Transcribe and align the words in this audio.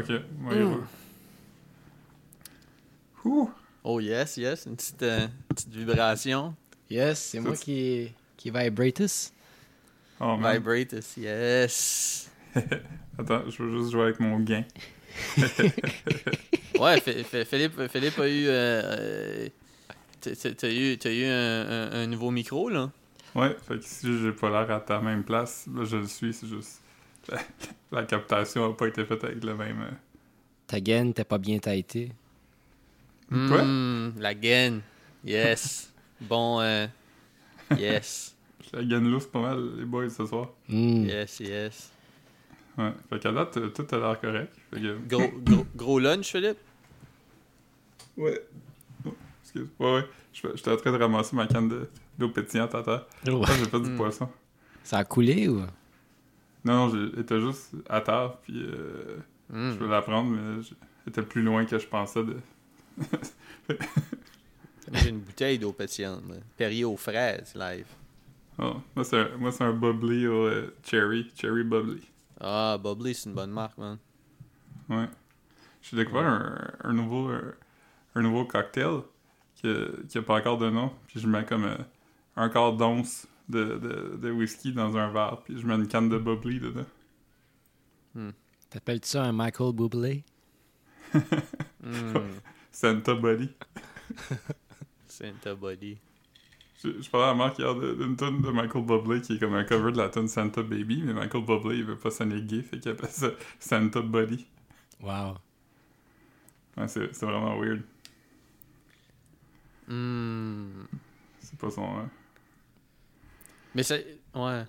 ok. 0.00 0.22
Moi. 0.38 0.54
Ouh. 3.24 3.50
Oh 3.84 4.00
yes, 4.00 4.36
yes, 4.36 4.66
une 4.66 4.76
petite, 4.76 5.02
euh, 5.02 5.26
petite 5.48 5.68
vibration. 5.74 6.54
Yes, 6.90 7.18
c'est 7.30 7.40
moi 7.40 7.56
qui, 7.56 8.12
qui 8.36 8.50
vibratus. 8.50 9.32
Oh, 10.20 10.36
man. 10.36 10.52
Yes. 11.16 12.30
Attends, 13.18 13.42
je 13.48 13.62
veux 13.62 13.78
juste 13.78 13.92
jouer 13.92 14.02
avec 14.04 14.20
mon 14.20 14.38
gain. 14.40 14.64
Ouais, 16.78 16.96
F- 16.96 17.24
F- 17.24 17.44
Philippe, 17.44 17.88
Philippe 17.88 18.18
a 18.18 18.26
eu. 18.28 18.46
euh, 18.48 18.82
euh, 18.86 19.48
t'as- 20.20 20.70
eu, 20.70 20.96
t'as 20.96 21.10
eu 21.10 21.24
un, 21.26 21.30
un- 21.68 21.92
un 21.92 22.06
nouveau 22.06 22.30
micro, 22.30 22.70
là. 22.70 22.90
Ouais, 23.34 23.54
fait 23.68 23.78
que 23.78 23.84
si 23.84 24.18
j'ai 24.20 24.32
pas 24.32 24.48
l'air 24.48 24.70
à 24.74 24.80
ta 24.80 24.98
même 25.00 25.22
place, 25.22 25.66
là, 25.74 25.84
je 25.84 25.98
le 25.98 26.06
suis, 26.06 26.32
c'est 26.32 26.46
juste. 26.46 26.80
La, 27.92 28.04
captation 28.04 28.64
a 28.70 28.76
pas 28.76 28.86
été 28.88 29.04
faite 29.04 29.24
avec 29.24 29.42
le 29.44 29.54
même. 29.54 29.80
euh, 29.82 29.90
Ta 30.66 30.80
gaine 30.80 31.12
t'es 31.12 31.24
pas 31.24 31.38
bien 31.38 31.58
taillée. 31.58 32.12
Quoi? 33.28 33.62
Hmm, 33.62 34.12
la 34.18 34.34
gaine. 34.34 34.80
Yes. 35.24 35.92
bon, 36.20 36.60
euh, 36.60 36.86
yes. 37.76 38.34
La 38.72 38.84
gagne 38.84 39.08
lousse 39.10 39.26
pas 39.26 39.40
mal, 39.40 39.78
les 39.78 39.84
boys, 39.84 40.08
ce 40.10 40.24
soir. 40.26 40.50
Hmm. 40.68 41.04
Yes, 41.04 41.40
yes. 41.40 41.90
Ouais. 42.78 42.92
Fait 43.08 43.18
qu'à 43.18 43.32
date, 43.32 43.56
euh, 43.56 43.68
tout 43.70 43.84
a 43.92 43.98
l'air 43.98 44.20
correct. 44.20 44.54
Que. 44.70 44.98
Gros, 45.08 45.28
gros, 45.44 45.66
gros 45.74 45.98
lunch, 45.98 46.30
Philippe? 46.30 46.58
Ouais. 48.16 48.40
Oh, 49.04 49.10
excuse. 49.42 49.68
Ouais, 49.78 49.94
ouais. 49.94 50.04
Je- 50.32 50.48
J'étais 50.54 50.70
en 50.70 50.76
train 50.76 50.92
de 50.92 50.98
ramasser 50.98 51.34
ma 51.34 51.46
canne 51.48 51.68
de- 51.68 51.88
d'eau 52.16 52.28
pétillante 52.28 52.72
à 52.76 52.82
terre. 52.84 53.06
Oh. 53.28 53.42
Ah, 53.44 53.50
j'ai 53.58 53.64
fait 53.64 53.80
du 53.80 53.90
poisson. 53.96 54.28
Ça 54.84 54.98
a 54.98 55.04
coulé 55.04 55.48
ou? 55.48 55.62
Non, 56.64 56.88
non, 56.88 57.10
j'étais 57.16 57.40
juste 57.40 57.72
à 57.88 58.00
terre, 58.00 58.36
puis 58.42 58.62
euh, 58.62 59.18
Hmm. 59.52 59.72
je 59.72 59.78
voulais 59.78 59.90
la 59.90 60.02
prendre, 60.02 60.30
mais 60.30 60.62
j'étais 61.04 61.22
plus 61.22 61.42
loin 61.42 61.64
que 61.64 61.76
je 61.78 61.86
pensais 61.86 62.22
de. 62.22 62.36
J'ai 64.92 65.08
une 65.08 65.20
bouteille 65.20 65.58
d'eau 65.58 65.72
pétillante. 65.72 66.22
Perrier 66.56 66.84
aux 66.84 66.96
fraises, 66.96 67.54
live. 67.54 67.86
Oh, 68.58 68.76
moi, 68.94 69.04
c'est 69.04 69.18
un, 69.18 69.36
moi, 69.38 69.52
c'est 69.52 69.64
un 69.64 69.72
bubbly 69.72 70.26
au 70.26 70.46
euh, 70.46 70.74
cherry. 70.84 71.30
Cherry 71.36 71.62
bubbly. 71.64 72.00
Ah, 72.40 72.78
Bubbly, 72.82 73.14
c'est 73.14 73.28
une 73.28 73.34
bonne 73.34 73.50
marque, 73.50 73.78
man. 73.78 73.98
Ouais. 74.88 75.08
J'ai 75.82 75.96
découvert 75.96 76.24
un, 76.26 76.58
un 76.84 76.92
nouveau, 76.92 77.28
un, 77.28 77.52
un 78.16 78.22
nouveau 78.22 78.44
cocktail 78.44 79.00
qui 79.56 79.68
a, 79.68 79.86
qui 80.08 80.18
a 80.18 80.22
pas 80.22 80.38
encore 80.38 80.58
de 80.58 80.68
nom. 80.70 80.92
Puis 81.06 81.20
je 81.20 81.26
mets 81.26 81.44
comme 81.44 81.64
euh, 81.64 81.76
un 82.36 82.48
quart 82.48 82.72
d'once 82.72 83.26
de, 83.50 83.78
de, 83.78 84.16
de 84.16 84.30
whisky 84.30 84.72
dans 84.72 84.96
un 84.96 85.10
verre. 85.10 85.42
Puis 85.44 85.58
je 85.60 85.66
mets 85.66 85.74
une 85.74 85.88
canne 85.88 86.08
de 86.08 86.18
bubbly 86.18 86.60
dedans. 86.60 86.86
T'appelles-tu 88.70 89.08
ça 89.08 89.24
un 89.24 89.32
Michael 89.32 89.72
Bublé? 89.74 90.24
Hmm. 91.82 92.40
Santa 92.70 93.14
Body. 93.14 93.48
Santa 95.08 95.54
Body. 95.54 95.96
Je, 96.84 97.00
je 97.00 97.08
parlais 97.10 97.28
à 97.30 97.34
Marc 97.34 97.58
hier 97.58 97.74
d'une 97.74 98.16
tune 98.16 98.42
de 98.42 98.50
Michael 98.50 98.84
Bublé 98.84 99.22
qui 99.22 99.34
est 99.34 99.38
comme 99.38 99.54
un 99.54 99.64
cover 99.64 99.92
de 99.92 99.96
la 99.96 100.10
tune 100.10 100.28
Santa 100.28 100.62
Baby. 100.62 101.02
Mais 101.02 101.14
Michael 101.14 101.44
Bublé, 101.46 101.78
il 101.78 101.84
veut 101.84 101.96
pas 101.96 102.10
sonner 102.10 102.42
gay. 102.42 102.62
Fait 102.62 102.78
qu'il 102.78 102.90
appelle 102.92 103.08
ça 103.08 103.30
Santa 103.58 104.02
Body. 104.02 104.46
Wow. 105.00 105.38
Ouais, 106.76 106.86
c'est 106.88 107.14
c'est 107.14 107.24
vraiment 107.26 107.58
weird. 107.58 107.82
Hmm. 109.88 110.84
C'est 111.40 111.58
pas 111.58 111.70
son... 111.70 111.84
hein. 111.84 112.10
Mais 113.74 113.82
c'est. 113.82 114.18
Ouais. 114.34 114.62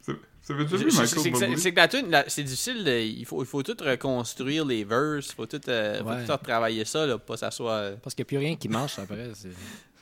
C'est 0.00 0.54
que, 0.54 0.68
c'est- 0.68 2.42
difficile. 2.44 2.84
de- 2.84 3.00
il, 3.00 3.24
faut, 3.26 3.42
il 3.42 3.46
faut 3.46 3.64
tout 3.64 3.76
reconstruire 3.80 4.64
les 4.64 4.84
verses. 4.84 5.30
Il 5.30 5.34
faut 5.34 5.46
tout, 5.46 5.60
euh, 5.68 5.98
faut 5.98 6.24
tout 6.26 6.32
retravailler 6.32 6.84
ça, 6.84 7.04
là, 7.04 7.18
pour 7.18 7.26
pas 7.26 7.34
que 7.34 7.40
ça 7.40 7.50
soit. 7.50 7.72
euh, 7.72 7.96
Parce 8.00 8.14
qu'il 8.14 8.22
n'y 8.22 8.26
a 8.26 8.28
plus 8.28 8.38
rien 8.38 8.54
qui 8.56 8.68
marche 8.68 8.96
après. 9.00 9.30
c'est- 9.34 9.48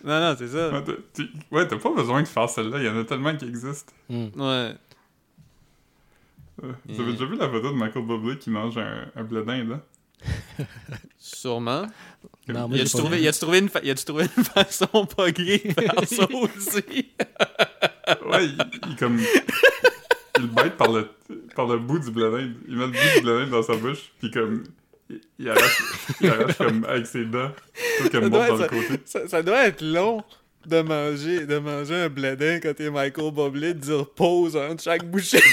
Non, 0.05 0.21
non, 0.21 0.35
c'est 0.39 0.49
ça. 0.49 0.71
Ouais, 0.71 0.85
t'as- 0.85 0.93
tu- 1.15 1.31
Ouais, 1.51 1.67
t'as 1.67 1.79
pas 1.79 1.95
besoin 1.95 2.21
de 2.23 2.29
faire 2.29 2.51
celle-là. 2.51 2.79
Il 2.79 2.85
y 2.85 2.89
en 2.91 2.99
a 2.99 3.05
tellement 3.05 3.35
qui 3.35 3.47
existent. 3.47 3.91
Hmm. 4.11 4.27
Ouais. 4.37 4.75
Euh, 6.63 6.73
Vous 6.85 6.93
Yeah. 6.93 7.03
avez 7.03 7.13
déjà 7.13 7.25
vu 7.25 7.37
la 7.37 7.49
photo 7.49 7.71
de 7.71 7.77
Michael 7.77 8.05
Bublé 8.07 8.39
qui 8.39 8.51
mange 8.51 8.77
un, 8.77 9.07
un 9.17 9.25
blé 9.25 9.43
d'Inde, 9.45 9.73
hein? 9.73 10.65
Sûrement. 11.19 11.87
Non, 12.49 12.69
moi, 12.69 12.69
Il 12.73 12.77
j'ai 12.77 12.83
a-tu 12.83 12.91
trouvé, 12.99 13.17
trouvé 14.05 14.25
une 14.37 14.45
façon 14.45 15.07
pas 15.07 15.31
gay 15.31 15.59
de 15.65 15.73
faire 15.73 16.07
ça 16.07 16.29
aussi? 16.35 17.13
Ouais, 18.27 18.45
il, 18.45 18.59
il 18.89 18.97
comme... 18.97 19.19
Il 20.37 20.43
le 20.43 20.49
bête 20.49 20.77
par 20.77 20.91
le, 20.93 21.09
par 21.55 21.67
le 21.67 21.79
bout 21.79 21.99
du 22.01 22.11
d'Inde. 22.11 22.55
Il 22.69 22.77
met 22.77 22.87
le 22.87 22.93
bout 22.93 23.19
du 23.21 23.25
d'Inde 23.25 23.51
dans 23.51 23.63
sa 23.63 23.77
bouche, 23.77 24.13
puis 24.19 24.31
comme... 24.31 24.65
Il, 25.11 25.21
il 25.39 25.49
arrache, 25.51 25.83
il 26.21 26.29
arrache 26.31 26.57
comme 26.57 26.85
avec 26.87 27.07
ses 27.07 27.25
dents, 27.27 27.51
tout 27.99 28.09
comme 28.11 28.31
doit 28.31 28.49
dans 28.49 28.57
le 28.57 28.65
être- 28.65 28.71
côté. 28.71 29.01
Ça, 29.05 29.29
ça 29.29 29.43
doit 29.43 29.67
être 29.67 29.83
long 29.83 30.25
de 30.67 30.81
manger, 30.81 31.45
de 31.47 31.59
manger 31.59 31.95
un 31.95 32.09
bledin 32.09 32.59
quand 32.61 32.75
t'es 32.75 32.91
Michael 32.91 33.33
Bublé, 33.33 33.75
de 33.75 33.81
dire 33.81 34.09
pause 34.11 34.57
entre 34.57 34.83
chaque 34.83 35.05
bouchée. 35.05 35.43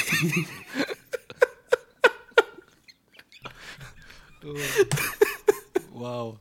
Wow. 5.94 6.40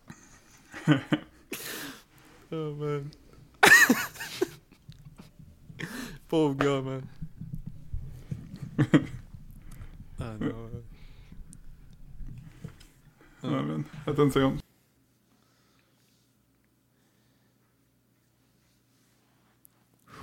Oh 2.52 2.74
man. 2.74 3.10
Pauvre 6.30 6.54
gars, 6.54 6.80
man. 6.80 7.02
ah 10.20 10.34
non. 10.40 10.70
Ouais, 13.42 13.62
man. 13.62 13.84
Attends 14.06 14.24
une 14.24 14.30
seconde. 14.30 14.60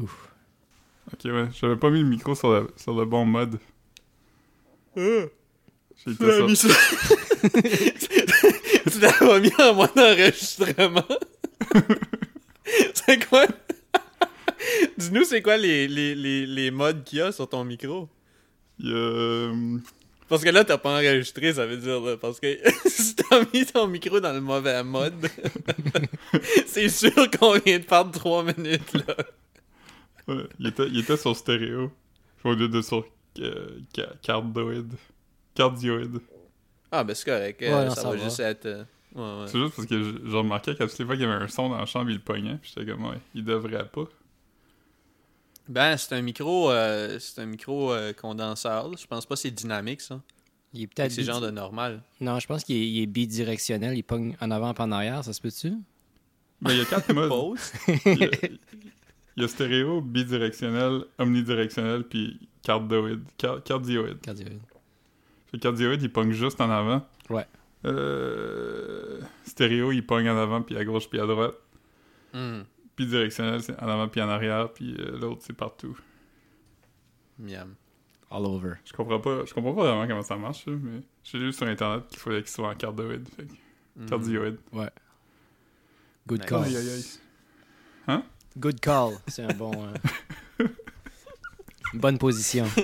Ok, 0.01 1.25
ouais. 1.25 1.47
J'avais 1.59 1.75
pas 1.77 1.89
mis 1.89 2.01
le 2.01 2.07
micro 2.07 2.35
sur 2.35 2.51
le, 2.51 2.67
sur 2.75 2.93
le 2.93 3.05
bon 3.05 3.25
mode. 3.25 3.59
J'ai 4.95 5.23
été 6.05 6.15
Tu 6.17 6.25
l'as 6.25 6.33
sur- 6.33 6.47
mis 6.47 6.55
tu 8.91 8.99
l'as 8.99 9.39
mis 9.39 9.51
en 9.61 9.73
mode 9.75 9.97
enregistrement. 9.97 11.03
c'est 12.93 13.27
quoi? 13.27 13.45
Dis-nous, 14.97 15.23
c'est 15.23 15.41
quoi 15.41 15.57
les, 15.57 15.87
les, 15.87 16.15
les, 16.15 16.45
les 16.45 16.71
modes 16.71 17.03
qu'il 17.03 17.19
y 17.19 17.21
a 17.21 17.31
sur 17.31 17.47
ton 17.47 17.63
micro? 17.63 18.09
Il 18.79 18.89
y 18.89 18.93
a... 18.93 18.95
euh, 18.95 19.77
Parce 20.29 20.43
que 20.43 20.49
là, 20.49 20.63
t'as 20.63 20.77
pas 20.77 20.93
enregistré, 20.95 21.53
ça 21.53 21.65
veut 21.65 21.77
dire, 21.77 21.99
là, 22.01 22.17
parce 22.17 22.39
que 22.39 22.57
si 22.85 23.15
t'as 23.15 23.41
mis 23.53 23.65
ton 23.65 23.87
micro 23.87 24.19
dans 24.19 24.33
le 24.33 24.41
mauvais 24.41 24.83
mode, 24.83 25.27
c'est 26.67 26.89
sûr 26.89 27.11
qu'on 27.39 27.53
vient 27.59 27.79
de 27.79 27.83
perdre 27.85 28.11
3 28.11 28.43
minutes, 28.43 28.93
là. 28.93 29.15
Ouais, 30.27 30.43
il, 30.59 30.67
était, 30.67 30.87
il 30.87 30.99
était 30.99 31.17
sur 31.17 31.35
stéréo. 31.35 31.91
Au 32.43 32.53
lieu 32.53 32.67
de 32.69 32.81
sur 32.81 33.05
euh, 33.39 33.79
ca- 33.95 34.13
cardioïde. 34.21 34.93
Cardioïde. 35.55 36.19
Ah, 36.91 37.03
ben 37.03 37.13
c'est 37.13 37.25
correct, 37.25 37.61
Ouais, 37.61 37.67
euh, 37.69 37.85
non, 37.85 37.95
ça, 37.95 38.01
ça 38.03 38.09
va 38.09 38.15
va. 38.15 38.23
juste 38.23 38.39
être... 38.39 38.65
euh, 38.65 38.83
ouais, 39.15 39.21
ouais. 39.41 39.47
C'est 39.47 39.59
juste 39.59 39.75
parce 39.75 39.87
que 39.87 40.01
je, 40.01 40.11
je 40.29 40.35
remarquais 40.35 40.75
qu'à 40.75 40.87
toutes 40.87 40.97
les 40.99 41.05
fois 41.05 41.15
qu'il 41.15 41.23
y 41.25 41.29
avait 41.29 41.43
un 41.43 41.47
son 41.47 41.69
dans 41.69 41.77
la 41.77 41.85
chambre, 41.85 42.09
il 42.09 42.15
le 42.17 42.21
pognait. 42.21 42.57
Puis 42.61 42.71
j'étais 42.75 42.89
comme, 42.91 43.05
ouais, 43.05 43.17
il 43.35 43.43
devrait 43.43 43.87
pas. 43.87 44.05
Ben, 45.69 45.97
c'est 45.97 46.15
un 46.15 46.21
micro, 46.21 46.71
euh, 46.71 47.17
c'est 47.19 47.41
un 47.41 47.45
micro 47.45 47.91
euh, 47.91 48.13
condenseur, 48.13 48.87
là. 48.89 48.95
je 48.99 49.05
pense 49.05 49.25
pas 49.25 49.35
que 49.35 49.41
c'est 49.41 49.51
dynamique, 49.51 50.01
ça. 50.01 50.21
Il 50.73 50.83
est 50.83 50.87
peut-être. 50.87 51.11
C'est 51.11 51.21
bidi- 51.21 51.25
genre 51.25 51.41
de 51.41 51.49
normal. 51.51 52.01
Non, 52.21 52.39
je 52.39 52.47
pense 52.47 52.63
qu'il 52.63 52.75
est, 52.75 52.87
il 52.89 53.01
est 53.01 53.05
bidirectionnel. 53.07 53.97
Il 53.97 54.03
pogne 54.03 54.35
en 54.41 54.51
avant 54.51 54.73
et 54.73 54.81
en 54.81 54.91
arrière. 54.91 55.23
Ça 55.23 55.33
se 55.33 55.41
peut-tu? 55.41 55.71
Mais 56.61 56.71
il 56.73 56.77
y 56.77 56.81
a 56.81 56.85
quatre 56.85 57.13
modes. 57.13 57.29
Pause. 57.29 57.71
Il 58.05 58.19
y, 58.19 58.23
a, 58.25 58.29
il 59.37 59.41
y 59.41 59.43
a 59.43 59.47
stéréo, 59.47 60.01
bidirectionnel, 60.01 61.03
omnidirectionnel, 61.17 62.03
puis 62.03 62.47
cardioïde. 62.63 63.23
Car- 63.37 63.63
cardioïde. 63.63 64.19
Cardioïde. 64.21 64.59
Le 65.53 65.59
cardioïde, 65.59 66.01
il 66.01 66.11
pogne 66.11 66.31
juste 66.31 66.59
en 66.59 66.69
avant. 66.69 67.05
Ouais. 67.29 67.45
Euh, 67.85 69.21
stéréo, 69.45 69.91
il 69.93 70.05
pogne 70.05 70.29
en 70.29 70.37
avant, 70.37 70.61
puis 70.61 70.75
à 70.77 70.83
gauche, 70.83 71.07
puis 71.09 71.19
à 71.19 71.25
droite. 71.25 71.55
Hmm. 72.97 73.03
Bidirectionnel, 73.03 73.61
c'est 73.61 73.79
en 73.81 73.87
avant, 73.87 74.07
puis 74.07 74.21
en 74.21 74.29
arrière, 74.29 74.71
puis 74.73 74.95
euh, 74.99 75.17
l'autre, 75.19 75.41
c'est 75.45 75.53
partout. 75.55 75.97
Miam. 77.39 77.75
All 78.31 78.43
over. 78.45 78.73
Je 78.83 78.91
comprends 78.93 79.19
pas, 79.19 79.45
je 79.45 79.53
comprends 79.53 79.73
pas 79.73 79.83
vraiment 79.83 80.07
comment 80.07 80.23
ça 80.23 80.35
marche, 80.35 80.65
mais 80.67 81.01
j'ai 81.23 81.37
lu 81.37 81.53
sur 81.53 81.67
internet 81.67 82.07
qu'il 82.09 82.19
fallait 82.19 82.41
qu'il 82.41 82.49
soit 82.51 82.69
en 82.69 82.75
cardioïde. 82.75 83.27
Fait 83.29 83.47
Hmm. 83.95 84.05
cardioïde. 84.05 84.57
Good 86.27 86.39
Nice. 86.41 86.49
call. 86.49 86.63
Aïe, 86.65 86.75
aïe, 86.77 86.89
aïe. 88.09 88.21
Good 88.57 88.79
call. 88.79 89.13
C'est 89.27 89.43
un 89.43 89.53
bon. 89.53 89.71
euh, 90.59 90.67
Une 91.93 91.99
bonne 91.99 92.17
position. 92.17 92.65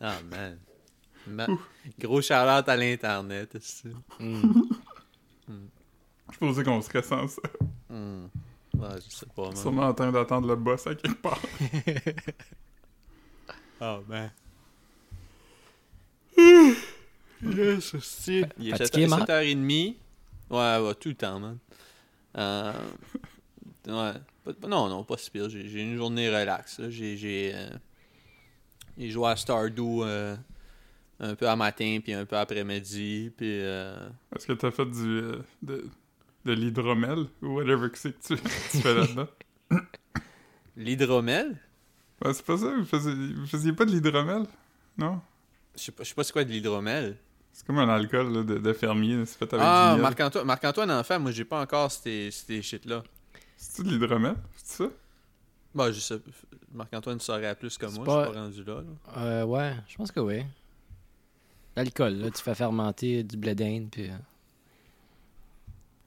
Ah, 0.00 0.16
man. 0.30 0.58
Ma- 1.26 1.46
Gros 1.98 2.20
shout-out 2.20 2.68
à 2.68 2.76
l'Internet. 2.76 3.50
c'est 3.60 3.88
ça. 3.88 3.94
Hmm. 4.20 4.52
Je 6.38 6.46
pensais 6.46 6.62
qu'on 6.64 6.82
serait 6.82 7.02
sans 7.02 7.26
ça. 7.28 7.40
Hmm. 7.88 8.26
Ouais, 8.78 8.88
je 9.08 9.14
sais 9.16 9.26
pas, 9.34 9.44
man. 9.44 9.56
Sûrement 9.56 9.84
en 9.88 9.94
train 9.94 10.12
d'attendre 10.12 10.46
le 10.48 10.56
boss 10.56 10.86
à 10.86 10.94
quelque 10.94 11.20
part. 11.20 11.40
Ah, 13.80 14.00
ben. 14.08 14.30
Yes, 17.42 17.94
aussi. 17.94 18.42
Il 18.58 18.68
est 18.68 18.78
Fatigué, 18.78 19.02
7, 19.02 19.10
Marc? 19.10 19.28
7h30. 19.28 19.94
Ouais, 20.48 20.78
ouais, 20.86 20.94
tout 20.94 21.08
le 21.10 21.14
temps, 21.14 21.38
man. 21.38 21.58
Euh, 22.38 22.72
ouais. 23.86 24.12
Non, 24.66 24.88
non, 24.88 25.04
pas 25.04 25.18
si 25.18 25.30
pire. 25.30 25.48
J'ai 25.50 25.82
une 25.82 25.96
journée 25.96 26.28
relax. 26.30 26.80
J'ai 26.88 27.16
j'ai, 27.18 27.52
euh, 27.54 27.68
j'ai 28.96 29.10
joué 29.10 29.28
à 29.28 29.36
Stardew 29.36 30.02
euh, 30.04 30.36
un 31.20 31.34
peu 31.34 31.46
à 31.48 31.56
matin, 31.56 31.98
puis 32.02 32.14
un 32.14 32.24
peu 32.24 32.36
après-midi, 32.38 33.30
puis... 33.36 33.60
euh, 33.60 34.08
Est-ce 34.34 34.46
que 34.46 34.52
t'as 34.54 34.70
fait 34.70 34.86
du. 34.86 35.18
euh, 35.18 35.38
de, 35.62 35.86
de 36.46 36.52
l'hydromel 36.52 37.26
ou 37.42 37.56
whatever 37.56 37.90
que 37.90 37.98
c'est 37.98 38.12
que 38.12 38.34
tu, 38.34 38.36
tu 38.70 38.78
fais 38.80 38.94
là-dedans? 38.94 39.28
L'hydromel? 40.76 41.58
Ouais, 42.24 42.32
c'est 42.34 42.44
pas 42.44 42.56
ça? 42.56 42.74
Vous 42.74 42.84
faisiez, 42.84 43.12
vous 43.34 43.46
faisiez 43.46 43.72
pas 43.72 43.84
de 43.84 43.90
l'hydromel? 43.90 44.44
Non? 44.96 45.20
Je 45.76 45.82
sais 45.82 45.92
pas, 45.92 46.02
je 46.04 46.08
sais 46.08 46.14
pas 46.14 46.24
c'est 46.24 46.32
quoi 46.32 46.44
de 46.44 46.50
l'hydromel. 46.50 47.16
C'est 47.52 47.66
comme 47.66 47.78
un 47.78 47.88
alcool 47.88 48.32
là, 48.32 48.42
de, 48.42 48.58
de 48.58 48.72
fermier, 48.72 49.24
c'est 49.26 49.38
fait 49.38 49.52
avec 49.54 49.66
Ah, 49.66 49.88
du 49.90 49.92
miel. 49.94 50.02
Marc-Antoine, 50.02 50.46
Marc-Antoine 50.46 50.90
enfant, 50.90 51.18
moi 51.20 51.30
j'ai 51.32 51.44
pas 51.44 51.60
encore 51.60 51.90
ces, 51.90 52.30
ces 52.30 52.60
shit-là. 52.62 53.02
C'est-tu 53.56 53.88
de 53.88 53.94
l'hydromel? 53.94 54.34
C'est 54.56 54.84
ça? 54.84 54.90
Bah, 55.74 55.92
je 55.92 56.00
sais. 56.00 56.18
Marc-Antoine 56.72 57.20
saurait 57.20 57.54
plus 57.54 57.76
que 57.78 57.86
moi, 57.86 58.04
pas- 58.04 58.20
je 58.20 58.26
suis 58.26 58.34
pas 58.34 58.40
rendu 58.42 58.64
là. 58.64 58.74
là. 58.82 59.22
Euh, 59.22 59.44
ouais, 59.44 59.74
je 59.88 59.96
pense 59.96 60.10
que 60.12 60.20
oui. 60.20 60.42
L'alcool, 61.76 62.14
là, 62.14 62.30
tu 62.30 62.42
fais 62.42 62.54
fermenter 62.54 63.22
du 63.22 63.36
blé 63.36 63.54
d'Inde, 63.54 63.88
puis... 63.90 64.10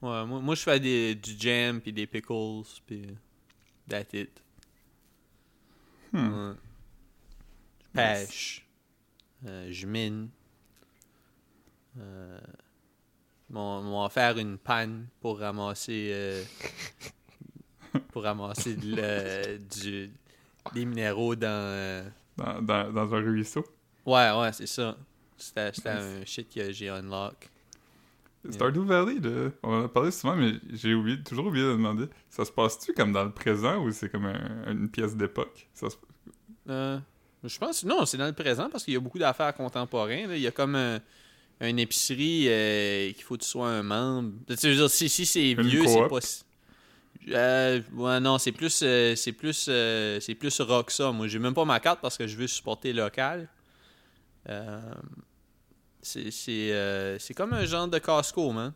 Ouais, 0.02 0.24
moi, 0.24 0.40
moi 0.40 0.54
je 0.54 0.62
fais 0.62 0.80
des, 0.80 1.14
du 1.14 1.36
jam, 1.38 1.80
puis 1.80 1.92
des 1.92 2.06
pickles, 2.06 2.62
puis 2.86 3.06
that's 3.88 4.12
it. 4.14 4.30
Hmm. 6.12 6.50
Ouais. 6.50 6.54
Je 7.82 7.88
pêche. 7.92 8.66
Euh, 9.46 9.68
je 9.70 9.86
mine. 9.86 10.28
Euh, 11.98 12.38
m'ont 13.50 14.04
offert 14.04 14.38
une 14.38 14.56
panne 14.58 15.08
pour 15.20 15.40
ramasser 15.40 16.10
euh, 16.14 16.44
pour 18.12 18.22
ramasser 18.22 18.76
de 18.76 18.94
le- 18.94 19.58
du, 19.58 20.10
des 20.72 20.84
minéraux 20.84 21.34
dans 21.34 21.48
euh, 21.48 22.08
Dans, 22.36 22.62
dans, 22.62 22.92
dans 22.92 23.14
un 23.14 23.18
ruisseau? 23.20 23.64
ouais 24.06 24.30
ouais 24.38 24.52
c'est 24.52 24.66
ça 24.66 24.96
c'était 25.36 25.72
c'était 25.74 25.94
Nice. 25.94 26.22
un 26.22 26.24
shit 26.24 26.48
que 26.54 26.70
j'ai 26.70 26.88
unlock 26.90 27.49
Stardew 28.48 28.84
Valley, 28.84 29.20
là, 29.20 29.50
on 29.62 29.72
en 29.80 29.84
a 29.84 29.88
parlé 29.88 30.10
souvent, 30.10 30.34
mais 30.34 30.52
j'ai 30.72 30.94
oublié, 30.94 31.22
toujours 31.22 31.46
oublié 31.46 31.64
de 31.66 31.72
demander. 31.72 32.06
Ça 32.30 32.44
se 32.44 32.50
passe-tu 32.50 32.94
comme 32.94 33.12
dans 33.12 33.24
le 33.24 33.32
présent 33.32 33.84
ou 33.84 33.90
c'est 33.92 34.08
comme 34.10 34.24
un- 34.26 34.70
une 34.72 34.88
pièce 34.88 35.14
d'époque? 35.16 35.68
Se- 35.74 35.86
Euh, 36.68 36.98
je 37.44 37.58
pense 37.58 37.84
non, 37.84 38.06
c'est 38.06 38.16
dans 38.16 38.26
le 38.26 38.32
présent 38.32 38.68
parce 38.70 38.84
qu'il 38.84 38.94
y 38.94 38.96
a 38.96 39.00
beaucoup 39.00 39.18
d'affaires 39.18 39.54
contemporaines. 39.54 40.30
là. 40.30 40.36
Il 40.36 40.42
y 40.42 40.46
a 40.46 40.50
comme 40.52 40.74
un- 40.74 41.00
une 41.60 41.78
épicerie 41.78 42.46
euh, 42.48 43.12
qu'il 43.12 43.22
faut 43.24 43.36
que 43.36 43.42
tu 43.42 43.48
sois 43.48 43.68
un 43.68 43.82
membre. 43.82 44.32
Tu 44.48 44.68
veux 44.68 44.74
dire, 44.74 44.88
si, 44.90 45.08
si 45.10 45.26
c'est 45.26 45.54
vieux, 45.68 45.82
c'est 45.86 46.08
pas. 46.08 46.20
si- 46.22 46.44
Euh, 47.28 47.82
ouais, 47.92 48.18
non, 48.20 48.38
c'est 48.38 48.52
plus, 48.52 48.80
euh, 48.82 49.14
c'est 49.14 49.32
plus, 49.32 49.68
c'est 50.20 50.34
plus 50.34 50.58
rock 50.62 50.90
ça. 50.90 51.12
Moi, 51.12 51.26
j'ai 51.28 51.38
même 51.38 51.52
pas 51.52 51.66
ma 51.66 51.78
carte 51.78 52.00
parce 52.00 52.16
que 52.16 52.26
je 52.26 52.34
veux 52.36 52.46
supporter 52.46 52.94
local. 52.94 53.48
Euh, 54.48 54.80
c'est, 56.02 56.30
c'est, 56.30 56.72
euh, 56.72 57.18
c'est 57.18 57.34
comme 57.34 57.52
un 57.52 57.64
genre 57.64 57.88
de 57.88 57.98
Costco, 57.98 58.52
man. 58.52 58.72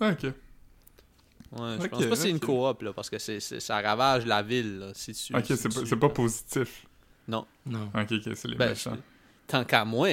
Ok. 0.00 0.24
Ouais, 0.24 1.78
je 1.80 1.86
pense 1.86 2.02
pas 2.02 2.10
que 2.10 2.14
c'est 2.16 2.30
une 2.30 2.40
coop 2.40 2.82
là, 2.82 2.92
parce 2.92 3.08
que 3.08 3.18
c'est, 3.18 3.38
ça 3.38 3.80
ravage 3.80 4.26
la 4.26 4.42
ville. 4.42 4.78
Là, 4.80 4.92
si 4.94 5.12
tu, 5.12 5.34
Ok, 5.36 5.44
si 5.46 5.56
c'est 5.56 5.68
pas, 5.72 5.86
c'est 5.86 5.96
pas 5.96 6.08
positif. 6.08 6.86
Non. 7.28 7.46
Ok, 7.66 8.12
ok, 8.12 8.34
c'est 8.34 8.48
les 8.48 8.56
Ben, 8.56 8.70
méchants. 8.70 8.98
Tant 9.46 9.64
qu'à 9.64 9.84
moi. 9.84 10.08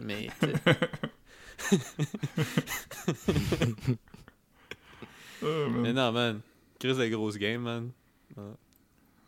Mais. 0.00 0.28
man. 5.42 5.82
mais 5.82 5.92
non, 5.92 6.12
man. 6.12 6.40
Chris 6.78 6.94
de 6.94 7.08
grosse 7.08 7.36
game, 7.36 7.62
man. 7.62 7.90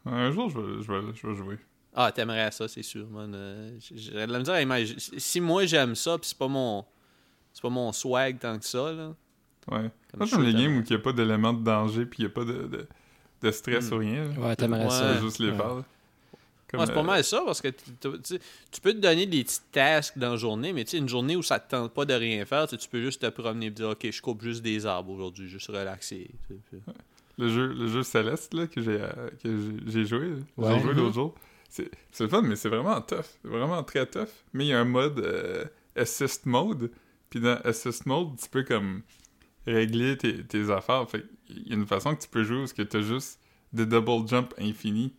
Un 0.06 0.30
jour, 0.30 0.48
je 0.50 0.58
vais, 0.58 0.82
je 0.82 0.92
vais, 0.92 1.00
je 1.14 1.26
vais 1.26 1.34
jouer. 1.36 1.58
Ah, 1.94 2.12
t'aimerais 2.12 2.50
ça, 2.52 2.68
c'est 2.68 2.82
sûr, 2.84 3.06
man. 3.08 3.32
Euh, 3.34 3.70
j- 3.80 4.10
J'aurais 4.12 4.26
de 4.26 4.32
la 4.32 4.38
misère 4.38 4.54
à 4.54 4.62
imaginer. 4.62 4.98
Si 5.00 5.40
moi 5.40 5.64
j'aime 5.66 5.94
ça, 5.94 6.18
pis 6.18 6.28
c'est 6.28 6.38
pas 6.38 6.48
mon. 6.48 6.84
C'est 7.52 7.62
pas 7.62 7.68
mon 7.70 7.90
swag 7.92 8.38
tant 8.38 8.58
que 8.58 8.64
ça, 8.64 8.92
là. 8.92 9.12
Ouais. 9.70 9.90
Comme 10.16 10.26
j'aime 10.26 10.42
les 10.42 10.52
games 10.54 10.76
où 10.78 10.80
il 10.82 10.88
n'y 10.88 10.94
a 10.96 10.98
pas 11.00 11.12
d'élément 11.12 11.52
de 11.52 11.62
danger 11.64 12.06
puis 12.06 12.22
il 12.22 12.26
n'y 12.26 12.30
a 12.30 12.34
pas 12.34 12.44
de, 12.44 12.66
de, 12.68 12.88
de 13.42 13.50
stress 13.50 13.90
Hmm. 13.90 13.94
ou 13.94 13.98
rien. 13.98 14.24
là. 14.24 14.40
Ouais, 14.48 14.56
t'aimerais 14.56 14.84
Ouais. 14.84 14.90
ça. 14.90 15.14
C'est 15.16 15.20
juste 15.20 15.38
les 15.40 15.50
Ouais. 15.50 15.56
Ouais, 16.78 16.86
c'est 16.86 16.94
pas 16.94 17.00
euh, 17.00 17.02
mal 17.02 17.24
ça, 17.24 17.42
parce 17.44 17.60
que 17.60 17.66
tu, 17.66 18.80
peux 18.80 18.92
te 18.92 18.98
donner 18.98 19.26
des 19.26 19.42
petites 19.42 19.72
tasks 19.72 20.16
dans 20.16 20.30
la 20.30 20.36
journée, 20.36 20.72
mais 20.72 20.84
tu 20.84 20.92
sais, 20.92 20.98
une 20.98 21.08
journée 21.08 21.34
où 21.34 21.42
ça 21.42 21.58
te 21.58 21.68
tente 21.68 21.92
pas 21.92 22.04
de 22.04 22.14
rien 22.14 22.44
faire, 22.44 22.68
tu 22.68 22.76
peux 22.88 23.00
juste 23.02 23.22
te 23.22 23.26
promener 23.28 23.66
et 23.66 23.70
dire, 23.70 23.88
OK, 23.88 24.08
je 24.08 24.22
coupe 24.22 24.40
juste 24.42 24.62
des 24.62 24.86
arbres 24.86 25.10
aujourd'hui, 25.10 25.48
juste 25.48 25.66
relaxer. 25.66 26.30
le 27.38 27.48
jeu, 27.48 27.66
le 27.72 27.88
jeu 27.88 28.04
Céleste 28.04 28.54
là, 28.54 28.68
que 28.68 28.80
j'ai 28.80 29.00
euh, 29.00 29.08
que 29.42 29.48
j'ai- 29.58 29.90
j'ai 29.90 30.04
joué, 30.04 30.34
j'ai 30.62 30.78
joué 30.80 30.94
l'autre 30.94 31.14
jour. 31.14 31.34
C'est 31.70 31.90
le 32.20 32.28
fun, 32.28 32.42
mais 32.42 32.56
c'est 32.56 32.68
vraiment 32.68 33.00
tough. 33.00 33.24
C'est 33.42 33.48
vraiment 33.48 33.82
très 33.82 34.04
tough. 34.06 34.28
Mais 34.52 34.66
il 34.66 34.68
y 34.68 34.72
a 34.72 34.80
un 34.80 34.84
mode 34.84 35.20
euh, 35.20 35.64
Assist 35.96 36.44
Mode. 36.46 36.90
Puis 37.30 37.40
dans 37.40 37.56
Assist 37.64 38.06
Mode, 38.06 38.36
tu 38.42 38.48
peux 38.48 38.64
comme 38.64 39.02
régler 39.66 40.16
tes, 40.18 40.44
tes 40.44 40.70
affaires. 40.70 41.08
Fait 41.08 41.24
il 41.48 41.68
y 41.68 41.72
a 41.72 41.76
une 41.76 41.86
façon 41.86 42.14
que 42.14 42.22
tu 42.22 42.28
peux 42.28 42.42
jouer 42.42 42.58
où 42.58 42.66
tu 42.66 42.96
as 42.96 43.00
juste 43.00 43.40
des 43.72 43.86
double 43.86 44.28
jump 44.28 44.52
infinis. 44.58 45.14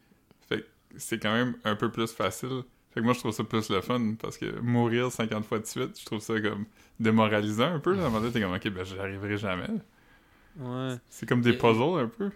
Fait 0.50 0.66
c'est 0.98 1.20
quand 1.20 1.34
même 1.34 1.56
un 1.64 1.76
peu 1.76 1.90
plus 1.90 2.12
facile. 2.12 2.64
Fait 2.94 3.00
que 3.00 3.06
moi, 3.06 3.14
je 3.14 3.20
trouve 3.20 3.32
ça 3.32 3.46
plus 3.46 3.70
le 3.70 3.80
fun 3.80 4.16
parce 4.20 4.38
que 4.38 4.60
mourir 4.60 5.12
50 5.12 5.46
fois 5.46 5.60
de 5.60 5.66
suite, 5.66 5.98
je 5.98 6.06
trouve 6.06 6.20
ça 6.20 6.40
comme 6.42 6.66
démoralisant 7.00 7.76
un 7.76 7.80
peu. 7.80 7.94
Là. 7.94 8.04
À 8.04 8.06
un 8.08 8.10
moment 8.10 8.20
donné, 8.20 8.34
t'es 8.34 8.42
comme, 8.42 8.54
ok, 8.54 8.68
ben, 8.70 8.84
j'y 8.84 9.00
arriverai 9.00 9.38
jamais. 9.38 9.70
Ouais. 10.60 10.96
C'est 11.10 11.28
comme 11.28 11.42
des 11.42 11.54
puzzles 11.54 12.00
un 12.00 12.08
peu. 12.08 12.30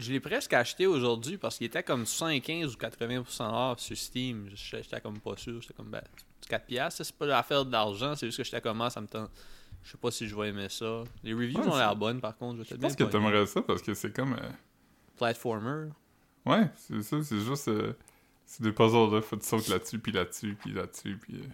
Je 0.00 0.12
l'ai 0.12 0.20
presque 0.20 0.52
acheté 0.54 0.86
aujourd'hui 0.86 1.36
parce 1.36 1.58
qu'il 1.58 1.66
était 1.66 1.82
comme 1.82 2.06
75 2.06 2.74
ou 2.74 2.78
80% 2.78 3.72
off 3.72 3.80
sur 3.80 3.96
Steam. 3.96 4.48
J'étais 4.54 5.00
comme 5.00 5.18
pas 5.20 5.36
sûr. 5.36 5.60
J'étais 5.60 5.74
comme, 5.74 5.90
ben, 5.90 6.02
4 6.48 6.64
piastres, 6.66 7.04
c'est 7.04 7.14
pas 7.14 7.26
l'affaire 7.26 7.64
d'argent, 7.66 8.14
c'est 8.16 8.26
juste 8.26 8.38
que 8.38 8.44
j'étais 8.44 8.60
comme, 8.62 8.80
ah, 8.80 8.88
ça 8.90 9.00
me 9.00 9.06
tente. 9.06 9.30
Je 9.82 9.90
sais 9.92 9.98
pas 9.98 10.10
si 10.10 10.26
je 10.26 10.34
vais 10.34 10.48
aimer 10.48 10.68
ça. 10.68 11.04
Les 11.22 11.32
reviews 11.34 11.60
Ouais, 11.60 11.68
ont 11.68 11.76
l'air 11.76 11.94
bonnes 11.96 12.20
par 12.20 12.36
contre. 12.36 12.58
Je, 12.64 12.70
Je 12.70 12.74
pense 12.76 12.94
que 12.96 13.04
bien 13.04 13.12
t'aimerais 13.12 13.46
ça 13.46 13.62
parce 13.62 13.82
que 13.82 13.94
c'est 13.94 14.14
comme. 14.14 14.34
euh, 14.34 14.50
Platformer. 15.16 15.88
Ouais, 16.46 16.68
c'est 16.76 17.02
ça, 17.02 17.22
c'est 17.22 17.40
juste. 17.40 17.68
euh, 17.68 17.92
C'est 18.46 18.62
des 18.62 18.72
puzzles 18.72 19.14
là, 19.14 19.20
faut 19.22 19.36
que 19.36 19.42
tu 19.42 19.48
sautes 19.48 19.68
là-dessus, 19.68 19.98
puis 19.98 20.12
là-dessus, 20.12 20.56
puis 20.60 20.72
là-dessus, 20.72 21.18
puis 21.20 21.36
euh, 21.40 21.44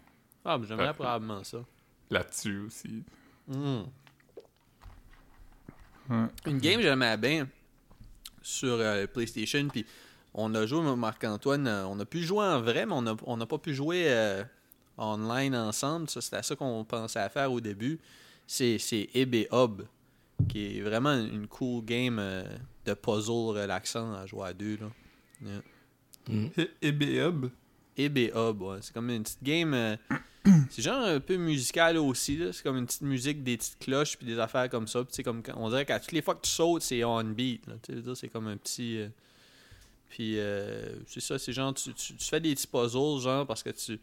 Ah, 0.45 0.57
mais 0.59 0.67
j'aimerais 0.67 0.95
probablement 0.95 1.43
ça. 1.45 1.59
là-dessus 2.11 2.61
aussi. 2.67 3.03
Mm. 3.49 3.83
Ouais. 6.09 6.27
Une 6.47 6.59
game 6.59 6.81
j'aimais 6.81 7.17
bien 7.17 7.49
sur 8.47 8.79
euh, 8.81 9.07
PlayStation, 9.07 9.67
puis 9.69 9.85
on 10.39 10.55
a 10.55 10.67
joué, 10.67 10.81
Marc-Antoine, 10.97 11.67
euh, 11.67 11.87
on 11.87 11.99
a 11.99 12.05
pu 12.05 12.23
jouer 12.23 12.45
en 12.45 12.61
vrai, 12.61 12.85
mais 12.85 12.93
on 12.93 13.03
n'a 13.03 13.17
on 13.25 13.41
a 13.41 13.47
pas 13.47 13.59
pu 13.59 13.75
jouer 13.75 14.05
euh, 14.07 14.45
online 14.99 15.57
ensemble. 15.57 16.11
Ça, 16.11 16.21
C'était 16.21 16.43
ça 16.43 16.55
qu'on 16.55 16.85
pensait 16.85 17.19
à 17.19 17.31
faire 17.31 17.51
au 17.51 17.61
début. 17.61 17.99
C'est 18.47 18.79
c'est 18.79 19.09
EB 19.15 19.47
Hub, 19.51 19.83
qui 20.49 20.79
est 20.79 20.83
vraiment 20.83 21.15
une 21.15 21.49
cool 21.49 21.83
game 21.85 22.19
euh, 22.21 22.45
de 22.85 22.93
puzzle 22.93 23.57
relaxant 23.57 24.13
à 24.15 24.27
jouer 24.27 24.49
à 24.49 24.53
deux. 24.53 24.77
Là. 24.77 24.87
Yeah. 25.43 25.63
Mm. 26.29 26.51
EB 27.97 28.31
Hub, 28.35 28.61
ouais. 28.63 28.79
C'est 28.83 28.93
comme 28.93 29.09
une 29.09 29.23
petite 29.23 29.43
game. 29.43 29.97
c'est 30.71 30.83
genre 30.83 31.05
un 31.05 31.21
peu 31.21 31.37
musical 31.37 31.97
aussi, 31.99 32.37
là. 32.37 32.53
C'est 32.53 32.63
comme 32.63 32.77
une 32.77 32.87
petite 32.87 33.03
musique, 33.03 33.43
des 33.43 33.57
petites 33.57 33.79
cloches, 33.79 34.17
puis 34.17 34.27
des 34.27 34.39
affaires 34.39 34.69
comme 34.71 34.87
ça. 34.87 35.05
Puis, 35.05 35.23
comme 35.23 35.43
on 35.57 35.69
dirait 35.71 35.85
qu'à 35.85 35.99
toutes 36.01 36.13
les 36.13 36.23
fois 36.23 36.35
que 36.35 36.43
tu 36.43 36.51
sautes, 36.51 36.83
c'est 36.83 37.03
on 37.05 37.23
beat, 37.25 37.65
c'est 38.15 38.29
comme 38.29 38.47
un 38.49 38.57
petit. 38.57 38.99
euh, 38.99 39.09
Puis, 40.09 40.39
euh, 40.39 40.95
c'est 41.07 41.21
ça, 41.21 41.39
c'est 41.39 41.53
genre, 41.53 41.75
tu, 41.75 41.93
tu- 41.95 42.15
fais 42.19 42.41
des 42.41 42.55
petits 42.55 42.67
puzzles, 42.67 43.21
genre, 43.21 43.47
parce 43.47 43.63
que 43.63 43.71
tu. 43.71 43.99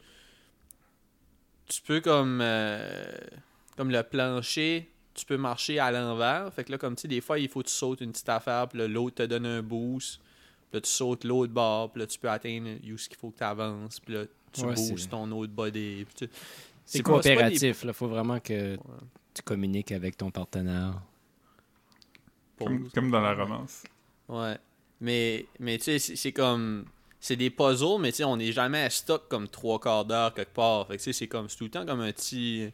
Tu 1.67 1.81
peux 1.81 2.01
comme. 2.01 2.39
euh, 2.41 3.05
comme 3.77 3.89
le 3.89 4.03
plancher, 4.03 4.89
tu 5.13 5.25
peux 5.25 5.38
marcher 5.38 5.79
à 5.79 5.91
l'envers. 5.91 6.53
Fait 6.53 6.63
que 6.63 6.71
là, 6.71 6.77
comme 6.77 6.95
tu 6.95 7.07
des 7.07 7.21
fois, 7.21 7.39
il 7.39 7.50
faut 7.50 7.62
que 7.63 7.67
tu 7.67 7.73
sautes 7.73 8.01
une 8.01 8.12
petite 8.12 8.29
affaire, 8.29 8.67
puis 8.67 8.85
l'autre 8.88 9.15
te 9.15 9.23
donne 9.23 9.45
un 9.45 9.62
boost. 9.63 10.17
Puis 10.69 10.77
là, 10.77 10.81
tu 10.81 10.89
sautes 10.89 11.23
l'autre 11.23 11.53
bord, 11.53 11.91
puis 11.91 12.01
là, 12.01 12.07
tu 12.07 12.19
peux 12.19 12.29
atteindre 12.29 12.69
où 12.91 12.97
ce 12.97 13.07
qu'il 13.07 13.17
faut 13.17 13.29
que 13.31 13.38
tu 13.38 13.43
avances, 13.43 14.00
puis 14.00 14.13
là, 14.15 14.23
tu 14.53 14.65
Ouais, 14.65 14.75
ton 15.10 15.29
autre 15.31 15.51
body. 15.51 16.05
tu- 16.15 16.29
C'est 16.86 17.00
des- 17.00 17.03
coopératif, 17.03 17.83
là. 17.83 17.93
Faut 17.93 18.07
vraiment 18.07 18.39
que 18.39 18.77
tu 19.33 19.41
communiques 19.43 19.91
avec 19.91 20.15
ton 20.17 20.31
partenaire. 20.31 21.01
comme, 22.93 23.12
dans 23.12 23.22
la 23.22 23.33
romance. 23.33 23.83
Ouais. 24.29 24.57
Mais, 25.01 25.45
mais 25.60 25.77
tu 25.77 25.98
sais, 26.00 26.15
c'est 26.15 26.31
comme. 26.31 26.86
C'est 27.19 27.36
des 27.38 27.50
puzzles, 27.50 28.00
mais 28.01 28.12
tu 28.12 28.17
sais, 28.17 28.24
on 28.25 28.36
n'est 28.38 28.51
jamais 28.51 28.81
à 28.81 28.89
stock 28.89 29.27
comme 29.29 29.48
trois 29.48 29.79
quarts 29.79 30.03
d'heure 30.05 30.33
quelque 30.33 30.53
part. 30.53 30.88
Fait 30.88 30.98
que 30.98 31.01
tu 31.01 31.05
sais, 31.05 31.13
c'est 31.13 31.27
comme. 31.27 31.48
C'est 31.50 31.57
tout 31.57 31.63
le 31.65 31.69
temps 31.69 31.86
comme 31.86 32.01
un 32.01 32.12
petit. 32.12 32.69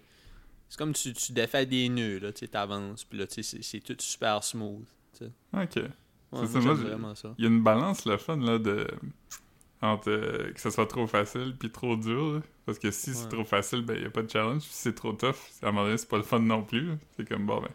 C'est 0.67 0.77
comme 0.77 0.93
tu, 0.93 1.13
tu 1.13 1.31
défais 1.31 1.65
des 1.65 1.89
nœuds, 1.89 2.19
là, 2.19 2.31
tu 2.31 2.39
sais, 2.41 2.47
t'avances, 2.47 3.03
puis 3.03 3.17
là, 3.17 3.25
tu 3.27 3.41
sais, 3.41 3.59
c'est- 3.61 3.79
tout 3.79 3.95
super 3.99 4.43
smooth. 4.43 4.85
Ok. 5.21 5.29
Ouais, 5.53 5.89
moi, 6.31 6.47
ça, 6.47 6.59
moi, 6.59 6.73
vraiment 6.75 7.15
ça. 7.15 7.33
Il 7.39 7.43
y 7.43 7.47
a 7.47 7.49
une 7.49 7.63
balance, 7.63 8.05
le 8.05 8.17
fun, 8.17 8.37
là, 8.37 8.59
de. 8.59 8.87
Entre 9.81 10.09
euh, 10.09 10.51
que 10.51 10.59
ça 10.59 10.71
soit 10.71 10.87
trop 10.87 11.07
facile 11.07 11.55
puis 11.57 11.71
trop 11.71 11.95
dur. 11.95 12.33
là. 12.33 12.41
Parce 12.65 12.77
que 12.79 12.91
si 12.91 13.13
c'est 13.13 13.29
trop 13.29 13.45
facile, 13.45 13.81
ben 13.81 13.99
y 14.01 14.05
a 14.05 14.09
pas 14.09 14.21
de 14.23 14.29
challenge. 14.29 14.61
Si 14.63 14.69
c'est 14.73 14.93
trop 14.95 15.13
tough, 15.13 15.35
à 15.61 15.67
un 15.67 15.71
moment 15.71 15.85
donné, 15.85 15.97
c'est 15.97 16.09
pas 16.09 16.17
le 16.17 16.23
fun 16.23 16.39
non 16.39 16.63
plus. 16.63 16.91
C'est 17.17 17.27
comme 17.27 17.45
bon, 17.45 17.61
ben. 17.61 17.69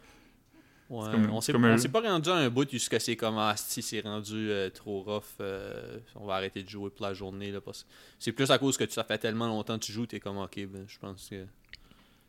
Ouais, 0.91 1.11
comme- 1.11 1.31
on 1.31 1.41
s'est 1.41 1.55
un- 1.57 1.89
pas 1.91 2.01
rendu 2.03 2.29
à 2.29 2.35
un 2.35 2.51
bout 2.51 2.69
jusqu'à 2.71 3.01
c'est 3.01 3.17
comme 3.17 3.39
ah, 3.39 3.55
si 3.57 3.81
c'est 3.81 4.01
rendu 4.03 4.51
euh, 4.51 4.69
trop 4.69 5.03
rough, 5.03 5.23
euh, 5.41 5.99
on 6.15 6.27
va 6.27 6.35
arrêter 6.35 6.63
de 6.63 6.69
jouer 6.69 6.91
pour 6.91 7.07
la 7.07 7.15
journée 7.15 7.51
là 7.51 7.63
parce 7.63 7.87
c'est 8.19 8.33
plus 8.33 8.51
à 8.51 8.59
cause 8.59 8.77
que 8.77 8.85
tu 8.85 8.93
ça 8.93 9.03
fait 9.03 9.17
tellement 9.17 9.47
longtemps 9.49 9.79
que 9.79 9.85
tu 9.85 9.93
joues, 9.93 10.05
t'es 10.07 10.21
comme 10.21 10.37
ok, 10.37 10.67
ben 10.67 10.85
je 10.87 10.99
pense 10.99 11.31
que 11.31 11.47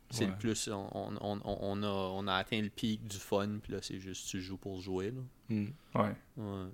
c'est 0.10 0.24
Ouais. 0.24 0.32
le 0.32 0.38
plus 0.38 0.70
on, 0.72 0.88
on, 1.20 1.84
a 1.84 1.88
on 1.88 2.28
a 2.28 2.34
atteint 2.34 2.62
le 2.62 2.70
pic 2.70 3.06
du 3.06 3.18
fun 3.18 3.58
puis 3.62 3.74
là 3.74 3.80
c'est 3.82 4.00
juste 4.00 4.30
tu 4.30 4.42
joues 4.42 4.58
pour 4.58 4.80
jouer 4.80 5.12
là. 5.12 5.22
Hmm. 5.50 5.66
Ouais. 5.94 6.16
Ouais. 6.38 6.66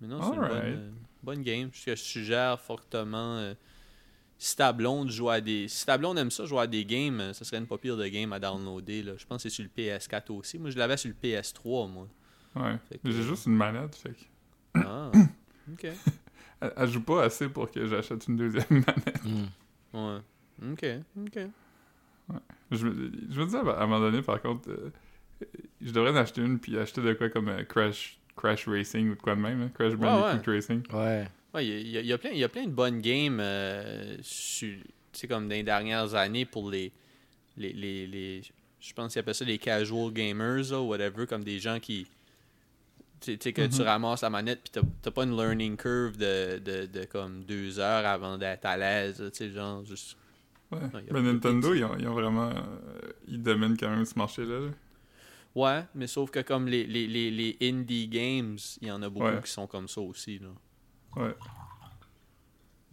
Mais 0.00 0.06
non, 0.06 0.22
c'est 0.22 0.28
une 0.28 0.34
bonne, 0.36 0.44
Alright. 0.52 0.64
euh, 0.78 0.90
bonne 1.22 1.42
game. 1.42 1.70
Je, 1.72 1.90
je 1.90 1.94
suggère 1.96 2.60
fortement. 2.60 3.36
euh, 3.38 3.54
si 4.40 4.54
ta 4.56 4.72
blonde 4.72 5.10
joue 5.10 5.28
à 5.30 5.40
des. 5.40 5.66
Si 5.68 5.84
ta 5.84 5.98
blonde 5.98 6.16
aime 6.18 6.30
ça, 6.30 6.44
jouer 6.44 6.60
à 6.60 6.66
des 6.66 6.84
games, 6.84 7.20
euh, 7.20 7.32
ça 7.32 7.44
serait 7.44 7.58
une 7.58 7.66
pas 7.66 7.76
pire 7.78 7.96
de 7.96 8.06
game 8.06 8.32
à 8.32 8.38
downloader. 8.38 9.02
Là. 9.02 9.12
Je 9.16 9.26
pense 9.26 9.42
que 9.42 9.48
c'est 9.48 9.54
sur 9.54 9.64
le 9.64 9.70
PS4 9.82 10.30
aussi. 10.32 10.58
Moi, 10.58 10.70
je 10.70 10.78
l'avais 10.78 10.96
sur 10.96 11.10
le 11.10 11.16
PS3, 11.20 11.90
moi. 11.90 12.06
Ouais. 12.54 12.76
Que- 13.02 13.10
J'ai 13.10 13.22
juste 13.24 13.46
une 13.46 13.56
manette, 13.56 13.96
fait 13.96 14.10
que. 14.10 14.80
Ah, 14.84 15.10
ok. 15.72 15.86
Elle, 16.60 16.72
elle 16.76 16.88
joue 16.88 17.02
pas 17.02 17.22
assez 17.22 17.48
pour 17.48 17.70
que 17.70 17.86
j'achète 17.86 18.26
une 18.26 18.36
deuxième 18.36 18.64
manette. 18.70 19.22
Hmm. 19.24 19.46
Ouais. 19.96 20.72
Ok, 20.72 20.84
ok. 21.24 21.38
Je 22.72 22.86
me, 22.86 23.12
je 23.30 23.40
me 23.40 23.44
disais 23.44 23.58
à 23.58 23.60
un 23.82 23.86
moment 23.86 24.00
donné, 24.00 24.22
par 24.22 24.42
contre, 24.42 24.68
euh, 24.68 24.90
je 25.80 25.92
devrais 25.92 26.10
en 26.10 26.16
acheter 26.16 26.42
une 26.42 26.58
puis 26.58 26.76
acheter 26.76 27.00
de 27.00 27.12
quoi 27.14 27.28
comme 27.30 27.48
euh, 27.48 27.62
Crash, 27.62 28.17
Crash 28.38 28.66
Racing 28.68 29.10
ou 29.10 29.14
de 29.16 29.20
quoi 29.20 29.34
de 29.34 29.40
même. 29.40 29.60
hein? 29.62 29.70
Crash 29.74 29.94
Bandicoot 29.94 30.50
Racing. 30.50 30.82
Ouais. 30.92 31.28
Ouais, 31.54 31.66
il 31.66 31.70
y 31.70 31.74
a- 31.74 31.78
il 31.80 31.90
y, 31.90 31.96
a- 31.98 32.00
il 32.00 32.06
y 32.06 32.12
a 32.12 32.18
plein- 32.18 32.30
il 32.30 32.38
y 32.38 32.44
a 32.44 32.48
plein 32.48 32.64
de 32.66 32.70
bonnes 32.70 33.00
games, 33.00 33.38
euh, 33.40 34.16
sur- 34.22 34.76
tu 35.12 35.18
sais, 35.20 35.26
comme 35.28 35.44
dans 35.48 35.54
les 35.54 35.62
dernières 35.62 36.14
années 36.14 36.44
pour 36.44 36.70
les. 36.70 36.92
les, 37.56 37.72
les, 37.72 38.06
les- 38.06 38.42
je 38.80 38.92
pense 38.92 39.12
qu'ils 39.12 39.18
appellent 39.20 39.34
ça 39.34 39.44
les 39.44 39.58
casual 39.58 40.12
gamers, 40.12 40.70
là, 40.70 40.80
ou 40.80 40.86
whatever, 40.88 41.26
comme 41.26 41.42
des 41.42 41.58
gens 41.58 41.80
qui. 41.80 42.06
Tu 43.20 43.36
sais- 43.40 43.52
que 43.52 43.66
tu 43.66 43.80
Mhm. 43.80 43.86
ramasses 43.88 44.22
la 44.22 44.30
manette, 44.30 44.60
puis 44.62 44.80
t'as- 45.02 45.10
pas 45.10 45.24
une 45.24 45.36
learning 45.36 45.76
curve 45.76 46.16
de, 46.16 46.58
de, 46.60 46.86
de 46.86 47.04
comme 47.06 47.42
deux 47.42 47.80
heures 47.80 48.06
avant 48.06 48.38
d'être 48.38 48.64
à 48.64 48.76
l'aise, 48.76 49.16
tu 49.32 49.36
sais, 49.36 49.50
genre, 49.50 49.84
juste. 49.84 50.16
Ouais. 50.70 50.78
De 51.10 51.18
Nintendo, 51.20 51.74
ils 51.74 51.82
ont, 51.82 51.96
ils 51.98 52.06
ont 52.06 52.14
vraiment. 52.14 52.50
euh, 52.50 53.10
ils 53.26 53.42
dominent 53.42 53.76
quand 53.76 53.88
même 53.90 54.04
ce 54.04 54.16
marché-là. 54.16 54.60
là. 54.60 54.70
Ouais, 55.58 55.84
mais 55.94 56.06
sauf 56.06 56.30
que 56.30 56.40
comme 56.40 56.68
les, 56.68 56.84
les, 56.86 57.06
les, 57.06 57.30
les 57.30 57.56
indie 57.62 58.06
games, 58.08 58.56
il 58.80 58.88
y 58.88 58.90
en 58.92 59.02
a 59.02 59.08
beaucoup 59.08 59.26
Ouais. 59.26 59.40
qui 59.42 59.50
sont 59.50 59.66
comme 59.66 59.88
ça 59.88 60.00
aussi, 60.00 60.38
là. 60.38 60.48
Ouais. 61.16 61.34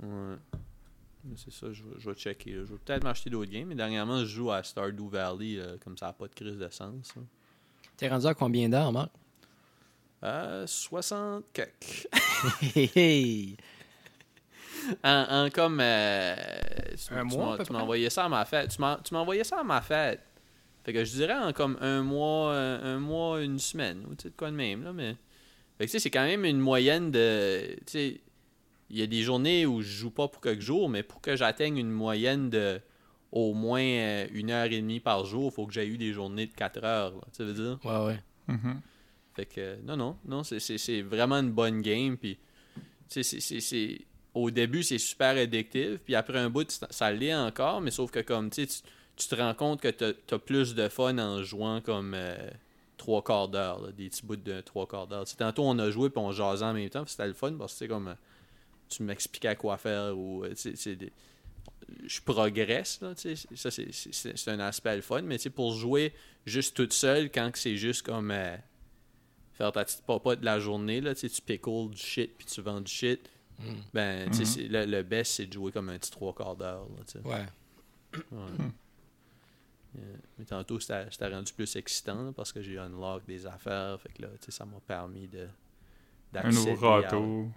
Ouais. 0.01 0.35
Mais 1.23 1.35
C'est 1.37 1.51
ça, 1.51 1.71
je 1.71 1.83
vais, 1.83 1.95
je 1.99 2.09
vais 2.09 2.15
checker. 2.15 2.51
là. 2.53 2.63
Je 2.65 2.73
vais 2.73 2.79
peut-être 2.83 3.03
m'acheter 3.03 3.29
d'autres 3.29 3.51
games, 3.51 3.67
mais 3.67 3.75
dernièrement, 3.75 4.19
je 4.19 4.25
joue 4.25 4.51
à 4.51 4.63
Stardew 4.63 5.09
Valley, 5.09 5.57
euh, 5.57 5.77
comme 5.83 5.97
ça 5.97 6.07
n'a 6.07 6.13
pas 6.13 6.27
de 6.27 6.33
crise 6.35 6.57
de 6.57 6.69
sens. 6.69 7.15
là. 7.15 7.21
T'es 7.97 8.07
rendu 8.09 8.25
à 8.27 8.33
combien 8.33 8.67
d'heures, 8.69 8.91
Marc? 8.91 9.11
Euh, 10.23 10.65
60 10.67 11.45
quelques. 11.53 12.07
Hey, 12.75 12.91
hey. 12.95 13.57
En, 15.03 15.45
en 15.45 15.49
comme. 15.49 15.79
euh, 15.81 16.35
tu 16.95 17.11
Un 17.13 17.27
tu 17.27 17.35
mois, 17.35 17.45
m'as- 17.47 17.53
à 17.53 17.57
peu 17.57 17.63
Tu 17.65 17.73
envoyé 17.75 18.09
ça 18.11 18.25
à 18.25 18.29
ma 18.29 18.45
fête. 18.45 18.69
Tu 18.69 18.79
m'as 18.79 18.97
tu 18.97 19.13
m'as 19.15 19.21
envoyé 19.21 19.43
ça 19.43 19.59
à 19.59 19.63
ma 19.63 19.81
fête. 19.81 20.21
Fait 20.85 20.93
que 20.93 21.03
je 21.03 21.11
dirais 21.11 21.33
en 21.33 21.51
comme 21.51 21.77
un 21.81 22.03
mois, 22.03 22.51
euh, 22.51 22.95
un 22.95 22.99
mois, 22.99 23.41
une 23.41 23.57
semaine, 23.59 24.05
ou 24.09 24.15
tu 24.15 24.23
sais, 24.23 24.29
de 24.29 24.35
quoi 24.35 24.51
de 24.51 24.55
même, 24.55 24.83
là, 24.83 24.93
mais. 24.93 25.15
Fait 25.77 25.85
que 25.85 25.91
tu 25.91 25.93
sais, 25.93 25.99
c'est 25.99 26.11
quand 26.11 26.23
même 26.25 26.45
une 26.45 26.59
moyenne 26.59 27.11
de. 27.11 27.75
Tu 27.79 27.83
sais, 27.87 28.21
il 28.91 28.97
y 28.97 29.01
a 29.01 29.07
des 29.07 29.23
journées 29.23 29.65
où 29.65 29.81
je 29.81 29.87
joue 29.89 30.11
pas 30.11 30.27
pour 30.27 30.41
quelques 30.41 30.61
jours, 30.61 30.87
mais 30.87 31.01
pour 31.03 31.19
que 31.21 31.35
j'atteigne 31.35 31.77
une 31.77 31.91
moyenne 31.91 32.49
de 32.49 32.79
au 33.31 33.53
moins 33.53 33.81
euh, 33.81 34.27
une 34.31 34.51
heure 34.51 34.65
et 34.65 34.79
demie 34.79 34.99
par 35.01 35.25
jour, 35.25 35.51
faut 35.51 35.65
que 35.65 35.73
j'aie 35.73 35.87
eu 35.87 35.97
des 35.97 36.13
journées 36.13 36.45
de 36.45 36.53
4 36.53 36.83
heures, 36.85 37.15
là, 37.15 37.21
tu 37.35 37.43
veux 37.43 37.53
dire? 37.53 37.79
Ouais, 37.83 38.05
ouais. 38.05 38.19
Mhm. 38.47 38.79
Fait 39.35 39.45
que, 39.47 39.81
non, 39.81 39.97
non, 39.97 40.17
non, 40.25 40.43
c'est- 40.43 40.59
c'est 40.59 40.77
c'est 40.77 41.01
vraiment 41.01 41.35
une 41.37 41.51
bonne 41.51 41.81
game. 41.81 42.15
Puis, 42.15 42.37
tu 42.37 42.81
sais, 43.09 43.23
c'est- 43.23 43.39
c'est- 43.41 43.59
c'est- 43.59 44.01
au 44.33 44.51
début, 44.51 44.83
c'est 44.83 44.99
super 44.99 45.35
addictif. 45.35 45.97
Puis 46.05 46.15
après 46.15 46.37
un 46.39 46.49
bout, 46.49 46.69
ça- 46.71 46.87
ça 46.91 47.11
l'est 47.11 47.35
encore. 47.35 47.81
Mais 47.81 47.91
sauf 47.91 48.11
que, 48.11 48.19
comme, 48.19 48.49
tu 48.49 48.65
sais, 48.67 48.83
tu 49.17 49.27
tu 49.27 49.27
te 49.29 49.35
rends 49.35 49.53
compte 49.53 49.81
que 49.81 49.87
t'as 49.89 50.11
as 50.35 50.39
plus 50.39 50.75
de 50.75 50.87
fun 50.89 51.17
en 51.17 51.41
jouant 51.43 51.81
comme 51.81 52.13
euh, 52.13 52.35
trois 52.97 53.23
quarts 53.23 53.47
d'heure, 53.47 53.81
là, 53.81 53.91
des 53.91 54.09
petits 54.09 54.25
bouts 54.25 54.35
de 54.35 54.61
trois 54.61 54.87
quarts 54.87 55.07
d'heure. 55.07 55.25
Tu 55.25 55.35
Tantôt, 55.35 55.63
on 55.63 55.77
a 55.79 55.89
joué 55.89 56.09
puis 56.09 56.19
on 56.19 56.31
jasait 56.31 56.65
en 56.65 56.73
même 56.73 56.89
temps. 56.89 57.05
C'était 57.07 57.27
le 57.27 57.33
fun 57.33 57.53
parce 57.53 57.73
que, 57.73 57.85
tu 57.85 57.89
comme, 57.89 58.09
euh, 58.09 58.13
tu 58.89 59.03
m'expliquais 59.03 59.55
quoi 59.55 59.77
faire 59.77 60.17
ou, 60.17 60.43
euh, 60.43 60.53
tu 60.53 60.95
des- 60.95 61.11
je 62.05 62.19
progresse, 62.21 62.99
là, 63.01 63.13
tu 63.15 63.35
sais. 63.35 63.47
Ça, 63.55 63.69
c'est- 63.71 63.91
c'est 63.91 64.13
c'est- 64.13 64.37
c'est 64.37 64.51
un 64.51 64.59
aspect 64.59 64.95
le 64.95 65.01
fun. 65.01 65.21
Mais, 65.21 65.37
tu 65.37 65.49
pour 65.51 65.73
jouer 65.73 66.13
juste 66.45 66.75
toute 66.75 66.93
seule, 66.93 67.29
quand 67.31 67.51
que 67.51 67.59
c'est 67.59 67.77
juste 67.77 68.01
comme... 68.03 68.31
euh, 68.31 68.55
faire 69.53 69.71
ta 69.71 69.85
petite 69.85 70.01
papa 70.05 70.35
de 70.35 70.43
la 70.43 70.59
journée, 70.59 70.99
là, 70.99 71.15
tu 71.15 71.29
tu 71.29 71.41
pickles 71.41 71.89
du 71.91 71.97
shit 72.01 72.35
puis 72.37 72.45
tu 72.45 72.61
vends 72.61 72.81
du 72.81 72.91
shit, 72.91 73.29
Hmm. 73.59 73.75
ben, 73.93 74.29
tu 74.31 74.39
Mhm. 74.39 74.45
c'est- 74.45 74.67
le, 74.67 74.85
le 74.85 75.01
best, 75.03 75.31
c'est 75.35 75.45
de 75.45 75.53
jouer 75.53 75.71
comme 75.71 75.87
un 75.89 75.97
petit 75.97 76.11
trois 76.11 76.33
quarts 76.33 76.57
d'heure, 76.57 76.85
tu. 77.09 77.19
Ouais. 77.19 77.35
Ouais. 77.35 78.21
Euh, 78.33 78.47
mais 80.37 80.45
tantôt, 80.45 80.79
c'était 80.79 81.27
rendu 81.27 81.53
plus 81.53 81.75
excitant, 81.75 82.23
là, 82.23 82.31
parce 82.35 82.51
que 82.53 82.61
j'ai 82.61 82.77
unlock 82.77 83.25
des 83.25 83.45
affaires, 83.45 83.99
fait 84.01 84.09
que 84.13 84.21
là, 84.23 84.27
tu 84.39 84.45
sais, 84.45 84.51
ça 84.51 84.65
m'a 84.65 84.79
permis 84.87 85.27
de 85.27 85.47
Un 86.35 86.49
nouveau 86.49 86.87
à- 86.87 87.01
râteau. 87.01 87.47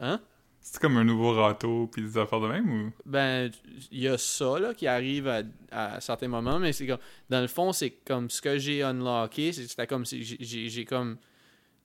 Hein? 0.00 0.20
C'est 0.60 0.80
comme 0.80 0.96
un 0.96 1.04
nouveau 1.04 1.32
râteau 1.34 1.88
puis 1.92 2.00
des 2.02 2.16
affaires 2.16 2.40
de 2.40 2.48
même 2.48 2.70
ou? 2.86 2.92
Ben, 3.04 3.50
il 3.92 3.98
y 4.00 4.08
a 4.08 4.16
ça 4.16 4.58
là, 4.58 4.72
qui 4.72 4.86
arrive 4.86 5.28
à, 5.28 5.42
à 5.70 6.00
certains 6.00 6.26
moments, 6.28 6.58
mais 6.58 6.72
c'est 6.72 6.86
comme. 6.86 6.98
Dans 7.28 7.42
le 7.42 7.48
fond, 7.48 7.72
c'est 7.74 7.90
comme 7.90 8.30
ce 8.30 8.40
que 8.40 8.56
j'ai 8.58 8.82
unlocké, 8.82 9.52
c'est- 9.52 9.68
c'était 9.68 9.86
comme 9.86 10.04
si 10.06 10.22
j'ai- 10.24 10.84
comme. 10.86 11.18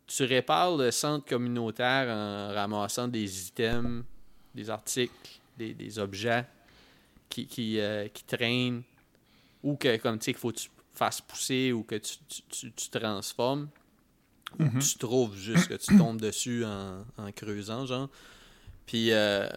Tu 0.08 0.24
répares 0.24 0.76
le 0.78 0.90
centre 0.92 1.26
communautaire 1.26 2.08
en 2.10 2.54
ramassant 2.54 3.08
des 3.10 3.48
items, 3.50 4.04
des 4.56 4.70
articles, 4.70 5.14
des, 5.58 5.74
des 5.76 6.00
objets 6.00 6.46
qui, 7.30 7.46
qui, 7.46 7.80
euh, 7.80 8.08
qui 8.08 8.24
traînent 8.24 8.82
ou 9.64 9.76
que, 9.76 9.98
comme 9.98 10.18
tu 10.20 10.26
sais, 10.26 10.32
qu'il 10.34 10.40
faut 10.40 10.52
que 10.52 10.58
tu 10.58 10.70
fasses 10.94 11.22
pousser 11.22 11.72
ou 11.72 11.84
que 11.84 11.96
tu, 11.96 12.18
tu, 12.28 12.42
tu- 12.50 12.72
tu 12.72 12.90
transformes. 12.90 13.70
Ou 14.60 14.64
Mhm. 14.64 14.80
que 14.80 14.84
tu 14.84 14.98
trouves 14.98 15.36
juste 15.38 15.68
que 15.68 15.76
tu 15.76 15.96
tombes 15.98 16.20
dessus 16.20 16.66
en, 16.66 17.06
en 17.18 17.32
creusant, 17.32 17.86
genre. 17.86 18.10
Puis, 18.88 19.12
euh, 19.12 19.48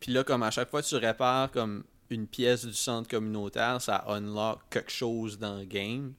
puis 0.00 0.12
là, 0.12 0.24
comme 0.24 0.42
à 0.42 0.50
chaque 0.50 0.68
fois 0.70 0.82
que 0.82 0.88
tu 0.88 0.96
répares 0.96 1.50
comme 1.52 1.84
une 2.10 2.26
pièce 2.26 2.66
du 2.66 2.74
centre 2.74 3.08
communautaire, 3.08 3.80
ça 3.80 4.04
unlock 4.08 4.60
quelque 4.68 4.90
chose 4.90 5.38
dans 5.38 5.58
le 5.58 5.64
game. 5.64 6.12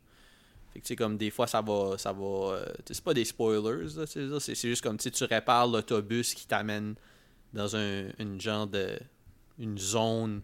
Fait 0.72 0.79
que 0.79 0.86
tu 0.86 0.88
sais, 0.89 0.96
comme 0.96 1.17
des 1.17 1.31
fois, 1.31 1.48
ça 1.48 1.60
va. 1.62 1.98
Ça 1.98 2.13
va 2.13 2.22
euh, 2.24 2.65
c'est 2.89 3.03
pas 3.03 3.13
des 3.13 3.25
spoilers, 3.25 3.89
c'est 4.05 4.55
juste 4.55 4.81
comme 4.81 4.96
tu 4.98 5.24
répares 5.25 5.67
l'autobus 5.67 6.34
qui 6.34 6.48
t'amène 6.48 6.96
dans 7.53 7.75
un 7.75 8.08
une 8.20 8.39
genre 8.39 8.67
de. 8.67 8.98
une 9.60 9.77
zone 9.77 10.41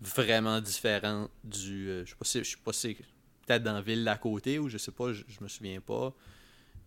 vraiment 0.00 0.60
différente 0.60 1.30
du. 1.44 1.88
euh, 1.88 2.04
je 2.04 2.10
sais 2.10 2.16
pas 2.16 2.24
si. 2.24 2.44
Je 2.44 2.50
sais 2.50 2.56
pas 2.64 2.72
si. 2.72 2.94
Peut-être 3.46 3.62
dans 3.62 3.72
la 3.74 3.82
ville 3.82 4.04
d'à 4.04 4.16
côté, 4.16 4.58
ou 4.58 4.68
je 4.68 4.78
sais 4.78 4.92
pas, 4.92 5.12
je, 5.12 5.24
je 5.28 5.42
me 5.42 5.48
souviens 5.48 5.80
pas. 5.80 6.12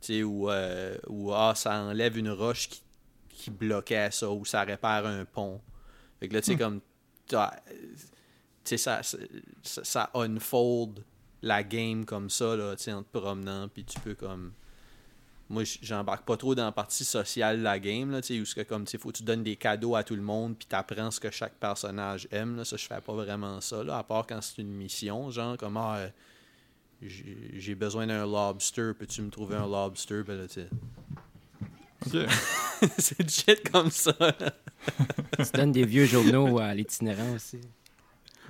Tu 0.01 0.07
sais, 0.07 0.23
où, 0.23 0.49
euh, 0.49 0.97
où 1.07 1.33
ah, 1.33 1.53
ça 1.55 1.81
enlève 1.81 2.17
une 2.17 2.29
roche 2.29 2.69
qui, 2.69 2.81
qui 3.29 3.51
bloquait 3.51 4.11
ça, 4.11 4.29
ou 4.29 4.45
ça 4.45 4.63
répare 4.63 5.05
un 5.05 5.25
pont. 5.25 5.61
Fait 6.19 6.27
que 6.27 6.33
là, 6.33 6.41
tu 6.41 6.51
sais, 6.51 6.57
comme. 6.57 6.81
t'as- 7.27 7.61
Tu 7.67 7.75
sais, 8.63 8.77
ça, 8.77 9.01
ça, 9.03 9.83
ça 9.83 10.09
unfold 10.13 11.03
la 11.41 11.63
game 11.63 12.05
comme 12.05 12.29
ça, 12.29 12.55
là, 12.55 12.75
tu 12.77 12.83
sais, 12.83 12.93
en 12.93 13.03
te 13.03 13.17
promenant, 13.17 13.67
puis 13.67 13.83
tu 13.83 13.99
peux 13.99 14.15
comme. 14.15 14.53
Moi, 15.53 15.63
j'embarque 15.81 16.25
pas 16.25 16.35
trop 16.35 16.55
dans 16.55 16.65
la 16.65 16.71
partie 16.71 17.05
sociale 17.05 17.59
de 17.59 17.63
la 17.63 17.79
game, 17.79 18.11
là, 18.11 18.21
tu 18.21 18.33
sais, 18.33 18.41
où 18.41 18.45
ce 18.45 18.55
que, 18.55 18.61
comme, 18.61 18.85
tu 18.85 18.91
sais, 18.91 18.97
faut 18.97 19.11
que 19.11 19.17
tu 19.17 19.23
donnes 19.23 19.43
des 19.43 19.55
cadeaux 19.55 19.95
à 19.95 20.03
tout 20.03 20.15
le 20.15 20.21
monde, 20.21 20.57
puis 20.57 20.65
t'apprends 20.67 21.11
ce 21.11 21.19
que 21.19 21.29
chaque 21.29 21.53
personnage 21.53 22.27
aime, 22.31 22.57
là. 22.57 22.65
Ça, 22.65 22.75
je 22.75 22.85
fais 22.85 22.99
pas 22.99 23.13
vraiment 23.13 23.61
ça, 23.61 23.83
là, 23.83 23.99
à 23.99 24.03
part 24.03 24.25
quand 24.25 24.41
c'est 24.41 24.61
une 24.61 24.73
mission, 24.73 25.29
genre, 25.29 25.55
comme, 25.55 25.77
ah, 25.77 25.97
euh, 25.97 26.09
j'ai 27.01 27.75
besoin 27.75 28.07
d'un 28.07 28.25
lobster, 28.25 28.93
peux-tu 28.97 29.21
me 29.21 29.29
trouver 29.29 29.55
un 29.55 29.67
lobster? 29.67 30.23
Ben 30.23 30.37
là, 30.37 30.47
tu 30.47 30.61
c'est 32.97 33.23
du 33.23 33.33
shit 33.33 33.69
comme 33.71 33.89
ça. 33.89 34.13
tu 35.37 35.51
donnes 35.53 35.71
des 35.71 35.85
vieux 35.85 36.05
journaux 36.05 36.59
à 36.59 36.73
l'itinérant 36.73 37.33
aussi. 37.33 37.61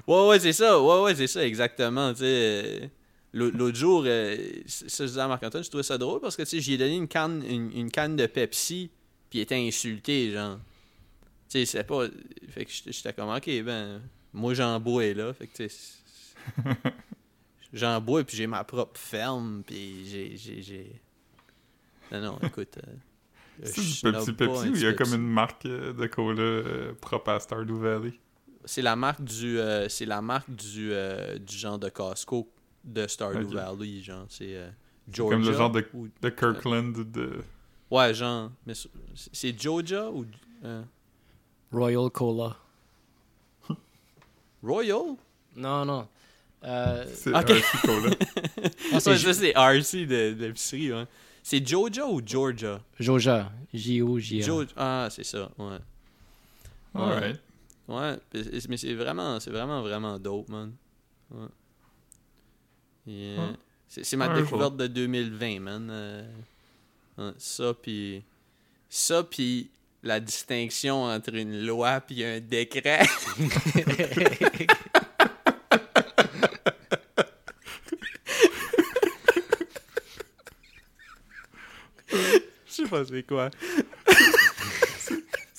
Ouais, 0.07 0.27
ouais, 0.27 0.39
c'est 0.39 0.53
ça. 0.53 0.81
Ouais, 0.81 1.01
ouais, 1.01 1.15
c'est 1.15 1.27
ça, 1.27 1.45
exactement. 1.45 2.13
Tu 2.13 2.21
sais, 2.21 2.89
l'autre 3.33 3.75
jour, 3.77 4.03
euh, 4.05 4.37
ça, 4.65 5.05
je 5.05 5.09
disais 5.09 5.21
à 5.21 5.27
Marc-Antoine, 5.27 5.63
je 5.63 5.69
trouvais 5.69 5.83
ça 5.83 5.97
drôle 5.97 6.21
parce 6.21 6.35
que, 6.35 6.43
tu 6.43 6.49
sais, 6.49 6.59
j'ai 6.61 6.77
donné 6.77 6.95
une 6.95 7.07
canne, 7.07 7.43
une, 7.47 7.71
une 7.75 7.91
canne 7.91 8.15
de 8.15 8.25
Pepsi, 8.27 8.91
puis 9.29 9.39
il 9.39 9.41
était 9.41 9.55
insulté, 9.55 10.31
genre. 10.31 10.59
Tu 11.49 11.59
sais, 11.59 11.65
c'est 11.65 11.83
pas. 11.83 12.05
Fait 12.49 12.65
que 12.65 12.71
j'étais 12.87 13.13
comme, 13.13 13.29
ok, 13.29 13.49
ben, 13.63 14.01
moi 14.33 14.53
j'en 14.53 14.79
bois, 14.79 15.13
là. 15.13 15.33
Fait 15.33 15.47
que, 15.47 15.63
tu 15.63 15.69
sais, 15.69 15.99
j'en 17.73 17.99
bois, 18.01 18.23
puis 18.23 18.37
j'ai 18.37 18.47
ma 18.47 18.63
propre 18.63 18.99
ferme, 18.99 19.63
puis 19.65 20.05
j'ai. 20.37 21.01
Non, 22.11 22.21
non, 22.21 22.39
écoute. 22.43 22.77
euh, 22.77 22.91
C'est 23.63 23.81
du 23.81 23.95
Pepsi 23.95 24.33
Pepsi 24.33 24.69
ou 24.69 24.75
il 24.75 24.81
y 24.81 24.87
a 24.87 24.93
comme 24.93 25.13
une 25.13 25.27
marque 25.27 25.65
euh, 25.65 25.93
de 25.93 26.07
cola 26.07 26.41
euh, 26.41 26.93
propre 26.93 27.31
à 27.31 27.39
Stardew 27.39 27.73
Valley? 27.79 28.13
C'est 28.65 28.81
la 28.81 28.95
marque 28.95 29.23
du 29.23 29.59
euh, 29.59 29.89
c'est 29.89 30.05
la 30.05 30.21
marque 30.21 30.49
du 30.49 30.91
euh, 30.93 31.37
du 31.37 31.55
genre 31.57 31.77
de 31.79 31.89
Costco 31.89 32.52
de 32.83 33.07
Stardew 33.07 33.45
Ok. 33.47 33.53
Valley 33.53 34.01
genre 34.01 34.25
c'est 34.29 34.55
euh, 34.55 34.69
comme 35.05 35.13
Georgia 35.13 35.37
le 35.51 35.53
genre 35.57 35.71
de- 35.71 35.87
ou- 35.93 36.07
De 36.21 36.29
Kirkland 36.29 36.93
de... 37.11 37.41
ouais 37.91 38.13
genre 38.13 38.51
mais 38.65 38.73
c'est- 39.15 39.59
Georgia 39.61 40.09
ou 40.11 40.25
euh, 40.65 40.83
Royal 41.71 42.09
Cola. 42.11 42.55
Royal? 44.61 45.17
Non, 45.55 45.85
non. 45.85 46.07
Euh, 46.63 47.05
C'est. 47.13 47.31
RC 47.31 47.77
Cola. 47.85 48.09
ah, 48.93 48.99
c'est 48.99 49.17
ça 49.17 49.33
c'est 49.33 49.51
RC 49.53 50.05
de 50.05 50.33
de 50.33 50.45
l'épicerie 50.45 50.93
ouais. 50.93 51.05
c'est 51.43 51.65
Georgia 51.67 52.07
ou 52.07 52.21
Georgia? 52.25 52.79
Joja. 52.99 53.51
J-O-J-A. 53.73 54.45
Georgia 54.45 54.73
ah 54.77 55.07
c'est 55.11 55.25
ça 55.25 55.49
ouais 55.57 55.77
Alright. 56.95 57.41
Ouais, 57.87 58.17
mais 58.33 58.43
c'est- 58.43 58.69
mais 58.69 58.77
c'est 58.77 58.93
vraiment, 58.93 59.39
c'est 59.41 59.49
vraiment, 59.49 59.81
vraiment 59.81 60.17
dope, 60.19 60.47
man. 60.47 60.71
Ouais. 61.31 61.47
Et, 63.07 63.35
euh, 63.37 63.37
Ouais. 63.37 63.55
C'est 64.01 64.17
ma 64.17 64.25
Un 64.25 64.41
découverte 64.41 64.75
de 64.75 64.87
2020, 64.87 65.59
man. 65.59 65.87
Euh, 65.91 66.25
ouais, 67.19 67.31
ça, 67.37 67.75
puis... 67.75 68.23
Ça, 68.89 69.23
puis 69.23 69.69
la 70.03 70.19
distinction 70.19 71.03
entre 71.03 71.33
une 71.35 71.65
loi 71.65 72.01
puis 72.01 72.23
un 72.23 72.39
décret. 72.39 73.05
Je 82.65 82.81
sais 82.81 82.87
pas 82.87 83.05
c'est 83.05 83.23
quoi. 83.23 83.49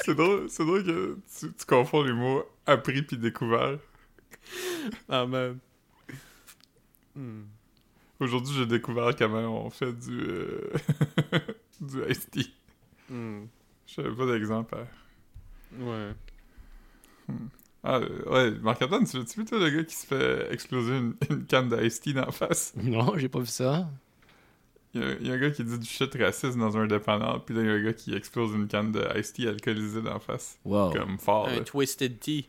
C'est 0.05 0.15
drôle, 0.15 0.49
drôle 0.49 0.85
que 0.85 1.19
tu, 1.39 1.53
tu 1.53 1.67
confonds 1.67 2.03
les 2.03 2.13
mots 2.13 2.45
appris 2.67 3.03
puis 3.03 3.17
découvert. 3.17 3.79
Ah, 5.09 5.25
man. 5.25 5.59
Hmm. 7.17 7.43
Aujourd'hui, 8.21 8.55
j'ai 8.57 8.67
découvert 8.67 9.15
comment 9.17 9.65
on 9.67 9.71
fait 9.71 9.93
du... 9.93 10.21
euh, 10.21 10.71
du 11.81 12.03
iced 12.09 12.31
tea. 12.31 12.53
Hmm. 13.09 13.45
Je 13.87 13.95
savais 13.95 14.15
pas 14.15 14.27
d'exemple. 14.27 14.77
Ouais. 15.79 16.11
Ah, 17.83 17.97
euh, 17.97 18.31
ouais, 18.31 18.51
Marc-Antoine, 18.63 19.07
tu 19.07 19.23
tu 19.25 19.41
vu, 19.41 19.45
toi, 19.45 19.59
le 19.59 19.69
gars 19.71 19.85
qui 19.85 19.95
se 19.95 20.07
fait 20.07 20.53
exploser 20.53 20.97
une, 20.97 21.15
une 21.29 21.45
canne 21.45 21.69
d'iced 21.69 22.03
tea 22.03 22.15
dans 22.15 22.25
la 22.27 22.33
face? 22.33 22.73
Non, 22.83 23.19
j'ai 23.19 23.29
pas 23.29 23.41
vu 23.41 23.47
ça. 23.47 23.91
Il 24.95 25.01
y, 25.01 25.05
a, 25.05 25.13
il 25.21 25.27
y 25.27 25.31
a 25.31 25.35
un 25.35 25.39
gars 25.39 25.51
qui 25.51 25.65
dit 25.65 25.79
du 25.79 25.87
shit 25.87 26.15
raciste 26.15 26.57
dans 26.57 26.79
un 26.79 26.87
dépanneur, 26.87 27.45
puis 27.45 27.55
là, 27.55 27.63
il 27.63 27.67
y 27.67 27.71
a 27.71 27.73
un 27.73 27.83
gars 27.83 27.93
qui 27.93 28.15
explose 28.15 28.55
une 28.55 28.69
canne 28.69 28.93
de 28.93 29.01
tea 29.23 29.49
alcoolisée 29.49 30.01
dans 30.01 30.15
la 30.15 30.21
face. 30.21 30.57
Wow. 30.65 30.93
Comme 30.93 31.19
fort, 31.19 31.49
Un 31.49 31.57
là. 31.57 31.61
Twisted 31.61 32.21
Tea. 32.21 32.49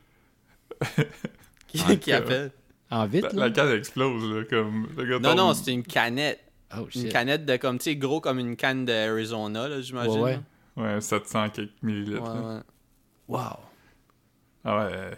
qui, 1.67 1.99
qui 1.99 2.11
appelle? 2.11 2.51
En 2.91 3.07
vite, 3.07 3.31
La, 3.33 3.49
canne 3.49 3.71
explose, 3.77 4.31
là, 4.31 4.43
comme... 4.45 4.87
Le 4.95 5.05
gars 5.05 5.19
Non, 5.19 5.29
tombe- 5.29 5.37
non, 5.37 5.53
c'était 5.53 5.71
une 5.71 5.83
canette. 5.83 6.39
Oh, 6.77 6.87
Une 6.95 7.09
canette 7.09 7.45
de 7.45 7.57
comme, 7.57 7.77
tu 7.77 7.85
sais, 7.85 7.95
gros 7.95 8.21
comme 8.21 8.39
une 8.39 8.55
canne 8.55 8.85
d'Arizona, 8.85 9.67
là, 9.67 9.81
j'imagine. 9.81 10.19
Ouais, 10.21 10.39
ouais. 10.77 10.93
Ouais, 10.95 11.01
700 11.01 11.49
quelques 11.49 11.81
millilitres. 11.81 12.21
Ouais, 12.21 12.55
ouais. 12.55 12.61
Wow. 13.27 13.39
Ah 14.65 14.85
ouais, 14.87 15.11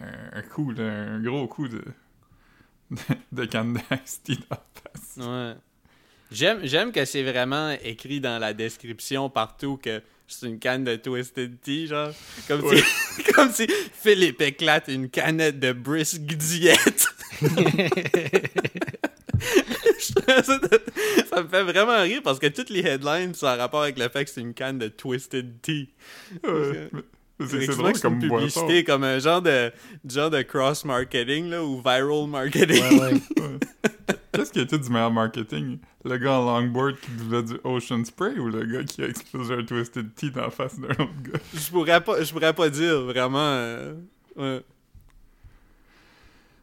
un, 0.00 0.38
un 0.38 0.42
coup, 0.42 0.70
là, 0.72 0.84
un 0.84 1.20
gros 1.22 1.46
coup 1.48 1.68
de... 1.68 1.82
de 3.32 3.44
canne 3.46 3.78
face. 3.88 4.22
Ouais. 5.16 5.54
J'aime, 6.30 6.60
j'aime 6.64 6.92
que 6.92 7.04
c'est 7.04 7.22
vraiment 7.22 7.70
écrit 7.82 8.20
dans 8.20 8.38
la 8.40 8.52
description 8.52 9.30
partout 9.30 9.76
que 9.76 10.02
c'est 10.28 10.46
une 10.46 10.58
canne 10.58 10.84
de 10.84 10.96
Twisted 10.96 11.60
Tea, 11.60 11.86
genre. 11.86 12.10
Comme, 12.48 12.62
si, 12.68 13.22
comme 13.34 13.50
si 13.50 13.68
Philippe 13.92 14.40
éclate 14.40 14.88
une 14.88 15.08
canette 15.08 15.60
de 15.60 15.72
Brisk 15.72 16.22
trouve 16.26 16.36
ça, 21.30 21.42
me 21.42 21.48
fait 21.48 21.62
vraiment 21.62 22.02
rire 22.02 22.22
parce 22.24 22.38
que 22.38 22.46
toutes 22.46 22.70
les 22.70 22.80
headlines 22.80 23.34
sont 23.34 23.46
en 23.46 23.56
rapport 23.56 23.82
avec 23.82 23.98
le 23.98 24.08
fait 24.08 24.24
que 24.24 24.30
c'est 24.30 24.40
une 24.40 24.54
canne 24.54 24.78
de 24.78 24.88
Twisted 24.88 25.60
Tea. 25.60 25.90
Ouais, 26.42 26.88
c'est 27.40 27.66
drôle 27.66 27.92
que 27.92 27.98
une 27.98 28.02
comme 28.02 28.18
boisson. 28.20 28.60
publicité, 28.60 28.84
comme 28.84 29.04
un 29.04 29.18
genre 29.18 29.42
de, 29.42 29.70
genre 30.08 30.30
de 30.30 30.40
cross-marketing 30.42 31.50
là, 31.50 31.62
ou 31.62 31.82
viral 31.82 32.26
marketing. 32.28 32.82
Ouais, 32.82 33.12
ouais. 33.12 33.20
Qu'est-ce 34.32 34.52
qui 34.52 34.58
a 34.60 34.62
été 34.62 34.78
du 34.78 34.88
meilleur 34.90 35.10
marketing? 35.10 35.78
Le 36.04 36.16
gars 36.18 36.38
en 36.38 36.60
longboard 36.60 36.98
qui 37.00 37.10
buvait 37.10 37.42
du 37.42 37.54
Ocean 37.64 38.04
Spray 38.04 38.38
ou 38.38 38.48
le 38.48 38.64
gars 38.64 38.84
qui 38.84 39.02
a 39.02 39.08
explosé 39.08 39.54
un 39.54 39.64
Twisted 39.64 40.14
Tea 40.14 40.30
dans 40.30 40.42
la 40.42 40.50
face 40.50 40.78
d'un 40.78 40.88
autre 40.90 41.22
gars? 41.22 41.40
Je 41.54 41.70
pourrais 41.70 42.02
pas, 42.04 42.22
je 42.22 42.32
pourrais 42.32 42.52
pas 42.54 42.68
dire 42.70 43.02
vraiment. 43.02 43.38
euh, 43.40 43.94
ouais. 44.36 44.62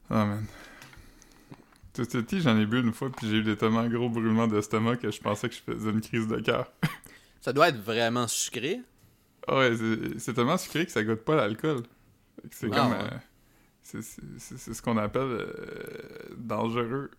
Ah, 0.09 0.25
man. 0.25 0.45
Twisted 1.93 2.25
Tea, 2.27 2.41
j'en 2.41 2.57
ai 2.57 2.65
bu 2.65 2.79
une 2.79 2.93
fois, 2.93 3.09
puis 3.11 3.27
j'ai 3.29 3.37
eu 3.37 3.43
des 3.43 3.55
tellement 3.57 3.87
gros 3.87 4.09
brûlements 4.09 4.47
d'estomac 4.47 4.97
que 4.97 5.11
je 5.11 5.19
pensais 5.21 5.49
que 5.49 5.55
je 5.55 5.61
faisais 5.61 5.89
une 5.89 6.01
crise 6.01 6.27
de 6.27 6.39
cœur. 6.39 6.71
Ça 7.41 7.53
doit 7.53 7.69
être 7.69 7.79
vraiment 7.81 8.27
sucré. 8.27 8.79
Ah 9.47 9.57
ouais, 9.57 9.75
c'est- 10.17 10.33
tellement 10.33 10.57
sucré 10.57 10.85
que 10.85 10.91
ça 10.91 11.03
goûte 11.03 11.21
pas 11.25 11.35
l'alcool. 11.35 11.83
C'est 12.51 12.69
Ah, 12.71 12.75
comme... 12.75 12.91
ouais. 12.91 12.97
euh, 13.13 13.17
c'est- 13.83 14.01
c'est 14.01 14.21
c'est- 14.39 14.57
c'est 14.57 14.73
ce 14.73 14.81
qu'on 14.81 14.97
appelle 14.97 15.21
euh, 15.23 16.29
dangereux. 16.37 17.11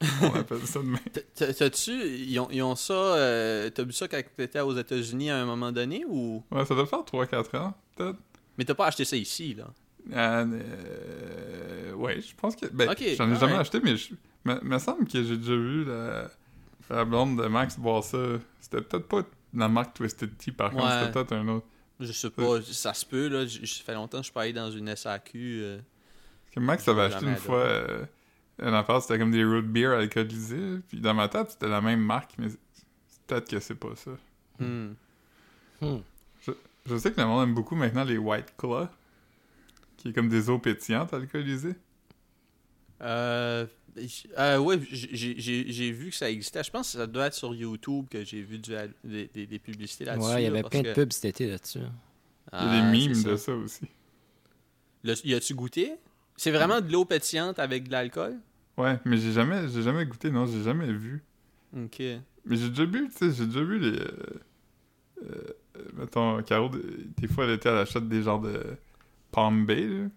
On 0.22 0.34
appelle 0.34 0.66
ça 0.66 0.78
de 0.78 0.84
même. 0.86 0.98
T'as-tu. 1.34 1.92
Ils 1.92 2.38
ont, 2.40 2.48
ils 2.50 2.62
ont 2.62 2.74
ça. 2.74 2.94
euh, 2.94 3.68
T'as 3.70 3.84
bu 3.84 3.92
ça 3.92 4.08
quand 4.08 4.20
t'étais 4.36 4.60
aux 4.60 4.74
États-Unis 4.76 5.30
à 5.30 5.36
un 5.38 5.44
moment 5.44 5.72
donné 5.72 6.04
ou? 6.08 6.42
Ouais, 6.50 6.64
ça 6.64 6.74
doit 6.74 6.86
faire 6.86 7.00
3-4 7.00 7.56
ans, 7.58 7.74
peut-être. 7.96 8.18
Mais 8.56 8.64
t'as 8.64 8.74
pas 8.74 8.86
acheté 8.86 9.04
ça 9.04 9.16
ici, 9.16 9.54
là? 9.54 9.66
Ah, 10.14 10.44
euh, 10.44 11.92
ouais, 11.94 12.20
je 12.20 12.34
pense 12.34 12.56
que. 12.56 12.66
Ben, 12.66 12.86
j'en 12.88 12.94
ai 12.96 13.16
jamais 13.16 13.32
alright. 13.52 13.60
acheté, 13.60 13.80
mais 13.80 13.96
je, 13.96 14.14
me, 14.44 14.60
me 14.62 14.78
semble 14.78 15.06
que 15.06 15.22
j'ai 15.22 15.36
déjà 15.36 15.54
vu 15.56 15.84
la, 15.84 16.30
la 16.88 17.04
blonde 17.04 17.40
de 17.40 17.46
Max 17.48 17.78
boire 17.78 18.02
ça. 18.02 18.18
C'était 18.60 18.80
peut-être 18.80 19.06
pas 19.06 19.22
la 19.54 19.68
marque 19.68 19.94
Twisted 19.94 20.36
Tea, 20.38 20.52
par 20.52 20.70
contre, 20.70 20.90
c'était 20.92 21.12
peut-être 21.12 21.32
un 21.32 21.48
autre. 21.48 21.66
Je 21.98 22.12
sais 22.12 22.30
pas, 22.30 22.62
ça 22.62 22.94
se 22.94 23.04
peut, 23.04 23.28
là. 23.28 23.46
Ça 23.46 23.84
fait 23.84 23.94
longtemps 23.94 24.18
que 24.18 24.22
je 24.22 24.28
suis 24.28 24.32
pas 24.32 24.42
allé 24.42 24.54
dans 24.54 24.70
une 24.70 24.94
SAQ. 24.96 25.60
euh. 25.62 25.76
Parce 26.44 26.54
que 26.54 26.60
Max 26.60 26.88
avait 26.88 27.02
acheté 27.02 27.20
jamais 27.20 27.32
une 27.32 27.36
fois 27.38 27.58
euh, 27.58 28.04
une 28.60 28.74
affaire, 28.74 29.00
c'était 29.02 29.18
comme 29.18 29.30
des 29.30 29.44
root 29.44 29.62
beer 29.62 29.92
alcoolisés. 29.92 30.78
Puis 30.88 31.00
dans 31.00 31.14
ma 31.14 31.28
tête, 31.28 31.50
c'était 31.52 31.68
la 31.68 31.80
même 31.80 32.00
marque, 32.00 32.32
mais 32.38 32.48
c'est- 32.50 32.58
peut-être 33.26 33.48
que 33.48 33.60
c'est 33.60 33.74
pas 33.74 33.94
ça. 33.96 34.10
Hmm. 34.58 34.92
Hmm. 35.80 35.98
Je 36.86 36.96
sais 36.96 37.12
que 37.12 37.20
le 37.20 37.26
monde 37.26 37.42
aime 37.48 37.54
beaucoup 37.54 37.74
maintenant 37.76 38.04
les 38.04 38.16
White 38.18 38.54
Claw, 38.56 38.86
qui 39.96 40.08
est 40.08 40.12
comme 40.12 40.28
des 40.28 40.48
eaux 40.50 40.58
pétillantes 40.58 41.12
alcoolisées. 41.12 41.74
Euh. 43.02 43.66
euh, 44.38 44.58
ouais, 44.58 44.78
j- 44.90 45.34
j'ai- 45.38 45.90
vu 45.92 46.10
que 46.10 46.16
ça 46.16 46.30
existait. 46.30 46.62
Je 46.62 46.70
pense 46.70 46.92
que 46.92 46.98
ça 46.98 47.06
doit 47.06 47.26
être 47.26 47.34
sur 47.34 47.54
YouTube 47.54 48.06
que 48.10 48.24
j'ai 48.24 48.42
vu 48.42 48.58
du- 48.58 48.72
des, 49.04 49.26
des- 49.28 49.46
des 49.46 49.58
publicités 49.58 50.04
là-dessus. 50.04 50.26
Ouais, 50.28 50.42
il 50.42 50.44
y 50.44 50.48
avait 50.48 50.62
plein 50.62 50.82
de 50.82 50.92
pubs 50.92 51.12
cet 51.12 51.24
été 51.26 51.46
là-dessus. 51.48 51.78
Il 51.78 51.82
y 51.82 51.86
a 51.86 51.90
Ah, 52.52 52.66
des 52.92 52.98
memes 52.98 53.14
c'est 53.14 53.28
de 53.30 53.36
ça. 53.36 53.44
ça 53.46 53.52
aussi. 53.54 53.86
Le- 55.02 55.26
y 55.26 55.34
a-tu 55.34 55.54
goûté? 55.54 55.92
C'est 56.36 56.50
vraiment 56.50 56.80
de 56.80 56.90
l'eau 56.92 57.04
pétillante 57.04 57.58
avec 57.58 57.84
de 57.88 57.92
l'alcool? 57.92 58.38
Ouais, 58.80 58.98
mais 59.04 59.18
j'ai 59.18 59.32
jamais, 59.32 59.68
j'ai 59.68 59.82
jamais 59.82 60.06
goûté, 60.06 60.30
non, 60.30 60.46
j'ai 60.46 60.62
jamais 60.62 60.90
vu. 60.90 61.22
Ok. 61.76 62.00
Mais 62.46 62.56
j'ai 62.56 62.70
déjà 62.70 62.86
bu, 62.86 63.08
tu 63.08 63.16
sais, 63.16 63.32
j'ai 63.32 63.46
déjà 63.46 63.62
vu 63.62 63.78
les. 63.78 63.98
Euh, 63.98 64.06
euh, 65.22 65.52
mettons, 65.94 66.42
Caro, 66.42 66.70
des, 66.70 66.80
des 67.18 67.28
fois, 67.28 67.44
elle 67.44 67.50
était 67.50 67.68
à 67.68 67.74
l'achat 67.74 68.00
des 68.00 68.22
genres 68.22 68.40
de 68.40 68.76
Palm 69.32 69.66
Bay, 69.66 69.86
là. 69.86 70.08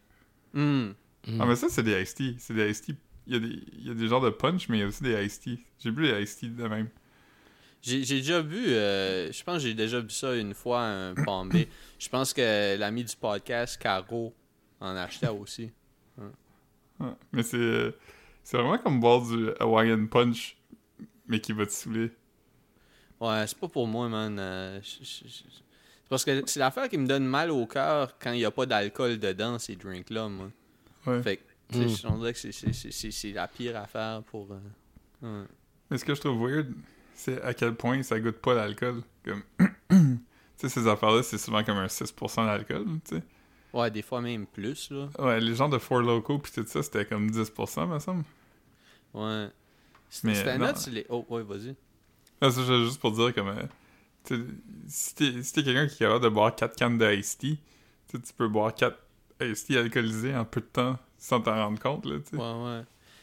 Hmm. 0.54 0.94
Hmm. 1.28 1.42
Ah, 1.42 1.46
mais 1.46 1.56
ça, 1.56 1.68
c'est 1.70 1.84
des 1.84 2.02
iced 2.02 2.16
tea. 2.16 2.36
C'est 2.40 2.54
des 2.54 2.70
iced 2.70 2.86
tea. 2.86 2.96
Il 3.28 3.34
y, 3.34 3.36
a 3.36 3.40
des, 3.40 3.64
il 3.74 3.88
y 3.88 3.92
a 3.92 3.94
des 3.94 4.08
genres 4.08 4.22
de 4.22 4.30
punch, 4.30 4.70
mais 4.70 4.78
il 4.78 4.82
y 4.82 4.84
a 4.84 4.88
aussi 4.88 5.04
des 5.04 5.26
iced 5.26 5.42
tea. 5.42 5.60
J'ai 5.80 5.92
bu 5.92 6.04
les 6.04 6.24
iced 6.24 6.40
tea 6.40 6.50
de 6.50 6.68
même. 6.68 6.90
J'ai 7.82 8.04
j'ai 8.04 8.16
déjà 8.16 8.42
vu, 8.42 8.68
euh, 8.68 9.30
je 9.30 9.44
pense 9.44 9.56
que 9.56 9.64
j'ai 9.68 9.74
déjà 9.74 10.00
vu 10.00 10.10
ça 10.10 10.36
une 10.36 10.54
fois, 10.54 10.82
un 10.82 11.14
Bombay. 11.14 11.68
Je 12.00 12.08
pense 12.08 12.34
que 12.34 12.78
l'ami 12.78 13.04
du 13.04 13.16
podcast, 13.16 13.78
Caro, 13.82 14.34
en 14.80 14.96
achetait 14.96 15.28
aussi. 15.28 15.70
Ouais. 16.18 17.08
Mais 17.34 17.44
c'est. 17.44 17.94
Euh, 18.44 18.46
C'est 18.46 18.58
vraiment 18.58 18.78
comme 18.78 19.00
boire 19.00 19.22
du 19.22 19.50
Hawaiian 19.60 20.06
Punch, 20.08 20.58
mais 21.28 21.40
qui 21.40 21.54
va 21.54 21.66
te 21.66 21.72
saouler. 21.72 22.12
Ouais, 23.20 23.46
c'est 23.48 23.58
pas 23.58 23.68
pour 23.70 23.88
moi, 23.88 24.10
man. 24.10 24.38
euh, 24.40 24.80
c'est 24.84 25.26
parce 26.10 26.26
que 26.26 26.44
c'est 26.46 26.60
l'affaire 26.60 26.90
qui 26.90 26.98
me 26.98 27.08
donne 27.08 27.26
mal 27.26 27.50
au 27.52 27.66
cœur 27.66 28.18
quand 28.20 28.32
il 28.34 28.38
n'y 28.40 28.46
a 28.46 28.52
pas 28.52 28.66
d'alcool 28.66 29.18
dedans, 29.18 29.58
ces 29.58 29.76
drinks-là, 29.76 30.28
moi. 30.30 30.50
Ouais. 31.08 31.22
Fait 31.24 31.38
que, 31.38 31.44
tu 31.72 31.90
sais, 31.90 32.08
Mm. 32.08 32.12
on 32.12 32.18
dirait 32.20 32.34
que 32.34 32.40
c'est- 32.40 32.52
c'est- 32.52 32.74
c'est 32.74 32.92
c'est- 32.92 33.12
c'est 33.12 33.32
la 33.32 33.48
pire 33.48 33.78
affaire 33.78 34.22
pour... 34.24 34.48
euh, 34.52 34.60
ouais. 35.42 35.48
Mais 35.90 35.98
ce 35.98 36.06
que 36.06 36.14
je 36.14 36.20
trouve 36.22 36.46
weird, 36.48 36.68
c'est 37.16 37.42
à 37.42 37.54
quel 37.54 37.76
point 37.76 38.04
ça 38.04 38.20
goûte 38.20 38.38
pas 38.38 38.54
l'alcool. 38.54 39.02
Comme. 39.26 39.44
tu 39.90 40.18
sais, 40.58 40.70
ces 40.70 40.88
affaires-là, 40.88 41.24
c'est 41.24 41.38
souvent 41.38 41.64
comme 41.64 41.78
un 41.78 41.88
6% 41.88 42.46
d'alcool, 42.46 42.86
tu 43.06 43.16
sais. 43.16 43.24
Ouais, 43.74 43.90
des 43.92 44.02
fois 44.04 44.22
même 44.22 44.46
plus, 44.46 44.92
là. 44.92 45.10
Ouais, 45.20 45.40
les 45.42 45.56
gens 45.56 45.68
de 45.68 45.78
Four 45.80 46.02
Loco 46.02 46.38
pis 46.40 46.52
tout 46.52 46.66
ça, 46.68 46.84
c'était 46.84 47.06
comme 47.06 47.30
10%, 47.30 47.88
me 47.88 48.00
semble. 48.00 48.24
Ouais. 49.14 49.48
Mais, 50.24 50.36
C'était 50.36 50.58
non. 50.60 50.68
note 50.68 50.78
sur 50.78 50.92
les... 50.94 51.06
Oh, 51.10 51.26
ouais, 51.30 51.42
vas-y. 51.42 51.76
Ah, 52.40 52.52
ça, 52.52 52.62
c'est 52.66 52.84
juste 52.86 53.00
pour 53.00 53.12
dire 53.14 53.34
comme. 53.34 53.48
euh, 53.48 53.64
tu 54.26 54.46
si 54.88 55.16
t'es 55.16 55.42
si 55.44 55.54
t'es 55.54 55.64
quelqu'un 55.64 55.88
qui 55.88 55.96
est 55.96 56.06
capable 56.06 56.24
de 56.24 56.30
boire 56.30 56.56
4 56.56 56.76
cannes 56.76 56.98
de 56.98 57.14
iced 57.14 57.40
tea, 57.40 57.58
tu 58.10 58.22
tu 58.22 58.34
peux 58.34 58.48
boire 58.48 58.74
4 58.76 58.96
iced 59.42 59.66
tea 59.68 59.78
alcoolisés 59.78 60.36
en 60.36 60.46
peu 60.46 60.62
de 60.62 60.66
temps 60.68 60.98
sans 61.18 61.42
t'en 61.42 61.56
rendre 61.56 61.80
compte, 61.80 62.06
là, 62.06 62.18
tu 62.20 62.30
sais. 62.32 62.36
Ouais, 62.38 62.64
ouais. 62.64 62.82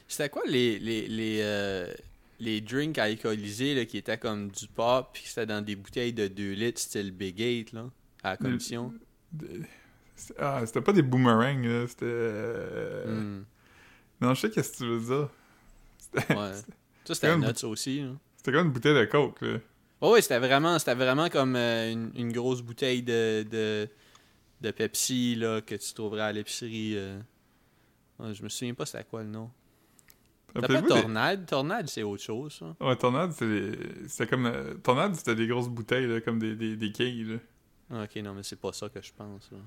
C'était 0.08 0.28
quoi 0.30 0.42
les, 0.46 0.78
les, 0.80 1.06
les, 1.06 1.38
euh, 1.42 1.92
les 2.40 2.60
drinks 2.60 2.98
alcoolisés 2.98 3.74
là, 3.74 3.84
qui 3.84 3.98
étaient 3.98 4.18
comme 4.18 4.48
du 4.50 4.66
pop 4.66 5.10
puis 5.12 5.22
qui 5.22 5.28
c'était 5.28 5.46
dans 5.46 5.62
des 5.64 5.76
bouteilles 5.76 6.12
de 6.12 6.26
2 6.26 6.52
litres 6.52 6.80
style 6.80 7.12
Big 7.12 7.38
8 7.38 7.72
là, 7.72 7.86
à 8.24 8.30
la 8.30 8.36
commission? 8.36 8.92
Ah, 10.38 10.62
c'était 10.66 10.80
pas 10.80 10.92
des 10.92 11.02
boomerangs, 11.02 11.62
là, 11.62 11.86
c'était... 11.88 12.04
euh, 12.06 13.06
Hmm, 13.40 13.44
Non, 14.20 14.34
je 14.34 14.40
sais 14.42 14.50
qu'est-ce 14.50 14.72
que 14.72 14.76
tu 14.78 14.86
veux 14.86 15.00
dire. 15.16 15.28
C'était 15.98 16.34
ouais. 16.36 16.52
Ça, 17.04 17.14
c'était 17.14 17.36
nuts 17.36 17.64
aussi. 17.64 18.00
Là. 18.02 18.10
c'était 18.36 18.52
comme 18.52 18.66
une 18.66 18.72
bouteille 18.72 18.94
de 18.98 19.04
coke, 19.06 19.40
là. 19.42 19.58
Oh, 20.02 20.12
oui, 20.14 20.22
c'était 20.22 20.38
vraiment, 20.38 20.78
c'était 20.78 20.94
vraiment 20.94 21.28
comme 21.28 21.56
euh, 21.56 21.92
une, 21.92 22.10
une 22.14 22.32
grosse 22.32 22.62
bouteille 22.62 23.02
de, 23.02 23.42
de, 23.50 23.88
de 24.60 24.70
Pepsi 24.70 25.34
là, 25.36 25.60
que 25.60 25.74
tu 25.74 25.92
trouverais 25.92 26.22
à 26.22 26.32
l'épicerie. 26.32 26.94
euh. 26.96 27.20
Je 28.32 28.42
me 28.42 28.48
souviens 28.48 28.74
pas 28.74 28.86
c'était 28.86 29.04
quoi 29.04 29.22
le 29.22 29.28
nom. 29.28 29.50
T'as 30.54 30.60
pas 30.62 30.66
Rappelez-vous 30.74 30.94
des- 30.94 31.00
Tornade? 31.02 31.46
Tornade, 31.46 31.88
c'est 31.88 32.02
autre 32.02 32.22
chose, 32.22 32.54
ça. 32.58 32.74
Ouais, 32.84 32.96
Tornade, 32.96 33.32
c'était 33.32 33.46
des- 33.76 34.08
c'était 34.08 34.26
comme... 34.26 34.46
euh, 34.46 34.74
Tornade, 34.82 35.14
c'était 35.14 35.34
des 35.34 35.46
grosses 35.46 35.68
bouteilles, 35.68 36.06
là, 36.06 36.20
comme 36.20 36.38
des, 36.38 36.54
des, 36.56 36.76
des 36.76 36.92
quilles, 36.92 37.24
là. 37.24 37.36
Ah, 37.92 38.02
ok, 38.04 38.16
non, 38.22 38.34
mais 38.34 38.42
c'est 38.42 38.60
pas 38.60 38.72
ça 38.72 38.88
que 38.88 39.00
je 39.02 39.12
pense. 39.12 39.50
là. 39.52 39.58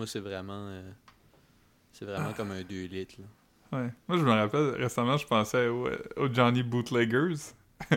Moi, 0.00 0.06
c'est 0.06 0.20
vraiment. 0.20 0.68
euh, 0.70 0.90
c'est 1.92 2.06
vraiment 2.06 2.32
comme 2.32 2.52
un 2.52 2.62
2 2.62 2.86
litres. 2.86 3.16
Là. 3.18 3.78
Ouais. 3.78 3.90
Moi, 4.08 4.16
je 4.16 4.24
me 4.24 4.30
rappelle, 4.32 4.70
récemment, 4.82 5.18
je 5.18 5.26
pensais 5.26 5.68
au, 5.68 5.86
euh, 5.88 5.98
au 6.16 6.32
Johnny 6.32 6.62
Bootleggers. 6.62 7.34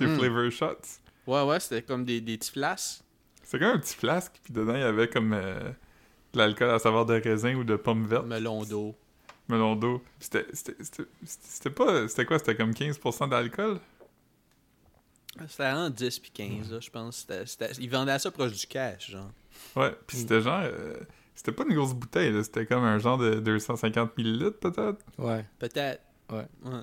les 0.00 0.06
Hmm. 0.06 0.16
Flavor 0.18 0.50
Shots. 0.50 1.00
Ouais, 1.26 1.42
ouais, 1.44 1.60
c'était 1.60 1.82
comme 1.82 2.06
des, 2.06 2.22
des 2.22 2.38
petits 2.38 2.52
flasques. 2.52 3.02
C'était 3.42 3.58
comme 3.58 3.76
un 3.76 3.78
petit 3.78 3.94
flasque, 3.94 4.40
puis 4.42 4.54
dedans, 4.54 4.74
il 4.74 4.80
y 4.80 4.84
avait 4.84 5.08
comme 5.08 5.34
euh, 5.34 5.70
de 6.32 6.38
l'alcool 6.38 6.70
à 6.70 6.78
saveur 6.78 7.04
de 7.04 7.20
raisin 7.20 7.54
ou 7.56 7.64
de 7.64 7.76
pomme 7.76 8.06
verte. 8.06 8.24
Melon 8.26 8.64
d'eau. 8.64 8.96
Melon 9.48 9.76
d'eau. 9.76 10.02
C'était 10.18 10.46
c'était- 10.54 10.76
c'était- 10.82 11.10
c'était 11.24 11.70
pas... 11.70 12.08
C'était 12.08 12.24
quoi? 12.24 12.38
C'était 12.38 12.56
comme 12.56 12.70
15% 12.72 13.28
d'alcool? 13.28 13.78
C'était 15.48 15.66
en 15.66 15.90
10 15.90 16.18
puis 16.18 16.30
15, 16.30 16.72
là, 16.72 16.80
je 16.80 16.90
pense. 16.90 17.26
C'était- 17.44 17.72
ils 17.78 17.90
vendaient 17.90 18.18
ça 18.18 18.30
proche 18.30 18.52
du 18.52 18.66
cash, 18.66 19.10
genre. 19.10 19.30
Ouais, 19.76 19.94
puis 20.06 20.16
Mm. 20.16 20.20
c'était 20.20 20.40
genre... 20.40 20.62
euh, 20.64 20.96
c'était 21.40 21.52
pas 21.52 21.64
une 21.64 21.74
grosse 21.74 21.94
bouteille, 21.94 22.32
là. 22.32 22.44
C'était 22.44 22.66
comme 22.66 22.84
un 22.84 22.98
genre 22.98 23.16
de 23.16 23.40
250 23.40 24.14
millilitres, 24.18 24.58
peut-être? 24.58 25.02
Ouais. 25.16 25.42
Peut-être. 25.58 26.02
Ouais. 26.28 26.46
Ouais. 26.62 26.82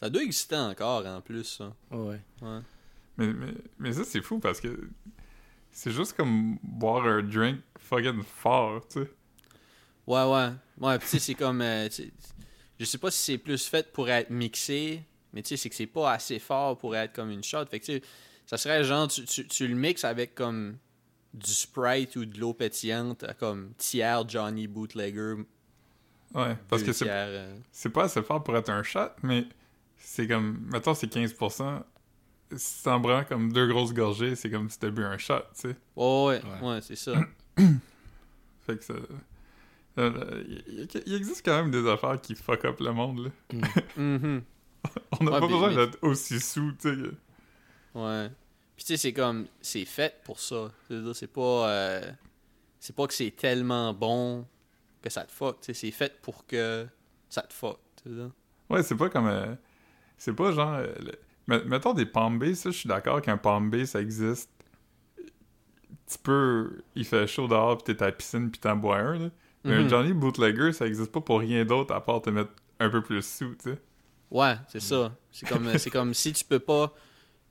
Ça 0.00 0.08
doit 0.08 0.22
exister 0.22 0.56
encore, 0.56 1.04
en 1.04 1.20
plus, 1.20 1.44
ça. 1.44 1.74
Ouais. 1.90 2.18
Ouais. 2.40 2.60
Mais, 3.18 3.34
mais, 3.34 3.54
mais 3.78 3.92
ça, 3.92 4.02
c'est 4.04 4.22
fou, 4.22 4.38
parce 4.38 4.62
que... 4.62 4.88
C'est 5.70 5.90
juste 5.90 6.14
comme 6.14 6.56
boire 6.62 7.04
un 7.04 7.22
drink 7.22 7.60
fucking 7.78 8.22
fort, 8.22 8.88
tu 8.88 9.00
sais. 9.00 9.10
Ouais, 10.06 10.24
ouais. 10.24 10.48
Ouais, 10.80 10.98
pis 10.98 11.04
tu 11.04 11.10
sais, 11.10 11.18
c'est 11.18 11.34
comme. 11.34 11.60
euh, 11.60 11.86
je 12.80 12.84
sais 12.86 12.96
pas 12.96 13.10
si 13.10 13.20
c'est 13.20 13.38
plus 13.38 13.66
fait 13.66 13.92
pour 13.92 14.08
être 14.08 14.30
mixé, 14.30 15.02
mais 15.34 15.42
tu 15.42 15.50
sais, 15.50 15.56
c'est 15.58 15.68
que 15.68 15.74
c'est 15.74 15.86
pas 15.86 16.12
assez 16.12 16.38
fort 16.38 16.78
pour 16.78 16.96
être 16.96 17.12
comme 17.12 17.30
une 17.30 17.44
shot. 17.44 17.66
Fait 17.66 17.78
que 17.78 17.84
tu 17.84 17.92
sais, 17.92 18.02
ça 18.46 18.56
serait 18.56 18.82
genre, 18.84 19.06
tu, 19.08 19.26
tu, 19.26 19.46
tu 19.46 19.68
le 19.68 19.74
mixes 19.74 20.04
avec 20.04 20.34
comme 20.34 20.78
du 21.34 21.50
Sprite 21.52 22.16
ou 22.16 22.24
de 22.24 22.38
l'eau 22.38 22.54
pétillante, 22.54 23.24
à 23.24 23.34
comme 23.34 23.72
tiers 23.76 24.28
Johnny 24.28 24.66
Bootlegger, 24.66 25.34
Ouais, 26.34 26.56
parce 26.68 26.82
que 26.82 26.92
c'est 26.92 27.06
euh, 27.08 27.56
c'est 27.72 27.88
pas 27.88 28.04
assez 28.04 28.22
fort 28.22 28.44
pour 28.44 28.54
être 28.56 28.68
un 28.68 28.82
shot, 28.82 29.08
mais 29.22 29.46
c'est 29.96 30.26
comme, 30.28 30.58
mettons, 30.70 30.92
c'est 30.94 31.10
15%. 31.12 31.82
Sans 32.56 33.00
bras, 33.00 33.24
comme 33.24 33.50
deux 33.52 33.66
grosses 33.66 33.92
gorgées, 33.94 34.34
c'est 34.36 34.50
comme 34.50 34.68
si 34.70 34.78
t'as 34.78 34.90
bu 34.90 35.04
un 35.04 35.16
shot, 35.18 35.36
tu 35.54 35.60
sais. 35.60 35.76
Ouais, 35.96 36.04
ouais, 36.26 36.42
Ouais. 36.62 36.68
ouais, 36.68 36.80
c'est 36.82 36.96
ça. 36.96 37.12
Fait 38.66 38.76
que 38.76 38.84
ça. 38.84 38.94
euh, 39.98 40.44
Il 41.06 41.14
existe 41.14 41.44
quand 41.44 41.56
même 41.62 41.70
des 41.70 41.86
affaires 41.88 42.20
qui 42.20 42.34
fuck 42.34 42.64
up 42.66 42.80
le 42.80 42.92
monde, 42.92 43.24
là. 43.52 43.68
Mhm. 43.96 44.42
On 45.20 45.24
n'a 45.24 45.30
Ouais, 45.32 45.40
pas 45.40 45.46
mais- 45.46 45.52
besoin 45.52 45.68
mais- 45.70 45.76
d'être 45.76 45.98
aussi 46.02 46.40
sous, 46.40 46.72
tu 46.72 46.88
sais. 46.94 47.10
Ouais. 47.94 48.30
Puis 48.78 48.84
tu 48.86 48.92
sais, 48.92 48.96
c'est 48.96 49.12
comme, 49.12 49.48
c'est 49.60 49.84
fait 49.84 50.22
pour 50.22 50.38
ça. 50.38 50.70
C'est 51.12 51.26
pas, 51.32 51.68
euh, 51.68 52.12
c'est 52.78 52.94
pas 52.94 53.08
que 53.08 53.12
c'est 53.12 53.32
tellement 53.32 53.92
bon 53.92 54.46
que 55.02 55.10
ça 55.10 55.24
te 55.24 55.32
fuck. 55.32 55.58
C'est 55.62 55.90
fait 55.90 56.20
pour 56.22 56.46
que 56.46 56.86
ça 57.28 57.42
te 57.42 57.52
fuck. 57.52 57.80
Ouais, 58.70 58.84
c'est 58.84 58.94
pas 58.96 59.08
comme. 59.10 59.26
euh, 59.26 59.52
c'est 60.16 60.32
pas 60.32 60.52
genre. 60.52 60.74
euh, 60.74 60.94
le- 61.00 61.18
met- 61.48 61.64
mettons 61.64 61.92
des 61.92 62.06
Palm 62.06 62.38
Bay, 62.38 62.54
ça, 62.54 62.70
je 62.70 62.76
suis 62.78 62.88
d'accord 62.88 63.20
qu'un 63.20 63.36
Palm 63.36 63.68
Bay, 63.68 63.84
ça 63.84 64.00
existe. 64.00 64.48
Tu 66.06 66.18
peux. 66.22 66.82
Il 66.94 67.04
fait 67.04 67.26
chaud 67.26 67.48
dehors, 67.48 67.78
pis 67.78 67.84
t'es 67.96 68.00
à 68.02 68.06
la 68.06 68.12
piscine, 68.12 68.48
pis 68.50 68.60
t'en 68.60 68.76
bois 68.76 68.98
un, 68.98 69.18
là. 69.18 69.28
Mais 69.64 69.74
un 69.74 69.82
Mhm. 69.82 69.88
Johnny 69.88 70.12
Bootlegger, 70.12 70.72
ça 70.72 70.86
existe 70.86 71.10
pas 71.10 71.20
pour 71.20 71.40
rien 71.40 71.64
d'autre 71.64 71.92
à 71.92 72.00
part 72.00 72.22
te 72.22 72.30
mettre 72.30 72.52
un 72.78 72.88
peu 72.88 73.02
plus 73.02 73.22
sous, 73.26 73.56
tu 73.56 73.70
sais. 73.72 73.78
Ouais, 74.30 74.54
c'est 74.68 74.80
ça. 74.80 75.12
C'est 75.32 75.48
comme, 75.48 75.76
c'est 75.78 75.90
comme 75.90 76.14
si 76.14 76.32
tu 76.32 76.44
peux 76.44 76.60
pas, 76.60 76.94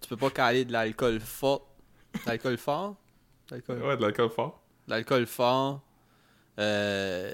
tu 0.02 0.10
peux 0.10 0.18
pas 0.18 0.30
caler 0.30 0.66
de 0.66 0.72
l'alcool 0.72 1.20
fort, 1.20 1.68
de 2.14 2.20
l'alcool 2.26 2.58
fort? 2.58 2.96
Ouais, 3.52 3.62
de 3.98 4.02
l'alcool 4.02 4.30
fort. 4.30 4.62
De 4.88 4.94
l'alcool 4.94 5.26
fort. 5.26 5.82
Euh, 6.60 7.34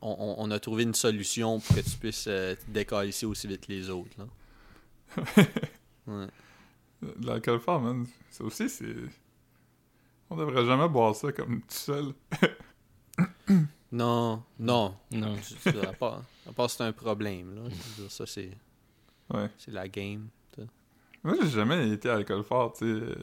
on, 0.00 0.50
a 0.50 0.58
trouvé 0.58 0.84
une 0.84 0.94
solution 0.94 1.60
pour 1.60 1.76
que 1.76 1.80
tu 1.80 1.96
puisses 1.98 2.26
euh, 2.28 2.54
te 2.54 2.70
décalisser 2.70 3.26
aussi 3.26 3.46
vite 3.46 3.66
que 3.66 3.72
les 3.72 3.90
autres. 3.90 4.16
Là. 4.18 4.26
Ouais. 6.06 6.28
De 7.02 7.26
l'alcool 7.26 7.58
fort, 7.58 7.80
man. 7.80 8.06
Ça 8.30 8.44
aussi, 8.44 8.68
c'est. 8.68 8.94
On 10.30 10.36
devrait 10.36 10.64
jamais 10.64 10.88
boire 10.88 11.16
ça 11.16 11.32
comme 11.32 11.60
tout 11.62 11.66
seul. 11.68 12.12
Non, 13.92 14.42
non. 14.58 14.96
Non. 15.10 15.36
À 15.82 15.92
part, 15.92 16.22
à 16.48 16.52
part 16.52 16.68
c'est 16.70 16.82
un 16.82 16.92
problème. 16.92 17.54
Là. 17.54 17.62
Je 17.70 17.74
veux 17.74 18.02
dire, 18.02 18.10
ça, 18.10 18.26
c'est, 18.26 18.50
Ouais. 19.32 19.48
c'est 19.58 19.70
la 19.70 19.88
game. 19.88 20.28
Moi, 21.26 21.34
j'ai 21.42 21.50
jamais 21.50 21.90
été 21.90 22.08
à 22.08 22.14
l'alcool 22.14 22.42
fort, 22.44 22.72
tu 22.72 22.84
sais. 22.84 22.90
euh, 22.90 23.14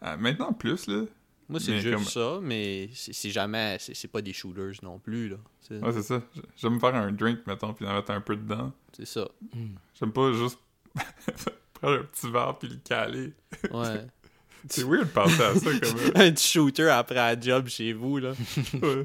ah, 0.00 0.16
maintenant, 0.16 0.52
plus, 0.52 0.86
là. 0.86 1.02
Moi, 1.48 1.60
c'est 1.60 1.78
juste 1.78 1.94
comme- 1.94 2.04
ça, 2.04 2.38
mais 2.42 2.88
c'est, 2.94 3.30
jamais. 3.30 3.76
C'est, 3.78 3.94
c'est 3.94 4.08
pas 4.08 4.20
des 4.20 4.32
shooters 4.32 4.72
non 4.82 4.98
plus. 4.98 5.28
Là. 5.28 5.36
C'est, 5.60 5.78
Ouais, 5.80 5.92
c'est 5.92 6.02
ça. 6.02 6.20
J'aime 6.56 6.74
me 6.74 6.78
faire 6.80 6.94
un 6.94 7.12
drink, 7.12 7.40
mettons, 7.46 7.72
puis 7.72 7.86
en 7.86 7.94
mettre 7.94 8.10
un 8.10 8.20
peu 8.20 8.34
dedans. 8.36 8.72
c'est 8.96 9.06
ça. 9.06 9.28
Hmm. 9.54 9.74
J'aime 9.98 10.12
pas 10.12 10.32
juste 10.32 10.58
prendre 11.74 11.98
un 12.00 12.02
petit 12.04 12.30
verre 12.30 12.56
puis 12.58 12.68
le 12.68 12.76
caler. 12.76 13.32
Ouais. 13.70 14.06
C'est 14.68 14.82
weird 14.82 15.04
de 15.06 15.10
penser 15.12 15.40
à 15.42 15.54
ça 15.54 15.70
comme. 15.78 15.98
euh, 16.00 16.10
un 16.16 16.32
petit 16.32 16.48
shooter 16.54 16.88
après 16.88 17.14
la 17.14 17.38
job 17.38 17.68
chez 17.68 17.92
vous. 17.92 18.18
là. 18.18 18.32
ouais. 18.32 19.02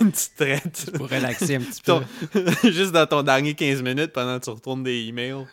Une 0.00 0.12
petite 0.12 0.36
traite. 0.36 0.90
Pour 0.96 1.08
relaxer 1.08 1.56
un 1.56 1.60
petit 1.60 1.82
peu. 1.82 1.94
Ton- 2.62 2.70
Juste 2.70 2.92
dans 2.92 3.06
ton 3.08 3.24
dernier 3.24 3.54
15 3.54 3.82
minutes 3.82 4.12
pendant 4.12 4.38
que 4.38 4.44
tu 4.44 4.50
retournes 4.50 4.84
des 4.84 5.06
emails. 5.08 5.46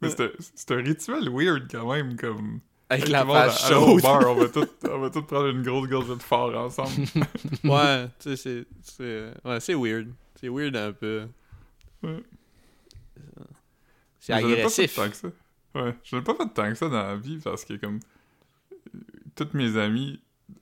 Mais 0.00 0.10
c'est 0.10 0.70
un- 0.70 0.76
rituel 0.76 1.28
weird 1.30 1.68
quand 1.70 1.92
même, 1.92 2.16
comme. 2.16 2.60
Avec 2.90 3.08
la 3.08 3.26
face 3.26 3.68
chaude. 3.68 4.00
on 4.04 4.34
va 4.34 4.48
tout, 4.52 4.66
on 4.90 4.98
va 4.98 5.10
tout 5.10 5.22
prendre 5.22 5.48
une 5.48 5.62
grosse 5.62 5.88
gorgée 5.88 6.16
de 6.16 6.22
fort 6.22 6.56
ensemble. 6.56 7.06
ouais, 7.64 8.08
tu 8.18 8.36
sais, 8.36 8.64
c'est. 8.82 9.32
Ouais, 9.44 9.60
c'est 9.60 9.74
weird. 9.74 10.08
C'est 10.40 10.48
weird 10.48 10.76
un 10.76 10.92
peu. 10.92 11.26
Ouais. 12.02 12.22
C'est 14.18 14.32
ai 14.34 14.40
pas 14.42 14.46
agressif. 14.48 14.92
fait 14.92 15.02
tant 15.02 15.10
que 15.10 15.16
ça. 15.16 15.28
Ouais, 15.74 15.94
je 16.02 16.16
n'ai 16.16 16.22
pas 16.22 16.34
fait 16.34 16.48
tant 16.54 16.68
que 16.68 16.74
ça 16.74 16.88
dans 16.88 17.02
la 17.02 17.16
vie 17.16 17.38
parce 17.38 17.64
que 17.64 17.74
comme 17.74 18.00
toutes 19.34 19.54
mes 19.54 19.76
amis, 19.76 20.20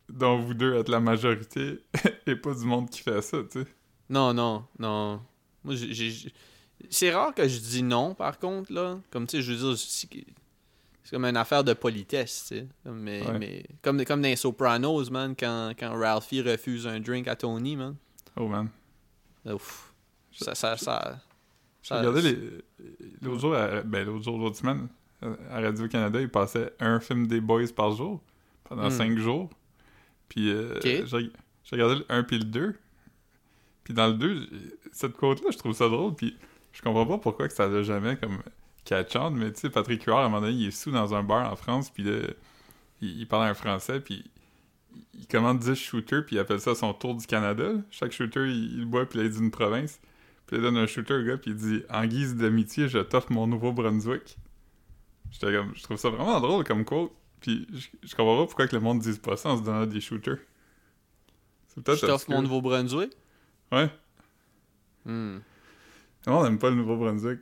dont 0.09 0.38
vous 0.38 0.55
deux 0.55 0.75
êtes 0.75 0.88
la 0.88 1.01
majorité, 1.01 1.85
et 2.27 2.37
pas 2.37 2.55
du 2.55 2.64
monde 2.64 2.90
qui 2.90 3.03
fait 3.03 3.22
ça, 3.22 3.38
tu 3.51 3.61
sais. 3.62 3.66
Non, 4.09 4.33
non, 4.35 4.64
non. 4.79 5.20
Moi, 5.64 5.75
j'ai. 5.75 6.33
C'est 6.91 7.12
rare 7.12 7.35
que 7.35 7.47
je 7.49 7.59
dis 7.59 7.83
non, 7.83 8.15
par 8.15 8.39
contre, 8.39 8.73
là. 8.73 8.99
Comme, 9.11 9.27
tu 9.27 9.37
sais, 9.39 9.43
je 9.43 9.53
veux 9.53 9.75
dire, 9.75 9.79
c'est 9.79 11.11
comme 11.11 11.25
une 11.25 11.37
affaire 11.37 11.65
de 11.65 11.73
politesse, 11.73 12.47
tu 12.49 12.57
sais. 12.57 12.67
Comme, 12.85 13.01
Mais, 13.01 13.23
Ouais. 13.27 13.39
mais- 13.39 13.67
comme, 13.83 14.05
comme 14.05 14.21
dans 14.23 14.29
les 14.29 14.37
Sopranos, 14.37 15.11
man, 15.11 15.35
quand, 15.39 15.73
quand 15.79 15.99
Ralphie 15.99 16.43
refuse 16.43 16.87
un 16.87 17.01
drink 17.01 17.29
à 17.29 17.37
Tony, 17.37 17.77
man. 17.77 17.97
Oh 18.37 18.47
man. 18.49 18.69
Ouf. 19.47 19.93
Ça, 20.33 20.55
ça, 20.55 20.77
ça. 20.77 21.19
J'ai 21.83 21.95
regardé 21.95 22.21
les. 22.23 22.39
L'autre 23.23 23.41
jour, 23.41 23.55
à- 23.55 23.83
ben 23.83 24.05
l'autre 24.05 24.25
jour, 24.25 24.37
l'autre 24.39 24.57
semaine, 24.57 24.89
à 25.23 25.61
Radio-Canada, 25.61 26.21
ils 26.21 26.29
passaient 26.29 26.73
un 26.81 27.01
film 27.01 27.27
des 27.27 27.41
Boys 27.41 27.73
par 27.75 27.93
jour 27.93 28.21
pendant 28.65 28.89
Hmm. 28.89 28.91
cinq 28.91 29.17
jours. 29.19 29.49
Puis 30.29 30.51
euh, 30.51 30.79
j'ai 30.83 31.07
j'ai 31.07 31.77
regardé 31.77 31.95
le 31.97 32.07
1 32.09 32.23
puis 32.25 32.39
le 32.39 32.45
2. 32.45 32.75
Puis 33.85 33.95
dans 33.95 34.09
le 34.09 34.15
2, 34.15 34.49
cette 34.93 35.12
quote-là, 35.17 35.51
je 35.53 35.59
trouve 35.59 35.73
ça 35.73 35.89
drôle. 35.89 36.15
Puis 36.15 36.37
je 36.77 36.83
comprends 36.83 37.07
pas 37.07 37.17
pourquoi 37.17 37.49
que 37.49 37.55
ça 37.55 37.69
l'a 37.69 37.83
jamais 37.83 38.17
comme 38.17 38.43
catch 38.85 39.17
on, 39.17 39.31
mais 39.31 39.51
tu 39.51 39.61
sais, 39.61 39.71
Patrick 39.71 40.05
Huard, 40.05 40.19
à 40.19 40.27
un 40.27 40.29
moment 40.29 40.43
donné, 40.43 40.53
il 40.53 40.69
est 40.69 40.71
sous 40.71 40.91
dans 40.91 41.15
un 41.15 41.23
bar 41.23 41.51
en 41.51 41.57
France, 41.57 41.89
puis 41.89 42.03
là, 42.03 42.19
il, 43.01 43.21
il 43.21 43.27
parle 43.27 43.49
un 43.49 43.55
français, 43.55 43.99
puis 43.99 44.31
il, 45.15 45.27
commande 45.27 45.59
10 45.59 45.75
shooters, 45.75 46.27
puis 46.27 46.37
il 46.37 46.39
appelle 46.39 46.61
ça 46.61 46.75
son 46.75 46.93
tour 46.93 47.15
du 47.15 47.27
Canada. 47.27 47.73
Chaque 47.91 48.12
shooter, 48.12 48.47
il, 48.47 48.81
le 48.81 48.85
boit, 48.85 49.07
puis 49.07 49.19
là, 49.19 49.25
il 49.25 49.31
dit 49.31 49.39
une 49.39 49.51
province. 49.51 50.01
Puis 50.47 50.57
il 50.57 50.62
donne 50.62 50.77
un 50.77 50.87
shooter 50.87 51.15
au 51.15 51.25
gars, 51.25 51.39
puis 51.39 51.53
il 51.53 51.57
dit 51.57 51.83
En 51.89 52.05
guise 52.05 52.37
d'amitié, 52.37 52.89
je 52.89 52.99
t'offre 52.99 53.33
mon 53.33 53.47
Nouveau-Brunswick. 53.47 54.37
J'étais 55.31 55.53
comme, 55.53 55.75
je 55.75 55.83
trouve 55.83 55.97
ça 55.97 56.11
vraiment 56.11 56.41
drôle 56.41 56.62
comme 56.65 56.85
quote. 56.85 57.12
Puis 57.41 57.67
je, 57.73 57.89
je 58.07 58.15
comprends 58.15 58.37
pas 58.39 58.47
pourquoi 58.47 58.69
que 58.69 58.77
le 58.77 58.83
monde 58.83 59.01
dise 59.01 59.19
pas 59.19 59.37
ça 59.37 59.49
en 59.49 59.57
se 59.57 59.62
donnant 59.62 59.87
des 59.87 60.01
shooters. 60.01 60.39
C'est 61.67 61.79
Je 61.79 61.81
peut-être 61.81 62.01
t'offre 62.01 62.15
obscur. 62.15 62.35
mon 62.35 62.43
Nouveau-Brunswick? 62.43 63.12
Ouais. 63.73 63.91
Hmm. 65.05 65.39
Le 66.27 66.33
monde 66.33 66.47
aime 66.47 66.59
pas 66.59 66.71
le 66.71 66.77
Nouveau-Brunswick. 66.77 67.41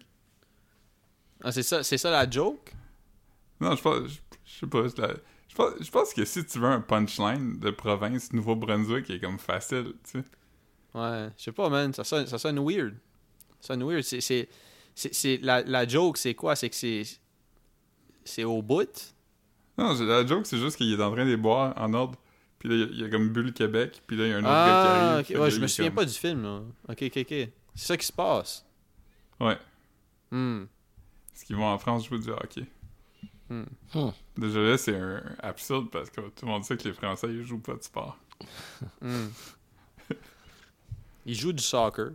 Ah, 1.42 1.52
c'est 1.52 1.62
ça, 1.62 1.82
c'est 1.82 1.98
ça 1.98 2.10
la 2.10 2.28
joke? 2.28 2.72
Non, 3.60 3.74
je 3.76 3.82
pense, 3.82 4.08
je, 4.08 4.18
je 4.44 4.58
sais 4.60 4.66
pas. 4.66 4.82
la- 4.82 5.14
je 5.48 5.54
pense, 5.54 5.72
je 5.80 5.90
pense 5.90 6.12
que 6.12 6.24
si 6.24 6.44
tu 6.44 6.58
veux 6.58 6.66
un 6.68 6.80
punchline 6.80 7.58
de 7.58 7.70
province, 7.70 8.32
Nouveau-Brunswick 8.32 9.08
est 9.10 9.20
comme 9.20 9.38
facile, 9.38 9.94
tu 10.04 10.20
sais. 10.20 10.24
Ouais, 10.94 11.28
je 11.36 11.44
sais 11.44 11.52
pas, 11.52 11.68
man. 11.68 11.92
Ça 11.92 12.04
sonne, 12.04 12.26
ça 12.26 12.38
sonne 12.38 12.58
weird. 12.58 12.94
Ça 13.60 13.68
sonne 13.74 13.82
weird. 13.84 14.02
C'est, 14.02 14.20
c'est, 14.20 14.48
c'est, 14.94 15.14
c'est- 15.14 15.38
la, 15.42 15.62
la 15.62 15.86
joke, 15.86 16.16
c'est 16.18 16.34
quoi? 16.34 16.54
C'est 16.56 16.70
que 16.70 16.76
c'est. 16.76 17.02
C'est 18.24 18.44
au 18.44 18.62
bout? 18.62 19.14
Non, 19.76 19.92
la 20.04 20.24
joke, 20.26 20.46
c'est 20.46 20.58
juste 20.58 20.76
qu'il 20.76 20.92
est 20.92 21.02
en 21.02 21.10
train 21.12 21.24
de 21.24 21.30
les 21.30 21.36
boire 21.36 21.74
en 21.76 21.92
ordre. 21.94 22.18
Puis 22.58 22.68
là, 22.70 22.74
il 22.76 22.80
y 22.80 22.82
a- 22.84 22.86
il 22.92 23.00
y, 23.00 23.04
a 23.04 23.08
comme 23.10 23.28
Bulle 23.30 23.52
Québec. 23.52 24.02
Puis 24.06 24.16
là, 24.16 24.26
il 24.26 24.30
y 24.30 24.32
a 24.32 24.36
un 24.36 24.40
autre 24.40 24.48
Ah, 24.50 25.14
gars 25.18 25.22
qui 25.24 25.32
ok. 25.34 25.36
arrive. 25.36 25.44
Ouais, 25.44 25.50
je 25.50 25.60
me 25.60 25.66
souviens 25.66 25.90
comme- 25.90 25.96
pas 25.96 26.04
du 26.06 26.14
film, 26.14 26.42
là. 26.42 26.62
Ok, 26.88 27.02
ok, 27.02 27.16
ok. 27.18 27.48
C'est 27.74 27.86
ça 27.86 27.96
qui 27.96 28.06
se 28.06 28.12
passe. 28.12 28.63
Ouais. 29.44 29.58
Hmm. 30.30 30.64
Parce 31.32 31.44
qu'ils 31.44 31.56
vont 31.56 31.66
en 31.66 31.78
France 31.78 32.06
jouer 32.06 32.18
du 32.18 32.30
hockey. 32.30 32.66
Hmm. 33.50 33.64
Hmm. 33.94 34.10
Déjà 34.36 34.60
là, 34.60 34.78
c'est 34.78 34.96
un 34.96 35.22
absurde 35.40 35.90
parce 35.90 36.08
que 36.10 36.20
tout 36.22 36.46
le 36.46 36.50
monde 36.50 36.64
sait 36.64 36.76
que 36.76 36.84
les 36.88 36.94
Français, 36.94 37.28
ils 37.28 37.44
jouent 37.44 37.58
pas 37.60 37.74
de 37.74 37.82
sport. 37.82 38.18
Hmm. 39.00 39.26
Il 41.26 41.34
joue 41.34 41.52
du 41.52 41.62
soccer. 41.62 42.12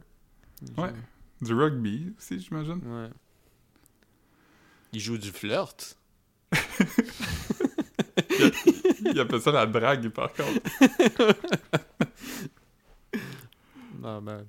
Il 0.61 0.79
Ouais. 0.79 0.93
Du 1.41 1.53
rugby 1.53 2.13
aussi, 2.17 2.39
j'imagine. 2.39 2.81
ouais. 2.85 3.09
Il 4.91 4.99
joue 4.99 5.17
du 5.17 5.31
flirt. 5.31 5.97
Ils 9.05 9.19
appellent 9.19 9.41
ça 9.41 9.51
la 9.51 9.65
drague, 9.65 10.09
par 10.09 10.33
contre. 10.33 10.61
Ah, 14.01 14.19
ben. 14.21 14.45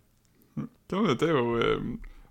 Quand 0.88 1.02
on 1.04 1.10
était 1.10 1.32
au, 1.32 1.56
euh, 1.56 1.80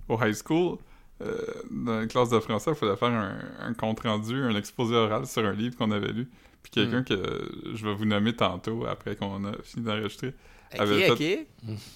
au 0.09 0.21
high 0.21 0.33
school, 0.35 0.77
euh, 1.21 1.37
dans 1.71 1.99
la 1.99 2.07
classe 2.07 2.29
de 2.29 2.39
français, 2.39 2.71
il 2.71 2.75
fallait 2.75 2.95
faire 2.97 3.09
un, 3.09 3.37
un 3.61 3.73
compte-rendu, 3.73 4.35
un 4.43 4.55
exposé 4.55 4.95
oral 4.95 5.25
sur 5.25 5.45
un 5.45 5.53
livre 5.53 5.75
qu'on 5.77 5.91
avait 5.91 6.11
lu. 6.11 6.29
Puis 6.63 6.71
quelqu'un 6.71 7.01
Hmm. 7.01 7.05
que 7.05 7.51
je 7.73 7.85
vais 7.85 7.93
vous 7.93 8.05
nommer 8.05 8.35
tantôt, 8.35 8.85
après 8.85 9.15
qu'on 9.15 9.45
a 9.45 9.53
fini 9.63 9.85
d'enregistrer, 9.85 10.33
Ok, 10.73 10.79
Avait 10.81 11.09
ok. 11.09 11.47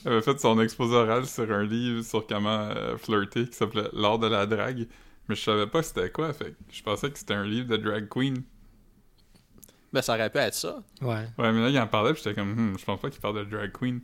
avait 0.06 0.21
fait 0.23 0.39
son 0.39 0.60
exposé 0.60 0.95
oral 0.95 1.28
sur 1.28 1.52
un 1.52 1.63
livre 1.63 2.02
sur 2.04 2.26
comment 2.26 2.69
euh, 2.71 2.97
flirter 2.97 3.47
qui 3.47 3.54
s'appelait 3.56 3.88
L'art 3.93 4.17
de 4.17 4.26
la 4.26 4.47
drague. 4.47 4.88
Mais 5.30 5.36
je 5.36 5.41
savais 5.41 5.67
pas 5.67 5.84
c'était 5.84 6.10
quoi, 6.10 6.34
fait 6.34 6.52
que 6.52 6.56
je 6.71 6.82
pensais 6.82 7.12
que 7.12 7.19
c'était 7.19 7.36
un 7.36 7.45
livre 7.45 7.67
de 7.67 7.78
drag 7.78 8.10
queen. 8.10 8.41
Ben, 9.93 10.02
ça 10.02 10.15
aurait 10.15 10.30
pu 10.32 10.39
être 10.39 10.56
ça. 10.56 10.82
Ouais. 11.02 11.28
Ouais, 11.38 11.52
mais 11.52 11.62
là, 11.62 11.69
il 11.69 11.78
en 11.80 11.86
parlait, 11.88 12.13
puis 12.13 12.23
j'étais 12.23 12.36
comme, 12.36 12.54
Hmm, 12.54 12.78
je 12.80 12.84
pense 12.84 12.99
pas 12.99 13.10
qu'il 13.12 13.21
parle 13.21 13.45
de 13.45 13.56
drag 13.56 13.71
queen. 13.71 14.02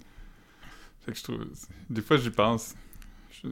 Fait 1.02 1.14
que 1.14 1.18
je 1.18 1.24
trouve. 1.24 1.46
Des 1.90 2.02
fois, 2.04 2.18
j'y 2.18 2.30
pense. 2.30 2.76
Je- 3.32 3.48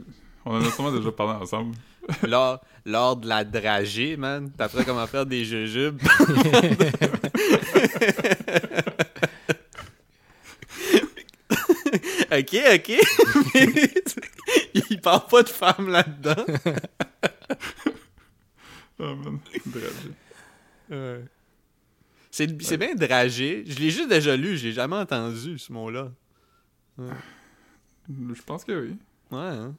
On 0.50 0.56
en 0.56 0.62
a 0.62 0.72
sûrement 0.72 0.94
déjà 0.94 1.12
parlé 1.12 1.34
ensemble. 1.44 1.76
L'art, 2.24 2.62
l'art 2.86 3.18
de 3.18 3.28
la 3.28 3.44
dragée, 3.44 4.16
man. 4.16 4.50
T'apprends 4.50 4.86
comment 4.86 5.06
faire 5.08 5.26
des 5.26 5.44
jujubes. 5.44 6.02
ok, 12.32 12.56
ok. 12.76 12.94
Mais 13.54 13.92
Il 14.90 15.02
parle 15.02 15.28
pas 15.30 15.44
de 15.44 15.50
femmes 15.50 15.90
là-dedans. 15.90 16.46
Oh 19.00 19.16
man, 19.16 19.40
dragé. 19.66 21.26
C'est, 22.32 22.62
c'est 22.62 22.78
bien 22.78 22.96
dragé. 22.96 23.66
Je 23.68 23.80
l'ai 23.80 23.90
juste 23.90 24.08
déjà 24.08 24.38
lu, 24.38 24.56
j'ai 24.56 24.72
jamais 24.72 24.96
entendu 24.96 25.60
ce 25.60 25.74
mot-là. 25.74 26.10
Je 26.98 28.42
pense 28.46 28.64
que 28.64 28.72
oui. 28.72 28.96
Ouais, 29.30 29.40
hein. 29.40 29.76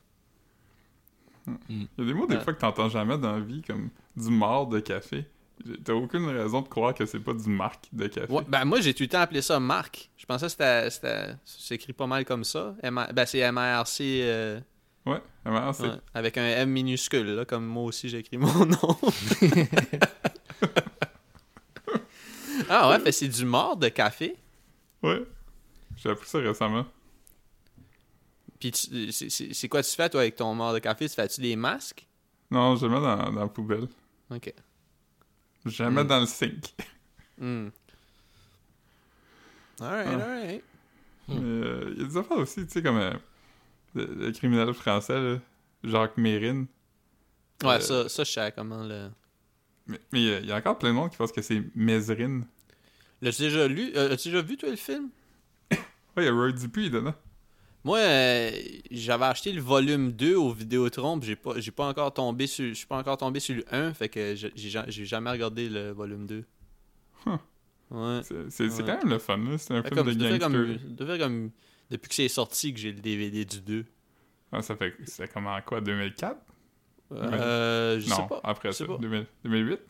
Il 1.68 1.88
y 1.98 2.02
a 2.02 2.04
des 2.04 2.14
mots, 2.14 2.26
des 2.26 2.36
Ouais. 2.36 2.42
fois, 2.44 2.52
que 2.52 2.60
t'entends 2.60 2.88
jamais 2.88 3.18
dans 3.18 3.32
la 3.32 3.40
vie, 3.40 3.62
comme 3.62 3.90
du 4.16 4.30
mort 4.30 4.66
de 4.66 4.80
café. 4.80 5.26
T'as 5.84 5.92
aucune 5.92 6.24
raison 6.26 6.62
de 6.62 6.68
croire 6.68 6.94
que 6.94 7.04
c'est 7.04 7.18
pas 7.18 7.34
du 7.34 7.48
marque 7.50 7.86
de 7.92 8.06
café. 8.06 8.32
Ouais, 8.32 8.44
ben 8.46 8.64
moi 8.64 8.80
j'ai 8.80 8.94
tout 8.94 9.02
le 9.02 9.08
temps 9.08 9.18
appelé 9.20 9.42
ça 9.42 9.58
Marc. 9.58 10.08
Je 10.16 10.24
pensais 10.24 10.46
que 10.46 10.52
c'était, 10.52 10.88
c'était 10.88 11.34
c'est 11.44 11.74
écrit 11.74 11.92
pas 11.92 12.06
mal 12.06 12.24
comme 12.24 12.44
ça. 12.44 12.76
M- 12.80 13.08
ben 13.12 13.26
c'est 13.26 13.38
M-A-R-C 13.38 14.20
euh, 14.22 14.60
Ouais, 15.04 15.20
c'est. 15.72 15.82
ouais, 15.82 15.90
avec 16.14 16.38
un 16.38 16.44
M 16.44 16.70
minuscule 16.70 17.26
là, 17.34 17.44
comme 17.44 17.66
moi 17.66 17.82
aussi 17.82 18.08
j'ai 18.08 18.18
écrit 18.18 18.38
mon 18.38 18.66
nom. 18.66 18.96
ah 22.68 22.90
ouais, 22.90 22.98
fait 23.00 23.12
c'est 23.12 23.28
du 23.28 23.44
mort 23.44 23.76
de 23.76 23.88
café. 23.88 24.36
Ouais. 25.02 25.22
J'ai 25.96 26.10
appris 26.10 26.28
ça 26.28 26.38
récemment. 26.38 26.84
Puis 28.60 28.72
tu- 28.72 29.12
c'est, 29.12 29.68
quoi 29.68 29.82
tu 29.82 29.94
fais 29.94 30.08
toi 30.10 30.20
avec 30.22 30.36
ton 30.36 30.54
mort 30.54 30.72
de 30.74 30.78
café? 30.80 31.08
Tu 31.08 31.14
fais-tu 31.14 31.40
des 31.40 31.54
masques? 31.56 32.06
Non, 32.50 32.76
je 32.76 32.86
le 32.86 32.92
mets 32.92 33.00
dans, 33.00 33.30
dans 33.32 33.40
la 33.40 33.48
poubelle. 33.48 33.86
Ok. 34.30 34.52
Je 35.66 35.82
le 35.84 35.90
mets 35.90 36.02
Hmm. 36.04 36.06
dans 36.08 36.20
le 36.20 36.26
sink. 36.26 36.74
Hmm. 37.38 37.68
Alright, 39.80 40.06
Ah. 40.08 40.12
alright. 40.24 40.64
Mais 41.28 41.36
euh, 41.36 41.92
il 41.96 42.02
y 42.02 42.04
a 42.04 42.08
des 42.08 42.16
affaires 42.16 42.38
aussi, 42.38 42.66
tu 42.66 42.72
sais, 42.72 42.82
comme 42.82 42.96
euh, 42.96 43.12
le, 43.94 44.06
le 44.06 44.32
criminel 44.32 44.72
français, 44.74 45.20
là, 45.20 45.38
Jacques 45.84 46.16
Mérine. 46.16 46.66
Ouais, 47.62 47.74
Euh, 47.74 47.80
ça, 47.80 48.08
ça 48.08 48.24
je 48.24 48.30
sais 48.30 48.52
comment 48.56 48.82
le. 48.84 49.10
Mais 49.86 49.98
il 50.12 50.46
y, 50.46 50.52
a- 50.52 50.56
encore 50.56 50.78
plein 50.78 50.90
de 50.90 50.94
monde 50.94 51.10
qui 51.10 51.16
pense 51.16 51.32
que 51.32 51.42
c'est 51.42 51.62
Mézerine. 51.74 52.44
L'as-tu 53.22 53.42
déjà 53.42 53.66
lu 53.68 53.92
euh, 53.96 54.12
As-tu 54.12 54.28
déjà 54.28 54.42
vu 54.42 54.56
toi 54.56 54.68
le 54.70 54.76
film? 54.76 55.10
Ouais, 55.70 56.24
il 56.24 56.24
y 56.24 56.28
a 56.28 56.32
Roy 56.32 56.50
Dupuis 56.52 56.90
dedans. 56.90 57.14
Moi, 57.84 57.98
euh, 57.98 58.50
j'avais 58.90 59.24
acheté 59.26 59.52
le 59.52 59.60
volume 59.62 60.12
2 60.12 60.34
au 60.34 60.52
Vidéotron, 60.52 61.18
puis 61.18 61.28
j'ai 61.28 61.36
pas, 61.36 61.58
j'ai 61.58 61.70
pas 61.70 61.86
encore 61.86 62.12
tombé 62.12 62.46
sur, 62.46 62.66
je 62.68 62.74
suis 62.74 62.86
pas 62.86 62.98
encore 62.98 63.16
tombé 63.16 63.40
sur 63.40 63.54
le 63.54 63.64
1, 63.72 63.94
fait 63.94 64.08
que 64.08 64.34
j'ai, 64.34 64.52
j'ai 64.56 65.04
jamais 65.04 65.30
regardé 65.30 65.68
le 65.68 65.92
volume 65.92 66.26
2. 66.26 66.44
Huh. 67.26 67.30
Ouais. 67.90 68.20
C'est 68.22 68.50
c'est- 68.50 68.68
c'est 68.70 68.82
Ouais. 68.82 68.88
quand 68.88 68.98
même 69.04 69.08
le 69.12 69.18
fun, 69.18 69.38
là. 69.38 69.56
C'est 69.58 69.72
un 69.74 69.82
Fait 69.82 69.88
film 69.94 70.04
comme, 70.04 70.14
de 70.14 70.20
ça 70.24 70.38
gangster. 70.38 70.38
comme, 70.40 70.96
ça 70.98 71.06
fait 71.06 71.18
comme- 71.18 71.50
depuis 71.90 72.08
que 72.08 72.14
c'est 72.14 72.28
sorti 72.28 72.74
que 72.74 72.80
j'ai 72.80 72.92
le 72.92 73.00
DVD 73.00 73.44
du 73.44 73.60
2. 73.60 73.84
Ah, 74.52 74.60
ça 74.60 74.76
fait... 74.76 74.94
C'est 75.06 75.32
comme 75.32 75.46
en 75.46 75.60
quoi, 75.62 75.80
2004? 75.80 76.36
Euh, 77.12 77.98
je 78.00 78.08
non, 78.10 78.16
sais 78.16 78.22
pas. 78.28 78.40
après 78.44 78.70
je 78.70 78.76
sais 78.76 78.84
ça, 78.84 78.92
pas. 78.92 78.98
2000 78.98 79.26
2008? 79.42 79.80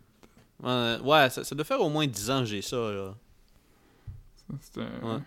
Ouais, 0.63 0.99
ouais, 1.03 1.31
ça, 1.31 1.43
ça 1.43 1.55
doit 1.55 1.65
faire 1.65 1.81
au 1.81 1.89
moins 1.89 2.07
10 2.07 2.31
ans 2.31 2.41
que 2.41 2.47
j'ai 2.47 2.63
ça, 2.63 2.77
là. 2.77 3.15
C'était... 4.61 4.83
un- 4.83 5.17
Ouais. 5.17 5.21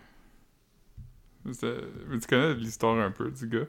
Mais 1.46 1.54
tu 1.54 2.28
connais 2.28 2.54
l'histoire 2.56 2.98
un 3.00 3.12
peu 3.12 3.32
du 3.32 3.48
gars? 3.48 3.66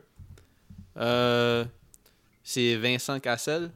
Euh, 0.99 1.65
c'est 2.43 2.77
Vincent 2.77 3.19
Cassel. 3.21 3.71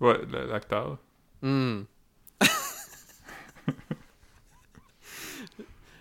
Ouais, 0.00 0.18
l'acteur. 0.48 0.98
Hmm. 1.40 1.82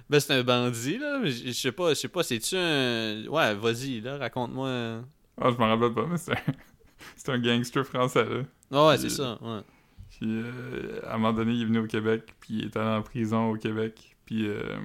ben, 0.09 0.19
c'est 0.19 0.33
un 0.33 0.43
bandit, 0.43 0.97
là. 0.97 1.19
mais 1.21 1.31
Je 1.31 1.51
sais 1.51 1.71
pas, 1.71 1.89
je 1.89 1.93
sais 1.95 2.07
pas, 2.07 2.23
c'est-tu 2.23 2.55
un... 2.57 3.25
Ouais, 3.27 3.53
vas-y, 3.55 4.01
là, 4.01 4.17
raconte-moi... 4.17 5.01
Ah, 5.39 5.49
je 5.51 5.57
m'en 5.57 5.67
rappelle 5.67 5.93
pas, 5.93 6.05
mais 6.07 6.17
c'est 6.17 6.33
un... 6.33 6.41
c'est 7.15 7.29
un 7.31 7.39
gangster 7.39 7.86
français, 7.86 8.25
là. 8.25 8.43
Ah 8.71 8.88
ouais, 8.88 8.97
c'est 8.97 9.05
Il- 9.07 9.12
ça, 9.12 9.38
ouais. 9.41 9.62
Puis, 10.09 10.27
euh, 10.43 10.99
à 11.05 11.15
un 11.15 11.17
moment 11.17 11.33
donné, 11.33 11.53
il 11.53 11.62
est 11.63 11.65
venu 11.65 11.79
au 11.79 11.88
Québec, 11.88 12.33
puis 12.39 12.53
il 12.59 12.65
est 12.65 12.77
allé 12.77 12.89
en 12.97 13.01
prison 13.01 13.49
au 13.51 13.55
Québec. 13.57 14.15
Puis, 14.25 14.47
euh, 14.47 14.77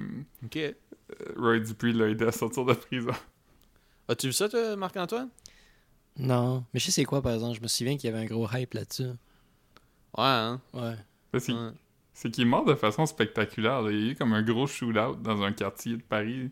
Ok. 0.43 0.57
Euh, 1.09 1.33
Roy 1.37 1.59
Dupuis 1.59 1.93
l'a 1.93 2.07
aidé 2.09 2.25
à 2.25 2.31
sortir 2.31 2.65
de 2.65 2.73
prison. 2.73 3.11
As-tu 4.07 4.27
vu 4.27 4.33
ça, 4.33 4.49
toi, 4.49 4.75
Marc-Antoine? 4.75 5.29
Non. 6.17 6.65
Mais 6.73 6.79
je 6.79 6.85
sais 6.85 6.91
c'est 6.91 7.05
quoi, 7.05 7.21
par 7.21 7.33
exemple. 7.33 7.55
Je 7.57 7.61
me 7.61 7.67
souviens 7.67 7.95
qu'il 7.97 8.09
y 8.09 8.13
avait 8.13 8.23
un 8.23 8.27
gros 8.27 8.47
hype 8.51 8.73
là-dessus. 8.73 9.03
Ouais, 10.17 10.23
hein? 10.25 10.61
Ouais. 10.73 10.95
C'est 11.39 11.53
Ouais. 11.53 11.71
c'est 12.13 12.31
qu'il 12.31 12.43
est 12.43 12.49
mort 12.49 12.65
de 12.65 12.75
façon 12.75 13.05
spectaculaire. 13.05 13.81
là. 13.81 13.91
Il 13.91 13.99
y 14.05 14.07
a 14.09 14.11
eu 14.11 14.15
comme 14.15 14.33
un 14.33 14.41
gros 14.41 14.67
shootout 14.67 15.15
dans 15.21 15.41
un 15.43 15.51
quartier 15.53 15.97
de 15.97 16.01
Paris. 16.01 16.49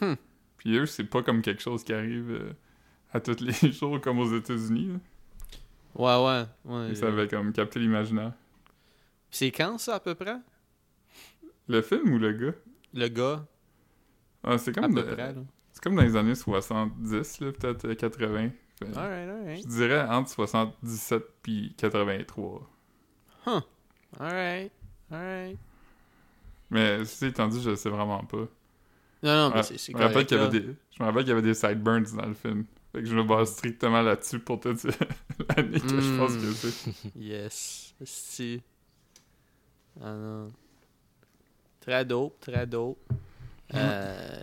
Hmm. 0.00 0.14
Puis 0.58 0.76
eux, 0.76 0.86
c'est 0.86 1.04
pas 1.04 1.22
comme 1.22 1.42
quelque 1.42 1.62
chose 1.62 1.84
qui 1.84 1.92
arrive 1.92 2.30
euh, 2.30 2.52
à 3.12 3.20
tous 3.20 3.40
les 3.40 3.52
jours 3.72 4.00
comme 4.00 4.18
aux 4.18 4.36
États-Unis. 4.36 4.98
Ouais, 5.94 6.16
ouais. 6.24 6.44
ouais. 6.64 6.90
Et 6.90 6.94
ça 6.94 7.06
avait 7.08 7.28
comme 7.28 7.52
capté 7.52 7.78
l'imaginaire. 7.78 8.32
C'est 9.30 9.50
quand, 9.52 9.78
ça, 9.78 9.94
à 9.94 10.00
peu 10.00 10.14
près? 10.14 10.36
Le 11.68 11.80
film 11.80 12.12
ou 12.12 12.18
le 12.18 12.32
gars? 12.32 12.54
Le 12.94 13.08
gars, 13.08 13.46
Ah, 14.44 14.58
c'est 14.58 14.72
comme, 14.74 14.94
de- 14.94 15.16
c'est 15.72 15.82
comme 15.82 15.94
dans 15.96 16.02
les 16.02 16.16
années 16.16 16.34
70, 16.34 17.40
là, 17.40 17.52
peut-être 17.52 17.84
euh, 17.86 17.94
80. 17.94 18.50
Fait- 18.78 18.96
Alright, 18.98 19.28
alright. 19.30 19.62
Je 19.62 19.68
dirais 19.68 20.00
entre 20.08 20.28
77 20.30 21.22
puis 21.42 21.74
83. 21.78 22.68
Alright, 24.18 24.72
alright. 25.10 25.58
Mais 26.70 26.98
ceci 27.04 27.26
étant 27.26 27.48
dit, 27.48 27.62
je 27.62 27.74
sais 27.74 27.88
vraiment 27.90 28.24
pas. 28.24 28.46
Non, 29.22 29.34
non, 29.36 29.48
mais 29.50 29.56
Ouais, 29.56 29.62
c'est 29.62 29.78
c'est 29.78 29.92
je 29.92 29.96
me 29.96 30.02
rappelle 30.02 30.26
correct, 30.26 30.28
qu'il 30.28 30.36
y 30.36 30.40
là. 30.40 30.46
avait 30.46 30.60
des, 30.60 30.74
je 30.90 31.02
me 31.02 31.06
rappelle 31.06 31.22
qu'il 31.22 31.28
y 31.28 31.32
avait 31.32 31.42
des 31.42 31.54
sideburns 31.54 32.06
dans 32.16 32.26
le 32.26 32.34
film. 32.34 32.64
Fait 32.92 33.00
que 33.00 33.06
je 33.06 33.14
me 33.14 33.22
base 33.22 33.52
strictement 33.52 34.02
là-dessus 34.02 34.38
pour 34.40 34.58
te 34.60 34.68
dire 34.70 34.90
l'année 35.56 35.80
que 35.80 36.00
je 36.00 36.16
pense 36.18 36.32
que 36.32 36.50
Mm. 36.50 36.52
c'est. 36.54 37.16
Yes. 37.16 37.94
Si. 38.04 38.62
Ah 40.00 40.12
non. 40.14 40.52
Très 41.82 42.04
dope, 42.04 42.38
très 42.40 42.66
dope. 42.66 42.98
Euh, 43.74 44.42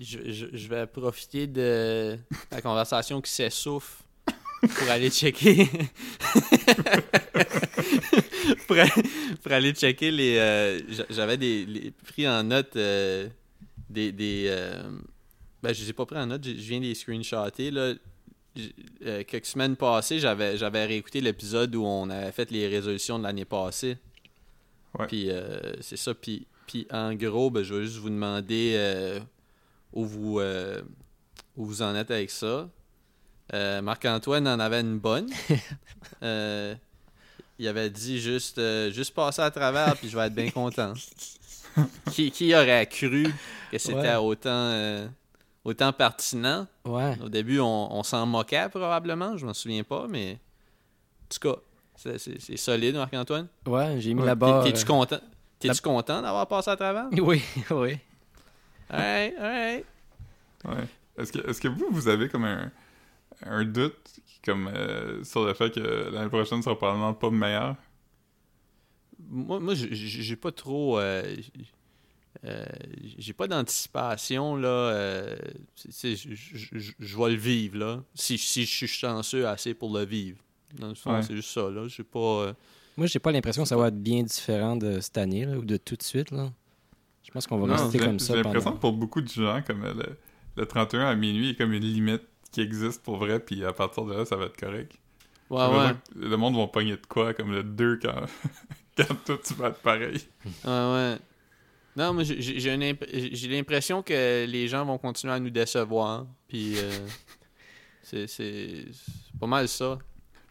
je, 0.00 0.18
je- 0.32 0.46
je 0.52 0.68
vais 0.68 0.86
profiter 0.86 1.46
de 1.46 2.18
la 2.50 2.62
conversation 2.62 3.20
qui 3.20 3.30
s'essouffle 3.30 4.02
pour 4.62 4.90
aller 4.90 5.10
checker. 5.10 5.68
pour, 8.66 8.76
aller, 8.78 8.90
pour 9.42 9.52
aller 9.52 9.72
checker 9.72 10.10
les. 10.10 10.36
euh, 10.38 10.80
j'a- 10.88 11.06
J'avais 11.10 11.36
des, 11.36 11.66
les- 11.66 11.90
pris 11.90 12.28
en 12.28 12.42
note 12.42 12.76
euh, 12.76 13.28
des. 13.90 14.12
des 14.12 14.50
ben, 15.62 15.72
je 15.72 15.82
les 15.82 15.90
ai 15.90 15.92
pas 15.92 16.06
pris 16.06 16.18
en 16.18 16.26
note, 16.26 16.44
je 16.44 16.50
viens 16.52 16.80
de 16.80 16.84
les 16.84 16.94
screenshotter. 16.94 17.70
Là. 17.70 17.94
Euh, 19.04 19.22
quelques 19.24 19.46
semaines 19.46 19.76
passées, 19.76 20.18
j'avais 20.18 20.56
j'avais 20.56 20.86
réécouté 20.86 21.20
l'épisode 21.20 21.74
où 21.74 21.84
on 21.84 22.08
avait 22.08 22.32
fait 22.32 22.50
les 22.50 22.66
résolutions 22.68 23.18
de 23.18 23.24
l'année 23.24 23.44
passée. 23.44 23.98
Ouais. 24.98 25.06
Puis 25.06 25.30
euh, 25.30 25.58
c'est 25.80 25.96
ça. 25.98 26.14
Puis, 26.14 26.46
puis 26.66 26.86
en 26.90 27.14
gros, 27.14 27.50
ben, 27.50 27.62
je 27.62 27.74
vais 27.74 27.84
juste 27.84 27.98
vous 27.98 28.10
demander 28.10 28.72
euh, 28.76 29.20
où, 29.92 30.04
vous, 30.04 30.40
euh, 30.40 30.82
où 31.56 31.64
vous 31.64 31.82
en 31.82 31.94
êtes 31.94 32.10
avec 32.10 32.30
ça. 32.30 32.68
Euh, 33.54 33.80
Marc-Antoine 33.82 34.46
en 34.48 34.58
avait 34.58 34.80
une 34.80 34.98
bonne. 34.98 35.28
Il 37.58 37.68
avait 37.68 37.88
dit 37.90 38.20
juste, 38.20 38.60
juste 38.92 39.14
passer 39.14 39.40
à 39.42 39.50
travers, 39.50 39.96
puis 39.96 40.08
je 40.10 40.16
vais 40.16 40.26
être 40.26 40.34
bien 40.34 40.50
content. 40.50 40.92
qui, 42.12 42.30
qui 42.30 42.54
aurait 42.54 42.86
cru 42.86 43.26
que 43.70 43.78
c'était 43.78 43.94
Ouais. 43.96 44.14
autant, 44.16 45.08
autant 45.64 45.92
pertinent? 45.92 46.66
Ouais. 46.84 47.16
Au 47.24 47.28
début, 47.30 47.58
on, 47.60 47.96
on 47.96 48.02
s'en 48.02 48.26
moquait 48.26 48.68
probablement, 48.68 49.36
je 49.38 49.46
m'en 49.46 49.54
souviens 49.54 49.84
pas, 49.84 50.06
mais 50.08 50.32
en 50.32 51.34
tout 51.34 51.48
cas, 51.48 51.58
c'est- 51.96 52.56
solide, 52.58 52.96
Marc-Antoine. 52.96 53.46
Ouais, 53.66 53.96
j'ai 54.00 54.12
mis 54.12 54.20
Ouais. 54.20 54.26
la 54.26 54.34
barre. 54.34 54.62
T'es-tu 54.64 54.84
content? 54.84 55.20
T'es-tu 55.58 55.80
content 55.80 56.22
d'avoir 56.22 56.46
passé 56.46 56.70
à 56.70 56.76
travers? 56.76 57.08
Oui, 57.12 57.42
oui. 57.70 57.98
Alright, 58.90 59.34
alright. 59.38 59.84
Ouais. 60.64 60.84
Est-ce 61.18 61.32
que, 61.32 61.48
est-ce 61.50 61.60
que 61.60 61.68
vous, 61.68 61.86
vous 61.90 62.08
avez 62.08 62.28
comme 62.28 62.44
un, 62.44 62.70
un 63.44 63.64
doute 63.64 64.20
comme, 64.44 64.68
euh, 64.68 65.24
sur 65.24 65.44
le 65.44 65.54
fait 65.54 65.72
que 65.74 66.10
l'année 66.12 66.28
prochaine 66.28 66.62
sera 66.62 66.76
probablement 66.76 67.14
pas 67.14 67.30
meilleure? 67.30 67.76
Moi, 69.28 69.58
moi 69.60 69.74
j'ai- 69.74 70.36
pas 70.36 70.52
trop. 70.52 70.98
euh, 71.00 71.36
euh, 72.44 72.64
j'ai 73.18 73.32
pas 73.32 73.48
d'anticipation, 73.48 74.56
là. 74.56 74.68
euh, 74.68 75.36
je- 75.88 77.16
vais 77.16 77.30
le 77.30 77.36
vivre, 77.36 77.78
là. 77.78 78.02
Si, 78.14 78.36
si 78.38 78.64
je 78.66 78.70
suis 78.70 78.86
chanceux 78.86 79.48
assez 79.48 79.74
pour 79.74 79.96
le 79.96 80.04
vivre. 80.04 80.38
Dans 80.78 80.88
le 80.88 80.94
fond, 80.94 81.14
Ouais. 81.14 81.22
c'est 81.22 81.34
juste 81.34 81.50
ça, 81.50 81.70
là. 81.70 81.88
J'ai 81.88 82.04
pas. 82.04 82.52
Moi, 82.96 83.06
j'ai 83.06 83.18
pas 83.18 83.30
l'impression 83.32 83.62
que 83.64 83.68
ça 83.68 83.76
va 83.76 83.88
être 83.88 84.02
bien 84.02 84.22
différent 84.22 84.76
de 84.76 85.00
cette 85.00 85.18
année 85.18 85.44
là, 85.44 85.56
ou 85.58 85.64
de 85.64 85.76
tout 85.76 85.96
de 85.96 86.02
suite. 86.02 86.30
Là. 86.30 86.50
Je 87.22 87.30
pense 87.30 87.46
qu'on 87.46 87.58
va 87.58 87.66
Non, 87.66 87.82
rester 87.82 87.98
comme 87.98 88.18
ça 88.18 88.34
j'ai 88.34 88.42
l'impression 88.42 88.70
pendant... 88.70 88.76
que 88.76 88.80
pour 88.80 88.92
beaucoup 88.92 89.20
de 89.20 89.28
gens, 89.28 89.60
comme 89.66 89.84
euh, 89.84 89.92
le, 89.94 90.16
le 90.56 90.66
31 90.66 91.00
à 91.06 91.14
minuit 91.14 91.50
est 91.50 91.54
comme 91.56 91.72
une 91.72 91.84
limite 91.84 92.22
qui 92.52 92.60
existe 92.62 93.02
pour 93.02 93.16
vrai, 93.18 93.38
puis 93.40 93.64
à 93.64 93.72
partir 93.72 94.04
de 94.04 94.14
là, 94.14 94.24
ça 94.24 94.36
va 94.36 94.46
être 94.46 94.56
correct. 94.58 94.92
Ouais, 95.50 95.58
J'ai 95.60 95.66
ouais. 95.66 95.76
l'impression 95.84 96.00
que 96.14 96.18
Le 96.26 96.36
monde 96.36 96.56
va 96.56 96.66
pogner 96.68 96.92
de 96.96 97.06
quoi, 97.06 97.34
comme 97.34 97.52
le 97.52 97.62
2 97.62 97.98
quand, 98.02 98.22
quand 98.96 99.14
tout 99.24 99.54
vas 99.56 99.68
être 99.68 99.80
pareil. 99.80 100.18
Ouais, 100.64 100.70
ouais. 100.70 101.16
Non, 101.96 102.12
mais 102.12 102.24
j'ai- 102.24 102.40
j'ai 102.42 102.58
j'ai 102.60 102.74
une 102.74 102.82
imp- 102.82 103.06
j'ai 103.12 103.48
l'impression 103.48 104.02
que 104.02 104.44
les 104.46 104.68
gens 104.68 104.84
vont 104.84 104.98
continuer 104.98 105.32
à 105.34 105.40
nous 105.40 105.48
décevoir. 105.50 106.26
Puis 106.48 106.74
euh, 106.78 106.90
c'est 108.02 108.26
c'est- 108.26 108.84
c'est 108.92 109.38
pas 109.38 109.46
mal 109.46 109.66
ça. 109.68 109.98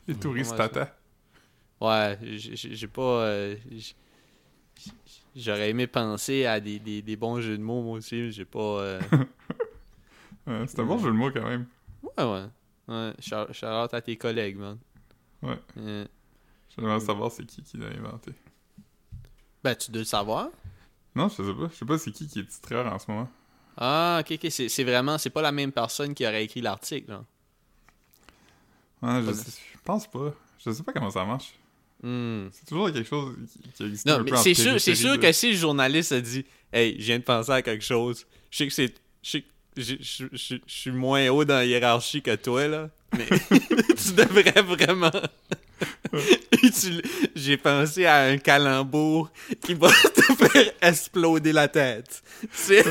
Les 0.07 0.15
touristes 0.15 0.55
tata. 0.55 0.95
Ouais, 1.81 2.17
j'ai- 2.21 2.87
pas. 2.87 3.01
euh, 3.01 3.55
J'aurais 5.35 5.69
aimé 5.69 5.87
penser 5.87 6.45
à 6.45 6.59
des, 6.59 6.79
des, 6.79 7.01
des 7.01 7.15
bons 7.17 7.41
jeux 7.41 7.57
de 7.57 7.63
mots, 7.63 7.81
moi 7.81 7.97
aussi. 7.97 8.15
mais 8.15 8.31
J'ai 8.31 8.45
pas. 8.45 8.59
euh, 8.59 9.01
Ouais, 10.47 10.63
c'est 10.67 10.79
un 10.79 10.85
bon 10.85 10.97
jeu 10.99 11.07
de 11.07 11.15
mots 11.17 11.31
quand 11.31 11.43
même. 11.47 11.65
Ouais, 12.03 12.23
ouais. 12.23 12.45
Ouais, 12.87 13.13
out 13.63 13.93
à 13.93 14.01
tes 14.01 14.15
collègues, 14.15 14.57
man. 14.57 14.77
Ouais. 15.41 15.59
Euh, 15.77 16.05
J'aimerais 16.75 16.99
savoir 16.99 17.31
c'est 17.31 17.45
qui 17.45 17.61
qui 17.63 17.77
l'a 17.77 17.87
inventé. 17.87 18.31
Ben, 19.63 19.75
tu 19.75 19.89
dois 19.91 20.01
le 20.01 20.05
savoir. 20.05 20.49
Non, 21.15 21.27
je 21.29 21.35
sais 21.43 21.53
pas. 21.53 21.67
Je 21.71 21.75
sais 21.75 21.85
pas 21.85 21.97
c'est 21.97 22.11
qui 22.11 22.27
qui 22.27 22.39
est 22.39 22.45
titreur 22.47 22.91
en 22.93 22.99
ce 22.99 23.09
moment. 23.09 23.29
Ah, 23.77 24.21
ok, 24.21 24.33
ok. 24.41 24.51
C'est 24.51 24.69
c'est 24.69 24.83
vraiment. 24.83 25.17
C'est 25.17 25.29
pas 25.31 25.41
la 25.41 25.51
même 25.51 25.71
personne 25.71 26.13
qui 26.13 26.25
aurait 26.25 26.43
écrit 26.45 26.61
l'article, 26.61 27.09
là. 27.11 27.23
Ouais, 29.01 29.21
je, 29.23 29.31
sais- 29.33 29.61
je 29.73 29.79
pense 29.83 30.07
pas. 30.09 30.33
Je 30.59 30.71
sais 30.71 30.83
pas 30.83 30.93
comment 30.93 31.09
ça 31.11 31.25
marche. 31.25 31.53
Hmm. 32.07 32.49
C'est 32.51 32.67
toujours 32.67 32.91
quelque 32.91 33.09
chose 33.09 33.33
qui, 33.75 33.83
existe 33.83 34.05
Non, 34.05 34.15
un 34.19 34.23
mais 34.23 34.37
c'est 34.37 34.53
sûr, 34.53 34.79
c'est 34.79 34.93
sûr 34.93 35.13
de- 35.13 35.17
que 35.17 35.31
si 35.31 35.51
le 35.53 35.57
journaliste 35.57 36.11
a 36.11 36.21
dit 36.21 36.45
Hey, 36.71 36.95
je 36.99 37.05
viens 37.05 37.17
de 37.17 37.23
penser 37.23 37.51
à 37.51 37.61
quelque 37.63 37.83
chose, 37.83 38.25
je 38.51 38.57
sais 38.57 38.67
que 38.67 38.73
c'est. 38.73 38.93
Je 39.23 39.29
sais 39.31 39.41
que 39.41 39.47
je- 39.77 39.95
je 39.99 40.25
je- 40.31 40.55
je 40.67 40.71
suis 40.71 40.91
moins 40.91 41.27
haut 41.29 41.43
dans 41.45 41.55
la 41.55 41.65
hiérarchie 41.65 42.21
que 42.21 42.35
toi, 42.35 42.67
là. 42.67 42.89
Mais 43.17 43.25
tu 43.97 44.13
devrais 44.13 44.61
vraiment. 44.61 45.11
J'ai 47.35 47.57
pensé 47.57 48.05
à 48.05 48.23
un 48.25 48.37
calembour 48.37 49.31
qui 49.63 49.73
va 49.73 49.89
te 50.15 50.21
faire 50.21 50.71
exploder 50.81 51.53
la 51.53 51.67
tête. 51.67 52.21
C'est. 52.51 52.83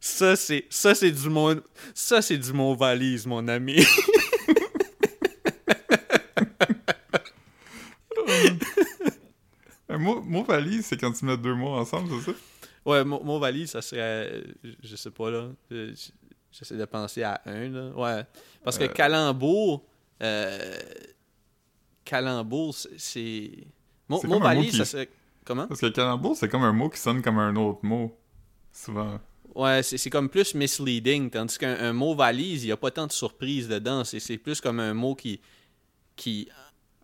Ça, 0.00 0.36
c'est. 0.36 0.64
Ça, 0.70 0.94
c'est 0.94 1.10
du 1.10 1.28
mot. 1.28 1.54
Ça, 1.94 2.22
c'est 2.22 2.38
du 2.38 2.52
mot 2.52 2.74
valise, 2.76 3.26
mon 3.26 3.46
ami. 3.48 3.84
Un 9.88 9.98
mot, 9.98 10.22
mot 10.22 10.42
valise, 10.44 10.86
c'est 10.86 10.96
quand 10.98 11.12
tu 11.12 11.24
mets 11.24 11.36
deux 11.36 11.54
mots 11.54 11.74
ensemble, 11.74 12.08
c'est 12.24 12.32
ça? 12.32 12.38
Ouais, 12.86 13.04
mot, 13.04 13.20
mot 13.22 13.38
valise, 13.38 13.70
ça 13.70 13.82
serait. 13.82 14.00
euh, 14.00 14.42
Je, 14.82 14.96
sais 14.96 15.10
pas, 15.10 15.30
là. 15.30 15.48
Euh, 15.72 15.94
J'essaie 16.50 16.76
de 16.76 16.84
penser 16.84 17.22
à 17.22 17.40
un, 17.46 17.68
là. 17.68 17.90
Ouais. 17.90 18.24
Parce 18.64 18.78
que 18.78 18.84
Euh. 18.84 18.88
calembour. 18.88 19.84
Euh, 20.22 20.76
calembour, 22.04 22.74
c'est-. 22.96 23.66
Mot, 24.08 24.20
valise, 24.40 24.70
qui- 24.72 24.76
ça 24.78 24.84
serait. 24.84 25.08
Comment? 25.44 25.66
Parce 25.66 25.80
que 25.80 25.86
calembour, 25.86 26.36
c'est 26.36 26.48
comme 26.48 26.62
un 26.64 26.72
mot 26.72 26.88
qui 26.88 26.98
sonne 26.98 27.22
comme 27.22 27.38
un 27.38 27.54
autre 27.56 27.80
mot. 27.82 28.16
Souvent. 28.72 29.18
Ouais, 29.54 29.82
c'est 29.82 30.08
comme 30.10 30.28
plus 30.30 30.54
misleading. 30.54 31.28
Tandis 31.30 31.58
qu'un 31.58 31.76
un 31.78 31.92
mot 31.92 32.14
valise, 32.14 32.62
il 32.64 32.66
n'y 32.68 32.72
a 32.72 32.76
pas 32.76 32.90
tant 32.90 33.06
de 33.06 33.12
surprises 33.12 33.68
dedans. 33.68 34.04
C'est 34.04 34.20
c'est 34.20 34.38
plus 34.38 34.60
comme 34.60 34.80
un 34.80 34.94
mot 34.94 35.14
qui. 35.14 35.40
qui, 36.16 36.48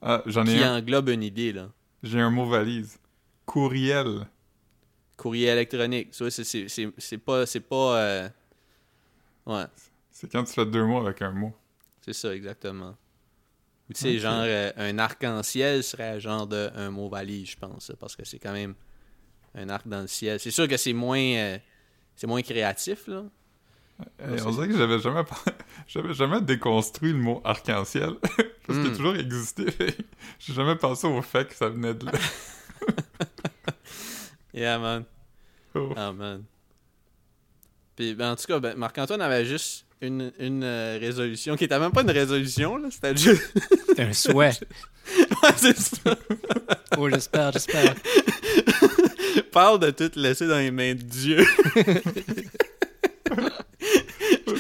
Ah, 0.02 0.22
j'en 0.26 0.44
ai 0.46 0.56
qui 0.56 0.62
un. 0.62 0.76
englobe 0.78 1.08
une 1.10 1.22
idée, 1.22 1.52
là. 1.52 1.70
J'ai 2.02 2.20
un 2.20 2.30
mot 2.30 2.46
valise. 2.48 2.98
Courriel. 3.46 4.26
Courrier 5.16 5.48
électronique. 5.48 6.08
C'est- 6.12 6.30
c'est 6.30 6.68
c'est- 6.68 6.92
c'est 6.98 7.18
pas. 7.18 7.46
C'est 7.46 7.60
pas. 7.60 7.98
euh, 7.98 8.28
Ouais. 9.46 9.64
C'est 10.10 10.30
quand 10.30 10.44
tu 10.44 10.52
fais 10.52 10.66
deux 10.66 10.84
mots 10.84 10.98
avec 11.06 11.22
un 11.22 11.32
mot. 11.32 11.52
C'est 12.02 12.12
ça, 12.12 12.34
exactement. 12.34 12.96
Ou 13.88 13.94
tu 13.94 14.00
sais, 14.00 14.18
genre, 14.18 14.42
euh, 14.44 14.70
un 14.76 14.98
arc-en-ciel 14.98 15.82
serait 15.82 16.20
genre 16.20 16.46
de 16.46 16.70
un 16.74 16.90
mot 16.90 17.08
valise, 17.08 17.50
je 17.52 17.56
pense, 17.56 17.90
parce 17.98 18.14
que 18.14 18.24
c'est 18.24 18.38
quand 18.38 18.52
même 18.52 18.74
un 19.54 19.68
arc 19.70 19.88
dans 19.88 20.02
le 20.02 20.06
ciel. 20.06 20.38
C'est 20.38 20.50
sûr 20.50 20.68
que 20.68 20.76
c'est 20.76 20.92
moins, 20.92 21.18
euh, 21.20 21.58
c'est 22.14 22.26
moins 22.26 22.42
créatif, 22.42 23.06
là. 23.08 23.24
On 24.20 24.50
dirait 24.52 24.68
que 24.68 24.76
j'avais 24.76 24.98
jamais, 25.00 25.22
j'avais 25.88 26.14
jamais 26.14 26.40
déconstruit 26.42 27.12
le 27.12 27.18
mot 27.18 27.40
arc-en-ciel. 27.44 28.12
Parce 28.68 28.80
qu'il 28.80 28.88
a 28.88 28.96
toujours 28.96 29.16
existé. 29.16 29.64
J'ai 30.38 30.52
jamais 30.52 30.76
pensé 30.76 31.06
au 31.06 31.22
fait 31.22 31.48
que 31.48 31.54
ça 31.54 31.70
venait 31.70 31.94
de 31.94 32.04
là. 32.04 32.12
Yeah, 34.54 34.78
man. 34.78 35.04
Oh. 35.74 35.92
Ah, 35.96 36.12
man. 36.12 36.42
Puis, 37.96 38.14
ben, 38.14 38.32
en 38.32 38.36
tout 38.36 38.46
cas, 38.46 38.58
ben, 38.58 38.76
Marc-Antoine 38.76 39.20
avait 39.20 39.44
juste 39.44 39.86
une, 40.00 40.32
une 40.38 40.64
euh, 40.64 40.98
résolution 41.00 41.56
qui 41.56 41.64
était 41.64 41.78
même 41.78 41.92
pas 41.92 42.02
une 42.02 42.10
résolution, 42.10 42.76
là. 42.76 42.88
C'était 42.90 43.16
juste. 43.16 43.52
C'est 43.86 44.00
un 44.00 44.12
souhait. 44.12 44.52
ouais, 45.16 45.52
c'est 45.56 45.78
ça. 45.78 46.16
oh, 46.98 47.08
j'espère, 47.08 47.52
j'espère. 47.52 47.94
Parle 49.52 49.78
de 49.78 49.90
tout 49.90 50.10
laisser 50.16 50.46
dans 50.46 50.58
les 50.58 50.70
mains 50.70 50.94
de 50.94 51.02
Dieu. 51.02 51.46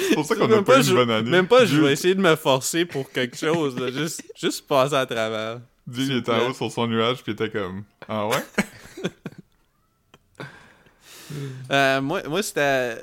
C'est 0.08 0.14
pour 0.14 0.24
ça 0.24 0.34
qu'on 0.34 0.48
Même 0.48 0.64
pas 0.64 0.80
eu 0.80 0.82
je- 0.82 0.90
une 0.90 0.96
bonne 0.96 1.10
année. 1.10 1.30
Même 1.30 1.46
pas, 1.46 1.64
je 1.64 1.80
vais 1.80 1.92
essayer 1.92 2.14
de 2.14 2.20
me 2.20 2.34
forcer 2.36 2.84
pour 2.84 3.10
quelque 3.10 3.36
chose, 3.36 3.78
là. 3.78 3.90
Juste, 3.92 4.22
juste 4.40 4.66
passer 4.66 4.94
à 4.94 5.06
travers. 5.06 5.60
Dieu, 5.86 6.04
il 6.04 6.16
était 6.18 6.32
en 6.32 6.50
haut 6.50 6.54
sur 6.54 6.70
son 6.70 6.86
nuage, 6.86 7.22
puis 7.22 7.32
il 7.32 7.34
était 7.34 7.50
comme 7.50 7.84
Ah 8.08 8.26
ouais 8.28 8.44
Euh, 11.70 12.00
moi, 12.00 12.22
moi 12.26 12.42
c'était. 12.42 12.96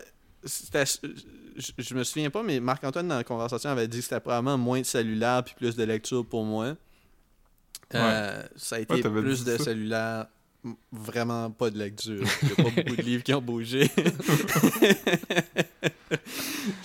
je, 0.44 1.72
je 1.78 1.94
me 1.96 2.04
souviens 2.04 2.30
pas, 2.32 2.42
mais 2.44 2.60
Marc-Antoine, 2.60 3.08
dans 3.08 3.18
la 3.18 3.24
conversation, 3.24 3.70
avait 3.70 3.88
dit 3.88 4.00
que 4.00 4.04
c'était 4.04 4.20
probablement 4.20 4.58
moins 4.58 4.82
de 4.82 4.86
cellulaire 4.86 5.44
puis 5.44 5.54
plus 5.56 5.76
de 5.76 5.84
lecture 5.84 6.26
pour 6.26 6.44
moi. 6.44 6.76
Euh, 7.94 8.44
Ça 8.56 8.78
a 8.78 8.80
été 8.80 8.94
Ouais, 8.96 9.02
plus 9.22 9.44
de 9.46 9.58
ça. 9.58 9.64
cellulaire, 9.66 10.26
vraiment 10.92 11.52
pas 11.52 11.70
de 11.70 11.78
lecture. 11.78 12.24
Il 12.42 12.50
y 12.50 12.52
a 12.52 12.56
pas 12.56 12.64
beaucoup 12.84 12.96
de 12.96 13.02
livres 13.04 13.24
qui 13.24 13.34
ont 13.36 13.42
bougé. 13.42 13.90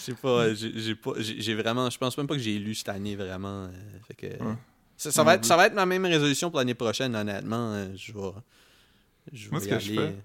J'ai 0.05 0.14
pas, 0.14 0.55
j'ai 0.55 0.95
pas, 0.95 1.12
j'ai 1.18 1.55
vraiment, 1.55 1.91
je 1.91 1.99
pense 1.99 2.16
même 2.16 2.27
pas 2.27 2.35
que 2.37 2.41
j'ai 2.43 2.59
lu 2.59 2.75
cette 2.75 2.89
année 2.89 3.16
vraiment. 3.16 3.64
euh, 3.64 3.71
fait 4.07 4.14
que 4.14 4.27
ça, 4.97 5.11
va 5.23 5.33
non 5.33 5.37
être, 5.39 5.45
ça 5.45 5.57
va 5.57 5.66
être 5.66 5.75
ma 5.75 5.87
même 5.87 6.05
résolution 6.05 6.51
pour 6.51 6.59
l'année 6.59 6.75
prochaine, 6.75 7.14
honnêtement. 7.14 7.73
euh, 7.75 7.89
je 7.97 8.12
vais, 8.12 8.21
je 9.33 9.45
vais 9.45 9.51
Moi, 9.51 9.61
ce 9.61 9.66
y 9.66 9.68
que 9.71 9.79
je 9.79 9.93
fais, 9.93 10.16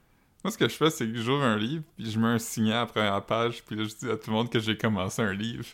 Moi, 0.44 0.52
ce 0.52 0.58
que 0.58 0.70
je 0.70 0.76
fais, 0.76 0.90
c'est 0.90 1.06
que 1.08 1.16
j'ouvre 1.18 1.44
un 1.44 1.58
livre, 1.58 1.84
puis 1.98 2.10
je 2.10 2.20
mets 2.20 2.28
un 2.28 2.40
signet 2.40 2.74
à 2.74 2.80
la 2.82 2.86
première 2.86 3.26
page, 3.26 3.64
puis 3.64 3.76
là, 3.76 3.84
je 3.86 3.96
dis 3.96 4.10
à 4.12 4.18
tout 4.18 4.30
le 4.30 4.34
monde 4.34 4.50
que 4.50 4.60
j'ai 4.60 4.78
commencé 4.78 5.22
un 5.22 5.34
livre. 5.34 5.66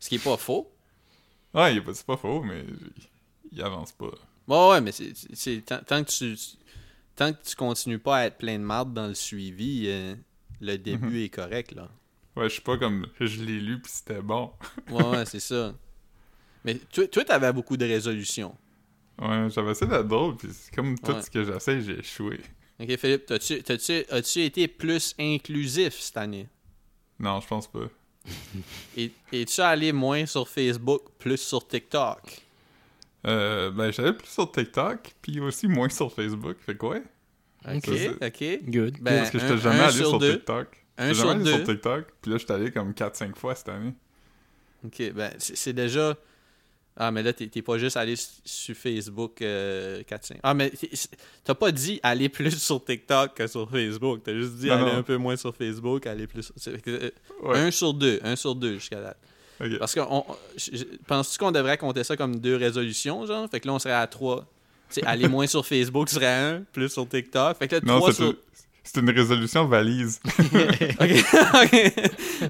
Ce 0.00 0.08
qui 0.08 0.14
est 0.16 0.24
pas 0.24 0.36
faux. 0.36 0.70
Ouais, 1.54 1.72
il 1.74 1.78
est 1.78 1.80
pas- 1.80 1.94
c'est 1.94 2.06
pas 2.06 2.16
faux, 2.16 2.42
mais 2.42 2.64
il 3.52 3.62
avance 3.62 3.92
pas. 3.92 4.10
Ouais, 4.46 4.68
ouais, 4.70 4.80
mais 4.80 4.92
c'est, 4.92 5.60
tant, 5.64 5.80
tant 5.86 6.04
que 6.04 6.10
tu, 6.10 6.36
tant 7.16 7.32
que 7.32 7.38
tu 7.44 7.56
continues 7.56 7.98
pas 7.98 8.18
à 8.18 8.26
être 8.26 8.38
plein 8.38 8.58
de 8.58 8.64
marde 8.64 8.92
dans 8.94 9.06
le 9.08 9.14
suivi, 9.14 9.84
euh, 9.88 10.14
le 10.60 10.76
début 10.76 11.22
est 11.24 11.28
correct 11.28 11.72
là. 11.72 11.88
Ouais, 12.38 12.44
je 12.48 12.54
suis 12.54 12.62
pas 12.62 12.76
comme 12.78 13.06
je 13.20 13.42
l'ai 13.42 13.60
lu, 13.60 13.80
puis 13.80 13.90
c'était 13.92 14.20
bon. 14.22 14.52
Ouais, 14.90 15.04
ouais, 15.04 15.26
c'est 15.26 15.40
ça. 15.40 15.74
Mais 16.64 16.74
toi, 16.92 17.06
toi, 17.08 17.24
t'avais 17.24 17.52
beaucoup 17.52 17.76
de 17.76 17.84
résolutions. 17.84 18.54
Ouais, 19.20 19.48
j'avais 19.50 19.72
essayé 19.72 19.90
d'être 19.90 20.06
drôle, 20.08 20.36
puis 20.36 20.48
c'est 20.52 20.74
comme 20.74 20.96
tout 20.98 21.12
Ouais. 21.12 21.22
ce 21.22 21.30
que 21.30 21.44
j'essaie, 21.44 21.80
j'ai 21.80 21.98
échoué. 21.98 22.40
Ok, 22.80 22.96
Philippe, 22.96 23.26
t'as-tu, 23.26 23.62
t'as-tu, 23.62 24.04
as-tu 24.10 24.40
été 24.42 24.68
plus 24.68 25.14
inclusif 25.18 25.94
cette 25.98 26.16
année? 26.16 26.48
Non, 27.18 27.40
je 27.40 27.46
pense 27.48 27.66
pas. 27.66 27.88
Et 28.96 29.10
es-tu 29.32 29.60
allé 29.60 29.90
moins 29.92 30.26
sur 30.26 30.48
Facebook, 30.48 31.02
plus 31.18 31.38
sur 31.38 31.66
TikTok? 31.66 32.42
Euh, 33.26 33.70
ben, 33.72 33.90
j'allais 33.90 34.12
plus 34.12 34.28
sur 34.28 34.50
TikTok, 34.52 35.12
puis 35.20 35.40
aussi 35.40 35.66
moins 35.66 35.88
sur 35.88 36.12
Facebook. 36.12 36.56
Fait 36.64 36.76
que 36.76 36.86
ouais. 36.86 37.02
Ok, 37.66 37.86
Ça, 37.86 38.26
ok. 38.26 38.60
Good. 38.70 38.98
Ben, 39.00 39.18
Parce 39.18 39.30
que 39.30 39.38
j'étais 39.40 39.58
jamais 39.58 39.80
un 39.80 39.84
allé 39.84 39.96
sur 39.96 40.08
sur, 40.10 40.18
deux. 40.20 40.34
TikTok. 40.36 40.86
Un 40.98 41.14
sur 41.14 41.34
deux. 41.34 41.54
sur 41.56 41.64
TikTok, 41.64 42.06
puis 42.20 42.30
là, 42.32 42.38
j'étais 42.38 42.52
allé 42.52 42.70
comme 42.72 42.92
4-5 42.92 43.34
fois 43.36 43.54
cette 43.54 43.68
année. 43.68 43.94
Ok, 44.84 45.12
ben 45.12 45.32
c'est 45.38 45.72
déjà. 45.72 46.16
Ah, 47.00 47.12
mais 47.12 47.22
là, 47.22 47.32
t'es 47.32 47.62
pas 47.62 47.78
juste 47.78 47.96
allé 47.96 48.14
sur 48.44 48.74
Facebook 48.74 49.40
euh, 49.40 50.02
4-5. 50.02 50.38
Ah, 50.42 50.52
mais 50.54 50.72
t'as 51.44 51.54
pas 51.54 51.70
dit 51.70 52.00
aller 52.02 52.28
plus 52.28 52.50
sur 52.60 52.84
TikTok 52.84 53.34
que 53.34 53.46
sur 53.46 53.70
Facebook. 53.70 54.22
T'as 54.24 54.34
juste 54.34 54.54
dit 54.54 54.66
Non, 54.66 54.72
aller 54.74 54.84
non. 54.92 54.98
un 54.98 55.02
peu 55.04 55.16
moins 55.16 55.36
sur 55.36 55.54
Facebook, 55.54 56.06
aller 56.08 56.26
plus 56.26 56.50
euh, 56.66 57.10
Ouais. 57.42 57.58
Un 57.58 57.70
sur 57.70 57.94
deux, 57.94 58.18
un 58.24 58.34
sur 58.34 58.56
deux 58.56 58.74
jusqu'à 58.74 59.00
date. 59.00 59.18
Parce 59.78 59.94
que 59.94 60.00
je- 60.56 60.76
je- 60.76 60.84
penses-tu 61.06 61.38
qu'on 61.38 61.50
devrait 61.52 61.78
compter 61.78 62.02
ça 62.04 62.16
comme 62.16 62.36
deux 62.40 62.56
résolutions, 62.56 63.26
genre? 63.26 63.48
Fait 63.48 63.60
que 63.60 63.66
là, 63.68 63.74
on 63.74 63.78
serait 63.78 63.94
à 63.94 64.06
trois. 64.08 64.46
Tu 64.88 64.94
sais, 65.00 65.04
aller 65.06 65.28
moins 65.28 65.46
sur 65.46 65.64
Facebook 65.66 66.08
serait 66.08 66.26
un, 66.26 66.62
plus 66.72 66.88
sur 66.88 67.08
TikTok. 67.08 67.58
Fait 67.58 67.68
que 67.68 67.76
là, 67.76 67.80
Non, 67.84 67.98
trois 67.98 68.12
sur. 68.12 68.34
C'est 68.92 69.00
une 69.00 69.10
résolution 69.10 69.66
valise. 69.66 70.20
ok, 70.38 71.24
ok, 71.62 71.92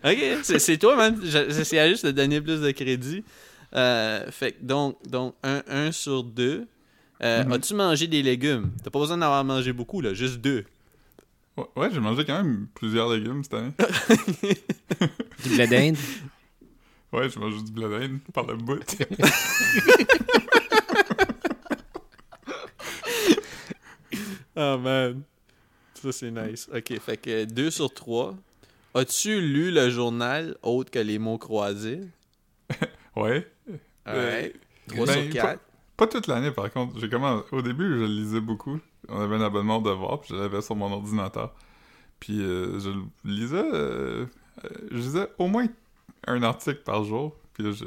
ok, 0.05 0.19
c'est, 0.43 0.77
toi, 0.79 0.97
man. 0.97 1.19
Je- 1.23 1.51
J'essayais 1.51 1.89
juste 1.91 2.07
de 2.07 2.11
donner 2.11 2.41
plus 2.41 2.61
de 2.61 2.71
crédit. 2.71 3.25
Euh, 3.75 4.31
fait 4.31 4.53
que 4.53 4.63
donc, 4.65 4.97
donc 5.09 5.35
un, 5.43 5.63
un 5.69 5.93
sur 5.93 6.23
deux. 6.25 6.67
Euh, 7.23 7.45
Mhm. 7.45 7.53
As-tu 7.53 7.75
mangé 7.75 8.07
des 8.07 8.23
légumes? 8.23 8.71
T'as 8.83 8.91
pas 8.91 8.99
besoin 9.01 9.17
d'en 9.17 9.27
avoir 9.27 9.45
mangé 9.45 9.73
beaucoup, 9.73 10.01
là, 10.01 10.15
juste 10.15 10.37
deux. 10.37 10.65
Ouais, 11.57 11.65
ouais, 11.77 11.89
j'ai 11.93 11.99
mangé 12.01 12.25
quand 12.25 12.43
même 12.43 12.69
plusieurs 12.75 13.09
légumes 13.13 13.43
cette 13.43 13.55
année. 13.55 13.73
Du 15.45 15.51
blé 15.51 15.67
d'Inde? 15.67 15.97
Ouais, 17.13 17.29
j'ai 17.29 17.41
mangé 17.41 17.61
du 17.63 17.73
blé 17.73 17.89
d'Inde 17.89 18.19
par 18.33 18.47
le 18.47 18.55
bout. 18.57 18.79
Oh 24.57 24.77
man. 24.79 25.23
Ça, 26.01 26.13
c'est 26.13 26.31
nice. 26.31 26.69
Ok, 26.75 26.99
fait 27.01 27.17
que 27.17 27.45
deux 27.45 27.71
sur 27.71 27.93
trois. 27.93 28.37
As-tu 28.95 29.41
lu 29.41 29.71
le 29.71 29.91
journal 29.91 30.57
autre 30.63 30.91
que 30.91 30.99
les 30.99 31.19
mots 31.19 31.39
croisés? 31.39 32.01
ouais. 33.17 33.47
Alright. 34.05 34.57
Trois 34.89 35.07
ben, 35.07 35.13
sur 35.25 35.33
quatre. 35.33 35.61
Pas 35.97 36.07
toute 36.07 36.27
l'année, 36.29 36.51
par 36.53 36.71
contre. 36.73 36.99
J'ai 37.01 37.09
commencé... 37.09 37.45
Au 37.53 37.61
début, 37.63 37.89
je 37.89 38.01
le 38.01 38.07
lisais 38.07 38.41
beaucoup. 38.41 38.79
On 39.09 39.21
avait 39.21 39.37
un 39.37 39.41
abonnement 39.43 39.81
de 39.81 39.91
devoir, 39.91 40.21
puis 40.21 40.31
je 40.31 40.37
l'avais 40.41 40.63
sur 40.63 40.77
mon 40.77 40.93
ordinateur. 40.93 41.55
Puis 42.21 42.41
euh, 42.41 42.79
je 42.79 42.91
lisais... 43.29 43.57
euh, 43.57 44.27
euh, 44.65 44.69
je 44.91 44.97
lisais 44.97 45.29
au 45.39 45.49
moins 45.49 45.67
un 46.27 46.43
article 46.43 46.83
par 46.85 47.05
jour. 47.05 47.35
Puis 47.55 47.65
là, 47.65 47.73
je... 47.73 47.85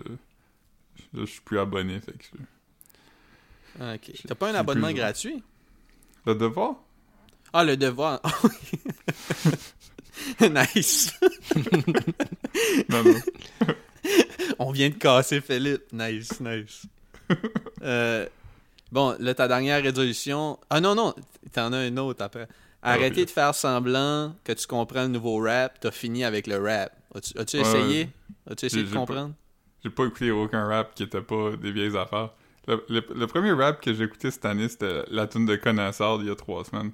Je 1.13 1.25
suis 1.25 1.41
plus 1.41 1.59
abonné, 1.59 1.99
fait 1.99 2.11
que... 2.13 2.23
je- 2.25 3.93
Ok. 3.95 4.11
T'as 4.27 4.35
pas 4.35 4.51
un 4.51 4.55
abonnement 4.55 4.91
gratuit? 4.91 5.41
Le 6.25 6.35
devoir? 6.35 6.75
Ah, 7.53 7.63
le 7.63 7.75
devoir. 7.77 8.21
nice. 10.41 11.13
On 14.59 14.71
vient 14.71 14.89
de 14.89 14.95
casser 14.95 15.41
Philippe. 15.41 15.91
Nice, 15.91 16.39
nice. 16.39 16.83
Euh, 17.81 18.25
bon, 18.91 19.15
là, 19.19 19.33
ta 19.33 19.47
dernière 19.47 19.81
résolution. 19.81 20.59
Ah 20.69 20.79
non, 20.79 20.95
non, 20.95 21.13
t'en 21.53 21.73
as 21.73 21.87
une 21.87 21.99
autre 21.99 22.23
après. 22.23 22.47
Arrêter 22.83 23.21
ok. 23.21 23.27
de 23.27 23.31
faire 23.31 23.53
semblant 23.55 24.35
que 24.43 24.53
tu 24.53 24.65
comprends 24.65 25.03
le 25.03 25.09
nouveau 25.09 25.37
rap, 25.43 25.79
t'as 25.79 25.91
fini 25.91 26.23
avec 26.23 26.47
le 26.47 26.57
rap. 26.57 26.91
As-tu 27.13 27.57
essayé? 27.57 28.09
As-tu 28.49 28.65
essayé 28.65 28.83
de 28.83 28.93
comprendre? 28.93 29.33
J'ai 29.83 29.89
pas 29.89 30.05
écouté 30.05 30.31
aucun 30.31 30.65
rap 30.67 30.95
qui 30.95 31.03
était 31.03 31.21
pas 31.21 31.51
des 31.61 31.71
vieilles 31.71 31.95
affaires. 31.97 32.29
Le, 32.67 32.83
le- 32.89 33.05
le 33.15 33.27
premier 33.27 33.51
rap 33.51 33.81
que 33.81 33.93
j'ai 33.93 34.03
écouté 34.03 34.29
cette 34.31 34.45
année, 34.45 34.69
c'était 34.69 35.03
la 35.09 35.27
tune 35.27 35.45
de 35.45 35.55
Connaisseur 35.55 36.17
d'il 36.19 36.27
y 36.27 36.31
a 36.31 36.35
trois 36.35 36.63
semaines. 36.63 36.91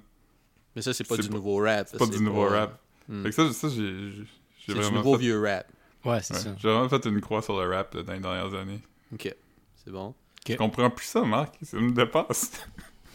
Mais 0.78 0.82
ça, 0.82 0.94
c'est 0.94 1.02
pas 1.02 1.16
du 1.16 1.28
nouveau 1.28 1.56
rap. 1.56 1.88
C'est 1.90 1.98
pas 1.98 2.06
du 2.06 2.22
nouveau 2.22 2.46
rap. 2.46 2.80
Hmm. 3.08 3.24
Fait 3.24 3.30
que 3.30 3.34
ça, 3.34 3.52
ça 3.52 3.68
j'ai 3.68 4.12
j'ai 4.12 4.24
C'est 4.64 4.74
du 4.74 4.78
vraiment, 4.80 4.98
nouveau 4.98 5.14
fait, 5.14 5.22
vieux 5.22 5.42
rap. 5.42 5.66
Ouais, 6.04 6.20
c'est 6.22 6.34
ouais, 6.34 6.40
ça. 6.40 6.54
j'ai 6.56 6.68
vraiment 6.68 6.88
fait 6.88 7.04
une 7.06 7.20
croix 7.20 7.42
sur 7.42 7.60
le 7.60 7.68
rap 7.68 7.92
là, 7.94 8.04
dans 8.04 8.12
les 8.12 8.20
dernières 8.20 8.54
années. 8.54 8.80
Ok, 9.12 9.34
c'est 9.74 9.90
bon. 9.90 10.14
Je 10.48 10.54
comprends 10.54 10.88
plus 10.88 11.06
ça, 11.06 11.22
Marc. 11.22 11.56
Ça 11.64 11.78
me 11.78 11.90
dépasse. 11.90 12.52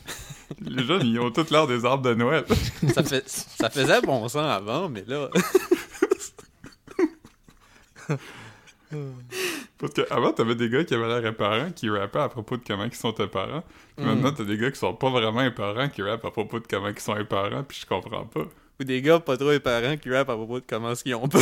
Les 0.59 0.83
jeunes, 0.83 1.07
ils 1.07 1.17
ont 1.21 1.31
tous 1.31 1.49
l'air 1.51 1.67
des 1.67 1.85
arbres 1.85 2.03
de 2.03 2.13
Noël. 2.15 2.43
ça, 2.93 3.01
fait, 3.01 3.23
ça 3.29 3.69
faisait 3.69 4.01
bon 4.01 4.27
sens 4.27 4.45
avant, 4.45 4.89
mais 4.89 5.05
là. 5.07 5.29
Parce 9.83 9.93
qu'avant, 10.07 10.31
t'avais 10.31 10.55
des 10.55 10.69
gars 10.69 10.85
qui 10.85 10.93
avaient 10.93 11.07
l'air 11.09 11.25
éparants 11.25 11.69
qui 11.71 11.89
rappaient 11.89 12.19
à 12.19 12.29
propos 12.29 12.55
de 12.55 12.63
comment 12.65 12.85
ils 12.85 12.93
sont 12.95 13.13
éparants. 13.15 13.63
Puis 13.97 14.05
Mm. 14.05 14.09
maintenant, 14.09 14.31
t'as 14.31 14.45
des 14.45 14.57
gars 14.57 14.71
qui 14.71 14.79
sont 14.79 14.93
pas 14.93 15.09
vraiment 15.09 15.41
éparants 15.41 15.89
qui 15.89 16.01
rappent 16.01 16.23
à 16.23 16.31
propos 16.31 16.59
de 16.61 16.65
comment 16.69 16.87
ils 16.87 16.99
sont 16.99 17.17
éparants, 17.17 17.63
puis 17.63 17.79
je 17.81 17.85
comprends 17.85 18.25
pas. 18.25 18.45
Ou 18.79 18.83
des 18.85 19.01
gars 19.01 19.19
pas 19.19 19.35
trop 19.35 19.51
éparants 19.51 19.97
qui 19.97 20.09
rappent 20.09 20.29
à 20.29 20.35
propos 20.35 20.61
de 20.61 20.65
comment 20.65 20.93
qu'ils 20.93 21.15
ont 21.15 21.27
peur. 21.27 21.41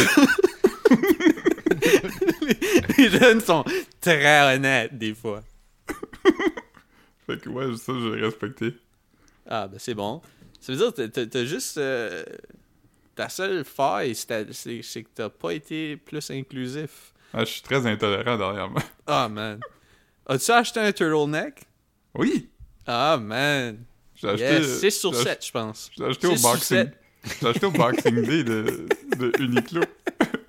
les, 2.41 2.57
les 2.97 3.09
jeunes 3.09 3.41
sont 3.41 3.63
très 3.99 4.55
honnêtes, 4.55 4.97
des 4.97 5.13
fois. 5.13 5.43
Fait 7.27 7.39
que 7.39 7.49
ouais, 7.49 7.77
ça, 7.77 7.93
j'ai 7.95 8.21
respecté. 8.21 8.73
Ah, 9.47 9.67
ben 9.67 9.77
c'est 9.79 9.93
bon. 9.93 10.21
Ça 10.59 10.73
veut 10.73 10.77
dire 10.79 10.93
que 10.93 11.23
t'as- 11.25 11.45
juste. 11.45 11.77
euh, 11.77 12.23
ta 13.15 13.29
seule 13.29 13.63
faille, 13.65 14.15
c'est 14.15 15.03
que 15.03 15.09
t'as 15.13 15.29
pas 15.29 15.51
été 15.53 15.97
plus 15.97 16.31
inclusif. 16.31 17.10
Ah, 17.33 17.39
je 17.45 17.51
suis 17.51 17.61
très 17.61 17.85
intolérant 17.85 18.37
derrière 18.37 18.69
moi. 18.69 18.81
Ah, 19.07 19.27
man. 19.29 19.59
As-tu 20.27 20.51
acheté 20.51 20.79
un 20.79 20.91
turtleneck? 20.91 21.61
Oui! 22.13 22.49
Ah, 22.87 23.17
man. 23.21 23.83
J'ai 24.15 24.27
acheté... 24.29 24.43
Yes, 24.61 24.79
6 24.79 24.91
sur 24.99 25.13
j'ai 25.13 25.23
7, 25.23 25.45
je 25.45 25.51
pense. 25.51 25.89
Je 25.97 26.03
l'ai 26.03 26.09
acheté 26.09 26.27
au 26.27 26.35
Boxing... 26.35 26.89
acheté 27.43 27.65
au 27.65 27.71
Boxing 27.71 28.21
Day 28.21 28.43
de, 28.43 28.87
de 29.17 29.31
Uniqlo. 29.41 29.81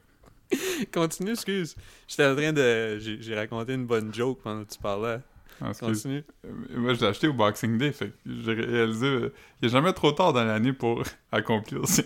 Continue, 0.93 1.33
excuse. 1.33 1.75
J'étais 2.07 2.27
en 2.27 2.35
train 2.37 2.53
de. 2.53 2.99
J'ai 2.99 3.21
j'ai 3.23 3.35
raconté 3.35 3.73
une 3.75 3.87
bonne 3.87 4.13
joke 4.13 4.41
pendant 4.43 4.65
que 4.65 4.73
tu 4.73 4.79
parlais. 4.79 5.19
Ah. 5.61 5.73
Continue. 5.79 6.25
Euh, 6.45 6.51
Moi, 6.77 6.95
je 6.95 7.01
l'ai 7.01 7.07
acheté 7.07 7.29
au 7.29 7.33
Boxing 7.33 7.79
Day, 7.79 7.93
fait 7.93 8.09
que 8.09 8.15
j'ai 8.27 8.53
réalisé... 8.53 9.07
euh, 9.07 9.33
Il 9.61 9.69
n'y 9.69 9.75
a 9.75 9.79
jamais 9.79 9.93
trop 9.93 10.11
tard 10.13 10.33
dans 10.33 10.45
l'année 10.45 10.73
pour 10.73 11.03
accomplir 11.33 11.87
ses, 11.87 12.05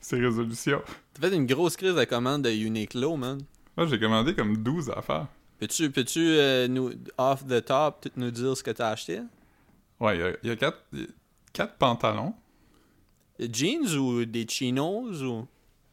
ses 0.00 0.16
résolutions. 0.20 0.82
T'as 1.14 1.28
fait 1.28 1.34
une 1.36 1.46
grosse 1.46 1.76
crise 1.76 1.94
de 1.94 2.04
commande 2.04 2.42
de 2.42 2.50
Uniqlo, 2.50 3.16
man. 3.16 3.38
Moi, 3.76 3.86
j'ai 3.86 3.98
commandé 3.98 4.34
comme 4.34 4.56
12 4.56 4.90
affaires. 4.90 5.26
Peux-tu, 5.58 5.90
peux-tu 5.90 6.20
euh, 6.20 6.68
nous, 6.68 6.90
off 7.18 7.46
the 7.46 7.64
top, 7.64 8.06
nous 8.16 8.30
dire 8.30 8.56
ce 8.56 8.62
que 8.62 8.70
t'as 8.70 8.90
acheté? 8.90 9.20
Ouais, 10.00 10.16
il 10.16 10.20
y 10.20 10.24
a, 10.24 10.32
il 10.42 10.48
y 10.48 10.52
a 10.52 10.56
quatre, 10.56 10.78
quatre 11.52 11.76
pantalons. 11.76 12.34
Des 13.38 13.48
jeans 13.52 13.96
ou 13.96 14.24
des 14.24 14.46
chinos 14.48 15.22
ou... 15.22 15.46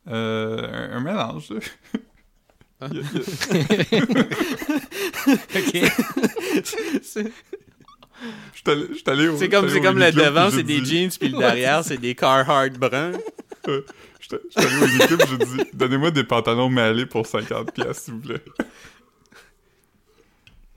Euh, 0.08 0.90
un, 0.92 0.98
un 0.98 1.00
mélange. 1.02 1.52
Hein? 2.82 2.88
Il 2.92 2.98
y 2.98 3.02
a- 3.02 3.04
il 3.92 3.98
y 3.98 4.00
a- 4.00 5.84
OK. 5.84 7.02
c'est 7.04 7.32
Je 8.54 8.58
suis 8.58 8.64
allé- 8.72 8.88
je 8.90 8.94
suis 8.96 9.04
allé 9.08 9.28
au- 9.30 9.38
c'est 9.38 9.50
comme, 9.50 9.68
comme 9.82 9.98
le 10.00 10.12
devant, 10.12 10.50
c'est 10.50 10.64
des 10.64 10.84
jeans, 10.84 11.10
puis 11.20 11.30
le 11.30 11.38
derrière, 11.38 11.84
c'est 11.84 11.98
des 11.98 12.16
Carhartt 12.16 12.74
bruns. 12.78 13.14
Je 14.32 14.38
suis 14.38 14.50
je 14.56 14.60
allé 14.60 14.76
au 14.84 14.88
Uniqlo, 14.88 15.18
puis 15.18 15.28
j'ai 15.30 15.64
dit 15.64 15.70
Donnez-moi 15.74 16.12
des 16.12 16.24
pantalons 16.24 16.70
mêlés 16.70 17.06
pour 17.06 17.24
50$, 17.26 17.72
piastres, 17.72 18.04
s'il 18.04 18.14
vous 18.16 18.22
plaît. 18.22 18.44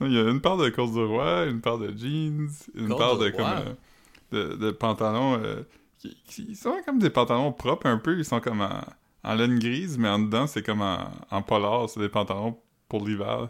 Il 0.01 0.11
y 0.11 0.17
a 0.17 0.29
une 0.29 0.41
paire 0.41 0.57
de 0.57 0.69
courses 0.69 0.91
du 0.91 1.03
roi, 1.03 1.45
une 1.45 1.61
paire 1.61 1.77
de 1.77 1.87
jeans, 1.95 2.49
une 2.75 2.87
Course 2.89 2.99
paire 2.99 3.17
de, 3.17 3.29
comme, 3.29 3.45
euh, 3.45 4.49
de, 4.49 4.55
de 4.55 4.71
pantalons 4.71 5.39
euh, 5.41 5.61
qui, 5.97 6.17
qui 6.27 6.55
sont 6.55 6.75
comme 6.85 6.99
des 6.99 7.09
pantalons 7.09 7.53
propres 7.53 7.87
un 7.87 7.97
peu. 7.97 8.17
Ils 8.17 8.25
sont 8.25 8.41
comme 8.41 8.61
en, 8.61 8.81
en 9.23 9.35
laine 9.35 9.57
grise, 9.59 9.97
mais 9.97 10.09
en 10.09 10.19
dedans, 10.19 10.47
c'est 10.47 10.63
comme 10.63 10.81
en, 10.81 11.09
en 11.31 11.41
polar, 11.41 11.89
c'est 11.89 11.99
des 12.01 12.09
pantalons 12.09 12.57
pour 12.89 13.05
l'hiver. 13.05 13.47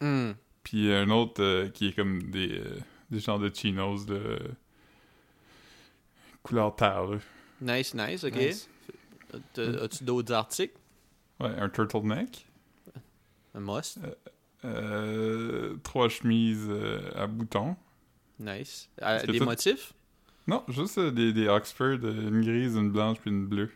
Hmm. 0.00 0.32
Puis 0.62 0.92
un 0.92 1.08
autre 1.10 1.42
euh, 1.42 1.68
qui 1.68 1.88
est 1.88 1.92
comme 1.92 2.30
des, 2.30 2.58
euh, 2.58 2.78
des 3.10 3.20
genres 3.20 3.38
de 3.38 3.50
chinos 3.52 4.04
de 4.04 4.38
couleur 6.42 6.74
terre. 6.76 7.06
là. 7.06 7.18
Nice, 7.60 7.94
nice, 7.94 8.24
ok. 8.24 8.34
Nice. 8.36 8.68
T'as- 9.52 9.84
As-tu 9.84 10.04
d'autres 10.04 10.32
articles? 10.32 10.76
Ouais, 11.40 11.50
un 11.58 11.68
turtleneck. 11.68 12.46
Un 13.54 13.60
must? 13.60 13.98
Euh, 14.64 15.76
trois 15.82 16.08
chemises 16.08 16.66
euh, 16.68 17.10
à 17.14 17.26
boutons. 17.26 17.76
Nice. 18.40 18.88
Euh, 19.02 19.24
des 19.24 19.38
tout- 19.38 19.44
motifs? 19.44 19.92
Non, 20.46 20.64
juste 20.68 20.98
euh, 20.98 21.10
des, 21.10 21.32
des 21.32 21.46
Oxford, 21.48 21.98
euh, 22.02 22.28
une 22.28 22.40
grise, 22.42 22.74
une 22.76 22.90
blanche 22.90 23.18
puis 23.20 23.30
une 23.30 23.46
bleue. 23.46 23.70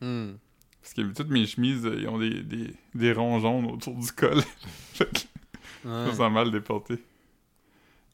Hmm. 0.00 0.32
Parce 0.80 0.94
que 0.94 1.02
toutes 1.12 1.28
mes 1.28 1.46
chemises, 1.46 1.84
euh, 1.84 1.96
ils 2.00 2.08
ont 2.08 2.18
des, 2.18 2.42
des, 2.42 2.74
des 2.94 3.12
ronds 3.12 3.38
jaunes 3.40 3.66
autour 3.66 3.94
du 3.94 4.10
col. 4.12 4.40
Je 5.84 5.88
me 5.88 6.12
sens 6.12 6.32
mal 6.32 6.50
déporté. 6.50 6.98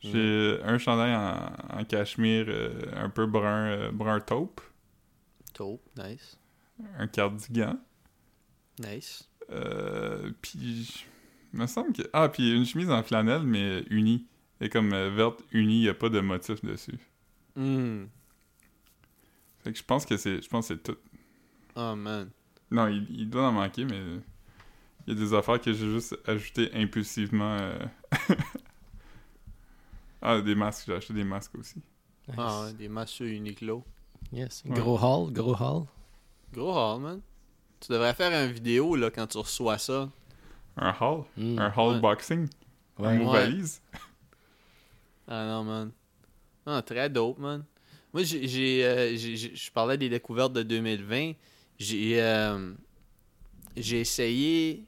J'ai 0.02 0.12
euh, 0.16 0.60
un 0.64 0.76
chandail 0.76 1.14
en, 1.14 1.78
en 1.80 1.84
cachemire 1.84 2.46
euh, 2.48 2.72
un 2.94 3.08
peu 3.08 3.26
brun, 3.26 3.66
euh, 3.68 3.90
brun 3.92 4.20
taupe. 4.20 4.60
Taupe, 5.54 5.80
nice. 5.96 6.36
Un 6.98 7.06
cardigan. 7.06 7.78
Nice. 8.78 9.28
Euh, 9.50 10.30
puis, 10.42 11.06
il 11.52 11.58
me 11.58 11.66
semble 11.66 11.92
que... 11.92 12.02
Ah, 12.12 12.28
puis 12.28 12.54
une 12.54 12.64
chemise 12.64 12.90
en 12.90 13.02
flanelle, 13.02 13.42
mais 13.42 13.84
unie. 13.90 14.26
Et 14.60 14.68
comme 14.68 14.92
euh, 14.92 15.10
verte 15.10 15.42
unie, 15.52 15.78
il 15.78 15.82
n'y 15.82 15.88
a 15.88 15.94
pas 15.94 16.08
de 16.08 16.20
motif 16.20 16.64
dessus. 16.64 16.98
Hmm. 17.56 18.04
Fait 19.62 19.72
que 19.72 19.78
je 19.78 19.84
pense 19.84 20.04
que 20.04 20.16
c'est... 20.16 20.42
Je 20.42 20.48
pense 20.48 20.68
que 20.68 20.74
c'est 20.74 20.82
tout. 20.82 20.98
Oh 21.76 21.94
man. 21.94 22.30
Non, 22.70 22.88
il, 22.88 23.06
il 23.10 23.30
doit 23.30 23.48
en 23.48 23.52
manquer, 23.52 23.84
mais... 23.84 24.00
Il 25.06 25.14
y 25.14 25.16
a 25.16 25.20
des 25.20 25.34
affaires 25.34 25.60
que 25.60 25.72
j'ai 25.72 25.90
juste 25.90 26.18
ajoutées 26.26 26.70
impulsivement. 26.74 27.58
euh. 27.60 27.78
ah, 30.22 30.40
des 30.40 30.54
masques. 30.54 30.84
J'ai 30.86 30.94
acheté 30.94 31.12
des 31.12 31.24
masques 31.24 31.54
aussi. 31.56 31.82
Nice. 32.26 32.36
Ah 32.38 32.68
des 32.76 32.88
masseux 32.88 33.28
Uniqlo. 33.28 33.84
Yes. 34.32 34.62
Ouais. 34.64 34.74
Gros 34.74 34.98
haul, 34.98 35.30
gros 35.32 35.54
haul. 35.62 35.84
Gros 36.54 36.72
haul, 36.72 37.00
man. 37.02 37.20
Tu 37.80 37.92
devrais 37.92 38.14
faire 38.14 38.30
une 38.46 38.52
vidéo 38.52 38.94
là 38.96 39.10
quand 39.10 39.26
tu 39.26 39.38
reçois 39.38 39.76
ça. 39.78 40.08
Un 40.76 40.94
haul. 41.00 41.24
Mm. 41.36 41.58
Un 41.58 41.72
haul 41.76 41.94
Ouais. 41.96 42.00
boxing? 42.00 42.48
Un 42.98 43.02
Ouais. 43.02 43.18
mot 43.18 43.32
Ouais. 43.32 43.40
valise? 43.40 43.82
Ah 45.26 45.46
non, 45.46 45.64
man. 45.64 45.90
Ah, 46.66 46.82
très 46.82 47.08
dope, 47.08 47.38
man. 47.38 47.64
Moi, 48.12 48.22
j'ai. 48.24 48.46
j'ai, 48.46 48.84
euh, 48.84 49.16
Je 49.16 49.70
parlais 49.70 49.96
des 49.96 50.08
découvertes 50.10 50.52
de 50.52 50.62
2020. 50.62 51.32
J'ai. 51.78 52.20
euh, 52.20 52.74
j'ai 53.76 54.00
essayé. 54.00 54.84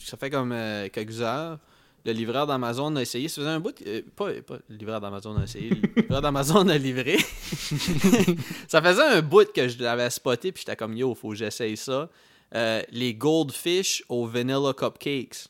Ça 0.00 0.16
fait 0.16 0.28
comme 0.30 0.50
euh, 0.52 0.88
quelques 0.88 1.20
heures. 1.20 1.58
Le 2.06 2.12
livreur 2.12 2.46
d'Amazon 2.46 2.94
a 2.96 3.02
essayé. 3.02 3.28
Ça 3.28 3.40
faisait 3.42 3.50
un 3.50 3.60
bout. 3.60 3.74
que- 3.74 3.84
euh, 3.86 4.02
pas, 4.16 4.32
pas 4.42 4.58
le 4.68 4.76
livreur 4.76 5.00
d'Amazon 5.00 5.36
a 5.36 5.42
essayé. 5.44 5.70
Le 5.70 6.02
livreur 6.02 6.22
d'Amazon 6.22 6.68
a 6.68 6.78
livré. 6.78 7.18
ça 8.68 8.80
faisait 8.82 9.02
un 9.02 9.22
bout 9.22 9.50
que 9.52 9.68
je 9.68 9.78
l'avais 9.82 10.10
spoté. 10.10 10.52
Puis 10.52 10.62
j'étais 10.66 10.76
comme 10.76 10.96
yo, 10.96 11.14
faut 11.14 11.30
que 11.30 11.34
j'essaye 11.36 11.76
ça. 11.76 12.08
Euh, 12.54 12.82
les 12.90 13.14
Goldfish 13.14 14.02
aux 14.08 14.26
Vanilla 14.26 14.72
Cupcakes. 14.72 15.48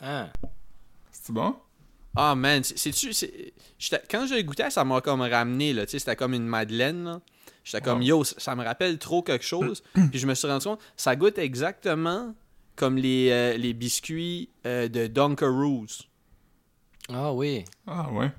Ah. 0.00 0.28
C'est 1.10 1.32
bon? 1.32 1.56
Ah 2.14 2.34
man, 2.34 2.62
c'est- 2.64 2.76
c'est-tu. 2.92 3.10
Quand 4.10 4.26
j'ai 4.26 4.42
goûté, 4.44 4.68
ça 4.70 4.84
m'a 4.84 5.00
comme 5.00 5.20
ramené, 5.22 5.72
là. 5.72 5.84
Tu 5.86 5.92
sais, 5.92 5.98
c'était 5.98 6.16
comme 6.16 6.34
une 6.34 6.46
madeleine, 6.46 7.04
là. 7.04 7.20
J'étais 7.64 7.80
comme, 7.82 7.98
Wow. 8.00 8.04
yo, 8.04 8.24
ça 8.24 8.34
ça 8.38 8.54
me 8.54 8.62
rappelle 8.64 8.98
trop 8.98 9.22
quelque 9.22 9.44
chose. 9.44 9.82
Puis 10.10 10.18
je 10.18 10.26
me 10.26 10.34
suis 10.34 10.46
rendu 10.46 10.64
compte, 10.64 10.80
ça 10.96 11.16
goûte 11.16 11.38
exactement 11.38 12.34
comme 12.76 12.96
les, 12.96 13.30
euh, 13.30 13.56
les 13.56 13.72
biscuits 13.74 14.50
euh, 14.66 14.88
de 14.88 15.06
Dunkaroos. 15.06 15.86
Ah 17.08 17.32
oui. 17.32 17.64
Ah, 17.86 18.10
ouais. 18.12 18.30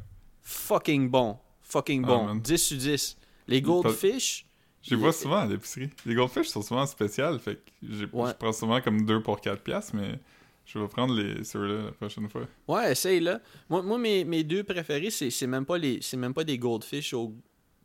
Fucking 0.43 1.09
bon. 1.09 1.37
Fucking 1.61 2.03
Ah, 2.05 2.07
bon. 2.07 2.25
man. 2.25 2.41
10 2.41 2.57
sur 2.57 2.77
10. 2.77 3.17
Les 3.47 3.61
Goldfish, 3.61 4.45
Je 4.81 4.91
les 4.91 4.95
vois 5.01 5.13
souvent 5.13 5.37
à 5.37 5.45
l'épicerie. 5.45 5.89
Les 6.05 6.15
goldfish 6.15 6.47
sont 6.47 6.61
souvent 6.61 6.85
spéciales, 6.85 7.39
fait 7.39 7.55
que 7.55 7.95
Ouais. 8.13 8.29
je 8.31 8.35
prends 8.37 8.53
souvent 8.53 8.81
comme 8.81 9.05
2 9.05 9.21
pour 9.21 9.39
4 9.41 9.61
piastres, 9.61 9.95
mais 9.95 10.19
je 10.65 10.79
vais 10.79 10.87
prendre 10.87 11.13
les 11.13 11.43
ceux-là 11.45 11.85
la 11.85 11.91
prochaine 11.93 12.29
fois. 12.29 12.41
ouais, 12.67 12.91
essaye 12.91 13.19
là. 13.21 13.39
Moi, 13.69 13.81
moi 13.81 13.97
mes, 13.97 14.23
mes 14.25 14.43
deux 14.43 14.63
préférés, 14.63 15.09
c'est 15.09 15.29
c'est 15.29 15.47
même 15.47 15.65
pas 15.65 15.77
les 15.77 15.99
c'est 16.01 16.17
même 16.17 16.33
pas 16.33 16.43
des 16.43 16.57
Goldfish 16.57 17.13
au, 17.13 17.33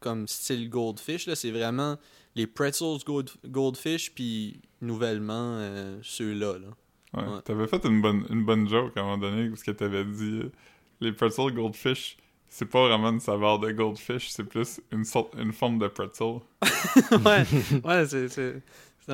comme 0.01 0.27
style 0.29 0.69
Goldfish, 0.69 1.27
là. 1.27 1.35
C'est 1.37 1.51
vraiment 1.53 1.97
les 2.35 2.47
Pretzels 2.47 2.99
Gold, 3.05 3.31
Goldfish, 3.47 4.15
puis 4.15 4.61
nouvellement 4.81 5.57
euh, 5.59 5.99
ceux-là, 6.03 6.59
là. 6.59 6.69
Ouais. 7.15 7.29
Ouais. 7.29 7.43
T'avais 7.45 7.67
fait 7.67 7.85
une 7.85 8.01
bonne, 8.01 8.25
une 8.31 8.45
bonne 8.45 8.69
joke 8.69 8.97
à 8.97 9.01
un 9.01 9.03
moment 9.05 9.19
donné, 9.19 9.49
parce 9.51 9.63
que 9.63 9.71
t'avais 9.71 10.05
dit 10.05 10.41
euh, 10.43 10.53
les 11.01 11.13
pretzel 11.13 11.53
goldfish, 11.53 12.17
c'est 12.49 12.67
pas 12.67 12.87
vraiment 12.87 13.11
une 13.11 13.21
saveur 13.21 13.59
de 13.59 13.71
goldfish, 13.71 14.31
c'est 14.31 14.45
plus 14.45 14.81
une 14.91 15.05
sorte, 15.05 15.35
une 15.39 15.53
forme 15.53 15.79
de 15.79 15.89
pretzel. 15.89 16.41
ouais, 17.25 17.45
ouais, 17.85 18.07
c'est, 18.07 18.29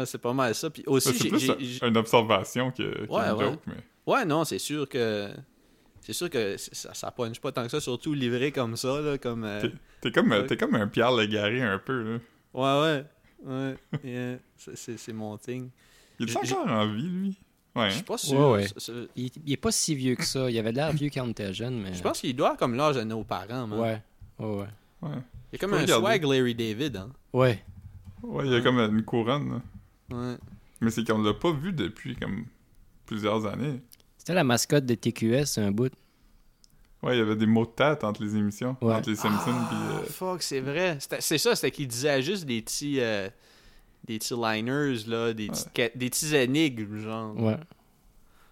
c'est, 0.05 0.19
pas 0.19 0.33
mal 0.33 0.55
ça. 0.55 0.71
Puis 0.71 0.85
aussi, 0.87 1.13
c'est 1.13 1.29
plus 1.29 1.81
une 1.83 1.97
observation 1.97 2.71
que, 2.71 3.07
Ouais, 3.09 3.31
ouais. 3.33 3.45
joke, 3.45 3.61
mais... 3.67 3.75
ouais, 4.07 4.25
non, 4.25 4.45
c'est 4.45 4.59
sûr 4.59 4.89
que, 4.89 5.29
c'est 6.01 6.13
sûr 6.13 6.31
que 6.31 6.57
ça, 6.57 6.95
ça 6.95 7.11
punch 7.11 7.41
pas 7.41 7.51
tant 7.51 7.65
que 7.65 7.71
ça, 7.71 7.81
surtout 7.81 8.15
livré 8.15 8.53
comme 8.53 8.77
ça, 8.77 9.01
là, 9.01 9.19
comme, 9.19 9.45
euh, 9.45 9.69
T'es, 10.01 10.13
comme, 10.13 10.31
Ouais. 10.31 10.57
comme 10.57 10.75
un 10.77 10.87
Pierre 10.87 11.13
Légaré 11.13 11.63
un 11.63 11.79
peu, 11.79 12.03
là. 12.03 12.19
Ouais, 12.59 13.05
ouais, 13.45 13.77
ouais, 13.77 13.77
yeah, 14.05 14.37
c'est, 14.57 14.97
c'est, 14.99 15.13
mon 15.13 15.37
thing. 15.39 15.71
Il 16.19 16.29
est 16.29 16.37
encore 16.37 16.67
en 16.69 16.93
vie, 16.93 17.09
lui? 17.09 17.39
Ouais. 17.77 17.87
Je 17.91 17.95
suis 17.95 18.01
hein? 18.01 18.05
pas 18.07 18.19
sûr. 18.19 18.39
Ouais, 18.41 18.51
ouais. 18.53 18.67
c'est- 18.67 18.81
c'est- 18.81 19.09
Il, 19.15 19.31
il 19.47 19.53
est 19.53 19.57
pas 19.57 19.71
si 19.71 19.95
vieux 19.95 20.17
que 20.17 20.25
ça. 20.25 20.51
Il 20.51 20.59
avait 20.59 20.73
l'air 20.73 20.93
vieux 20.93 21.11
quand 21.13 21.25
on 21.25 21.31
était 21.31 21.53
jeune, 21.55 21.81
mais. 21.81 21.95
Je 21.95 22.03
pense 22.03 22.21
qu'il 22.21 22.35
doit 22.35 22.57
comme 22.57 22.75
l'âge 22.75 22.97
de 22.97 23.03
nos 23.05 23.23
parents, 23.25 23.67
man. 23.67 23.79
Ouais. 23.79 24.03
Ouais, 24.39 24.57
ouais. 24.57 24.67
Ouais. 25.03 25.17
Il 25.53 25.57
a 25.57 25.59
comme 25.59 25.75
un 25.75 25.81
regarder. 25.83 26.05
swag 26.05 26.25
Larry 26.25 26.55
David, 26.55 26.97
hein. 26.97 27.11
Ouais. 27.33 27.63
Ouais, 28.23 28.45
il 28.47 28.51
y 28.51 28.55
a 28.55 28.59
Ouais. 28.59 28.63
comme 28.65 28.79
une 28.81 29.03
couronne, 29.05 29.51
là. 30.11 30.17
Ouais. 30.17 30.37
Mais 30.81 30.91
c'est 30.91 31.07
qu'on 31.07 31.23
l'a 31.23 31.35
pas 31.35 31.53
vu 31.53 31.73
depuis, 31.73 32.17
comme, 32.17 32.47
plusieurs 33.07 33.47
années. 33.47 33.81
C'était 34.17 34.35
la 34.35 34.45
mascotte 34.45 34.85
de 34.87 34.95
TQS, 34.95 35.59
un 35.59 35.71
bout. 35.71 35.93
Ouais, 37.03 37.15
il 37.17 37.19
y 37.19 37.23
avait 37.23 37.37
des 37.37 37.47
mots 37.47 37.65
de 37.65 37.71
tête 37.71 38.03
entre 38.03 38.23
les 38.23 38.37
émissions, 38.37 38.77
Ouais. 38.81 38.95
entre 38.95 39.09
les 39.11 39.15
Simpsons 39.17 39.53
Ah, 39.55 39.69
puis... 39.71 39.79
euh, 39.79 40.03
fuck, 40.11 40.43
c'est 40.43 40.61
vrai. 40.61 40.99
C'est 41.21 41.39
ça, 41.39 41.55
c'était 41.55 41.71
qu'il 41.71 41.87
disait 41.87 42.21
juste 42.23 42.45
des 42.45 42.61
petits, 42.61 42.99
euh, 43.01 43.29
des 44.05 44.19
petits 44.19 44.35
liners, 44.35 45.05
là, 45.07 45.33
des, 45.33 45.49
des 45.77 46.11
petits 46.11 46.35
énigmes, 46.35 46.99
genre. 46.99 47.37
Ouais. 47.37 47.57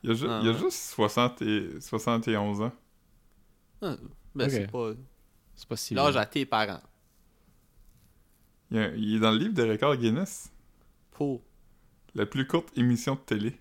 Il 0.04 0.10
y 0.10 0.12
a, 0.12 0.14
ju- 0.14 0.26
Ah, 0.28 0.38
il 0.42 0.46
y 0.46 0.50
a 0.50 0.52
ouais. 0.52 0.58
juste 0.60 0.78
60 0.94 1.42
et 1.42 1.80
71 1.80 2.60
ans. 2.62 2.72
Ah, 3.82 3.96
ben, 4.34 4.48
c'est 4.48 4.70
pas 4.70 4.92
C'est 5.56 5.68
pas 5.68 5.76
si 5.76 5.94
l'âge 5.94 6.16
à 6.16 6.24
tes 6.24 6.46
parents. 6.46 6.80
Il, 8.70 8.76
y 8.76 8.80
a- 8.80 8.94
il 8.94 9.16
est 9.16 9.18
dans 9.20 9.32
le 9.32 9.38
livre 9.38 9.54
des 9.54 9.68
records 9.68 9.96
Guinness. 9.96 10.52
Pour. 11.10 11.42
La 12.14 12.26
plus 12.26 12.46
courte 12.46 12.68
émission 12.78 13.14
de 13.16 13.20
télé. 13.20 13.58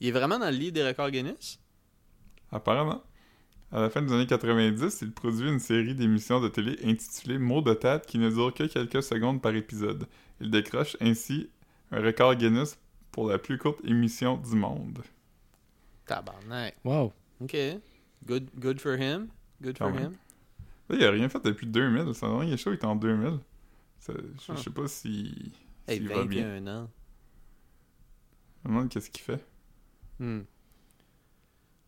Il 0.00 0.08
est 0.08 0.12
vraiment 0.12 0.38
dans 0.38 0.50
le 0.50 0.56
livre 0.56 0.72
des 0.72 0.86
records 0.86 1.10
Guinness? 1.10 1.58
Apparemment. 2.54 3.02
À 3.72 3.80
la 3.80 3.90
fin 3.90 4.00
des 4.02 4.12
années 4.12 4.26
90, 4.26 5.00
il 5.02 5.12
produit 5.12 5.48
une 5.48 5.58
série 5.58 5.94
d'émissions 5.94 6.40
de 6.40 6.48
télé 6.48 6.78
intitulée 6.84 7.38
Mots 7.38 7.60
de 7.62 7.74
tête 7.74 8.06
qui 8.06 8.18
ne 8.18 8.30
dure 8.30 8.54
que 8.54 8.64
quelques 8.64 9.02
secondes 9.02 9.42
par 9.42 9.54
épisode. 9.54 10.06
Il 10.40 10.50
décroche 10.50 10.96
ainsi 11.00 11.50
un 11.90 12.00
record 12.00 12.36
Guinness 12.36 12.78
pour 13.10 13.28
la 13.28 13.38
plus 13.38 13.58
courte 13.58 13.80
émission 13.84 14.36
du 14.36 14.54
monde. 14.54 15.02
Tabarnak. 16.06 16.76
Wow. 16.84 17.12
Ok. 17.40 17.56
Good, 18.26 18.50
good 18.58 18.80
for 18.80 18.94
him. 18.96 19.28
Good 19.60 19.78
for 19.78 19.90
Quand 19.90 19.98
him. 19.98 20.12
Là, 20.88 20.96
il 20.96 21.04
a 21.04 21.10
rien 21.10 21.28
fait 21.28 21.42
depuis 21.44 21.66
2000. 21.66 22.14
Son 22.14 22.38
dernier 22.38 22.56
show 22.56 22.72
était 22.72 22.84
en 22.86 22.94
2000. 22.96 23.38
Ça- 23.98 24.12
je, 24.14 24.54
je 24.54 24.60
sais 24.60 24.70
pas 24.70 24.86
si. 24.86 25.52
Hey, 25.88 25.98
s'il 25.98 26.08
va 26.08 26.24
bien. 26.24 26.42
21 26.60 26.66
ans. 26.82 26.90
Je 28.62 28.68
me 28.68 28.74
demande 28.74 28.88
qu'est-ce 28.88 29.10
qu'il 29.10 29.22
fait. 29.24 29.44
Hmm. 30.20 30.42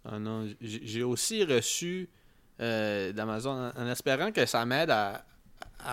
Ah 0.09 0.19
non, 0.19 0.49
j'ai 0.61 1.03
aussi 1.03 1.45
reçu 1.45 2.09
euh, 2.61 3.13
d'Amazon 3.13 3.73
en, 3.77 3.87
espérant 3.89 4.31
que 4.31 4.47
ça 4.47 4.65
m'aide 4.65 4.91
à, 4.91 5.25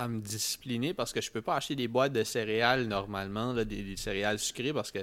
me 0.08 0.22
discipliner 0.22 0.94
parce 0.94 1.14
que 1.14 1.22
je 1.22 1.32
peux 1.32 1.42
pas 1.42 1.56
acheter 1.56 1.76
des 1.76 1.88
boîtes 1.88 2.14
de 2.14 2.24
céréales 2.24 2.88
normalement, 2.88 3.54
des, 3.54 3.96
céréales 3.98 4.40
sucrées 4.40 4.74
parce 4.74 4.92
que 4.92 5.00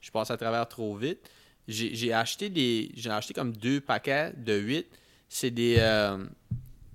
je 0.00 0.10
passe 0.10 0.30
à 0.30 0.36
travers 0.36 0.68
trop 0.68 0.96
vite. 0.96 1.18
J'ai 1.66 2.12
acheté 2.12 2.50
des. 2.50 2.90
J'ai 2.94 3.10
acheté 3.10 3.32
comme 3.32 3.52
deux 3.52 3.80
paquets 3.80 4.32
de 4.36 4.54
8. 4.54 4.86
C'est 5.28 5.50
des. 5.50 5.76
euh, 5.78 6.24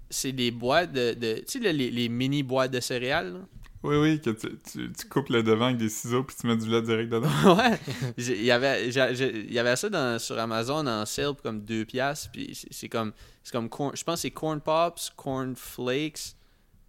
c'est 0.09 0.31
des 0.31 0.51
boîtes 0.51 0.91
de. 0.93 1.39
tu 1.39 1.59
sais, 1.59 1.73
les, 1.73 1.89
les 1.89 2.09
mini 2.09 2.43
boîtes 2.43 2.71
de 2.71 2.79
céréales. 2.79 3.33
là? 3.33 3.39
Oui, 3.81 3.95
oui, 3.95 4.19
que 4.21 4.31
tu, 4.31 4.47
tu, 4.69 4.91
tu 4.91 5.07
coupes 5.07 5.29
le 5.29 5.41
devant 5.41 5.65
avec 5.67 5.77
des 5.77 5.87
ciseaux 5.87 6.23
puis 6.23 6.35
tu 6.39 6.45
mets 6.47 6.57
du 6.57 6.67
lait 6.69 6.81
direct 6.81 7.09
dedans. 7.09 7.29
ouais. 7.57 7.79
Il 8.17 8.43
y 8.43 8.51
avait, 8.51 8.91
j'ai- 8.91 9.15
j'ai- 9.15 9.39
il 9.39 9.53
y 9.53 9.59
avait 9.59 9.75
ça 9.77 9.89
dans, 9.89 10.19
sur 10.19 10.37
Amazon 10.37 10.85
en 10.85 11.05
sale 11.05 11.27
pour 11.33 11.43
comme 11.43 11.61
2 11.63 11.85
piastres. 11.85 12.29
Puis 12.33 12.59
c'est 12.71 12.89
comme, 12.89 13.13
c'est 13.43 13.53
comme 13.53 13.69
corn- 13.69 13.95
je 13.95 14.03
pense 14.03 14.15
que 14.15 14.21
c'est 14.23 14.31
Corn 14.31 14.59
Pops, 14.59 15.11
Corn 15.15 15.55
Flakes, 15.55 16.35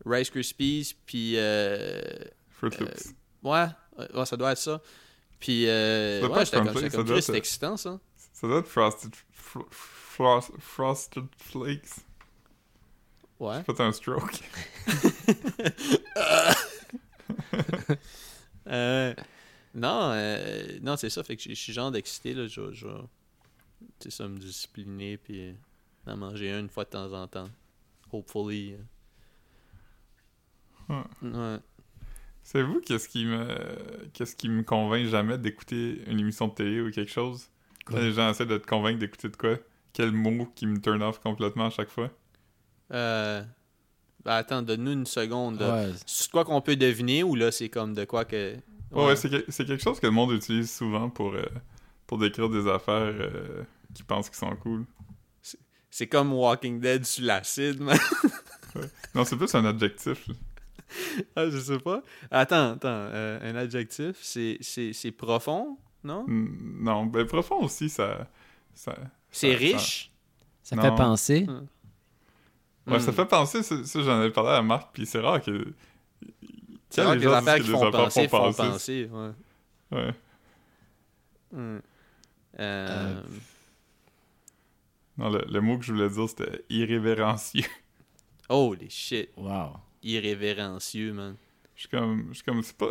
Rice 0.05 0.31
Krispies, 0.31 0.97
puis 1.07 1.35
euh, 1.37 2.01
Fruit 2.49 2.71
Loops. 2.81 3.15
Ouais, 3.45 3.67
ouais, 4.13 4.27
ça 4.27 4.37
doit 4.37 4.51
être 4.53 4.59
ça. 4.59 4.81
Puis, 5.39 5.69
euh, 5.69 6.21
Ça 6.21 6.27
doit 6.27 6.29
pas 6.31 6.35
ouais, 6.37 6.43
être 6.43 6.47
j'étais 6.47 6.57
comme, 6.59 6.67
ça 6.91 6.97
comme 6.97 7.05
doit 7.07 7.19
être- 7.19 7.35
excitant 7.35 7.77
ça. 7.77 8.01
Ça 8.33 8.47
doit 8.49 8.59
être 8.59 8.69
Frosted, 8.69 9.13
fr- 9.33 9.65
frost- 9.71 10.53
frosted 10.59 11.25
Flakes. 11.39 11.89
Ouais. 13.39 13.63
J'ai 13.67 13.75
fait 13.75 13.83
un 13.83 13.93
stroke. 13.93 14.41
Euh, 18.67 19.15
non, 19.75 20.11
euh, 20.13 20.79
non, 20.83 20.97
c'est 20.97 21.09
ça. 21.11 21.25
Fait 21.25 21.35
que 21.37 21.43
je 21.43 21.55
suis 21.55 21.73
genre 21.73 21.91
d'excité, 21.91 22.35
là. 22.35 22.47
Je 22.47 22.61
vais- 22.61 22.75
je 22.75 22.87
vais, 22.87 22.95
tu 23.99 24.11
sais, 24.11 24.11
ça, 24.11 24.29
me 24.29 24.39
discipliner, 24.39 25.17
puis 25.17 25.55
en 26.07 26.17
manger 26.17 26.53
un 26.53 26.61
une 26.61 26.69
fois 26.69 26.85
de 26.85 26.91
temps 26.91 27.13
en 27.13 27.27
temps. 27.27 27.49
Hopefully. 28.13 28.75
euh. 30.91 31.03
Ouais. 31.23 31.59
C'est 32.43 32.63
vous 32.63 32.81
qu'est-ce 32.81 33.09
qui 33.09 33.25
me 33.27 33.47
qu'est-ce 34.13 34.35
qui 34.35 34.49
me 34.49 34.63
convainc 34.63 35.07
jamais 35.07 35.39
d'écouter 35.39 36.03
une 36.07 36.19
émission 36.19 36.49
de 36.49 36.55
télé 36.55 36.81
ou 36.81 36.91
quelque 36.91 37.11
chose? 37.13 37.49
Quand 37.85 37.97
les 37.99 38.13
gens 38.13 38.29
essaient 38.31 38.47
de 38.47 38.59
te 38.59 38.67
convaincre 38.67 38.99
d'écouter 38.99 39.29
de 39.29 39.37
quoi? 39.37 39.57
Quel 39.93 40.13
mot 40.13 40.47
qui 40.55 40.67
me 40.67 40.81
turn 40.81 41.03
off 41.03 41.21
complètement 41.21 41.67
à 41.67 41.71
chaque 41.71 41.89
fois? 41.91 42.11
Euh, 42.93 43.43
ben, 44.25 44.33
attends, 44.33 44.63
donne-nous 44.63 44.93
une 44.93 45.07
seconde. 45.07 45.61
Ouais. 45.63 45.91
C'est 46.07 46.27
de 46.29 46.33
quoi 46.33 46.45
qu'on 46.45 46.61
peut 46.61 46.77
deviner 46.77 47.23
ou 47.23 47.35
là, 47.35 47.51
c'est 47.53 47.69
comme 47.69 47.95
de 47.95 48.05
quoi 48.05 48.25
que. 48.25 48.57
Ouais, 48.93 49.07
ouais, 49.07 49.17
c'est 49.17 49.31
que- 49.31 49.45
c'est 49.49 49.65
quelque 49.65 49.83
chose 49.83 50.01
que 50.01 50.07
le 50.07 50.13
monde 50.13 50.33
utilise 50.33 50.71
souvent 50.75 51.09
pour 51.11 51.33
euh, 51.35 51.45
pour 52.07 52.19
décrire 52.19 52.49
des 52.49 52.67
affaires 52.69 53.15
euh, 53.15 53.63
qu'ils 53.95 54.05
pensent 54.05 54.29
qui 54.31 54.37
sont 54.37 54.55
cool. 54.57 54.85
C'est 55.93 56.07
comme 56.07 56.33
Walking 56.33 56.81
Dead 56.81 57.05
sur 57.05 57.25
l'acide, 57.25 57.81
man. 57.81 57.99
Non, 59.15 59.25
c'est 59.25 59.37
plus 59.37 59.53
un 59.57 59.65
adjectif. 59.65 60.29
là. 60.29 60.35
ah, 61.37 61.51
je 61.51 61.59
sais 61.59 61.79
pas. 61.81 62.03
Attends, 62.31 62.73
attends. 62.75 62.89
euh, 62.89 63.39
un 63.53 63.57
adjectif, 63.57 64.17
c'est, 64.23 64.59
c'est, 64.61 64.93
c'est 64.93 65.11
profond, 65.11 65.77
non? 66.05 66.25
Mm, 66.29 66.79
Non, 66.85 67.07
ben 67.07 67.27
profond 67.27 67.63
aussi 67.65 67.89
ça 67.89 68.29
ça 68.75 68.97
C'est 69.33 69.53
ça- 69.53 69.59
riche? 69.59 70.13
Ça 70.63 70.77
fait 70.81 70.95
penser. 70.95 71.47
Ouais, 72.87 72.99
ça 73.01 73.11
Hmm. 73.11 73.15
fait 73.15 73.27
penser, 73.27 73.63
ça, 73.63 73.85
ça, 73.85 74.03
j'en 74.03 74.21
avais 74.21 74.31
parlé 74.31 74.51
à 74.51 74.63
Marc, 74.63 74.91
puis 74.93 75.07
c'est 75.07 75.21
rare 75.21 75.41
que. 75.43 75.73
C'est 76.89 77.03
rare 77.03 77.15
les 77.15 77.21
que 77.21 77.25
les 77.27 77.31
gens 77.31 77.37
affaires 77.37 77.57
disent 77.57 77.65
qui 77.67 77.71
font 77.73 77.81
les 77.83 77.87
affaires 77.89 78.01
penser 78.05 78.29
font 78.29 78.39
font 78.39 78.53
penser. 78.53 78.69
penser, 78.69 79.11
ouais. 79.13 79.31
Ouais. 79.93 80.15
Hmm. 81.53 81.79
Euh, 82.59 83.23
Non, 85.19 85.29
le, 85.31 85.45
le 85.51 85.61
mot 85.61 85.79
que 85.79 85.85
je 85.85 85.93
voulais 85.93 86.09
dire, 86.09 86.29
c'était 86.29 86.65
irrévérencieux. 86.71 87.65
Holy 88.49 88.89
shit. 88.91 89.31
Wow. 89.37 89.75
Irrévérencieux, 90.03 91.13
man. 91.13 91.37
Je 91.77 91.83
suis 91.83 91.89
comme. 91.89 92.29
Je 92.31 92.35
suis 92.35 92.45
comme. 92.45 92.63
C'est 92.63 92.77
pas. 92.77 92.87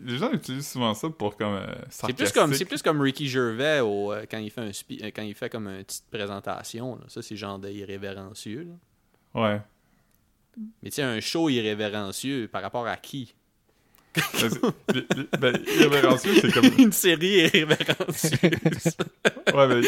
Les 0.00 0.18
gens 0.18 0.30
utilisent 0.32 0.68
souvent 0.70 0.94
ça 0.94 1.08
pour 1.10 1.36
comme. 1.36 1.54
euh, 1.54 1.74
C'est 1.90 2.12
plus 2.12 2.32
comme 2.32 2.52
c'est 2.54 2.64
plus 2.64 2.82
comme 2.82 3.00
Ricky 3.00 3.28
Gervais 3.28 3.80
au, 3.80 4.12
euh, 4.12 4.24
quand 4.28 4.38
il 4.38 4.50
fait 4.50 4.60
un 4.62 4.70
euh, 4.70 5.10
quand 5.14 5.22
il 5.22 5.34
fait 5.34 5.48
comme 5.50 5.68
une 5.68 5.84
petite 5.84 6.06
présentation 6.10 6.96
là. 6.96 7.02
ça 7.08 7.22
c'est 7.22 7.36
genre 7.36 7.58
de 7.60 7.68
irrévérencieux 7.68 8.62
là. 8.64 8.74
Ouais. 9.42 9.60
mais 10.82 10.90
tu 10.90 10.96
sais 10.96 11.02
un 11.02 11.20
show 11.20 11.48
irrévérencieux 11.48 12.48
par 12.48 12.62
rapport 12.62 12.86
à 12.86 12.96
qui? 12.96 13.34
Ben, 14.14 14.72
ben, 15.38 15.56
irrévérencieux, 15.76 16.32
c'est 16.40 16.50
comme. 16.52 16.64
une 16.78 16.90
série 16.92 17.44
irrévérencieuse 17.44 18.32
Ouais, 19.54 19.66
mais. 19.68 19.80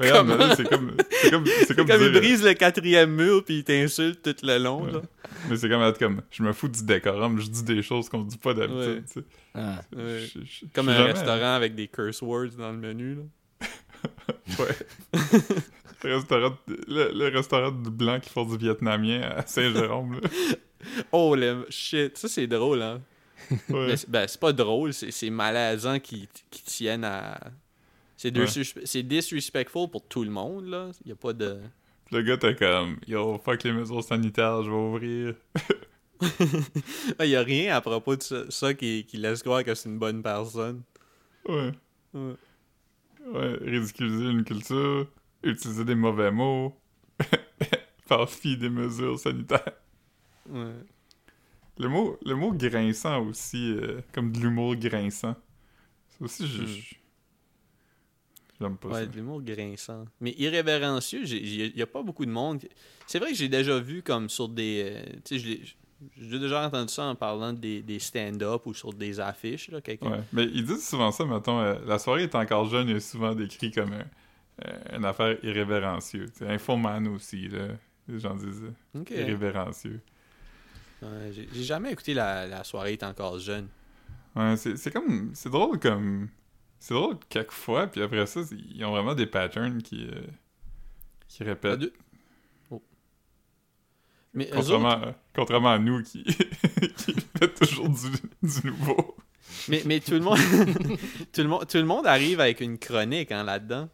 mais 0.00 0.54
c'est 0.56 0.68
comme. 0.68 0.96
C'est 1.10 1.30
comme. 1.30 1.44
C'est 1.46 1.76
comme. 1.76 1.86
comme 1.86 2.02
il 2.02 2.12
brise 2.12 2.42
le 2.42 2.54
quatrième 2.54 3.10
mur 3.14 3.44
puis 3.44 3.58
il 3.58 3.64
t'insulte 3.64 4.22
tout 4.22 4.44
le 4.46 4.58
long 4.58 4.84
Ouais. 4.86 4.92
là. 4.92 5.02
Mais 5.48 5.56
c'est 5.56 5.68
comme 5.68 5.82
être 5.82 5.98
comme. 5.98 6.22
Je 6.30 6.42
me 6.42 6.52
fous 6.52 6.68
du 6.68 6.82
décorum, 6.84 7.38
je 7.40 7.46
dis 7.48 7.62
des 7.62 7.82
choses 7.82 8.08
qu'on 8.08 8.22
dit 8.22 8.38
pas 8.38 8.54
d'habitude, 8.54 9.04
tu 9.06 9.20
sais. 9.20 9.26
Ah. 9.54 9.80
Ouais. 9.94 10.24
Je- 10.34 10.66
comme 10.74 10.88
un 10.88 10.96
jamais- 10.96 11.12
restaurant 11.12 11.54
avec 11.54 11.74
des 11.76 11.86
curse 11.86 12.22
words 12.22 12.56
dans 12.58 12.72
le 12.72 12.78
menu 12.78 13.14
là. 13.14 13.22
Ouais. 14.58 15.20
le, 16.06 16.14
restaurant, 16.16 16.56
le, 16.66 17.12
le 17.12 17.28
restaurant 17.36 17.70
de 17.70 17.90
blanc 17.90 18.20
qui 18.20 18.30
font 18.30 18.44
du 18.44 18.56
vietnamien 18.56 19.20
à 19.22 19.46
Saint-Jérôme. 19.46 20.20
Oh 21.10 21.34
le 21.34 21.66
shit, 21.68 22.16
ça 22.16 22.28
c'est 22.28 22.46
drôle 22.46 22.80
hein. 22.82 23.00
Ouais. 23.70 23.94
Ben, 24.08 24.28
c'est 24.28 24.38
pas 24.38 24.52
drôle, 24.52 24.92
c'est 24.92 25.10
c'est 25.10 25.30
malaisant 25.30 25.98
qui, 25.98 26.28
qui 26.50 26.62
tiennent 26.62 27.04
à. 27.04 27.40
C'est 28.16 28.36
Ouais. 28.36 29.02
disrespectful 29.02 29.88
pour 29.90 30.06
tout 30.06 30.22
le 30.22 30.30
monde, 30.30 30.66
là. 30.68 30.90
Y 31.04 31.12
a 31.12 31.16
pas 31.16 31.32
de. 31.32 31.58
Le 32.12 32.22
gars, 32.22 32.36
t'es 32.36 32.54
comme, 32.54 32.98
yo, 33.06 33.38
fuck 33.44 33.62
les 33.64 33.72
mesures 33.72 34.04
sanitaires, 34.04 34.62
je 34.62 34.70
vais 34.70 34.76
ouvrir. 34.76 35.34
Il 37.20 37.26
y 37.30 37.36
a 37.36 37.42
rien 37.42 37.74
à 37.74 37.80
propos 37.80 38.14
de 38.16 38.22
ça, 38.22 38.44
ça 38.48 38.72
qui, 38.74 39.04
qui 39.06 39.16
laisse 39.16 39.42
croire 39.42 39.64
que 39.64 39.74
c'est 39.74 39.88
une 39.88 39.98
bonne 39.98 40.22
personne. 40.22 40.82
Ouais. 41.48 41.72
Ouais. 42.14 42.34
Ouais, 43.32 43.56
ridiculiser 43.60 44.26
une 44.26 44.44
culture, 44.44 45.08
utiliser 45.50 45.84
des 45.84 45.94
mauvais 45.94 46.30
mots, 46.30 46.76
faire 48.06 48.28
fi 48.28 48.56
des 48.56 48.70
mesures 48.70 49.18
sanitaires. 49.18 49.72
Ouais. 50.48 50.72
Le 51.78 51.88
mot, 51.88 52.16
le 52.24 52.34
mot 52.34 52.52
grinçant 52.52 53.20
aussi, 53.26 53.72
euh, 53.72 54.00
comme 54.12 54.32
de 54.32 54.38
l'humour 54.40 54.76
grinçant. 54.76 55.34
Ça 56.08 56.24
aussi, 56.24 56.46
je. 56.46 56.62
Hmm. 56.62 56.66
J'aime 58.58 58.76
pas 58.78 58.88
Ouais, 58.88 59.00
ça. 59.00 59.06
de 59.06 59.14
l'humour 59.16 59.42
grinçant. 59.42 60.06
Mais 60.20 60.34
irrévérencieux, 60.38 61.24
il 61.30 61.76
y 61.76 61.82
a 61.82 61.86
pas 61.86 62.02
beaucoup 62.02 62.24
de 62.24 62.30
monde. 62.30 62.60
qui- 62.60 62.68
C'est 63.06 63.18
vrai 63.18 63.30
que 63.32 63.36
j'ai 63.36 63.48
déjà 63.50 63.78
vu 63.78 64.02
comme 64.02 64.30
sur 64.30 64.48
des. 64.48 64.90
euh, 64.96 65.02
tu 65.24 65.38
sais, 65.38 65.60
j'ai 66.18 66.38
déjà 66.38 66.66
entendu 66.66 66.90
ça 66.92 67.04
en 67.04 67.14
parlant 67.14 67.52
des, 67.52 67.82
des 67.82 67.98
stand-up 67.98 68.62
ou 68.64 68.72
sur 68.72 68.94
des 68.94 69.20
affiches, 69.20 69.68
là. 69.70 69.82
Quelqu'un. 69.82 70.10
Ouais, 70.10 70.20
mais 70.32 70.44
ils 70.44 70.64
disent 70.64 70.88
souvent 70.88 71.12
ça, 71.12 71.26
mettons, 71.26 71.58
euh, 71.60 71.74
la 71.86 71.98
soirée 71.98 72.22
est 72.22 72.34
encore 72.34 72.64
jeune, 72.70 72.88
il 72.88 72.96
est 72.96 73.00
souvent 73.00 73.34
décrit 73.34 73.70
comme 73.70 73.92
un- 73.92 74.06
une 74.92 75.04
affaire 75.04 75.36
irrévérencieux. 75.44 76.26
C'est 76.34 76.48
Infoman 76.48 77.06
aussi, 77.08 77.48
là. 77.48 77.68
Les 78.08 78.18
gens 78.20 78.34
disent 78.34 78.62
euh, 78.94 79.04
irrévérencieux. 79.10 80.00
Ouais, 81.02 81.32
j'ai 81.32 81.62
jamais 81.62 81.92
écouté 81.92 82.14
la, 82.14 82.46
la 82.46 82.64
soirée 82.64 82.92
est 82.94 83.02
encore 83.02 83.38
jeune. 83.38 83.68
Ouais, 84.34 84.56
c'est 84.56 84.90
comme. 84.92 85.30
C'est 85.34 85.50
drôle 85.50 85.78
comme. 85.78 86.28
C'est 86.78 86.94
drôle 86.94 87.16
quelquefois, 87.28 87.86
puis 87.86 88.02
après 88.02 88.26
ça, 88.26 88.40
ils 88.52 88.84
ont 88.84 88.90
vraiment 88.92 89.14
des 89.14 89.26
patterns 89.26 89.82
qui. 89.82 90.06
euh, 90.06 90.22
qui 91.28 91.42
répètent. 91.44 91.80
de- 91.80 91.92
Oh. 92.70 92.82
Mais 94.34 94.48
Contrairement, 94.52 94.88
autres- 95.00 95.14
contrairement 95.34 95.72
à 95.72 95.78
nous 95.78 96.02
qui, 96.02 96.22
qui 96.96 97.14
fait 97.38 97.54
toujours 97.54 97.88
du, 97.88 98.10
du 98.42 98.66
nouveau. 98.68 99.16
Mais, 99.68 99.82
mais 99.86 100.00
tout 100.00 100.12
le 100.12 100.20
monde 100.20 100.38
tout 101.32 101.40
le 101.42 101.48
monde 101.48 101.66
tout 101.66 101.78
le 101.78 101.84
monde 101.84 102.06
arrive 102.06 102.40
avec 102.40 102.60
une 102.60 102.78
chronique 102.78 103.32
hein, 103.32 103.42
là-dedans. 103.44 103.88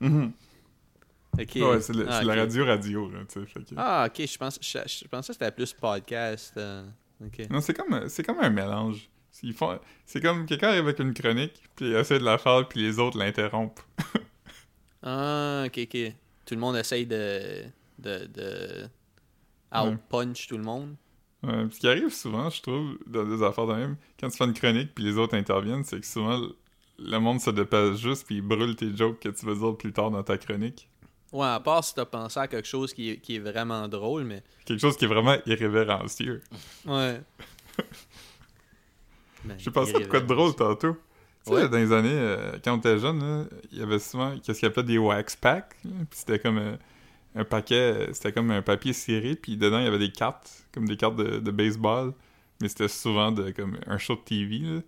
Ok. 0.00 1.52
Ouais, 1.56 1.80
c'est 1.80 1.92
Ah, 2.08 2.22
la 2.24 2.32
ok. 2.32 2.38
radio 2.38 2.64
radio, 2.64 3.10
là, 3.10 3.18
tu 3.28 3.40
sais. 3.40 3.46
fait 3.46 3.60
que- 3.60 3.74
Ah 3.76 4.06
ok, 4.08 4.26
je 4.26 4.38
pense 4.38 4.58
je, 4.60 4.78
je 4.86 5.08
pensais 5.08 5.28
que 5.28 5.32
c'était 5.38 5.50
plus 5.52 5.72
podcast. 5.72 6.54
euh. 6.56 6.84
Non, 7.50 7.60
c'est 7.60 7.74
comme, 7.74 8.08
c'est 8.08 8.22
comme 8.24 8.38
un 8.38 8.50
mélange. 8.50 9.08
Ils 9.42 9.52
font, 9.52 9.78
c'est 10.04 10.20
comme 10.20 10.46
quelqu'un 10.46 10.68
arrive 10.68 10.84
avec 10.84 10.98
une 10.98 11.14
chronique, 11.14 11.62
puis 11.76 11.86
il 11.90 11.94
essaie 11.94 12.18
de 12.18 12.24
la 12.24 12.38
faire, 12.38 12.66
puis 12.66 12.80
les 12.80 12.98
autres 12.98 13.18
l'interrompent. 13.18 13.80
Ah 15.02 15.62
ok 15.66 15.78
ok. 15.84 16.12
Tout 16.44 16.54
le 16.54 16.60
monde 16.60 16.76
essaye 16.76 17.06
de 17.06 17.64
de 18.00 18.26
de 18.26 18.88
out 19.72 19.96
punch 20.08 20.48
tout 20.48 20.56
le 20.58 20.64
monde. 20.64 20.96
Ouais, 21.44 21.66
ce 21.70 21.78
qui 21.78 21.86
arrive 21.86 22.12
souvent, 22.12 22.50
je 22.50 22.60
trouve, 22.60 22.98
dans 23.06 23.24
des 23.24 23.40
affaires 23.44 23.66
de 23.68 23.74
même, 23.74 23.96
quand 24.18 24.28
tu 24.28 24.36
fais 24.36 24.44
une 24.44 24.54
chronique, 24.54 24.92
puis 24.92 25.04
les 25.04 25.16
autres 25.16 25.36
interviennent, 25.36 25.84
c'est 25.84 26.00
que 26.00 26.06
souvent, 26.06 26.40
le 26.98 27.18
monde 27.18 27.40
se 27.40 27.50
dépasse 27.50 27.96
juste, 27.98 28.26
puis 28.26 28.36
il 28.36 28.42
brûle 28.42 28.74
tes 28.76 28.94
jokes 28.96 29.20
que 29.20 29.28
tu 29.28 29.46
vas 29.46 29.54
dire 29.54 29.76
plus 29.76 29.92
tard 29.92 30.10
dans 30.10 30.22
ta 30.22 30.36
chronique. 30.38 30.88
Ouais, 31.32 31.46
à 31.46 31.60
part 31.60 31.84
si 31.84 31.94
t'as 31.94 32.06
pensé 32.06 32.40
à 32.40 32.48
quelque 32.48 32.66
chose 32.66 32.94
qui 32.94 33.10
est, 33.10 33.16
qui 33.18 33.36
est 33.36 33.38
vraiment 33.40 33.86
drôle, 33.88 34.24
mais 34.24 34.42
Quelque 34.64 34.80
chose 34.80 34.96
qui 34.96 35.04
est 35.04 35.08
vraiment 35.08 35.36
irrévérencieux. 35.46 36.42
ouais. 36.86 37.20
Ben, 39.44 39.54
J'ai 39.58 39.70
pensé 39.70 39.94
à 39.94 40.04
quoi 40.06 40.20
de 40.20 40.26
drôle 40.26 40.54
tantôt. 40.54 40.96
Tu 41.46 41.54
sais, 41.54 41.68
dans 41.68 41.76
les 41.78 41.92
années, 41.92 42.10
euh, 42.12 42.58
quand 42.62 42.74
on 42.74 42.78
était 42.78 42.98
jeune, 42.98 43.48
il 43.72 43.78
y 43.78 43.82
avait 43.82 43.98
souvent 44.00 44.36
qu'est-ce 44.38 44.58
qu'ils 44.58 44.68
appelaient 44.68 44.82
des 44.82 44.98
wax 44.98 45.36
packs. 45.36 45.76
Puis 45.82 45.92
c'était 46.10 46.38
comme 46.38 46.58
euh, 46.58 46.76
un 47.36 47.44
paquet, 47.44 47.74
euh, 48.08 48.12
c'était 48.12 48.32
comme 48.32 48.50
un 48.50 48.62
papier 48.62 48.92
serré, 48.92 49.36
puis 49.36 49.56
dedans 49.56 49.78
il 49.78 49.84
y 49.84 49.88
avait 49.88 49.98
des 49.98 50.10
cartes, 50.10 50.66
comme 50.74 50.86
des 50.86 50.96
cartes 50.96 51.16
de, 51.16 51.38
de 51.38 51.50
baseball. 51.50 52.12
Mais 52.60 52.68
c'était 52.68 52.88
souvent 52.88 53.30
de 53.30 53.50
comme 53.52 53.78
un 53.86 53.96
show 53.98 54.16
de 54.16 54.20
TV. 54.22 54.58
Là. 54.58 54.80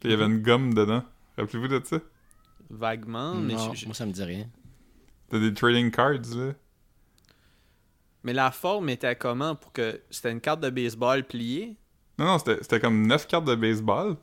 Puis 0.00 0.08
il 0.08 0.10
y 0.12 0.14
avait 0.14 0.28
Mhm. 0.28 0.36
une 0.36 0.42
gomme 0.42 0.74
dedans. 0.74 1.02
Rappelez-vous 1.36 1.68
de 1.68 1.80
ça? 1.84 1.98
Vaguement, 2.70 3.34
mais 3.34 3.54
Non, 3.54 3.72
je- 3.74 3.80
je- 3.80 3.86
moi, 3.86 3.94
ça 3.94 4.06
me 4.06 4.12
dit 4.12 4.22
rien. 4.22 4.46
T'as 5.28 5.38
des 5.38 5.52
trading 5.54 5.90
cards, 5.90 6.20
là. 6.36 6.52
mais 8.22 8.32
la 8.32 8.50
forme 8.50 8.88
était 8.88 9.16
comment 9.16 9.54
pour 9.56 9.72
que 9.72 10.00
c'était 10.10 10.30
une 10.30 10.40
carte 10.40 10.60
de 10.60 10.70
baseball 10.70 11.24
pliée? 11.24 11.76
Non, 12.18 12.26
non, 12.26 12.38
c'était 12.38 12.58
c'était 12.62 12.80
comme 12.80 13.06
9 13.06 13.26
cartes 13.26 13.46
de 13.46 13.54
baseball 13.54 14.16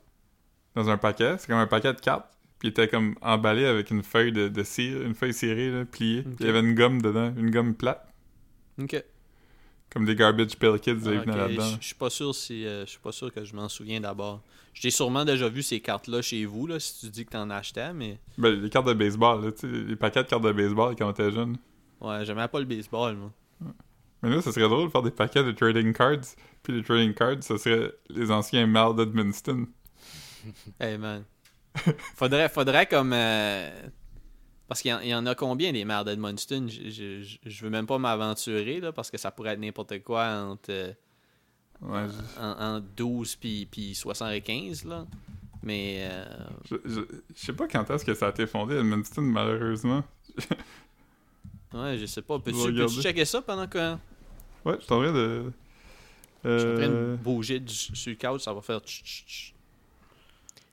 dans 0.74 0.88
un 0.88 0.96
paquet. 0.96 1.36
C'est 1.38 1.48
comme 1.48 1.56
un 1.58 1.66
paquet 1.66 1.92
de 1.92 2.00
cartes. 2.00 2.30
Puis 2.58 2.68
il 2.68 2.70
était 2.70 2.88
comme 2.88 3.14
emballé 3.22 3.64
avec 3.66 3.90
une 3.90 4.02
feuille 4.02 4.32
de, 4.32 4.48
de 4.48 4.62
cire, 4.62 5.02
une 5.02 5.14
feuille 5.14 5.32
serrée, 5.34 5.70
là, 5.70 5.84
pliée. 5.84 6.22
Puis 6.22 6.36
il 6.40 6.46
y 6.46 6.48
avait 6.48 6.60
une 6.60 6.74
gomme 6.74 7.00
dedans, 7.02 7.34
une 7.36 7.50
gomme 7.50 7.74
plate. 7.74 8.06
Ok. 8.80 9.02
Comme 9.92 10.04
des 10.04 10.14
Garbage 10.14 10.56
Pail 10.56 10.78
Kids, 10.78 10.90
Ah, 11.04 11.08
venaient 11.10 11.18
ok, 11.20 11.26
là-dedans. 11.26 11.76
Je 11.80 11.86
suis 11.86 11.94
pas 11.96 12.10
sûr 12.10 12.32
si 12.34 12.64
euh, 12.64 12.84
je 12.86 12.90
suis 12.90 13.00
pas 13.00 13.10
sûr 13.12 13.32
que 13.32 13.44
je 13.44 13.54
m'en 13.54 13.68
souviens 13.68 14.00
d'abord. 14.00 14.40
J'ai 14.72 14.90
sûrement 14.90 15.24
déjà 15.24 15.48
vu 15.48 15.62
ces 15.64 15.80
cartes-là 15.80 16.22
chez 16.22 16.44
vous, 16.44 16.66
là, 16.68 16.78
si 16.78 17.00
tu 17.00 17.06
dis 17.10 17.24
que 17.26 17.30
t'en 17.32 17.50
achetais, 17.50 17.92
mais 17.92 18.18
Ben, 18.38 18.50
les 18.60 18.70
cartes 18.70 18.86
de 18.86 18.92
baseball, 18.94 19.44
là, 19.44 19.50
les 19.64 19.96
paquets 19.96 20.22
de 20.22 20.28
cartes 20.28 20.44
de 20.44 20.52
baseball 20.52 20.94
quand 20.96 21.08
on 21.08 21.10
était 21.10 21.32
jeune. 21.32 21.56
ouais, 22.00 22.24
j'aimais 22.24 22.46
pas 22.46 22.60
le 22.60 22.66
baseball, 22.66 23.16
moi. 23.16 23.32
Mais 24.22 24.30
là, 24.30 24.40
ça 24.42 24.52
serait 24.52 24.68
drôle 24.68 24.86
de 24.86 24.90
faire 24.92 25.02
des 25.02 25.10
paquets 25.10 25.42
de 25.42 25.50
trading 25.52 25.92
cards. 25.92 26.20
Puis 26.62 26.74
les 26.74 26.82
trading 26.84 27.14
cards, 27.14 27.42
ça 27.42 27.58
serait 27.58 27.90
les 28.10 28.30
anciens 28.30 28.66
Mal 28.66 28.94
d'Edmundston. 28.94 29.66
Hey 30.80 30.96
man. 30.98 31.24
faudrait, 32.14 32.48
faudrait 32.48 32.86
comme. 32.86 33.12
euh, 33.12 33.70
Parce 34.70 34.82
qu'il 34.82 34.92
y, 34.92 34.94
en- 34.94 35.00
il 35.00 35.08
y 35.08 35.14
en 35.16 35.26
a 35.26 35.34
combien 35.34 35.72
des 35.72 35.84
maires 35.84 36.04
d'Edmundston? 36.04 36.68
Je, 36.68 36.90
je, 36.90 37.22
je- 37.24 37.38
je 37.44 37.64
veux 37.64 37.70
même 37.70 37.86
pas 37.88 37.98
m'aventurer, 37.98 38.78
là, 38.80 38.92
parce 38.92 39.10
que 39.10 39.18
ça 39.18 39.32
pourrait 39.32 39.54
être 39.54 39.58
n'importe 39.58 39.98
quoi 40.04 40.28
entre, 40.48 40.70
euh, 40.70 40.92
Ouais, 41.82 42.06
je, 42.08 42.40
en, 42.40 42.76
en 42.76 42.80
12 42.80 43.34
puis, 43.34 43.66
puis 43.68 43.96
75, 43.96 44.84
là. 44.84 45.06
Mais. 45.64 46.08
euh, 46.10 46.24
je, 46.70 46.76
je, 46.84 47.00
je 47.34 47.40
sais 47.46 47.52
pas 47.52 47.66
quand 47.66 47.90
est-ce 47.90 48.04
que 48.04 48.14
ça 48.14 48.28
a 48.28 48.30
été 48.30 48.46
fondé, 48.46 48.76
Edmundston, 48.76 49.22
malheureusement. 49.22 50.04
ouais, 51.74 51.98
je 51.98 52.06
sais 52.06 52.22
pas. 52.22 52.38
Peux-tu 52.38 52.72
peux-tu 52.72 53.02
checker 53.02 53.24
ça 53.24 53.42
pendant 53.42 53.66
que. 53.66 53.94
Ouais, 54.64 54.76
je 54.78 54.84
suis 54.84 54.92
en 54.94 55.00
train 55.02 55.12
de. 55.12 55.52
Je 56.44 56.58
suis 56.58 56.68
en 56.70 56.74
train 56.76 56.88
de 56.88 56.92
Euh, 56.94 57.16
bouger 57.16 57.58
du- 57.60 57.74
sur 57.74 58.10
le 58.10 58.16
couch, 58.16 58.42
ça 58.42 58.52
va 58.54 58.60
faire. 58.62 58.80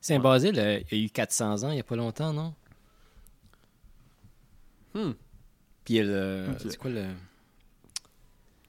Saint-Basile, 0.02 0.60
euh, 0.60 0.80
il 0.92 0.98
y 1.00 1.02
a 1.02 1.06
eu 1.06 1.10
400 1.10 1.64
ans, 1.64 1.72
il 1.72 1.78
y 1.78 1.80
a 1.80 1.84
pas 1.84 1.96
longtemps, 1.96 2.32
non? 2.32 2.54
Hmm. 4.98 5.12
Puis 5.86 5.94
il 5.96 6.00
a 6.02 6.04
le... 6.04 6.46
C'est 6.60 6.78
quoi 6.78 6.90
le... 6.90 7.06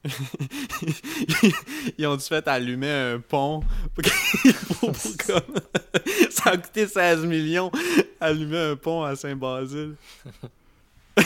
Ils 1.99 2.07
ont 2.07 2.17
dû 2.17 2.23
fait 2.25 2.47
allumer 2.47 2.91
un 2.91 3.19
pont 3.21 3.61
pour, 3.95 4.05
que- 4.05 4.75
pour- 4.75 4.93
pour 4.93 5.17
comme- 5.27 5.55
ça 6.31 6.51
a 6.51 6.57
coûté 6.57 6.87
16 6.87 7.25
millions 7.27 7.71
allumer 8.21 8.59
un 8.59 8.77
pont 8.77 9.03
à 9.03 9.17
Saint-Basile. 9.17 9.97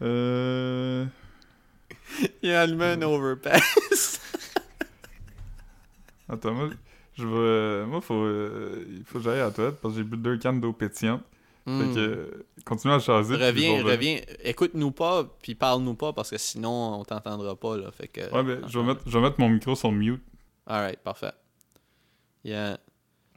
Euh. 0.00 1.04
Ils 2.42 2.52
ont 2.52 2.56
allumé 2.56 2.84
un 2.84 3.02
overpass. 3.02 4.20
Attends, 6.28 6.54
moi, 6.54 6.70
je 7.16 7.26
vais. 7.26 7.84
Moi, 7.86 8.00
faut, 8.00 8.22
euh, 8.22 8.84
il 8.88 9.02
faut 9.04 9.18
que 9.18 9.24
j'aille 9.24 9.40
à 9.40 9.46
la 9.46 9.50
toilette 9.50 9.80
parce 9.80 9.94
que 9.94 9.98
j'ai 10.00 10.04
bu 10.04 10.16
deux 10.16 10.38
cannes 10.38 10.60
d'eau 10.60 10.72
pétillante. 10.72 11.24
Fait 11.80 11.94
que. 11.94 11.98
euh, 11.98 12.46
Continue 12.64 12.92
à 12.94 12.98
Hmm. 12.98 13.00
Reviens, 13.00 13.82
vais- 13.82 13.92
reviens. 13.92 14.20
Écoute-nous 14.44 14.90
pas, 14.90 15.24
puis 15.42 15.54
parle-nous 15.54 15.94
pas, 15.94 16.12
parce 16.12 16.30
que 16.30 16.38
sinon, 16.38 17.00
on 17.00 17.04
t'entendra 17.04 17.56
pas, 17.56 17.76
là. 17.76 17.90
Fait 17.90 18.08
que... 18.08 18.20
Ouais, 18.32 18.42
ben, 18.42 18.66
je 18.68 18.78
vais, 18.78 18.84
mettre, 18.84 19.02
je 19.06 19.10
vais 19.10 19.20
mettre 19.20 19.40
mon 19.40 19.48
micro 19.48 19.74
sur 19.74 19.90
mute. 19.92 20.22
Alright, 20.66 20.98
parfait. 21.00 21.32
Yeah. 22.44 22.78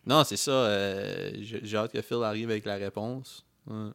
Non, 0.06 0.24
c'est 0.24 0.38
ça. 0.38 0.52
euh, 0.52 1.32
J'ai 1.40 1.60
j'ai 1.64 1.78
hâte 1.78 1.92
que 1.94 2.02
Phil 2.02 2.24
arrive 2.24 2.50
avec 2.50 2.66
la 2.66 2.76
réponse. 2.76 3.46
Ouais. 3.68 3.90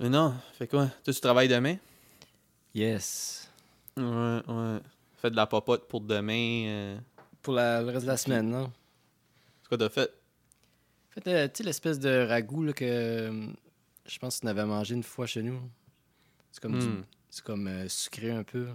Mais 0.00 0.08
non, 0.08 0.34
fait 0.58 0.66
quoi? 0.66 0.86
Toi, 1.04 1.12
tu 1.14 1.20
travailles 1.20 1.48
demain? 1.48 1.76
Yes. 2.74 3.50
Ouais, 3.96 4.40
ouais. 4.48 4.78
Fais 5.18 5.30
de 5.30 5.36
la 5.36 5.46
popote 5.46 5.86
pour 5.88 6.00
demain. 6.00 6.64
euh. 6.66 6.98
Pour 7.42 7.54
la- 7.54 7.82
le 7.82 7.88
reste 7.90 8.02
de 8.02 8.06
la 8.10 8.16
semaine, 8.16 8.48
non? 8.50 8.72
C'est 9.62 9.68
quoi 9.68 9.78
t'as 9.78 9.88
fait? 9.90 10.10
En 11.16 11.20
fait, 11.20 11.30
euh, 11.30 11.46
tu 11.48 11.58
sais, 11.58 11.62
l'espèce 11.64 11.98
de 11.98 12.26
ragoût 12.26 12.62
là, 12.62 12.72
que 12.72 12.84
euh, 12.84 13.46
je 14.06 14.18
pense 14.18 14.40
qu'on 14.40 14.48
avait 14.48 14.64
mangé 14.64 14.94
une 14.94 15.02
fois 15.02 15.26
chez 15.26 15.42
nous. 15.42 15.60
C'est 16.50 16.60
comme, 16.62 16.78
du- 16.78 16.86
Hmm. 16.86 17.04
c'est 17.30 17.44
comme 17.44 17.66
euh, 17.68 17.88
sucré 17.88 18.30
un 18.30 18.42
peu. 18.44 18.68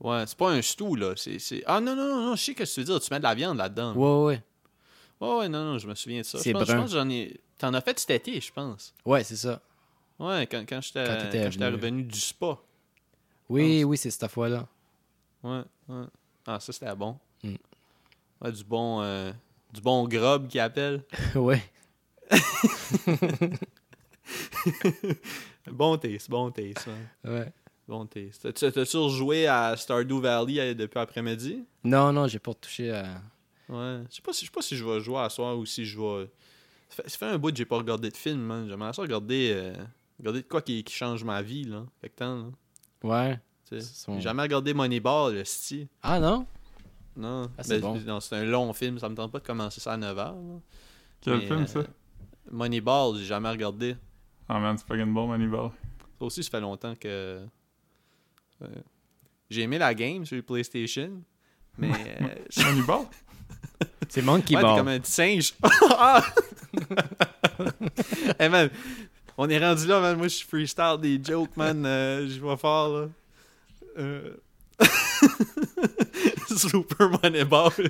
Ouais, 0.00 0.24
c'est 0.26 0.36
pas 0.38 0.50
un 0.52 0.62
stew, 0.62 0.94
là. 0.96 1.14
C'est, 1.16 1.38
c'est- 1.40 1.62
Ah 1.66 1.80
non, 1.80 1.96
non, 1.96 2.06
non, 2.08 2.20
non, 2.26 2.36
je 2.36 2.44
sais 2.44 2.52
ce 2.52 2.56
que 2.56 2.64
tu 2.74 2.80
veux 2.80 2.84
dire. 2.86 3.00
Tu 3.00 3.12
mets 3.12 3.18
de 3.18 3.24
la 3.24 3.34
viande 3.34 3.56
là-dedans. 3.56 3.94
Ouais, 3.94 4.00
ouais, 4.00 4.24
ouais. 5.20 5.26
Ouais, 5.28 5.38
ouais, 5.40 5.48
non, 5.48 5.64
non, 5.72 5.78
je 5.78 5.88
me 5.88 5.94
souviens 5.96 6.20
de 6.20 6.22
ça. 6.26 6.38
C'est 6.38 6.50
Je 6.50 6.54
pense, 6.56 6.62
je 6.68 6.72
brun. 6.72 6.82
pense 6.82 6.90
que 6.92 6.96
j'en 6.98 7.08
ai. 7.10 7.40
T'en 7.58 7.74
as 7.74 7.80
fait 7.80 7.98
cet 7.98 8.10
été, 8.10 8.40
je 8.40 8.52
pense. 8.52 8.94
Ouais, 9.04 9.24
c'est 9.24 9.34
ça. 9.36 9.60
Ouais, 10.20 10.46
quand, 10.46 10.64
quand 10.68 10.80
j'étais, 10.80 11.04
Quand 11.04 11.16
t'étais 11.24 11.42
quand 11.44 11.50
j'étais 11.50 11.64
venu. 11.64 11.74
revenu 11.76 12.02
du 12.04 12.20
spa. 12.20 12.56
Oui, 13.48 13.82
oui, 13.82 13.96
c'est 13.96 14.10
cette 14.12 14.28
fois-là. 14.30 14.68
Ouais, 15.42 15.62
ouais. 15.88 16.04
Ah, 16.46 16.60
ça, 16.60 16.72
c'était 16.72 16.94
bon. 16.94 17.18
Mm. 17.42 17.54
Ouais, 18.40 18.52
du 18.52 18.62
bon. 18.62 19.00
euh, 19.02 19.32
Du 19.72 19.80
bon 19.80 20.06
grub 20.08 20.48
qui 20.48 20.58
appelle. 20.58 21.04
ouais. 21.34 21.62
Bon 25.70 25.96
taste, 25.98 26.30
bon 26.30 26.50
taste. 26.50 26.86
ouais. 27.24 27.30
Ouais. 27.30 27.52
Bon 27.86 28.06
taste. 28.06 28.42
T'as-tu, 28.42 28.72
t'as-tu 28.72 28.96
rejoué 28.96 29.46
à 29.46 29.76
Stardew 29.76 30.20
Valley 30.20 30.58
euh, 30.60 30.74
depuis 30.74 30.98
après-midi? 30.98 31.64
Non, 31.84 32.12
non, 32.12 32.26
j'ai 32.26 32.38
pas 32.38 32.54
touché 32.54 32.90
à. 32.90 33.20
Ouais. 33.68 34.00
Je 34.10 34.16
sais 34.16 34.22
pas 34.22 34.32
si, 34.32 34.40
je 34.44 34.50
sais 34.50 34.54
pas 34.54 34.62
si 34.62 34.76
je 34.76 34.84
vais 34.84 35.00
jouer 35.00 35.18
à 35.20 35.28
soir 35.28 35.56
ou 35.58 35.66
si 35.66 35.84
je 35.84 35.98
vais. 35.98 36.30
Ça 36.88 37.02
fait, 37.02 37.08
ça 37.08 37.18
fait 37.18 37.26
un 37.26 37.38
bout 37.38 37.50
que 37.50 37.56
j'ai 37.56 37.64
pas 37.66 37.76
regardé 37.76 38.10
de 38.10 38.16
film, 38.16 38.40
man. 38.40 38.66
J'aimerais 38.68 38.92
ça 38.94 39.02
regarder, 39.02 39.52
euh, 39.54 39.74
regarder 40.18 40.42
de 40.42 40.48
quoi 40.48 40.62
qui, 40.62 40.82
qui 40.84 40.94
change 40.94 41.22
ma 41.24 41.42
vie, 41.42 41.64
là. 41.64 41.84
Fait 42.00 42.08
que 42.08 42.16
temps, 42.16 42.36
là. 42.38 42.48
Ouais. 43.02 43.40
Son- 43.82 44.14
J'ai 44.14 44.22
jamais 44.22 44.42
regardé 44.42 44.72
Moneyball, 44.72 45.34
le 45.34 45.44
style. 45.44 45.88
Ah 46.02 46.18
non? 46.18 46.46
Non. 47.18 47.50
Ah, 47.58 47.62
c'est 47.62 47.80
Ben, 47.80 47.94
bon. 47.94 48.00
non, 48.06 48.20
c'est 48.20 48.36
un 48.36 48.44
long 48.44 48.72
film. 48.72 48.98
Ça 48.98 49.08
me 49.08 49.14
tente 49.14 49.32
pas 49.32 49.40
de 49.40 49.46
commencer 49.46 49.80
ça 49.80 49.92
à 49.94 49.98
9h. 49.98 50.34
Quel 51.20 51.40
film, 51.42 51.66
ça? 51.66 51.80
Moneyball, 52.50 53.18
j'ai 53.18 53.24
jamais 53.24 53.50
regardé. 53.50 53.96
Ah, 54.48 54.58
man, 54.60 54.78
c'est 54.78 54.86
fucking 54.86 55.12
bon, 55.12 55.26
Moneyball. 55.26 55.70
Ça 56.18 56.24
aussi, 56.24 56.42
ça 56.44 56.50
fait 56.50 56.60
longtemps 56.60 56.94
que. 56.94 57.44
euh, 58.62 58.68
j'ai 59.50 59.62
aimé 59.62 59.78
la 59.78 59.92
game 59.94 60.24
sur 60.24 60.42
PlayStation. 60.44 61.20
Mais. 61.76 61.90
euh, 62.22 62.62
Moneyball? 62.64 63.06
C'est 64.08 64.22
Monkey 64.22 64.56
ouais, 64.56 64.62
Ball. 64.62 64.78
comme 64.78 64.88
un 64.88 65.00
petit 65.00 65.12
singe. 65.12 65.54
Ah! 66.00 66.22
hey 68.38 68.48
man, 68.48 68.70
on 69.36 69.48
est 69.48 69.58
rendu 69.58 69.86
là, 69.86 70.00
man. 70.00 70.16
Moi, 70.16 70.28
je 70.28 70.36
suis 70.36 70.46
freestyle 70.46 70.96
des 71.00 71.20
jokes, 71.22 71.56
man. 71.56 71.84
Euh, 71.84 72.28
je 72.28 72.40
vais 72.40 72.56
faire, 72.56 72.88
là. 72.88 73.08
Euh... 73.98 74.34
Super 76.56 77.10
Moneyball. 77.22 77.72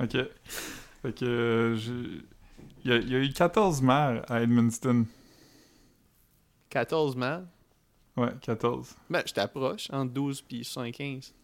Ok. 0.00 0.16
Fait 1.02 1.12
que. 1.14 1.24
euh, 1.24 1.76
j'ai- 1.76 2.22
Il 2.84 2.90
y, 2.90 2.94
a, 2.94 2.96
il 2.96 3.10
y 3.10 3.14
a 3.14 3.18
eu 3.18 3.30
14 3.30 3.82
maires 3.82 4.24
à 4.30 4.40
Edmundston. 4.40 5.04
14 6.70 7.14
man. 7.16 7.46
Ouais, 8.16 8.30
14. 8.40 8.96
Ben, 9.10 9.22
je 9.26 9.32
t'approche, 9.34 9.88
entre 9.92 10.12
12 10.12 10.44
et 10.50 10.64
75. 10.64 11.34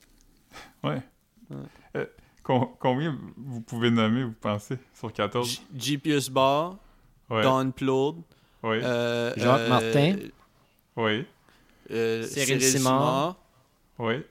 Ouais. 0.82 1.02
Ouais. 1.50 1.56
Euh, 1.96 2.06
com- 2.42 2.68
combien 2.78 3.18
vous 3.36 3.60
pouvez 3.60 3.90
nommer, 3.90 4.24
vous 4.24 4.32
pensez, 4.40 4.78
sur 4.94 5.12
14? 5.12 5.46
G- 5.50 5.60
GPS 5.76 6.30
Bar, 6.30 6.78
Ouais. 7.28 7.42
Don 7.42 7.70
Plourde, 7.72 8.22
Ouais. 8.62 8.80
euh, 8.82 9.34
Jacques 9.36 9.60
euh, 9.60 9.68
Martin. 9.68 10.16
Ouais. 10.96 11.26
euh, 11.90 12.22
Cyril 12.22 12.62
Cyril 12.62 12.78
Simard. 12.78 13.36
Ouais. 13.98 14.26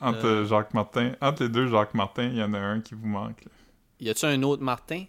Entre 0.00 0.26
Euh. 0.26 0.44
Jacques 0.46 0.74
Martin, 0.74 1.12
entre 1.20 1.42
les 1.42 1.48
deux 1.48 1.66
Jacques 1.68 1.94
Martin, 1.94 2.24
il 2.24 2.36
y 2.36 2.42
en 2.42 2.54
a 2.54 2.58
un 2.58 2.80
qui 2.80 2.94
vous 2.94 3.08
manque. 3.08 3.44
là. 3.44 3.50
Y 4.00 4.10
a-tu 4.10 4.26
un 4.26 4.42
autre 4.44 4.62
Martin? 4.62 5.04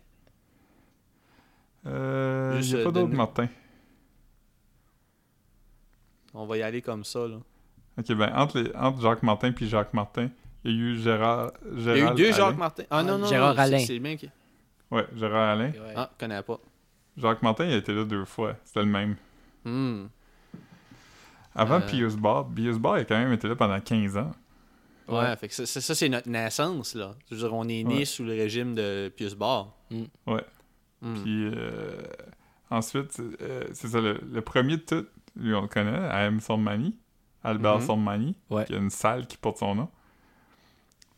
Euh, 1.86 2.58
Juste, 2.58 2.74
n'y 2.74 2.78
a 2.78 2.82
euh, 2.82 2.86
pas 2.86 2.92
d'autre 2.92 3.14
Martin. 3.14 3.48
On 6.34 6.46
va 6.46 6.58
y 6.58 6.62
aller 6.62 6.82
comme 6.82 7.04
ça, 7.04 7.28
là. 7.28 7.38
Ok, 7.98 8.12
ben 8.14 8.32
entre, 8.36 8.60
les, 8.60 8.76
entre 8.76 9.02
Jacques 9.02 9.24
Martin 9.24 9.52
puis 9.52 9.68
Jacques 9.68 9.94
Martin, 9.94 10.30
il 10.64 10.72
y 10.72 10.74
a 10.74 10.78
eu 10.78 10.98
Gérard. 11.00 11.52
Il 11.72 11.82
y 11.84 11.90
a 11.90 11.94
eu 11.94 11.98
Gérald 11.98 12.18
deux 12.18 12.26
Alain. 12.28 12.36
Jacques 12.38 12.58
Martin. 12.58 12.84
Ah 12.90 13.04
non, 13.04 13.18
non, 13.18 13.28
Gérard 13.28 13.50
non, 13.50 13.56
c'est- 13.56 13.62
Alain. 13.62 13.80
C'est 13.80 13.94
le 13.96 14.00
même 14.00 14.18
qui... 14.18 14.30
Ouais, 14.92 15.06
Gérard 15.16 15.50
Alain. 15.50 15.72
Ouais. 15.72 15.94
Ah, 15.96 16.10
je 16.14 16.20
connais 16.20 16.42
pas. 16.42 16.60
Jacques 17.18 17.42
Martin, 17.42 17.66
il 17.66 17.74
a 17.74 17.78
été 17.78 17.94
là 17.94 18.06
deux 18.06 18.26
fois. 18.26 18.56
C'était 18.64 18.80
le 18.82 18.86
même. 18.86 19.16
Hmm. 19.66 20.06
Avant 21.56 21.76
Euh. 21.82 21.88
Pius 21.88 22.16
Barr, 22.16 22.48
Pius 22.50 22.78
Barr, 22.78 22.98
il 23.00 23.02
a 23.02 23.06
quand 23.06 23.18
même 23.18 23.34
été 23.34 23.48
là 23.48 23.56
pendant 23.56 23.80
15 23.80 24.18
ans. 24.18 24.32
Ouais, 25.08 25.16
Ouais. 25.20 25.36
fait 25.38 25.48
que 25.48 25.54
ça, 25.56 25.66
ça, 25.66 25.82
ça, 25.82 25.96
c'est 25.96 26.08
notre 26.10 26.30
naissance, 26.30 26.94
là. 26.96 27.16
Je 27.30 27.36
veux 27.36 27.42
dire, 27.42 27.54
on 27.54 27.68
est 27.68 27.84
né 27.84 27.98
Ouais. 28.00 28.06
sous 28.06 28.24
le 28.24 28.34
régime 28.34 28.76
de 28.76 29.12
Pius 29.16 29.34
Bar. 29.36 29.74
Ouais. 29.92 30.44
Hmm. 31.02 31.14
Puis 31.24 31.46
euh, 31.56 32.02
ensuite, 32.70 33.12
c'est 33.12 33.42
euh, 33.42 33.64
c'est 33.74 33.88
ça, 33.88 34.00
le, 34.02 34.20
le 34.32 34.42
premier 34.42 34.78
de 34.78 34.82
tout, 34.84 35.06
lui 35.36 35.54
on 35.56 35.62
le 35.62 35.68
connaît, 35.68 35.98
A.M. 35.98 36.40
Sormani, 36.42 36.96
Albert 37.44 37.80
Mhm. 37.80 37.86
Sormani, 37.86 38.36
Ouais. 38.50 38.66
qui 38.66 38.74
a 38.76 38.78
une 38.78 38.90
salle 38.90 39.26
qui 39.26 39.38
porte 39.38 39.58
son 39.58 39.76
nom. 39.76 39.90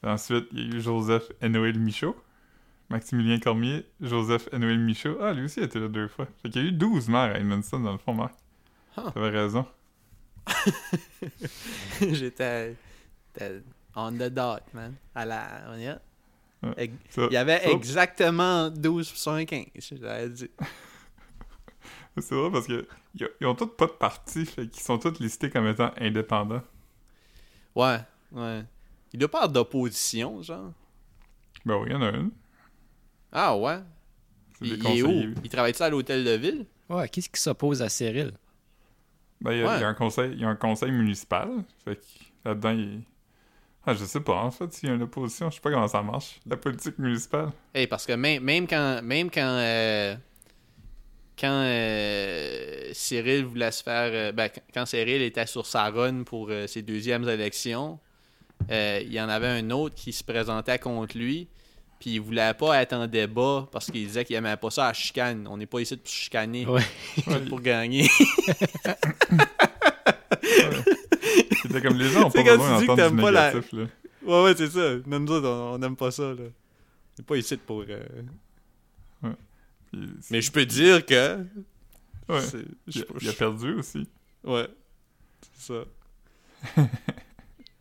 Puis 0.01 0.09
ensuite, 0.11 0.47
il 0.53 0.59
y 0.59 0.71
a 0.73 0.77
eu 0.77 0.81
Joseph 0.81 1.29
Noël 1.41 1.77
Michaud, 1.79 2.15
Maximilien 2.89 3.39
Cormier, 3.39 3.85
Joseph 3.99 4.49
Noël 4.53 4.79
Michaud. 4.79 5.17
Ah, 5.21 5.33
lui 5.33 5.45
aussi 5.45 5.59
a 5.59 5.63
été 5.63 5.79
là 5.79 5.87
deux 5.89 6.07
fois. 6.07 6.27
Fait 6.41 6.49
qu'il 6.49 6.61
y 6.61 6.65
a 6.65 6.67
eu 6.69 6.71
12 6.71 7.09
maires 7.09 7.35
à 7.35 7.39
Edmundston, 7.39 7.79
dans 7.81 7.91
le 7.91 7.97
fond, 7.97 8.13
Marc. 8.13 8.33
Ah. 8.97 9.11
T'avais 9.13 9.29
raison. 9.29 9.65
J'étais 12.01 12.75
on 13.95 14.11
the 14.11 14.29
dot, 14.29 14.61
man. 14.73 14.95
À 15.15 15.25
la... 15.25 15.63
on 15.69 15.77
y 15.77 15.85
est. 15.85 15.97
Ouais. 16.63 16.73
Ex- 16.77 16.93
Ça- 17.09 17.27
Il 17.29 17.33
y 17.33 17.37
avait 17.37 17.59
ça- 17.59 17.69
exactement 17.71 18.69
12 18.69 19.07
sur 19.07 19.45
15, 19.45 19.65
j'avais 19.99 20.29
dit. 20.29 20.49
C'est 22.17 22.35
vrai 22.35 22.51
parce 22.51 22.67
que 22.67 22.87
ils 23.15 23.47
ont 23.47 23.55
tous 23.55 23.67
pas 23.67 23.85
de 23.87 23.91
parti, 23.91 24.45
fait 24.45 24.67
qu'ils 24.67 24.83
sont 24.83 24.97
tous 24.97 25.19
listés 25.19 25.49
comme 25.49 25.65
étant 25.67 25.91
indépendants. 25.97 26.61
Ouais, 27.73 27.99
ouais. 28.33 28.63
Il 29.13 29.19
doit 29.19 29.29
pas 29.31 29.39
avoir 29.39 29.51
d'opposition, 29.51 30.41
genre. 30.41 30.71
Ben 31.65 31.75
oui, 31.77 31.87
il 31.87 31.91
y 31.93 31.95
en 31.95 32.01
a 32.01 32.09
une. 32.11 32.31
Ah 33.31 33.55
ouais? 33.57 33.79
Il, 34.61 34.73
il 34.73 34.85
est 34.99 35.03
où? 35.03 35.33
Il 35.43 35.49
travaille 35.49 35.73
ça 35.73 35.85
à 35.85 35.89
l'hôtel 35.89 36.23
de 36.25 36.31
ville? 36.31 36.65
Ouais, 36.89 37.07
qu'est-ce 37.09 37.29
qui 37.29 37.39
s'oppose 37.41 37.81
à 37.81 37.87
Cyril? 37.89 38.33
Ben, 39.41 39.51
il 39.53 39.59
y, 39.59 39.61
a, 39.63 39.67
Ouais. 39.67 39.77
il 39.77 39.81
y 39.81 39.83
a 39.83 39.87
un 39.87 39.93
conseil, 39.93 40.31
il 40.33 40.39
y 40.41 40.45
a 40.45 40.49
un 40.49 40.55
conseil 40.55 40.91
municipal. 40.91 41.49
Fait 41.83 41.95
que 41.95 42.01
là-dedans, 42.45 42.71
il... 42.71 43.01
Ah, 43.85 43.95
je 43.95 44.05
sais 44.05 44.19
pas, 44.19 44.35
en 44.43 44.51
fait, 44.51 44.71
s'il 44.73 44.89
y 44.89 44.91
a 44.91 44.95
une 44.95 45.01
opposition, 45.01 45.49
je 45.49 45.55
sais 45.55 45.61
pas 45.61 45.71
comment 45.71 45.87
ça 45.87 46.03
marche. 46.03 46.39
La 46.45 46.55
politique 46.57 46.99
municipale. 46.99 47.49
Hey, 47.73 47.87
parce 47.87 48.05
que 48.05 48.13
même, 48.13 48.43
même 48.43 48.67
quand 48.67 49.01
même 49.01 49.31
quand 49.31 49.41
euh, 49.57 50.15
quand 51.39 51.63
euh, 51.65 52.89
Cyril 52.93 53.45
voulait 53.45 53.71
se 53.71 53.81
faire 53.81 54.11
euh, 54.13 54.31
ben, 54.31 54.49
quand- 54.73 54.85
Cyril 54.85 55.23
était 55.23 55.47
sur 55.47 55.65
sa 55.65 55.89
run 55.89 56.23
pour 56.23 56.51
ses 56.67 56.83
deuxièmes 56.83 57.27
élections, 57.27 57.97
il 58.69 59.11
y 59.11 59.19
en 59.19 59.27
avait 59.29 59.47
un 59.47 59.71
autre 59.71 59.95
qui 59.95 60.13
se 60.13 60.23
présentait 60.23 60.77
contre 60.77 61.17
lui, 61.17 61.47
puis 62.01 62.09
il 62.15 62.19
voulait 62.19 62.53
pas 62.55 62.81
être 62.81 62.91
en 62.93 63.07
débat 63.07 63.67
parce 63.71 63.89
qu'il 63.89 64.05
disait 64.05 64.25
qu'il 64.25 64.35
aimait 64.35 64.57
pas 64.57 64.69
ça 64.71 64.87
à 64.87 64.93
chicane. 64.93 65.47
On 65.47 65.55
n'est 65.55 65.65
pas 65.67 65.79
ici 65.79 65.95
pour 65.95 66.09
chicaner, 66.11 66.65
Ouais. 66.65 66.81
on 67.27 67.31
est 67.31 67.33
Ouais, 67.35 67.45
pour 67.47 67.61
gagner. 67.61 68.09
C'était 71.61 71.81
comme 71.81 71.97
les 71.97 72.09
gens 72.09 72.25
ont 72.27 72.29
Tu 72.31 72.37
sais, 72.39 72.43
pas 72.43 72.49
quand 72.49 72.57
besoin 72.57 72.73
tu 72.75 72.81
dis 72.81 72.87
que 72.87 72.87
d'entendre 72.87 73.09
du 73.11 73.15
t'aimes 73.15 73.21
pas 73.21 73.31
la- 73.31 73.53
négatif, 73.53 73.71
là. 73.73 73.83
ouais 74.23 74.43
ouais 74.43 74.53
c'est 74.57 74.69
ça. 74.69 74.95
Nous, 75.05 75.19
nous 75.19 75.31
autres, 75.31 75.47
on 75.47 75.77
n'aime 75.77 75.95
pas 75.95 76.11
ça 76.11 76.23
là. 76.23 76.33
On 76.39 76.43
n'est 77.19 77.25
pas 77.25 77.37
ici 77.37 77.57
pour. 77.57 77.83
euh, 77.87 78.03
Puis 79.91 80.09
c'est- 80.21 80.31
Mais 80.31 80.41
je 80.41 80.51
peux 80.51 80.65
dire 80.65 81.05
que. 81.05 81.37
Ouais. 82.29 82.39
Il 82.87 83.01
a, 83.01 83.05
il 83.21 83.29
a 83.29 83.33
perdu 83.33 83.73
aussi. 83.75 84.07
Ouais. 84.43 84.67
C'est 85.57 85.73
ça. 85.73 85.83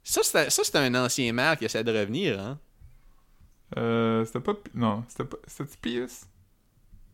ça, 0.04 0.20
c'était, 0.22 0.50
ça, 0.50 0.64
c'était 0.64 0.78
un 0.78 0.94
ancien 0.94 1.32
maire 1.32 1.56
qui 1.56 1.64
essaie 1.64 1.84
de 1.84 1.92
revenir, 1.92 2.40
hein? 2.40 2.58
Euh, 3.76 4.24
c'était 4.24 4.40
pas... 4.40 4.54
Non, 4.74 5.04
c'était 5.08 5.24
pas... 5.24 5.36
C'était 5.46 5.76
Pius? 5.80 6.22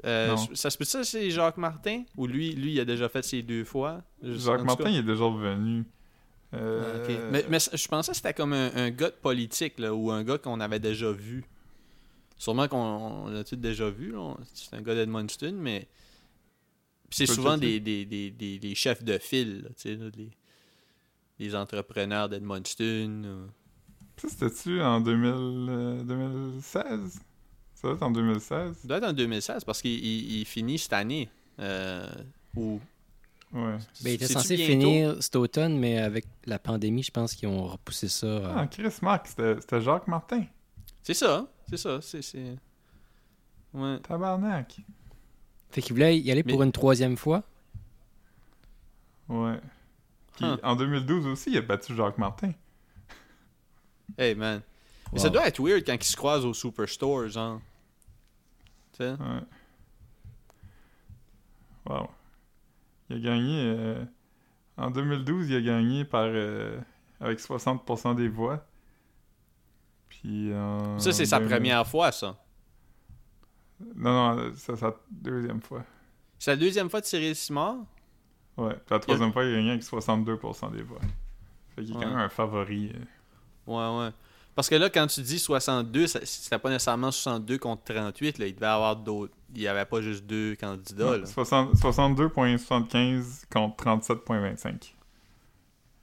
Euh, 0.04 0.36
ça 0.54 0.70
se 0.70 0.78
peut 0.78 0.84
ça, 0.84 1.04
c'est 1.04 1.30
Jacques 1.30 1.56
Martin? 1.56 2.04
Ou 2.16 2.26
lui, 2.26 2.52
lui, 2.52 2.72
il 2.74 2.80
a 2.80 2.84
déjà 2.84 3.08
fait 3.08 3.22
ses 3.22 3.42
deux 3.42 3.64
fois? 3.64 4.02
Je- 4.22 4.34
Jacques 4.34 4.62
Martin, 4.64 4.84
cas. 4.84 4.90
il 4.90 4.96
est 4.98 5.02
déjà 5.02 5.24
revenu. 5.24 5.84
Ah, 6.52 6.56
Euh... 6.58 7.04
ok. 7.04 7.14
Mais, 7.32 7.44
mais 7.48 7.58
je 7.58 7.88
pensais 7.88 8.12
que 8.12 8.16
c'était 8.16 8.34
comme 8.34 8.52
un, 8.52 8.70
un 8.76 8.90
gars 8.90 9.10
de 9.10 9.16
politique, 9.16 9.78
là, 9.78 9.94
ou 9.94 10.10
un 10.10 10.22
gars 10.22 10.38
qu'on 10.38 10.60
avait 10.60 10.78
déjà 10.78 11.10
vu. 11.10 11.44
Sûrement 12.38 12.68
qu'on 12.68 12.76
on 12.78 13.28
l'a 13.28 13.42
déjà 13.42 13.90
vu. 13.90 14.14
C'est 14.54 14.74
un 14.76 14.82
gars 14.82 14.94
d'Edmundston, 14.94 15.54
mais... 15.54 15.88
C'est 17.10 17.26
souvent 17.26 17.56
des, 17.56 17.80
des, 17.80 18.04
des, 18.04 18.30
des, 18.30 18.58
des 18.58 18.74
chefs 18.74 19.02
de 19.04 19.16
file, 19.18 19.62
là, 19.62 19.68
tu 19.70 19.74
sais, 19.82 19.94
là, 19.94 20.06
les, 20.16 20.30
les 21.38 21.54
entrepreneurs 21.54 22.28
d'Edmundston. 22.28 23.22
ou- 23.24 23.50
Ça, 24.16 24.28
c'était-tu 24.28 24.80
en 24.80 25.00
2000, 25.00 25.30
euh, 25.68 26.02
2016? 26.04 27.20
Ça 27.74 27.88
doit 27.88 27.92
être 27.96 28.02
en 28.02 28.10
2016? 28.10 28.76
Ça 28.78 28.88
doit 28.88 28.96
être 28.98 29.04
en 29.08 29.12
2016 29.12 29.64
parce 29.64 29.82
qu'il 29.82 29.92
il- 29.92 30.40
il 30.40 30.44
finit 30.46 30.78
cette 30.78 30.92
année. 30.94 31.28
Euh, 31.60 32.08
ou 32.56 32.80
Ouais. 33.52 33.76
Ben, 34.02 34.10
il 34.10 34.14
était 34.14 34.26
censé 34.26 34.56
finir 34.56 35.16
cet 35.22 35.36
automne, 35.36 35.78
mais 35.78 35.98
avec 35.98 36.26
la 36.46 36.58
pandémie, 36.58 37.02
je 37.04 37.10
pense 37.12 37.32
qu'ils 37.34 37.48
ont 37.48 37.64
repoussé 37.68 38.08
ça. 38.08 38.26
euh, 38.26 38.54
Ah, 38.56 38.66
Chris 38.66 38.92
Mark, 39.02 39.26
c'était 39.28 39.80
Jacques 39.80 40.08
Martin. 40.08 40.44
C'est 41.02 41.14
ça, 41.14 41.36
hein? 41.38 41.48
c'est 41.70 41.76
ça, 41.76 42.00
c'est. 42.02 42.56
Ouais. 43.72 43.98
Tabarnak. 44.00 44.78
Fait 45.70 45.80
qu'il 45.80 45.92
voulait 45.92 46.18
y 46.18 46.30
aller 46.32 46.42
pour 46.42 46.62
une 46.62 46.72
troisième 46.72 47.16
fois. 47.16 47.44
Ouais. 49.28 49.60
Puis 50.36 50.44
Huh. 50.44 50.58
en 50.62 50.76
2012 50.76 51.26
aussi, 51.26 51.50
il 51.50 51.58
a 51.58 51.62
battu 51.62 51.94
Jacques 51.94 52.18
Martin. 52.18 52.52
Hey 54.18 54.34
man. 54.34 54.62
Mais 55.12 55.18
ça 55.18 55.30
doit 55.30 55.46
être 55.46 55.60
weird 55.62 55.84
quand 55.86 55.94
ils 55.94 56.04
se 56.04 56.16
croisent 56.16 56.44
au 56.46 56.54
Superstore, 56.54 57.28
genre. 57.28 57.60
Tu 58.92 58.98
sais? 59.04 59.10
Ouais. 59.10 59.40
Wow. 61.86 62.08
Il 63.08 63.16
a 63.16 63.20
gagné. 63.20 63.62
euh, 63.76 64.04
En 64.76 64.90
2012, 64.90 65.50
il 65.50 65.56
a 65.56 65.60
gagné 65.60 66.04
par. 66.04 66.24
euh, 66.26 66.78
avec 67.20 67.38
60% 67.40 68.14
des 68.16 68.28
voix. 68.28 68.64
Puis. 70.08 70.52
en 70.54 70.98
Ça, 70.98 71.12
c'est 71.12 71.26
sa 71.26 71.38
2000 71.38 71.54
première 71.54 71.86
fois, 71.86 72.10
ça. 72.12 72.36
Non, 73.94 74.36
non, 74.36 74.52
c'est 74.56 74.76
sa 74.76 74.94
deuxième 75.10 75.60
fois. 75.60 75.84
C'est 76.38 76.50
la 76.52 76.56
deuxième 76.56 76.88
fois 76.90 77.00
de 77.00 77.06
Cyril 77.06 77.36
Simard? 77.36 77.76
Ouais. 78.56 78.72
Puis 78.74 78.84
la 78.90 78.98
troisième 78.98 79.32
fois, 79.32 79.44
il 79.44 79.52
a 79.54 79.56
gagné 79.58 79.70
avec 79.72 79.82
62% 79.82 80.72
des 80.72 80.82
voix. 80.82 81.00
Fait 81.74 81.82
qu'il 81.84 81.90
est 81.90 81.94
quand 81.94 82.00
même 82.08 82.16
un 82.18 82.28
favori. 82.30 82.92
euh. 82.94 82.98
Ouais, 83.66 83.98
ouais. 83.98 84.10
Parce 84.54 84.68
que 84.70 84.74
là, 84.74 84.88
quand 84.88 85.06
tu 85.06 85.20
dis 85.20 85.38
62, 85.38 86.06
ça- 86.06 86.20
c'était 86.24 86.58
pas 86.58 86.70
nécessairement 86.70 87.10
62 87.10 87.58
contre 87.58 87.84
38, 87.84 88.38
là. 88.38 88.46
Il 88.46 88.54
devait 88.54 88.66
y 88.66 88.68
avoir 88.68 88.96
d'autres. 88.96 89.34
Il 89.54 89.60
y 89.60 89.68
avait 89.68 89.84
pas 89.84 90.00
juste 90.00 90.24
deux 90.24 90.56
candidats, 90.56 91.18
là. 91.18 91.26
60 91.26 91.76
62,75 91.76 93.44
contre 93.52 93.76
37,25. 93.76 94.94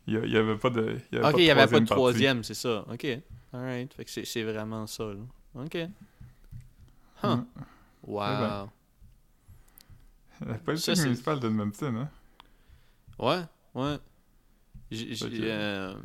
Il 0.05 0.19
n'y 0.19 0.35
avait 0.37 0.57
pas 0.57 0.69
de. 0.69 0.97
Il 1.11 1.15
y 1.15 1.19
avait 1.21 1.27
Ok, 1.29 1.39
il 1.39 1.43
n'y 1.45 1.49
avait 1.51 1.61
pas 1.61 1.79
de 1.79 1.85
troisième, 1.95 2.43
c'est 2.43 2.53
ça. 2.53 2.85
Ok. 2.91 3.07
Alright. 3.53 3.93
Fait 3.93 4.05
que 4.05 4.11
c'est- 4.11 4.43
vraiment 4.43 4.85
ça, 4.87 5.03
là. 5.05 5.15
Ok. 5.63 5.75
Huh. 7.23 7.27
Mm. 7.27 7.45
Wow. 8.05 8.19
ben. 8.19 8.69
La 10.45 10.53
politique 10.55 10.85
municipale 11.05 11.39
d'Edmonton, 11.39 11.95
hein? 11.95 12.09
Ouais, 13.17 13.41
ouais. 13.75 13.97
Euh, 15.49 15.95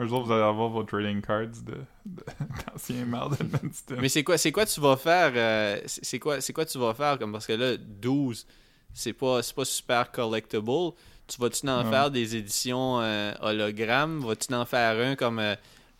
Un 0.00 0.06
jour, 0.06 0.24
vous 0.24 0.30
allez 0.32 0.42
avoir 0.42 0.68
vos 0.68 0.84
trading 0.84 1.20
cards 1.20 1.46
de, 1.66 1.74
de- 2.06 2.24
d'anciens 2.72 3.04
maires 3.04 3.28
d'Edmonton. 3.30 3.98
Mais 4.00 4.08
c'est 4.08 4.22
quoi, 4.22 4.38
c'est 4.38 4.52
quoi 4.52 4.64
tu 4.64 4.80
vas 4.80 4.96
faire 4.96 5.32
euh, 5.34 5.80
c'est 5.86 6.18
quoi, 6.20 6.40
c'est 6.40 6.52
quoi 6.52 6.64
tu 6.64 6.78
vas 6.78 6.94
faire 6.94 7.18
comme 7.18 7.32
parce 7.32 7.46
que 7.46 7.54
là 7.54 7.76
12 7.76 8.46
c'est 8.94 9.12
pas 9.12 9.42
c'est 9.42 9.54
pas 9.56 9.64
super 9.64 10.10
collectible. 10.12 10.92
Tu 11.26 11.40
vas-tu 11.40 11.68
en 11.68 11.82
faire 11.90 12.10
des 12.10 12.36
éditions 12.36 13.00
euh, 13.00 13.32
hologrammes? 13.42 14.20
Vas-tu 14.20 14.54
en 14.54 14.64
faire 14.64 14.98
un 15.04 15.14
comme 15.16 15.40
euh, 15.40 15.54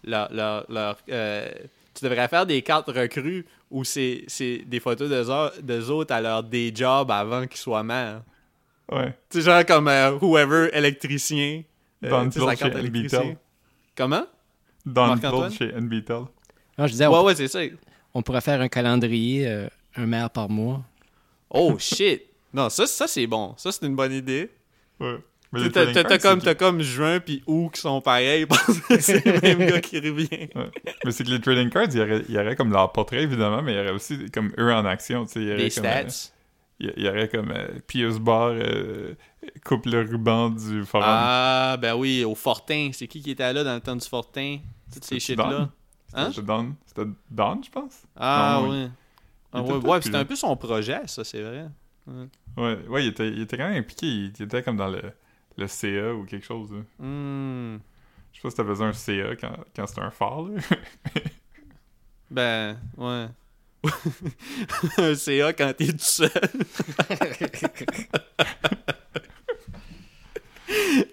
leur, 0.05 0.33
leur- 0.33 0.65
leur, 0.71 0.97
euh, 1.11 1.51
tu 1.95 2.05
devrais 2.05 2.29
faire 2.29 2.47
des 2.47 2.63
cartes 2.63 2.89
recrues 2.89 3.45
où 3.71 3.83
c'est 3.85 4.25
des 4.65 4.81
photos 4.81 5.11
de 5.11 5.61
d'eux 5.61 5.91
autres 5.91 6.15
à 6.15 6.21
leur 6.21 6.43
day 6.45 6.71
job 6.75 7.11
avant 7.11 7.47
qu'ils 7.49 7.59
soient 7.61 7.83
maires. 7.83 8.23
Ouais. 8.91 9.13
Tu 9.29 9.39
sais 9.39 9.45
genre 9.45 9.67
comme 9.67 9.89
euh, 9.89 10.13
whoever 10.21 10.71
électricien. 10.73 11.63
euh, 12.05 12.09
sa 12.31 12.41
Floyd 12.41 12.59
carte 12.59 12.73
électricien. 12.79 13.37
Comment? 13.99 14.27
Don 14.87 15.09
Marc-Antoine? 15.09 15.51
Floyd 15.51 15.73
chez 15.73 15.81
NBTEL. 15.81 16.23
Non, 16.79 16.87
je 16.87 16.93
disais, 16.93 17.07
Ouais 17.09 17.17
on, 17.19 17.25
ouais, 17.25 17.35
c'est 17.35 17.49
ça. 17.49 17.59
on 18.15 18.23
pourrait 18.23 18.41
faire 18.41 18.61
un 18.61 18.69
calendrier, 18.69 19.49
euh, 19.49 19.67
un 19.97 20.07
maire 20.07 20.31
par 20.31 20.49
mois. 20.49 20.85
Oh 21.51 21.75
shit. 21.79 22.23
Non, 22.55 22.71
ça 22.71 22.87
ça 22.87 23.09
c'est 23.09 23.27
bon. 23.27 23.55
Ça 23.57 23.73
c'est 23.73 23.85
une 23.85 23.97
bonne 23.97 24.13
idée. 24.13 24.51
Ouais. 25.01 25.17
Mais 25.53 25.69
T'as 25.71 26.19
comme, 26.19 26.41
comme 26.55 26.83
juin 26.83 27.19
puis 27.21 27.43
août 27.47 27.71
qui 27.75 27.81
sont 27.81 28.01
pareils 28.01 28.47
parce 28.47 28.79
que 28.81 29.01
c'est 29.01 29.25
le 29.25 29.41
même 29.41 29.69
gars 29.69 29.81
qui 29.81 29.99
revient. 29.99 30.29
ouais. 30.55 30.71
Mais 31.05 31.11
c'est 31.11 31.25
que 31.25 31.31
les 31.31 31.41
trading 31.41 31.71
cards, 31.71 31.89
il 31.91 31.97
y 31.99 32.01
aurait, 32.01 32.23
il 32.29 32.35
y 32.35 32.39
aurait 32.39 32.55
comme 32.55 32.71
leur 32.71 32.93
portrait, 32.93 33.23
évidemment, 33.23 33.63
mais 33.63 33.73
il 33.73 33.77
y 33.79 33.81
aurait 33.81 33.91
aussi 33.93 34.31
comme 34.31 34.53
eux 34.59 34.73
en 34.73 34.85
action. 34.85 35.25
tu 35.27 35.33
sais, 35.33 35.41
Il 35.41 35.47
y 35.49 35.53
aurait 35.53 35.63
Les 35.65 35.71
comme, 35.71 35.87
euh, 35.87 36.09
stats. 36.09 36.33
Il 36.81 36.93
y- 37.03 37.09
aurait 37.09 37.29
comme 37.29 37.51
euh, 37.51 37.67
Pius 37.87 38.19
Barr 38.19 38.53
euh, 38.55 39.15
coupe 39.65 39.87
le 39.87 40.03
ruban 40.03 40.51
du 40.51 40.85
forum. 40.85 41.07
Ah, 41.09 41.77
ben 41.81 41.95
oui, 41.97 42.25
au 42.25 42.35
Fortin. 42.35 42.91
C'est 42.93 43.09
qui 43.09 43.21
qui 43.21 43.33
était 43.33 43.53
là 43.53 43.65
dans 43.65 43.75
le 43.75 43.81
temps 43.81 43.97
du 43.97 44.07
Fortin? 44.07 44.59
Toutes 44.93 45.05
ces 45.05 45.19
C'était 45.21 45.43
shit-là? 45.43 45.69
Hein? 46.15 46.31
C'était 46.31 46.47
Don, 46.47 46.75
c'était 46.87 47.11
Don, 47.31 47.61
je 47.63 47.71
pense? 47.71 48.03
Ah, 48.17 48.61
Non, 48.63 48.71
oui. 48.71 48.85
oui. 48.85 48.91
Ah, 49.53 49.63
ouais, 49.63 49.77
ouais, 49.77 50.03
c'était 50.03 50.17
un 50.17 50.25
peu 50.25 50.37
son 50.37 50.57
projet, 50.57 51.01
ça, 51.07 51.25
c'est 51.25 51.43
vrai. 51.43 51.67
Ouais, 52.57 52.79
ouais 52.89 53.05
il, 53.05 53.09
était, 53.09 53.29
il 53.29 53.43
était 53.43 53.57
quand 53.57 53.69
même 53.69 53.79
impliqué. 53.81 54.07
Il, 54.07 54.33
il 54.39 54.43
était 54.45 54.63
comme 54.63 54.77
dans 54.77 54.89
le, 54.89 55.03
le 55.57 55.67
CA 55.67 56.15
ou 56.15 56.25
quelque 56.25 56.47
chose. 56.47 56.71
Hmm. 56.99 57.77
Je 58.33 58.41
sais 58.41 58.43
pas 58.43 58.51
si 58.51 58.63
besoin 58.63 58.87
d'un 58.89 58.93
CA 58.93 59.37
quand, 59.37 59.57
quand 59.75 59.87
c'est 59.87 60.01
un 60.01 60.11
phare. 60.11 60.43
Là. 60.43 60.61
Ben, 62.31 62.77
ouais. 62.97 63.27
un 64.99 65.15
CA 65.15 65.53
quand 65.53 65.73
t'es 65.77 65.89
tout 65.93 65.99
seul. 65.99 66.31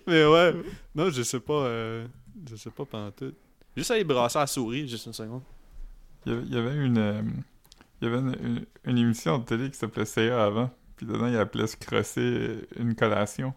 Mais 0.08 0.26
ouais. 0.26 0.54
Non, 0.94 1.10
je 1.10 1.24
sais 1.24 1.40
pas. 1.40 1.54
euh, 1.66 2.08
je 2.50 2.56
sais 2.56 2.70
pas 2.70 2.86
pantoute. 2.86 3.36
Juste 3.76 3.92
aller 3.92 4.04
brasser 4.04 4.40
la 4.40 4.48
souris, 4.48 4.88
juste 4.88 5.06
une 5.06 5.14
seconde. 5.14 5.42
Il 6.26 6.54
y 6.54 6.58
avait, 6.58 6.74
une, 6.76 6.98
euh, 6.98 7.22
il 8.02 8.06
y 8.08 8.12
avait 8.12 8.20
une, 8.20 8.36
une- 8.42 8.66
une 8.86 8.98
émission 8.98 9.38
de 9.38 9.46
télé 9.46 9.70
qui 9.70 9.78
s'appelait 9.78 10.06
CA 10.06 10.46
avant. 10.46 10.72
Puis 10.96 11.06
dedans, 11.06 11.28
il 11.28 11.38
appelait 11.38 11.68
se 11.68 11.76
crosser 11.78 12.20
euh, 12.22 12.62
une 12.78 12.96
collation. 12.96 13.54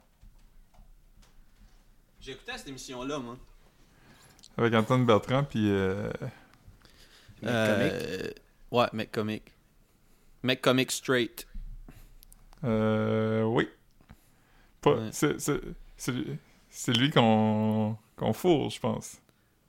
J'écoutais 2.20 2.58
cette 2.58 2.68
émission-là, 2.68 3.18
moi. 3.20 3.36
Avec 4.56 4.74
Antoine 4.74 5.06
Bertrand, 5.06 5.44
puis 5.44 5.70
euh, 5.70 6.10
Euh, 7.44 8.28
Ouais, 8.70 8.86
mec 8.92 9.10
comique. 9.12 9.52
Mec 10.42 10.60
comique 10.60 10.92
straight. 10.92 11.46
euh, 12.64 13.42
oui. 13.44 13.68
pas. 14.80 14.94
Ouais. 14.96 15.08
C'est, 15.12 15.40
c'est, 15.40 15.60
c'est, 15.96 16.12
lui- 16.12 16.38
c'est 16.70 16.92
lui 16.92 17.10
qu'on, 17.10 17.96
qu'on 18.16 18.32
fourre, 18.32 18.70
je 18.70 18.80
pense. 18.80 19.16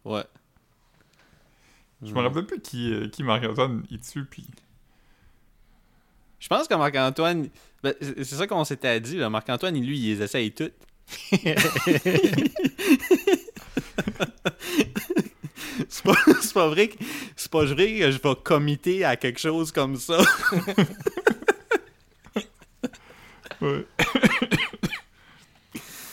Ouais. 0.05 0.23
Je 2.01 2.13
me 2.13 2.21
rappelle 2.21 2.45
plus 2.45 2.61
qui, 2.61 2.93
euh, 2.93 3.09
qui 3.09 3.23
Marc-Antoine 3.23 3.83
il 3.89 3.99
tue, 3.99 4.25
puis. 4.25 4.47
Je 6.39 6.47
pense 6.47 6.67
que 6.67 6.75
Marc-Antoine. 6.75 7.49
ben, 7.83 7.93
c'est 7.99 8.23
c'est 8.23 8.35
ça 8.35 8.47
qu'on 8.47 8.63
s'était 8.63 8.99
dit, 9.01 9.17
là. 9.17 9.29
Marc-Antoine, 9.29 9.75
lui, 9.81 9.97
il 9.99 10.15
les 10.17 10.21
essaye 10.23 10.51
toutes. 10.53 10.73
c'est 15.89 16.03
pas, 16.03 16.13
c'est 16.49 16.53
pas 16.53 16.67
vrai 16.67 16.87
que 16.89 16.97
c'est 17.35 17.51
pas 17.51 17.63
vrai 17.65 17.99
que 17.99 18.11
je 18.11 18.17
vais 18.19 18.35
committer 18.43 19.05
à 19.05 19.15
quelque 19.15 19.39
chose 19.39 19.71
comme 19.71 19.95
ça. 19.97 20.17
Ouais. 23.61 23.85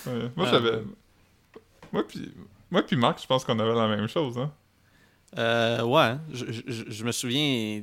Ouais. 0.06 0.30
Moi, 0.36 0.46
j'avais. 0.50 0.70
ouais. 0.70 0.82
Moi, 1.92 2.06
puis. 2.06 2.32
Moi, 2.70 2.82
puis 2.82 2.96
Marc, 2.96 3.22
je 3.22 3.26
pense 3.26 3.44
qu'on 3.44 3.58
avait 3.60 3.74
la 3.74 3.86
même 3.86 4.08
chose, 4.08 4.36
hein. 4.38 4.52
Euh, 5.38 5.82
ouais, 5.84 6.16
je, 6.32 6.44
je- 6.50 6.84
je 6.90 7.04
me 7.04 7.12
souviens 7.12 7.82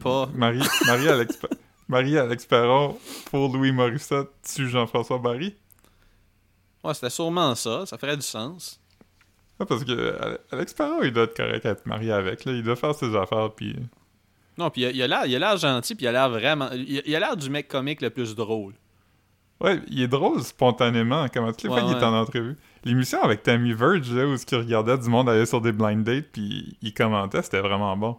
pas. 0.00 0.26
Marie, 0.34 0.60
Marie 0.86 1.08
Alex, 1.08 1.38
Marie 1.88 2.18
Alex 2.18 2.44
Perron 2.44 2.98
pour 3.30 3.48
Louis 3.56 3.72
Morissette 3.72 4.28
tue 4.42 4.68
Jean-François 4.68 5.18
Barry? 5.18 5.54
Ouais, 6.84 6.92
c'était 6.94 7.08
sûrement 7.10 7.54
ça, 7.54 7.86
ça 7.86 7.96
ferait 7.96 8.16
du 8.16 8.22
sens. 8.22 8.78
Ah, 9.60 9.66
parce 9.66 9.84
que 9.84 9.92
Ale- 10.20 10.38
Alex 10.52 10.72
Perron, 10.74 11.02
il 11.02 11.12
doit 11.12 11.24
être 11.24 11.36
correct 11.36 11.66
à 11.66 11.70
être 11.70 11.86
marié 11.86 12.12
avec, 12.12 12.44
là. 12.44 12.52
Il 12.52 12.62
doit 12.62 12.76
faire 12.76 12.94
ses 12.94 13.14
affaires, 13.16 13.50
puis. 13.54 13.74
Non, 14.56 14.70
puis 14.70 14.82
il 14.82 14.86
a- 14.86 14.90
il 14.90 15.02
a 15.02 15.06
l'air 15.06 15.26
il 15.26 15.42
a 15.42 15.56
gentil, 15.56 15.94
puis 15.94 16.04
il 16.04 16.08
a 16.08 16.12
l'air 16.12 16.30
vraiment. 16.30 16.68
Il 16.72 17.14
a- 17.14 17.20
l'air 17.20 17.36
du 17.36 17.50
mec 17.50 17.68
comique 17.68 18.00
le 18.00 18.10
plus 18.10 18.34
drôle. 18.34 18.74
Ouais, 19.60 19.80
il 19.88 20.02
est 20.02 20.08
drôle 20.08 20.40
spontanément, 20.44 21.28
comme 21.28 21.46
toutes 21.48 21.62
les 21.64 21.68
fois 21.68 21.82
Ouais, 21.82 21.88
qu'il 21.88 21.98
est 22.00 22.04
en 22.04 22.14
entrevue. 22.14 22.56
L'émission 22.84 23.20
avec 23.22 23.42
Tammy 23.42 23.72
Verge, 23.72 24.12
là, 24.12 24.24
où 24.26 24.36
il 24.36 24.56
regardait 24.56 24.96
du 24.98 25.08
monde 25.08 25.28
aller 25.28 25.46
sur 25.46 25.60
des 25.60 25.72
blind 25.72 26.04
dates, 26.04 26.26
puis 26.32 26.76
il 26.80 26.94
commentait, 26.94 27.42
c'était 27.42 27.60
vraiment 27.60 27.96
bon. 27.96 28.16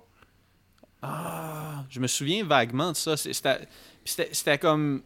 Ah, 1.02 1.86
je 1.90 2.00
me 2.02 2.08
souviens 2.08 2.44
vaguement 2.44 2.92
de 2.92 2.98
ça. 2.98 3.16
C'était 3.16 4.58
comme. 4.58 5.02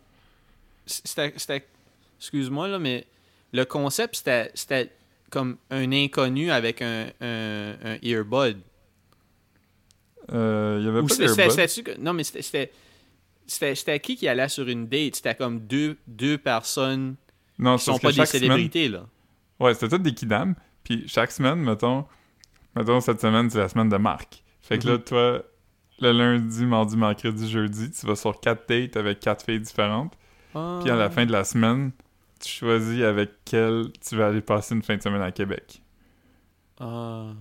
C'était. 0.85 1.33
c'était- 1.37 1.67
Excuse-moi, 2.19 2.67
là, 2.69 2.79
mais 2.79 3.05
le 3.51 3.65
concept, 3.65 4.15
c'était 4.15 4.91
comme 5.33 5.57
un 5.71 5.91
inconnu 5.91 6.51
avec 6.51 6.81
un, 6.81 7.07
un, 7.19 7.73
un 7.83 7.97
earbud. 8.03 8.59
Euh, 10.31 10.77
il 10.79 10.85
y 10.85 10.89
avait 10.89 10.99
Ou 10.99 11.07
pas 11.07 11.13
c'était- 11.67 11.97
Non, 11.99 12.13
mais 12.13 12.23
c'était- 12.23 12.69
c'était. 13.45 13.99
Qui 13.99 14.15
qui 14.15 14.27
allait 14.27 14.47
sur 14.47 14.67
une 14.67 14.87
date? 14.87 15.15
C'était 15.17 15.35
comme 15.35 15.59
deux, 15.59 15.97
deux 16.07 16.37
personnes 16.37 17.15
Non, 17.59 17.75
qui 17.77 17.83
sont 17.83 17.97
pas 17.97 18.09
des 18.09 18.13
semaine... 18.13 18.25
célébrités, 18.27 18.87
là. 18.87 19.05
Ouais, 19.59 19.73
c'était 19.73 19.89
tout 19.89 20.01
des 20.01 20.13
kidams. 20.13 20.55
Puis 20.83 21.03
chaque 21.07 21.31
semaine, 21.31 21.59
mettons, 21.59 22.05
mettons 22.75 23.01
cette 23.01 23.19
semaine, 23.21 23.49
c'est 23.49 23.57
la 23.59 23.69
semaine 23.69 23.89
de 23.89 23.97
Marc. 23.97 24.43
Fait 24.61 24.79
que 24.79 24.87
là, 24.87 24.93
Mhm. 24.93 25.03
toi, 25.03 25.43
le 25.99 26.11
lundi, 26.11 26.65
mardi, 26.65 26.95
mercredi, 26.97 27.49
jeudi, 27.49 27.91
tu 27.91 28.05
vas 28.07 28.15
sur 28.15 28.39
quatre 28.39 28.67
dates 28.69 28.95
avec 28.97 29.19
quatre 29.19 29.43
filles 29.45 29.59
différentes. 29.59 30.13
Puis 30.53 30.89
à 30.89 30.95
la 30.95 31.09
fin 31.09 31.25
de 31.25 31.31
la 31.31 31.43
semaine, 31.43 31.91
tu 32.43 32.51
choisis 32.51 33.01
avec 33.03 33.31
quelle 33.45 33.85
tu 34.07 34.15
vas 34.17 34.27
aller 34.27 34.41
passer 34.41 34.75
une 34.75 34.83
fin 34.83 34.95
de 34.97 35.01
semaine 35.01 35.21
à 35.21 35.31
Québec? 35.31 35.81
Ah, 36.79 37.31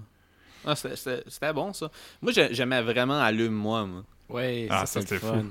Ah, 0.64 0.76
c'était- 0.76 1.52
bon, 1.52 1.72
ça. 1.72 1.90
Moi, 2.20 2.30
j'ai- 2.32 2.54
j'aimais 2.54 2.82
vraiment 2.82 3.20
Allume, 3.20 3.52
moi. 3.52 3.88
Ouais, 4.28 4.68
Ah, 4.70 4.86
ça, 4.86 5.00
c'était 5.00 5.18
fun. 5.18 5.46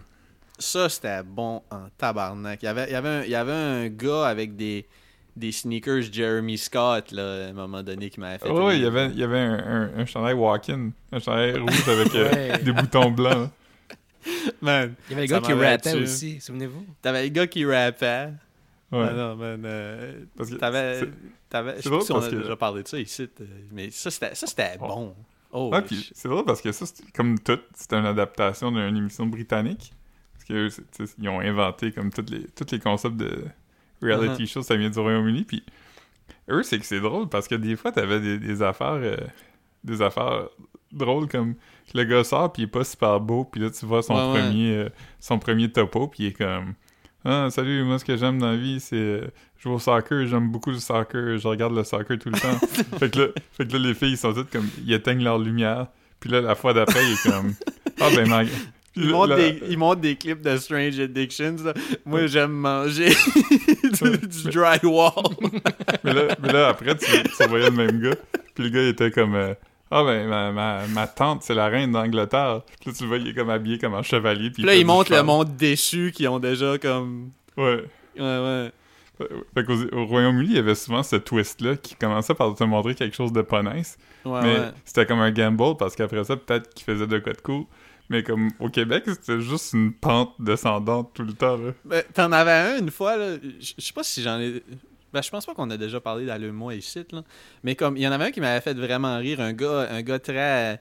Ça, 0.58 0.88
c'était 0.88 1.22
bon 1.24 1.62
en 1.70 1.88
tabarnak. 1.98 2.62
Il 2.64 2.66
y 2.66 2.70
avait, 2.70 2.86
il 2.86 2.92
y 2.94 2.96
avait, 2.96 3.10
un, 3.10 3.24
il 3.24 3.30
y 3.30 3.36
avait 3.36 3.52
un 3.52 3.88
gars 3.90 4.28
avec 4.28 4.56
des, 4.56 4.88
des 5.36 5.52
sneakers 5.52 6.04
Jeremy 6.14 6.58
Scott, 6.58 7.12
là, 7.12 7.48
à 7.48 7.50
un 7.50 7.54
moment 7.54 7.84
donné, 7.84 8.10
qui 8.10 8.20
m'avait 8.22 8.38
fait... 8.38 8.50
Oh, 8.50 8.68
ouais, 8.68 8.78
il 8.78 8.84
y 8.84 8.86
avait, 8.86 9.08
il 9.08 9.18
y 9.20 9.24
avait 9.24 9.40
un, 9.40 9.54
un, 9.60 10.00
un 10.00 10.06
chandail 10.06 10.34
walk-in, 10.36 10.92
un 11.12 11.20
chandail 11.20 11.58
rouge 11.58 11.88
avec 11.90 12.16
euh, 12.16 12.58
des 12.60 12.72
boutons 12.72 13.12
blancs. 13.12 13.50
Man, 14.62 14.94
Il 15.10 15.12
y 15.12 15.14
avait 15.16 15.28
le 15.28 15.28
gars 15.34 15.42
qui 15.42 15.54
rappait 15.54 15.94
aussi, 15.96 16.40
souvenez-vous? 16.40 16.86
t'avais 17.02 17.24
le 17.24 17.30
gars 17.30 17.48
qui 17.48 17.66
rappait. 17.66 18.30
Ouais. 18.92 19.08
Ah 19.10 19.14
non, 19.14 19.36
man, 19.38 19.62
euh, 19.66 20.26
Parce 20.36 20.50
que 20.50 20.56
t'avais... 20.56 21.02
t'avais- 21.50 21.78
Je 21.78 21.82
sais 21.84 21.90
pas 21.90 22.02
si 22.02 22.12
on 22.12 22.22
a 22.22 22.30
que- 22.30 22.36
déjà 22.36 22.56
parlé 22.58 22.84
de 22.84 22.88
ça 22.88 23.00
ici, 23.00 23.30
mais 23.72 23.90
ça, 23.90 24.12
c'était 24.12 24.36
ça, 24.36 24.48
c'était 24.48 24.78
Oh. 24.82 24.88
bon. 24.88 25.16
Oh, 25.54 25.70
Ouais, 25.72 25.82
puis 25.82 26.10
c'est 26.14 26.28
drôle 26.30 26.46
parce 26.46 26.62
que 26.62 26.72
ça, 26.72 26.86
comme 27.14 27.38
tout, 27.40 27.60
c'est 27.74 27.94
une 27.94 28.06
adaptation 28.06 28.72
d'une 28.72 28.96
émission 28.98 29.26
britannique. 29.26 29.94
Parce 30.34 30.46
que 30.46 30.70
ils 31.20 31.30
ont 31.30 31.40
inventé 31.40 31.92
comme 31.92 32.12
tous 32.12 32.26
les, 32.32 32.46
tous 32.48 32.72
les 32.72 32.80
concepts 32.80 33.16
de 33.18 33.46
reality 34.02 34.44
Uh-huh. 34.44 34.48
show, 34.48 34.62
ça 34.64 34.76
vient 34.76 34.90
du 34.90 35.00
Royaume-Uni. 35.00 35.44
Puis 35.44 35.64
eux, 36.50 36.64
c'est 36.64 36.80
que 36.80 36.86
c'est 36.86 37.00
drôle 37.02 37.30
parce 37.30 37.48
que 37.48 37.56
des 37.56 37.76
fois, 37.76 37.92
t'avais 37.92 38.20
des, 38.20 38.40
des 38.40 38.62
affaires 38.62 38.94
euh, 39.02 39.18
des 39.84 40.02
affaires 40.02 40.48
drôles 40.92 41.28
comme 41.28 41.56
le 41.94 42.04
gars 42.04 42.24
sort 42.24 42.52
puis 42.54 42.64
il 42.64 42.66
est 42.66 42.70
pas 42.70 42.84
super 42.84 43.20
beau 43.20 43.46
puis 43.46 43.62
là 43.62 43.70
tu 43.70 43.86
vois 43.86 44.04
son 44.04 44.14
Ouais, 44.14 44.34
ouais. 44.34 44.40
premier 44.42 44.76
euh, 44.76 44.90
son 45.20 45.40
premier 45.40 45.72
topo 45.72 46.08
puis 46.08 46.24
il 46.24 46.28
est 46.28 46.34
comme 46.34 46.74
ah 47.24 47.48
salut 47.52 47.84
moi 47.84 48.00
ce 48.00 48.06
que 48.06 48.18
j'aime 48.18 48.40
dans 48.40 48.52
la 48.52 48.58
vie 48.58 48.80
c'est 48.80 48.96
euh, 48.96 49.28
jouer 49.60 49.74
au 49.74 49.80
soccer 49.80 50.26
j'aime 50.28 50.50
beaucoup 50.50 50.72
le 50.72 50.80
soccer 50.80 51.38
je 51.38 51.48
regarde 51.48 51.76
le 51.76 51.84
soccer 51.84 52.18
tout 52.18 52.30
le 52.30 52.40
temps 52.40 52.58
fait 53.00 53.12
que 53.12 53.20
là 53.20 53.28
fait 53.54 53.68
que 53.68 53.74
là 53.74 53.80
les 53.80 53.94
filles 53.94 54.12
ils 54.12 54.18
sont 54.18 54.34
toutes 54.34 54.50
comme 54.50 54.68
ils 54.86 54.94
éteignent 54.94 55.24
leur 55.24 55.38
lumière 55.38 55.88
puis 56.20 56.30
là 56.30 56.42
la 56.42 56.56
fois 56.56 56.74
d'après 56.74 57.04
il 57.04 57.14
est 57.14 57.30
comme 57.30 57.54
ah 58.00 58.10
ben 58.16 58.28
ma 58.28 58.44
Ils 58.98 59.08
montrent, 59.10 59.36
des, 59.38 59.64
ils 59.70 59.78
montrent 59.78 60.02
des 60.02 60.18
clips 60.18 60.42
de 60.42 60.58
Strange 60.58 61.00
Addictions. 61.00 61.56
là. 61.64 61.74
Moi, 62.06 62.28
j'aime 62.28 62.52
manger 62.52 63.08
du, 63.84 64.28
du 64.28 64.44
drywall. 64.50 65.14
mais 66.04 66.14
là 66.14 66.36
mais 66.42 66.52
là 66.52 66.68
après 66.68 66.98
tu, 66.98 67.06
tu 67.06 67.48
voyais 67.48 67.70
le 67.70 67.76
même 67.78 68.02
gars 68.02 68.16
puis 68.54 68.66
le 68.66 68.70
gars 68.70 68.82
il 68.82 68.90
était 68.90 69.12
comme 69.12 69.36
euh, 69.36 69.54
ah 69.92 70.04
ben 70.04 70.28
ma, 70.28 70.52
ma, 70.52 70.88
ma 70.88 71.08
tante 71.08 71.44
c'est 71.44 71.54
la 71.54 71.68
reine 71.68 71.92
d'Angleterre 71.92 72.62
puis 72.80 72.90
là 72.90 72.98
tu 72.98 73.04
le 73.04 73.10
vois 73.10 73.18
il 73.18 73.28
est 73.28 73.34
comme 73.34 73.50
habillé 73.50 73.78
comme 73.78 73.94
un 73.94 74.02
chevalier 74.02 74.50
puis 74.50 74.64
Puis 74.64 74.64
là, 74.64 74.78
du 74.78 74.86
montrent 74.86 75.14
le 75.14 75.24
monde 75.24 75.56
déçu 75.58 76.12
qui 76.16 76.28
ont 76.28 76.40
déjà 76.40 76.78
comme. 76.78 77.32
ouais 77.58 77.84
Ouais, 78.18 78.22
ouais. 78.22 78.72
Fait 79.54 79.64
qu'au 79.64 79.76
au 79.96 80.06
Royaume-Uni, 80.06 80.50
il 80.50 80.56
y 80.56 80.60
avait 80.60 80.76
souvent 80.76 81.04
ce 81.04 81.16
twist-là 81.16 81.76
qui 81.76 81.96
commençait 81.96 82.34
par 82.34 82.56
te 82.56 82.64
montrer 82.64 82.96
quelque 82.96 83.16
chose 83.16 83.32
de 83.32 83.42
pas 83.42 83.62
nice. 83.62 83.98
Ouais, 84.26 84.42
mais 84.42 84.60
ouais. 84.60 84.72
c'était 84.84 85.06
comme 85.06 85.20
un 85.20 85.32
gamble 85.32 85.78
parce 85.78 85.96
qu'après 85.96 86.24
ça, 86.24 86.36
peut-être 86.38 86.74
qu'il 86.74 86.86
faisait 86.86 87.08
de 87.08 87.20
quoi 87.20 87.34
de 87.34 87.42
cool. 87.42 87.66
Mais 88.10 88.24
comme 88.24 88.50
au 88.60 88.70
Québec, 88.70 89.04
c'était 89.06 89.40
juste 89.40 89.74
une 89.74 89.94
pente 89.94 90.34
descendante 90.40 91.12
tout 91.14 91.24
le 91.24 91.34
temps. 91.34 91.56
Là. 91.56 91.72
Ben, 91.86 92.04
T'en 92.14 92.32
avais 92.32 92.52
un 92.52 92.80
une 92.80 92.92
fois, 92.92 93.16
là. 93.16 93.38
Je 93.60 93.74
sais 93.78 93.94
pas 93.94 94.04
si 94.04 94.22
j'en 94.22 94.40
ai. 94.40 94.64
Ben, 95.14 95.22
je 95.22 95.30
pense 95.30 95.46
pas 95.46 95.54
qu'on 95.54 95.70
a 95.70 95.78
déjà 95.78 96.00
parlé 96.00 96.26
d'Allume-moi 96.26 96.76
ici, 96.76 97.04
là. 97.12 97.22
Mais 97.64 97.76
comme, 97.76 97.98
il 97.98 98.04
y 98.04 98.08
en 98.08 98.12
avait 98.12 98.26
un 98.26 98.32
qui 98.32 98.40
m'avait 98.42 98.62
fait 98.62 98.74
vraiment 98.74 99.18
rire, 99.18 99.42
un 99.42 99.52
gars, 99.54 99.88
un 99.92 100.02
gars 100.02 100.20
très 100.20 100.80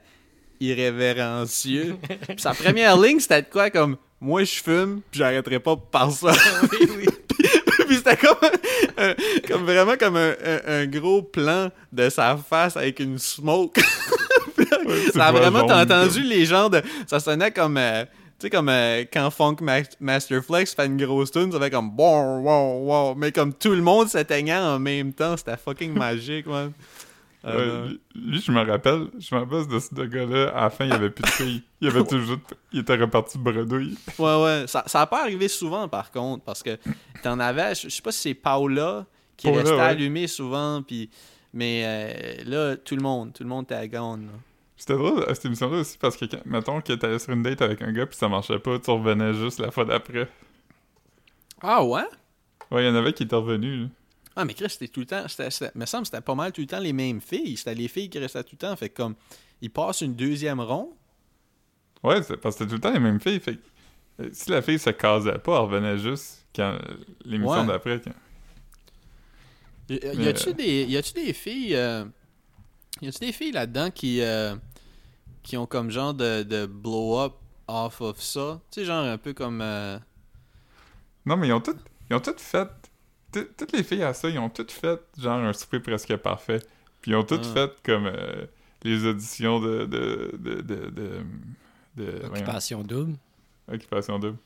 irrévérencieux. 0.59 1.97
Puis 2.27 2.39
sa 2.39 2.53
première 2.53 2.97
ligne, 2.97 3.19
c'était 3.19 3.41
de 3.41 3.47
quoi 3.51 3.69
comme 3.69 3.97
Moi, 4.19 4.43
je 4.43 4.61
fume, 4.61 5.01
puis 5.11 5.19
j'arrêterai 5.19 5.59
pas 5.59 5.75
par 5.75 6.11
ça. 6.11 6.31
oui, 6.71 6.87
oui. 6.97 7.05
puis 7.87 7.95
c'était 7.97 8.15
comme, 8.17 8.37
comme 9.47 9.63
vraiment 9.65 9.95
comme 9.97 10.15
un, 10.15 10.31
un- 10.45 10.61
un 10.81 10.85
gros 10.85 11.23
plan 11.23 11.69
de 11.91 12.07
sa 12.09 12.37
face 12.37 12.77
avec 12.77 12.99
une 12.99 13.17
smoke. 13.17 13.81
Ça 15.13 15.27
a 15.27 15.31
vraiment, 15.31 15.65
t'as 15.65 15.83
entendu 15.83 16.21
les 16.21 16.45
gens 16.45 16.69
de. 16.69 16.81
Ça 17.07 17.19
sonnait 17.19 17.51
comme. 17.51 17.77
euh, 17.77 18.05
tu 18.41 18.47
sais, 18.47 18.49
comme 18.49 18.69
euh, 18.69 19.03
quand 19.13 19.29
Funk 19.29 19.57
Ma- 19.61 19.81
Master 19.99 20.43
Flex 20.43 20.73
fait 20.73 20.87
une 20.87 20.97
grosse 20.97 21.29
tune, 21.29 21.51
ça 21.51 21.59
fait 21.59 21.69
comme 21.69 21.91
bon, 21.91 22.39
wow, 22.39 22.79
wow. 22.87 23.15
Mais 23.15 23.31
comme 23.31 23.53
tout 23.53 23.69
le 23.71 23.83
monde 23.83 24.07
s'éteignant 24.07 24.75
en 24.75 24.79
même 24.79 25.13
temps, 25.13 25.37
c'était 25.37 25.57
fucking 25.57 25.93
magique, 25.93 26.47
man. 26.47 26.71
Ouais, 27.43 27.51
non. 27.67 27.85
lui, 27.85 27.99
lui, 28.15 28.41
je 28.41 28.51
me 28.51 28.65
rappelle, 28.65 29.07
je 29.19 29.35
me 29.35 29.41
rappelle 29.41 29.67
de 29.67 29.79
ce 29.79 29.93
gars-là, 29.93 30.49
à 30.55 30.63
la 30.63 30.69
fin, 30.71 30.85
il 30.85 30.89
y 30.89 30.93
avait 30.93 31.11
plus 31.11 31.21
de 31.21 31.29
filles. 31.29 31.63
Il 31.81 31.87
avait 31.89 32.03
toujours, 32.07 32.37
il 32.73 32.79
était 32.79 32.95
reparti 32.95 33.37
bredouille. 33.37 33.95
Ouais, 34.17 34.43
ouais. 34.43 34.63
Ça, 34.65 34.83
ça 34.87 35.01
a 35.01 35.05
pas 35.05 35.21
arrivé 35.21 35.47
souvent, 35.47 35.87
par 35.87 36.09
contre, 36.09 36.43
parce 36.43 36.63
que 36.63 36.79
t'en 37.21 37.39
avais, 37.39 37.75
je 37.75 37.89
je 37.89 37.95
sais 37.95 38.01
pas 38.01 38.11
si 38.11 38.21
c'est 38.21 38.33
Paula 38.33 39.05
qui 39.37 39.47
Paula, 39.47 39.59
restait 39.59 39.75
ouais. 39.75 39.81
allumée 39.81 40.27
souvent, 40.27 40.81
puis. 40.81 41.09
Mais 41.53 41.81
euh, 41.83 42.43
là, 42.45 42.77
tout 42.77 42.95
le 42.95 43.01
monde, 43.01 43.33
tout 43.33 43.43
le 43.43 43.49
monde 43.49 43.65
était 43.65 43.75
à 43.75 43.85
gone, 43.87 44.25
là. 44.27 44.31
C'était 44.81 44.95
drôle 44.97 45.23
à 45.29 45.35
cette 45.35 45.45
émission-là 45.45 45.77
aussi 45.77 45.95
parce 45.99 46.17
que, 46.17 46.25
quand- 46.25 46.43
mettons 46.43 46.81
que 46.81 46.93
t'allais 46.93 47.19
sur 47.19 47.31
une 47.33 47.43
date 47.43 47.61
avec 47.61 47.83
un 47.83 47.91
gars 47.91 48.07
puis 48.07 48.17
ça 48.17 48.27
marchait 48.27 48.57
pas, 48.57 48.79
tu 48.79 48.89
revenais 48.89 49.31
juste 49.35 49.59
la 49.59 49.69
fois 49.69 49.85
d'après. 49.85 50.27
Ah 51.61 51.83
ouais? 51.85 52.01
Ouais, 52.71 52.83
il 52.83 52.87
y 52.87 52.89
en 52.89 52.95
avait 52.95 53.13
qui 53.13 53.21
étaient 53.21 53.35
revenus. 53.35 53.81
là. 53.83 53.87
Ah, 54.37 54.43
mais 54.43 54.55
Chris, 54.55 54.71
c'était 54.71 54.87
tout 54.87 55.01
le 55.01 55.05
temps. 55.05 55.27
C'était, 55.27 55.51
c'était- 55.51 55.71
me 55.75 55.85
semble 55.85 56.07
c'était 56.07 56.21
pas 56.21 56.33
mal 56.33 56.51
tout 56.51 56.61
le 56.61 56.67
temps 56.67 56.79
les 56.79 56.93
mêmes 56.93 57.21
filles. 57.21 57.57
C'était 57.57 57.75
les 57.75 57.87
filles 57.87 58.09
qui 58.09 58.17
restaient 58.17 58.43
tout 58.43 58.53
le 58.53 58.57
temps. 58.57 58.75
Fait 58.75 58.89
que 58.89 58.95
comme, 58.95 59.13
ils 59.61 59.69
passent 59.69 60.01
une 60.01 60.15
deuxième 60.15 60.59
ronde. 60.59 60.89
Ouais, 62.01 62.23
c'est- 62.23 62.37
parce 62.37 62.55
que 62.55 62.63
c'était 62.63 62.69
tout 62.69 62.75
le 62.77 62.81
temps 62.81 62.91
les 62.93 62.99
mêmes 62.99 63.21
filles. 63.21 63.39
Fait 63.39 63.57
que, 63.57 63.61
euh, 64.23 64.29
si 64.33 64.49
la 64.49 64.63
fille 64.63 64.79
se 64.79 64.89
casait 64.89 65.37
pas, 65.37 65.51
elle 65.57 65.61
revenait 65.61 65.97
juste 65.99 66.43
quand 66.55 66.71
euh, 66.73 66.79
l'émission 67.23 67.61
Ouais. 67.61 67.67
d'après. 67.67 68.01
quand- 68.03 68.11
Y, 69.89 69.93
y 70.13 70.17
Mais, 70.17 70.27
a-tu 70.29 70.49
euh, 70.49 70.53
des, 70.53 70.85
y 70.85 70.97
a-tu 70.97 71.13
des 71.13 71.33
filles. 71.33 71.75
euh, 71.75 72.05
y 73.01 73.07
a-tu 73.09 73.19
des 73.19 73.31
filles 73.31 73.51
là-dedans 73.51 73.91
qui. 73.91 74.21
euh, 74.21 74.55
qui 75.43 75.57
ont 75.57 75.65
comme 75.65 75.89
genre 75.91 76.13
de, 76.13 76.43
de 76.43 76.65
blow-up 76.65 77.33
off 77.67 78.01
of 78.01 78.21
ça? 78.21 78.59
Tu 78.71 78.81
sais, 78.81 78.85
genre 78.85 79.05
un 79.05 79.17
peu 79.17 79.33
comme. 79.33 79.61
euh, 79.61 79.97
Non, 81.25 81.37
mais 81.37 81.47
ils 81.47 81.53
ont 81.53 81.61
toutes, 81.61 81.79
ils 82.09 82.15
ont 82.15 82.19
toutes 82.19 82.41
fait 82.41 82.67
toutes 83.33 83.71
les 83.71 83.83
filles 83.83 84.03
à 84.03 84.13
ça, 84.13 84.27
ils 84.29 84.37
ont 84.39 84.49
toutes 84.49 84.71
fait 84.73 84.99
genre 85.17 85.37
un 85.39 85.53
souper 85.53 85.79
presque 85.79 86.13
parfait. 86.17 86.59
Puis 87.01 87.11
ils 87.11 87.15
ont 87.15 87.23
toutes 87.23 87.45
Ah. 87.51 87.53
fait 87.53 87.71
comme 87.83 88.05
euh, 88.07 88.45
les 88.83 89.05
auditions 89.05 89.59
de. 89.59 89.85
de. 89.85 90.31
de. 90.37 90.61
de. 90.61 90.75
de, 90.89 91.23
de- 91.95 92.19
voyons, 92.19 92.33
Occupation 92.33 92.83
double. 92.83 93.15
Occupation 93.71 94.19
double. 94.19 94.37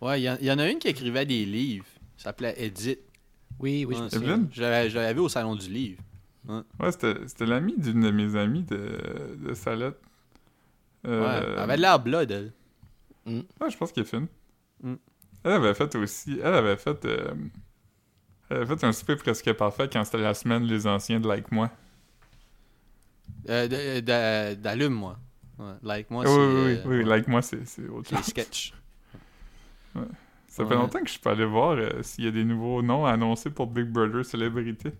Ouais, 0.00 0.20
il 0.20 0.24
y, 0.42 0.44
y 0.46 0.52
en 0.52 0.58
a 0.58 0.68
une 0.68 0.78
qui 0.78 0.88
écrivait 0.88 1.24
des 1.24 1.44
livres. 1.46 1.86
Ça 2.18 2.24
s'appelait 2.24 2.54
Edith. 2.58 2.98
Oui, 3.58 3.84
oui, 3.88 3.96
je 4.12 4.18
Ouais, 4.18 4.36
me? 4.36 4.46
Je 4.52 4.60
l'avais 4.60 4.90
je 4.90 4.96
l'avais 4.96 5.14
vu 5.14 5.20
au 5.20 5.28
salon 5.28 5.54
du 5.56 5.68
livre. 5.70 6.02
Ouais, 6.46 6.92
c'était 6.92 7.14
c'était 7.26 7.46
l'amie 7.46 7.74
d'une 7.78 8.00
de 8.02 8.10
mes 8.10 8.36
amies 8.36 8.64
de, 8.64 8.98
de 9.40 9.54
Salette. 9.54 9.96
Ouais, 11.04 11.10
Euh, 11.10 11.52
elle 11.54 11.58
avait 11.62 11.76
de 11.76 11.80
l'air 11.82 11.98
blood, 12.00 12.30
elle. 12.30 12.52
Ouais, 13.26 13.70
je 13.70 13.76
pense 13.76 13.92
qu'elle 13.92 14.04
est 14.04 14.06
fine. 14.08 14.26
Mm. 14.82 14.94
Elle 15.44 15.52
avait 15.52 15.74
fait 15.74 15.94
aussi. 15.96 16.38
Elle 16.42 16.54
avait 16.54 16.76
fait. 16.76 17.04
euh, 17.04 17.34
elle 18.50 18.56
avait 18.58 18.76
fait 18.76 18.84
un 18.86 18.92
souper 18.92 19.16
presque 19.16 19.52
parfait 19.54 19.88
quand 19.92 20.04
c'était 20.04 20.18
la 20.18 20.34
semaine 20.34 20.64
Les 20.64 20.86
Anciens 20.86 21.20
de 21.20 21.28
Like 21.28 21.50
Moi. 21.52 21.70
Euh, 23.48 23.68
de- 23.68 24.00
de- 24.00 24.54
D'allume-moi. 24.60 25.18
Ouais, 25.58 25.72
like 25.82 26.10
moi, 26.10 26.24
oui, 26.24 26.30
c'est 26.30 26.36
oui, 26.36 26.46
oui, 26.46 26.72
euh, 26.72 26.82
oui, 26.86 26.96
ouais, 26.98 27.04
Like 27.04 27.28
Moi, 27.28 27.40
c'est 27.42 27.64
c'est 27.66 27.86
autre 27.88 28.08
c'est 28.08 28.16
chose. 28.16 28.24
sketch. 28.26 28.72
Ça 30.48 30.64
fait 30.64 30.64
Ouais. 30.64 30.74
longtemps 30.74 31.00
que 31.00 31.06
je 31.06 31.12
suis 31.12 31.20
pas 31.20 31.32
allé 31.32 31.44
voir 31.44 31.72
euh, 31.72 32.02
s'il 32.02 32.24
y 32.24 32.28
a 32.28 32.30
des 32.30 32.44
nouveaux 32.44 32.82
noms 32.82 33.06
annoncés 33.06 33.50
pour 33.50 33.66
Big 33.66 33.86
Brother 33.86 34.24
Célébrité. 34.24 34.92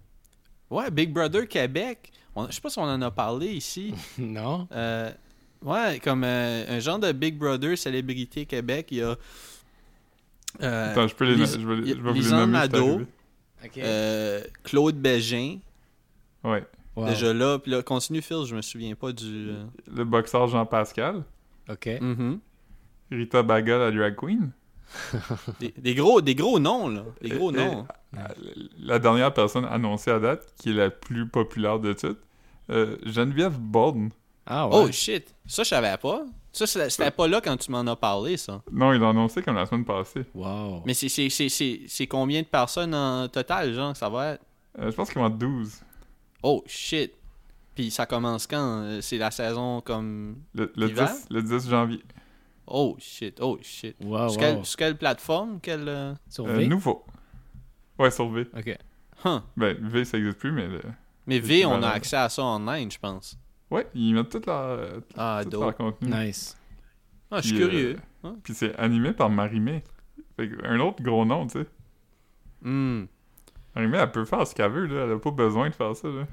Ouais, 0.71 0.91
Big 0.91 1.13
Brother 1.13 1.47
Québec. 1.49 2.13
On- 2.35 2.47
je 2.47 2.53
sais 2.53 2.61
pas 2.61 2.71
si 2.71 2.79
on 2.79 2.83
en 2.85 3.01
a 3.03 3.11
parlé 3.11 3.49
ici. 3.53 3.95
Non. 4.19 4.67
Euh, 4.73 5.13
ouais, 5.65 6.01
comme 6.03 6.23
euh, 6.25 6.65
un 6.77 6.79
genre 6.79 6.99
de 6.99 7.11
Big 7.13 7.37
Brother 7.37 7.77
Célébrité 7.77 8.47
Québec, 8.47 8.89
il 8.93 8.99
y 8.99 9.03
a. 9.03 9.17
euh, 10.63 10.93
Attends, 10.93 11.09
je 11.09 11.15
peux 11.15 11.25
les, 11.25 11.35
je 11.37 11.41
vais, 11.59 11.87
je 11.89 11.95
vais 11.95 11.95
vous 11.95 12.13
les 12.13 12.31
nommer. 12.31 12.45
c'est 12.45 12.47
Nadeau. 12.47 12.89
arrivé. 12.89 13.07
Ok. 13.65 13.79
euh, 13.79 14.43
Claude 14.63 14.97
Bégin, 14.97 15.59
Ouais. 16.45 16.65
Wow. 16.97 17.07
déjà 17.07 17.33
là. 17.33 17.59
Puis 17.59 17.73
là, 17.73 17.83
continue, 17.83 18.23
Phil, 18.23 18.45
je 18.47 18.55
me 18.55 18.63
souviens 18.63 18.95
pas 18.95 19.11
du. 19.13 19.49
euh, 19.49 19.65
Le 19.93 20.05
boxeur 20.05 20.47
Jean-Pascal. 20.49 21.25
Ok. 21.69 21.89
mhm. 22.01 22.39
Rita 23.11 23.43
Baga, 23.43 23.79
la 23.79 23.91
drag 23.91 24.17
queen. 24.17 24.51
des, 25.61 25.75
des 25.77 25.95
gros, 25.95 26.21
des 26.21 26.35
gros 26.35 26.59
noms, 26.59 26.89
là. 26.89 27.05
Des 27.23 27.31
gros 27.31 27.51
Et- 27.53 27.57
noms. 27.57 27.87
La 28.79 28.99
dernière 29.01 29.33
personne 29.35 29.65
annoncée 29.65 30.11
à 30.11 30.21
date, 30.21 30.55
qui 30.61 30.71
est 30.71 30.75
la 30.75 30.91
plus 30.91 31.27
populaire 31.27 31.81
de 31.81 31.93
toutes, 31.95 32.21
euh, 32.71 32.97
Geneviève 33.05 33.59
Borden. 33.59 34.11
Ah 34.47 34.69
ouais. 34.69 34.75
Oh 34.77 34.93
shit! 34.93 35.35
Ça, 35.47 35.63
je 35.63 35.69
savais 35.69 35.97
pas. 35.97 36.23
Ça, 36.53 36.67
c'était 36.67 37.11
pas 37.11 37.27
là 37.27 37.41
quand 37.41 37.57
tu 37.57 37.71
m'en 37.71 37.81
as 37.87 37.97
parlé, 37.97 38.37
ça. 38.37 38.63
Non, 38.71 38.93
il 38.93 39.01
l'a 39.01 39.09
annoncé 39.09 39.43
comme 39.43 39.57
la 39.57 39.67
semaine 39.67 39.85
passée. 39.85 40.25
Wow. 40.35 40.83
Mais 40.87 40.95
c'est- 40.95 41.09
c'est 41.09 41.29
c'est- 41.29 41.49
c'est- 41.49 41.81
c'est 41.89 42.07
combien 42.07 42.43
de 42.43 42.47
personnes 42.47 42.95
en 42.95 43.27
total, 43.29 43.73
genre, 43.75 43.93
que 43.93 43.99
ça 43.99 44.09
va 44.09 44.33
être? 44.35 44.45
Euh, 44.79 44.91
je 44.91 44.97
pense 44.97 45.11
qu'il 45.11 45.21
va 45.21 45.27
être 45.29 45.39
12. 45.39 45.81
Oh 46.43 46.63
shit! 46.67 47.13
Puis 47.75 47.91
ça 47.91 48.07
commence 48.07 48.47
quand? 48.47 48.83
Euh, 48.85 49.01
C'est 49.01 49.19
la 49.19 49.31
saison 49.33 49.81
comme. 49.81 50.37
Le, 50.55 50.73
le 50.77 50.89
Hiver? 50.91 51.09
10, 51.09 51.27
le 51.31 51.43
10 51.43 51.69
janvier. 51.69 52.03
Oh 52.67 52.97
shit, 53.01 53.39
oh 53.43 53.59
shit. 53.61 53.97
Wow, 54.03 54.29
sur, 54.29 54.39
wow. 54.41 54.47
quelle, 54.47 54.65
sur 54.65 54.77
quelle 54.77 54.97
plateforme? 54.97 55.59
Quelle. 55.61 55.89
euh, 55.89 56.15
Sur 56.31 56.47
Euh, 56.47 56.57
V? 56.59 56.67
nouveau. 56.69 57.05
Ouais, 57.99 58.11
sur 58.11 58.29
V. 58.31 58.47
Ok. 58.57 58.79
huh. 59.25 59.41
Ben, 59.57 59.77
V, 59.81 60.05
ça 60.05 60.19
existe 60.19 60.39
plus, 60.39 60.53
mais... 60.53 60.67
le- 60.69 60.81
Mais 61.27 61.39
V, 61.41 61.65
on 61.67 61.83
a 61.83 61.89
accès 61.89 62.17
à 62.17 62.29
ça 62.29 62.43
online, 62.45 62.91
je 62.91 62.99
pense. 62.99 63.37
Ouais, 63.75 63.87
ils 63.95 64.15
mettent 64.15 64.29
tout 64.31 64.43
leur, 64.47 64.57
euh, 64.57 65.01
Ah, 65.17 65.43
contenu. 65.77 66.09
Nice. 66.09 66.57
Ah, 67.31 67.41
je 67.41 67.49
suis 67.49 67.57
euh, 67.63 67.69
curieux. 67.69 67.97
Hein? 68.23 68.37
Puis 68.43 68.55
c'est 68.55 68.75
animé 68.77 69.13
par 69.13 69.29
Marimé. 69.31 69.83
Fait 70.37 70.49
que 70.49 70.65
un 70.67 70.79
autre 70.81 71.03
gros 71.03 71.25
nom, 71.25 71.47
tu 71.47 71.59
sais. 71.59 71.67
Hmm. 72.63 73.07
Marimé, 73.75 73.99
elle 73.99 74.13
peut 74.13 74.25
faire 74.25 74.47
ce 74.47 74.55
qu'elle 74.55 74.71
veut, 74.71 74.87
là. 74.87 75.05
Elle 75.05 75.13
a 75.13 75.19
pas 75.19 75.31
besoin 75.33 75.69
de 75.69 75.75
faire 75.75 75.95
ça, 75.97 76.09
là. 76.09 76.27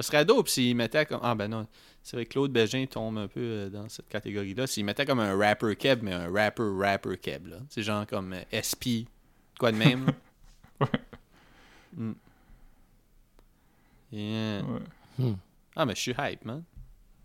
Ce 0.00 0.06
serait 0.06 0.24
dope 0.24 0.48
s'ils 0.48 0.76
mettaient 0.76 1.06
comme. 1.06 1.20
Ah, 1.22 1.34
ben 1.34 1.48
non. 1.48 1.66
C'est 2.02 2.16
vrai 2.16 2.24
que 2.24 2.30
Claude 2.30 2.52
Bégin 2.52 2.86
tombe 2.86 3.18
un 3.18 3.28
peu 3.28 3.40
euh, 3.40 3.68
dans 3.68 3.88
cette 3.88 4.08
catégorie-là. 4.08 4.66
S'ils 4.66 4.84
mettaient 4.84 5.04
comme 5.04 5.20
un 5.20 5.36
rapper 5.36 5.76
keb, 5.76 6.02
mais 6.02 6.12
un 6.12 6.32
rapper 6.32 6.62
rapper 6.76 7.16
keb, 7.18 7.46
là. 7.48 7.56
C'est 7.68 7.82
genre 7.82 8.06
comme 8.06 8.32
euh, 8.32 8.42
SP. 8.54 9.06
Quoi 9.58 9.72
de 9.72 9.76
même? 9.76 10.06
Ouais. 10.80 10.86
Hmm. 11.96 12.12
Yeah. 14.12 14.62
Ouais, 14.62 14.80
Hmm. 15.18 15.34
Ah, 15.74 15.84
mais 15.84 15.94
je 15.96 16.00
suis 16.00 16.14
hype, 16.16 16.44
man. 16.44 16.62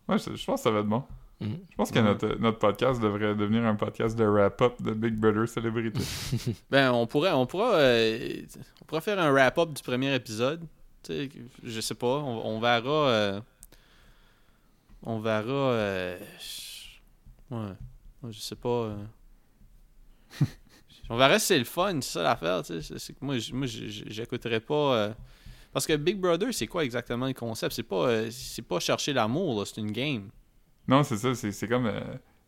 Ouais, 0.08 0.18
je, 0.18 0.36
je 0.36 0.46
pense 0.46 0.60
que 0.60 0.64
ça 0.64 0.72
va 0.72 0.80
être 0.80 0.88
bon. 0.88 1.04
Mhm. 1.40 1.60
Je 1.70 1.76
pense 1.76 1.92
que 1.92 2.00
notre, 2.00 2.36
notre 2.40 2.60
podcast 2.60 3.02
devrait 3.02 3.36
devenir 3.36 3.66
un 3.66 3.76
podcast 3.76 4.18
de 4.18 4.24
wrap-up 4.24 4.82
de 4.82 4.92
Big 4.94 5.16
Brother 5.16 5.48
Célébrité. 5.48 6.00
Ben, 6.70 6.92
on 6.92 7.06
pourrait, 7.08 7.32
on 7.32 7.46
pourra, 7.46 7.74
euh, 7.76 8.42
on 8.82 8.86
pourra 8.86 9.02
faire 9.02 9.20
un 9.20 9.32
wrap-up 9.32 9.74
du 9.74 9.82
premier 9.82 10.14
épisode. 10.16 10.62
Tu 11.04 11.14
sais, 11.14 11.30
je 11.64 11.82
sais 11.82 11.96
pas, 11.96 12.08
on, 12.08 12.46
on 12.56 12.60
verra. 12.60 13.08
euh, 13.10 13.42
on 15.02 15.20
verra. 15.20 15.50
euh, 15.52 16.20
ouais, 17.52 17.74
je 18.30 18.40
sais 18.40 18.56
pas. 18.56 18.70
euh. 18.70 18.96
on 21.10 21.18
verra 21.18 21.40
si 21.40 21.48
c'est 21.48 21.60
le 21.60 21.66
fun, 21.66 22.00
c'est 22.02 22.12
ça 22.14 22.24
l'affaire. 22.24 22.62
Moi, 23.22 23.38
j- 23.38 23.54
moi, 23.54 23.68
j- 23.68 23.90
j- 23.92 24.04
j'écouterais 24.08 24.60
pas. 24.62 25.14
Euh, 25.74 25.74
parce 25.74 25.86
que 25.88 25.96
Big 25.96 26.18
Brother, 26.20 26.54
c'est 26.54 26.68
quoi 26.68 26.84
exactement 26.84 27.28
le 27.28 27.34
concept? 27.34 27.74
C'est 27.76 27.84
pas, 27.84 28.08
euh, 28.08 28.28
c'est 28.32 28.62
pas 28.62 28.80
chercher 28.80 29.14
l'amour, 29.14 29.60
là, 29.60 29.66
c'est 29.66 29.82
une 29.82 29.92
game. 29.92 30.30
non, 30.88 31.04
c'est 31.04 31.18
ça, 31.18 31.34
c'est 31.36 31.68
comme... 31.68 31.88
euh, 31.88 32.00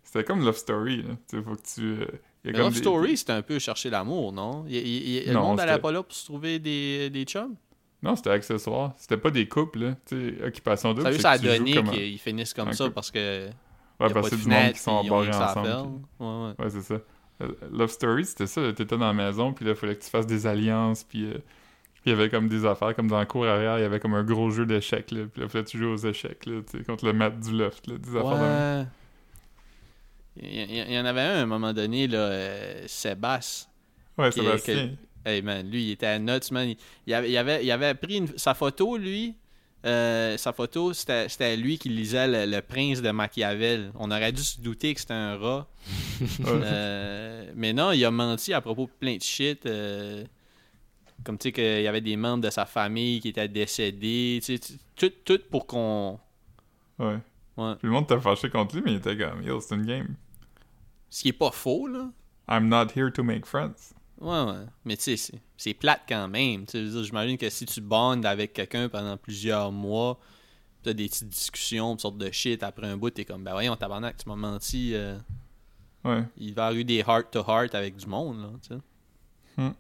C'était 0.04 0.24
comme 0.24 0.46
Love 0.46 0.58
Story, 0.58 1.04
là. 1.04 1.42
Faut 1.44 1.56
que 1.56 1.62
tu... 1.74 1.82
euh, 1.82 1.96
y 1.96 2.02
a 2.04 2.08
Mais 2.46 2.52
comme 2.54 2.62
Love 2.62 2.74
des- 2.74 2.80
Story, 2.80 3.18
c'était 3.18 3.34
un 3.34 3.42
peu 3.42 3.58
chercher 3.60 3.90
l'amour, 3.90 4.32
non? 4.32 4.66
Il- 4.68 5.26
Le 5.28 5.34
Non, 5.34 5.42
monde 5.42 5.60
allait 5.60 5.72
c'était- 5.74 5.82
pas 5.82 5.92
là 5.92 6.04
pour 6.04 6.14
se 6.16 6.26
trouver 6.26 6.60
des, 6.60 7.10
des 7.10 7.24
chums? 7.24 7.56
Non, 8.04 8.16
c'était 8.16 8.30
accessoire. 8.30 8.94
C'était 8.98 9.18
pas 9.18 9.32
des 9.32 9.48
couples, 9.48 9.80
là. 9.80 9.96
Tu 10.06 10.38
sais, 10.38 10.46
Occupation 10.46 10.94
Double, 10.94 11.02
Ça 11.04 11.08
a 11.08 11.12
vu, 11.12 11.20
ça 11.20 11.32
a 11.32 11.38
donné 11.58 11.82
qu'ils 11.84 12.20
finissent 12.20 12.54
comme 12.54 12.72
ça 12.74 12.84
couple. 12.84 12.94
parce 12.94 13.10
que 13.10 13.48
Ouais, 14.00 14.10
parce 14.14 14.30
que 14.30 14.36
c'est 14.36 14.44
du 14.44 14.50
monde 14.50 14.74
qui 14.74 14.80
sont 14.80 14.92
embarrés 14.92 15.30
ensemble. 15.30 15.68
puis- 16.18 16.26
Ouais, 16.26 16.28
ouais. 16.28 16.54
Ouais, 16.66 16.70
c'est 16.70 16.82
ça. 16.82 16.96
Euh, 17.42 17.52
Love 17.72 17.90
Story, 17.90 18.26
c'était 18.26 18.46
ça. 18.48 18.62
T'étais 18.74 18.86
dans 18.98 19.08
la 19.08 19.14
maison, 19.14 19.54
puis 19.54 19.66
là, 19.66 19.72
il 19.72 19.76
fallait 19.78 19.96
que 19.96 20.04
tu 20.04 20.10
fasses 20.10 20.28
des 20.28 20.46
alliances, 20.46 21.04
puis... 21.04 21.26
euh, 21.26 21.34
puis 21.34 21.42
il 22.06 22.10
y 22.10 22.12
avait 22.14 22.30
comme 22.30 22.48
des 22.48 22.66
affaires, 22.66 22.96
comme 22.96 23.08
dans 23.08 23.18
la 23.18 23.26
cour 23.26 23.46
arrière, 23.46 23.78
il 23.80 23.82
y 23.82 23.86
avait 23.86 24.00
comme 24.00 24.14
un 24.14 24.24
gros 24.24 24.52
jeu 24.52 24.66
d'échecs, 24.66 25.12
là. 25.12 25.24
Puis 25.32 25.42
là, 25.42 25.50
fallait 25.50 25.64
tu 25.66 25.78
joues 25.78 25.90
aux 25.94 25.98
échecs, 25.98 26.46
là, 26.46 26.62
contre 26.86 27.06
le 27.06 27.14
mat 27.14 27.32
du 27.32 27.52
loft, 27.58 27.88
là, 27.88 27.98
des 27.98 28.10
affaires 28.16 28.30
de 28.38 28.42
même. 28.42 28.88
Il 30.42 30.92
y, 30.92 31.00
en 31.00 31.06
avait 31.06 31.22
un 31.22 31.36
à 31.36 31.42
un 31.44 31.46
moment 31.46 31.72
donné, 31.74 32.08
là, 32.08 32.18
euh, 32.18 32.84
Sébastien. 32.88 33.70
Ouais, 34.18 34.30
qui 34.32 34.40
Sébastien. 34.42 34.90
Hey 35.26 35.42
man, 35.42 35.70
lui, 35.70 35.86
il 35.86 35.92
était 35.92 36.06
à 36.08 36.20
nuts, 36.20 36.52
man. 36.52 36.68
Il, 36.70 36.78
il 37.08 37.14
avait, 37.14 37.32
il, 37.32 37.38
avait, 37.38 37.66
il 37.66 37.72
avait 37.72 37.94
pris 37.96 38.18
une- 38.18 38.38
sa 38.38 38.54
photo, 38.54 38.98
lui. 38.98 39.34
euh, 39.86 40.36
sa 40.38 40.52
photo, 40.52 40.94
c'était 40.94 41.56
lui 41.58 41.78
qui 41.78 41.90
lisait 41.90 42.28
le, 42.28 42.52
le 42.52 42.62
prince 42.62 43.02
de 43.02 43.12
Machiavel. 43.12 43.92
On 43.96 44.12
aurait 44.12 44.32
dû 44.34 44.44
se 44.44 44.60
douter 44.60 44.94
que 44.94 45.00
c'était 45.00 45.14
un 45.14 45.38
rat. 45.38 45.68
Euh, 46.48 47.52
mais 47.56 47.74
non, 47.74 47.92
il 47.92 48.04
a 48.06 48.10
menti 48.12 48.54
à 48.54 48.62
propos 48.62 48.86
de 48.86 48.92
plein 49.00 49.18
de 49.18 49.22
shit. 49.22 49.66
Comme 51.26 51.38
tu 51.38 51.50
sais, 51.50 51.52
qu'il 51.52 51.82
y 51.82 51.88
avait 51.88 52.00
des 52.02 52.16
membres 52.16 52.44
de 52.44 52.50
sa 52.50 52.66
famille 52.66 53.20
qui 53.20 53.30
étaient 53.30 53.48
décédés. 53.50 54.40
tu 54.44 54.56
sais, 54.58 54.78
Tout, 54.96 55.12
tout 55.26 55.40
pour 55.52 55.68
qu'on. 55.68 56.20
Ouais. 57.00 57.20
Ouais. 57.58 57.76
Puis 57.76 57.88
le 57.88 57.92
monde 57.92 58.08
t'a 58.08 58.20
fâché 58.20 58.50
contre 58.50 58.76
lui, 58.76 58.84
mais 58.86 58.94
il 58.94 58.98
était 58.98 59.18
comme, 59.18 59.42
yo, 59.42 59.60
c'est 59.60 59.76
une 59.76 59.86
game. 59.86 60.16
Ce 61.10 61.22
qui 61.22 61.30
est 61.30 61.34
pas 61.34 61.52
faux, 61.52 61.88
là. 61.88 62.10
I'm 62.50 62.68
not 62.70 62.88
here 62.96 63.12
to 63.12 63.24
make 63.24 63.46
friends. 63.46 63.94
Ouais, 64.20 64.44
ouais. 64.44 64.66
Mais 64.86 64.96
tu 64.98 65.18
sais, 65.18 65.40
c'est- 65.58 65.74
plate 65.74 66.02
quand 66.08 66.28
même. 66.28 66.66
J'imagine 66.72 67.38
que 67.38 67.50
si 67.50 67.66
tu 67.66 67.82
bondes 67.82 68.26
avec 68.26 68.54
quelqu'un 68.54 68.88
pendant 68.88 69.18
plusieurs 69.18 69.72
mois, 69.72 70.20
t'as 70.84 70.94
des 70.94 71.08
petites 71.10 71.30
discussions, 71.30 71.94
une 71.94 72.00
sorte 72.00 72.18
de 72.18 72.30
shit, 72.32 72.62
après 72.64 72.88
un 72.88 72.96
bout, 72.98 73.10
t'es 73.10 73.26
comme, 73.26 73.44
ben 73.44 73.52
voyons, 73.54 73.76
tabarnak, 73.76 74.18
tu 74.18 74.30
m'as 74.30 74.36
menti. 74.36 74.92
euh, 74.94 75.18
Ouais. 76.04 76.24
il 76.38 76.54
va 76.54 76.64
y 76.64 76.66
avoir 76.68 76.74
eu 76.80 76.84
des 76.84 77.00
heart-to-heart 77.00 77.74
avec 77.74 77.96
du 77.98 78.06
monde, 78.06 78.40
là, 78.42 78.50
tu 78.62 78.76
sais. 78.76 79.72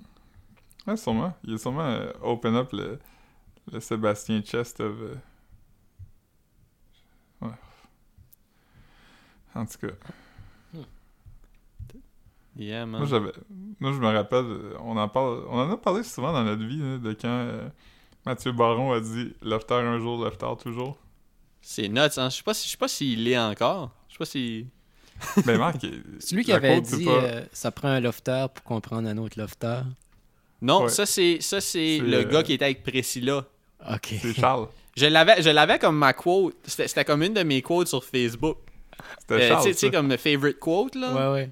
Ouais, 0.88 0.98
sûrement. 0.98 1.34
Il 1.44 1.56
a 1.56 1.58
sûrement 1.58 1.86
euh, 1.86 2.12
open 2.22 2.56
up 2.56 2.72
le, 2.74 3.00
le 3.72 3.80
Sébastien 3.80 4.42
Chest 4.42 4.80
of... 4.80 4.94
euh, 5.00 5.16
Ouais. 7.42 7.50
En 9.56 9.66
tout 9.66 9.78
cas. 9.80 9.94
Yeah, 12.58 12.86
man. 12.86 13.00
Moi, 13.02 13.08
j'avais... 13.10 13.32
Moi, 13.80 13.92
je 13.92 13.98
me 14.00 14.08
rappelle, 14.08 14.46
euh, 14.46 14.78
on 14.80 14.96
en 14.98 15.10
parle... 15.10 15.46
On 15.50 15.60
en 15.60 15.72
a 15.72 15.78
parlé 15.78 16.04
souvent 16.04 16.32
dans 16.32 16.44
notre 16.44 16.64
vie, 16.64 16.80
là, 16.80 16.98
de 16.98 17.12
quand 17.14 17.28
euh, 17.28 17.68
Mathieu 18.26 18.52
Baron 18.54 18.94
a 18.94 19.02
dit 19.02 19.34
«Lofter 19.42 19.74
un 19.76 20.00
jour, 20.00 20.24
Lofter 20.24 20.48
toujours 20.62 20.98
C'est 21.62 21.90
nuts, 21.90 22.00
hein. 22.00 22.30
Je 22.30 22.36
sais 22.38 22.44
pas 22.44 22.54
si, 22.54 22.68
je 22.68 22.72
sais 22.72 22.78
pas 22.78 22.88
s'il 22.88 23.24
l'est 23.26 23.38
encore. 23.38 23.92
Je 24.08 24.14
sais 24.14 24.18
pas 24.20 24.26
si...». 24.26 24.68
Ben, 25.46 25.58
Marc... 25.58 25.86
C'est 26.20 26.36
lui 26.36 26.46
qui 26.46 26.54
avait 26.54 26.80
dit 26.80 27.04
pas- 27.06 27.12
euh, 27.12 27.46
ça 27.52 27.72
prend 27.72 27.90
un 27.90 28.00
lofter 28.00 28.46
pour 28.54 28.64
comprendre 28.64 29.10
un 29.10 29.18
autre 29.18 29.38
lofter. 29.38 29.82
Non, 30.66 30.84
Ouais. 30.84 30.90
ça, 30.90 31.06
c'est, 31.06 31.40
ça, 31.42 31.62
c'est 31.62 32.00
le 32.00 32.18
euh, 32.18 32.24
gars 32.26 32.44
qui 32.44 32.54
était 32.54 32.66
avec 32.66 32.84
Priscilla. 32.84 33.46
Ok. 33.90 34.16
C'est 34.22 34.34
Charles. 34.34 34.68
Je 34.98 35.06
l'avais, 35.08 35.42
je 35.42 35.50
l'avais 35.50 35.78
comme 35.78 35.98
ma 35.98 36.14
quote. 36.14 36.56
C'était, 36.64 36.88
c'était 36.88 37.04
comme 37.04 37.22
une 37.22 37.34
de 37.34 37.44
mes 37.44 37.62
quotes 37.62 37.90
sur 37.90 38.02
Facebook. 38.04 38.58
C'était 39.20 39.34
Euh, 39.34 39.48
Charles, 39.50 39.66
tu 39.66 39.74
sais, 39.74 39.92
comme 39.92 40.08
le 40.10 40.16
favorite 40.16 40.58
quote, 40.58 40.96
là? 40.96 41.14
Ouais, 41.14 41.34
ouais. 41.34 41.50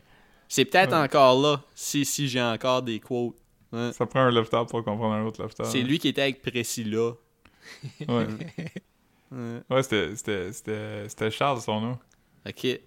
C'est 0.47 0.63
peut-être 0.63 0.91
Ouais. 0.93 0.97
encore 1.03 1.41
là, 1.41 1.61
si, 1.75 2.05
si 2.05 2.29
j'ai 2.29 2.41
encore 2.41 2.81
des 2.83 3.01
quotes. 3.01 3.35
Ouais. 3.73 3.91
Ça 3.91 4.05
prend 4.05 4.21
un 4.21 4.31
lofter 4.31 4.61
pour 4.69 4.81
comprendre 4.83 5.13
un 5.15 5.25
autre 5.25 5.41
lofter. 5.41 5.65
C'est 5.65 5.81
lui 5.81 5.99
qui 5.99 6.07
était 6.07 6.21
avec 6.21 6.41
Priscilla. 6.41 7.11
Ouais, 8.07 8.27
Ouais. 9.31 9.61
ouais 9.69 9.83
c'était- 9.83 10.15
c'était 10.15 10.53
c'était- 10.53 11.09
c'était 11.09 11.31
Charles 11.31 11.59
son 11.61 11.81
nom. 11.81 11.99
Ok. 12.47 12.61
Puis 12.61 12.79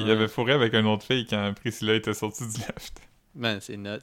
il 0.00 0.08
avait 0.10 0.28
fourré 0.28 0.52
avec 0.52 0.72
une 0.74 0.86
autre 0.86 1.04
fille 1.04 1.26
quand 1.28 1.52
Priscilla 1.60 1.94
était 1.96 2.14
sortie 2.14 2.46
du 2.46 2.58
loft. 2.68 3.00
Man, 3.34 3.58
c'est 3.60 3.76
nuts. 3.76 3.98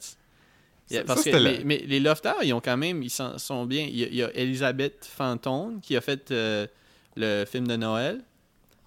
Yeah, 0.90 1.00
Ça- 1.00 1.04
parce 1.06 1.20
ça, 1.22 1.30
que 1.30 1.36
c'était 1.36 1.44
la- 1.52 1.58
les, 1.58 1.64
mais 1.64 1.78
les 1.86 2.00
lofters, 2.00 2.42
ils 2.42 2.52
ont 2.54 2.60
quand 2.60 2.76
même, 2.76 3.02
ils 3.02 3.10
s'en- 3.10 3.36
sont 3.38 3.66
bien. 3.66 3.82
Il 3.90 3.98
y, 3.98 4.04
a, 4.04 4.08
il 4.08 4.14
y 4.16 4.22
a 4.22 4.30
Elisabeth 4.34 5.04
Fantone 5.04 5.80
qui 5.82 5.96
a 5.96 6.00
fait 6.00 6.30
euh, 6.30 6.66
le 7.16 7.44
film 7.44 7.66
de 7.66 7.76
Noël. 7.76 8.20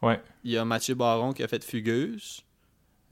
Ouais. 0.02 0.20
Il 0.44 0.52
y 0.52 0.58
a 0.58 0.66
Mathieu 0.66 0.96
Baron 0.96 1.32
qui 1.34 1.44
a 1.44 1.48
fait 1.48 1.64
Fugueuse. 1.64 2.42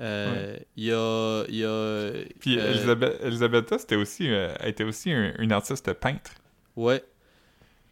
Euh, 0.02 0.56
Il 0.78 0.86
y 0.86 0.92
a. 0.94 1.44
Il 1.50 1.56
y 1.58 1.66
a 1.66 2.12
Puis 2.40 2.58
euh, 2.58 2.72
Elisabeth, 2.72 3.20
Elisabetta, 3.22 3.78
c'était 3.78 3.96
aussi, 3.98 4.30
euh, 4.30 4.54
elle 4.60 4.70
était 4.70 4.84
aussi 4.86 5.12
un- 5.12 5.34
une 5.40 5.52
artiste 5.52 5.92
peintre. 5.94 6.32
Ouais. 6.76 7.04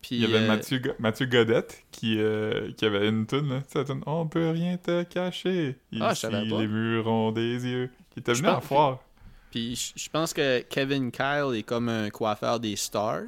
Puis, 0.01 0.15
Il 0.15 0.21
y 0.21 0.25
avait 0.25 0.43
euh, 0.45 0.47
Mathieu, 0.47 0.81
Mathieu 0.99 1.25
Godette 1.25 1.83
qui, 1.91 2.15
euh, 2.17 2.71
qui 2.77 2.85
avait 2.85 3.09
une 3.09 3.25
tune, 3.27 3.49
là. 3.49 3.61
Tu 3.61 3.83
sais, 3.85 3.93
On 4.05 4.25
peut 4.25 4.51
rien 4.51 4.77
te 4.77 5.03
cacher. 5.03 5.75
Ici, 5.91 6.01
Ah, 6.01 6.13
je 6.13 6.19
savais 6.19 6.47
pas. 6.47 6.59
les 6.61 6.67
murs 6.67 7.07
ont 7.07 7.31
des 7.31 7.65
yeux. 7.67 7.89
Qui 8.11 8.19
était 8.19 8.33
venu 8.33 8.47
en 8.47 8.61
foire. 8.61 9.03
Puis 9.57 9.93
je- 9.95 10.09
pense 10.09 10.33
que 10.33 10.59
Kevin 10.61 11.11
Kyle 11.11 11.53
est 11.55 11.63
comme 11.63 11.89
un 11.89 12.09
coiffeur 12.09 12.59
des 12.59 12.75
stars. 12.75 13.23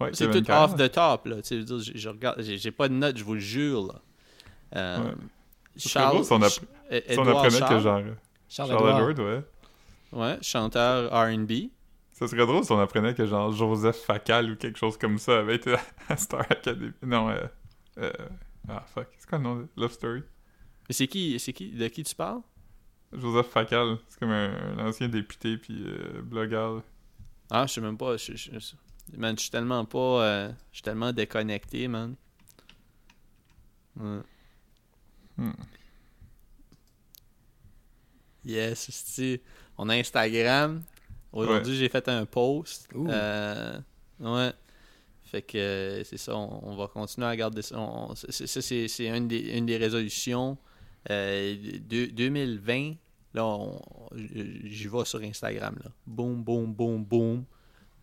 Ouais, 0.00 0.10
C'est 0.12 0.30
tout 0.30 0.42
Kyle. 0.42 0.52
off 0.54 0.76
the 0.76 0.90
top, 0.90 1.26
là. 1.26 1.36
Tu 1.36 1.42
sais, 1.44 1.54
je 1.56 1.60
veux 1.72 1.78
dire, 1.80 1.92
je, 1.94 2.08
regarde, 2.10 2.42
j'ai 2.42 2.58
j'ai 2.58 2.70
pas 2.70 2.88
de 2.88 2.94
notes, 2.94 3.16
je 3.16 3.24
vous 3.24 3.34
le 3.34 3.40
jure, 3.40 3.86
là. 3.86 3.94
Euh, 4.76 4.98
Ouais. 5.04 5.14
Ce 5.76 5.88
serait 5.90 6.06
drôle 6.06 6.24
si 6.24 6.32
on, 6.32 6.42
app- 6.42 6.50
Ch- 6.50 6.60
si 7.08 7.18
on 7.18 7.22
Edouard 7.22 7.38
apprenait 7.44 7.60
que 7.60 7.66
Charles, 7.66 7.80
genre. 7.82 8.02
Charles, 8.48 8.70
Charles. 8.70 8.88
Edward, 9.10 9.18
ouais. 9.20 9.42
ouais, 10.12 10.38
chanteur 10.42 11.10
R&B. 11.12 11.52
Ça 12.12 12.28
serait 12.28 12.46
drôle 12.46 12.64
si 12.64 12.72
on 12.72 12.80
apprenait 12.80 13.14
que 13.14 13.26
genre 13.26 13.52
Joseph 13.52 13.96
Facal 13.96 14.50
ou 14.50 14.56
quelque 14.56 14.78
chose 14.78 14.96
comme 14.98 15.18
ça 15.18 15.38
avait 15.38 15.56
été 15.56 15.74
à 16.08 16.16
Star 16.16 16.40
Academy. 16.50 16.92
Non, 17.02 17.28
euh, 17.30 17.40
euh, 17.98 18.12
Ah, 18.68 18.84
fuck. 18.94 19.06
C'est 19.18 19.28
quoi 19.28 19.38
le 19.38 19.44
nom 19.44 19.56
de 19.56 19.68
Love 19.76 19.92
Story? 19.92 20.22
Mais 20.88 20.94
c'est 20.94 21.06
qui, 21.06 21.38
c'est 21.40 21.52
qui, 21.52 21.70
de 21.70 21.88
qui 21.88 22.02
tu 22.04 22.14
parles? 22.14 22.40
Joseph 23.12 23.46
Facal. 23.48 23.98
C'est 24.08 24.18
comme 24.18 24.30
un, 24.30 24.78
un 24.78 24.86
ancien 24.88 25.08
député 25.08 25.56
puis 25.56 25.82
euh, 25.86 26.20
blogueur. 26.22 26.82
Ah, 27.50 27.66
je 27.66 27.74
sais 27.74 27.80
même 27.80 27.96
pas. 27.96 28.16
Je, 28.16 28.34
je- 28.36 28.50
je- 28.58 29.16
man, 29.16 29.36
je 29.36 29.42
suis 29.42 29.50
tellement 29.50 29.84
pas. 29.84 30.24
euh, 30.24 30.48
je 30.72 30.76
suis 30.76 30.82
tellement 30.82 31.12
déconnecté, 31.12 31.86
man. 31.88 32.14
Ouais. 33.98 34.20
Hmm. 35.38 35.50
Yes, 38.44 38.88
c'est 38.90 39.40
On 39.78 39.88
a 39.88 39.94
Instagram. 39.94 40.82
Aujourd'hui, 41.32 41.76
j'ai 41.76 41.88
fait 41.88 42.08
un 42.08 42.24
post. 42.24 42.88
Euh, 43.10 43.78
ouais. 44.20 44.52
Fait 45.24 45.42
que 45.42 46.02
c'est 46.04 46.16
ça, 46.16 46.36
on, 46.36 46.60
on 46.70 46.76
va 46.76 46.86
continuer 46.86 47.26
à 47.26 47.36
garder 47.36 47.62
ça. 47.62 47.76
C'est- 48.14 48.46
des, 49.28 49.56
une 49.58 49.66
des 49.66 49.76
résolutions. 49.76 50.56
Euh, 51.10 51.56
de- 51.88 52.06
2020, 52.06 52.94
là, 53.34 53.44
on- 53.46 53.80
j'y 54.64 54.88
vais 54.88 55.04
sur 55.04 55.20
Instagram. 55.22 55.76
Là. 55.84 55.90
Boum, 56.06 56.42
boum, 56.42 56.72
boum, 56.72 57.04
boum. 57.04 57.44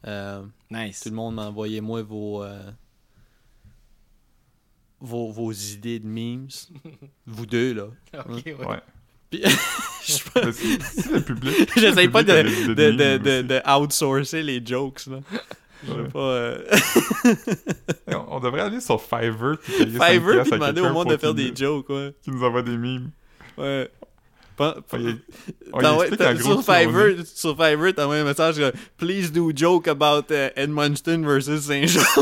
Euh, 0.05 0.43
Nice. 0.69 1.01
tout 1.01 1.09
le 1.09 1.15
monde 1.15 1.35
m'envoyez-moi 1.35 2.01
vos, 2.03 2.43
euh, 2.43 2.71
vos, 4.99 5.31
vos 5.31 5.51
idées 5.51 5.99
de 5.99 6.07
memes. 6.07 6.47
Vous 7.25 7.45
deux, 7.45 7.73
là. 7.73 7.87
Ok, 8.29 8.43
ouais. 8.45 8.65
Ouais. 8.65 8.79
Puis, 9.29 9.41
je 10.05 10.51
si, 10.51 11.01
si 11.01 11.09
le 11.09 11.21
public. 11.21 11.69
J'essaye 11.75 12.07
pas 12.09 12.23
de, 12.23 12.73
de, 12.73 13.17
de, 13.17 13.41
de 13.41 13.61
outsourcer 13.79 14.43
les 14.43 14.63
jokes, 14.65 15.05
là. 15.07 15.19
Je 15.87 16.01
pas... 16.11 16.19
euh, 16.19 16.63
On, 18.07 18.25
on 18.37 18.39
devrait 18.39 18.61
aller 18.61 18.79
sur 18.81 19.01
Fiverr 19.01 19.57
puis 19.61 19.73
payer 19.85 19.97
5 19.97 20.11
Fiverr, 20.11 20.41
puis 20.43 20.51
demander 20.51 20.81
au 20.81 20.93
monde 20.93 21.09
de 21.09 21.17
faire 21.17 21.33
des 21.33 21.49
nous- 21.51 21.55
jokes, 21.57 21.89
ouais. 21.89 22.13
Qui 22.23 22.31
nous 22.31 22.43
envoie 22.43 22.61
des 22.61 22.77
mimes. 22.77 23.11
Ouais. 23.57 23.89
Pas- 24.55 24.75
pas- 24.87 24.97
On 24.97 24.99
y- 24.99 25.19
on 25.73 25.79
y 25.81 26.41
sur. 26.41 26.63
Fiverr, 26.63 27.25
sur 27.25 27.55
Fiverr, 27.57 27.93
t'as 27.95 28.07
un 28.07 28.23
message 28.23 28.57
comme 28.59 28.71
Please 28.97 29.31
do 29.31 29.51
joke 29.55 29.87
about 29.87 30.31
uh, 30.31 30.49
Edmundston 30.55 31.23
versus 31.25 31.61
Saint-Jean. 31.65 32.01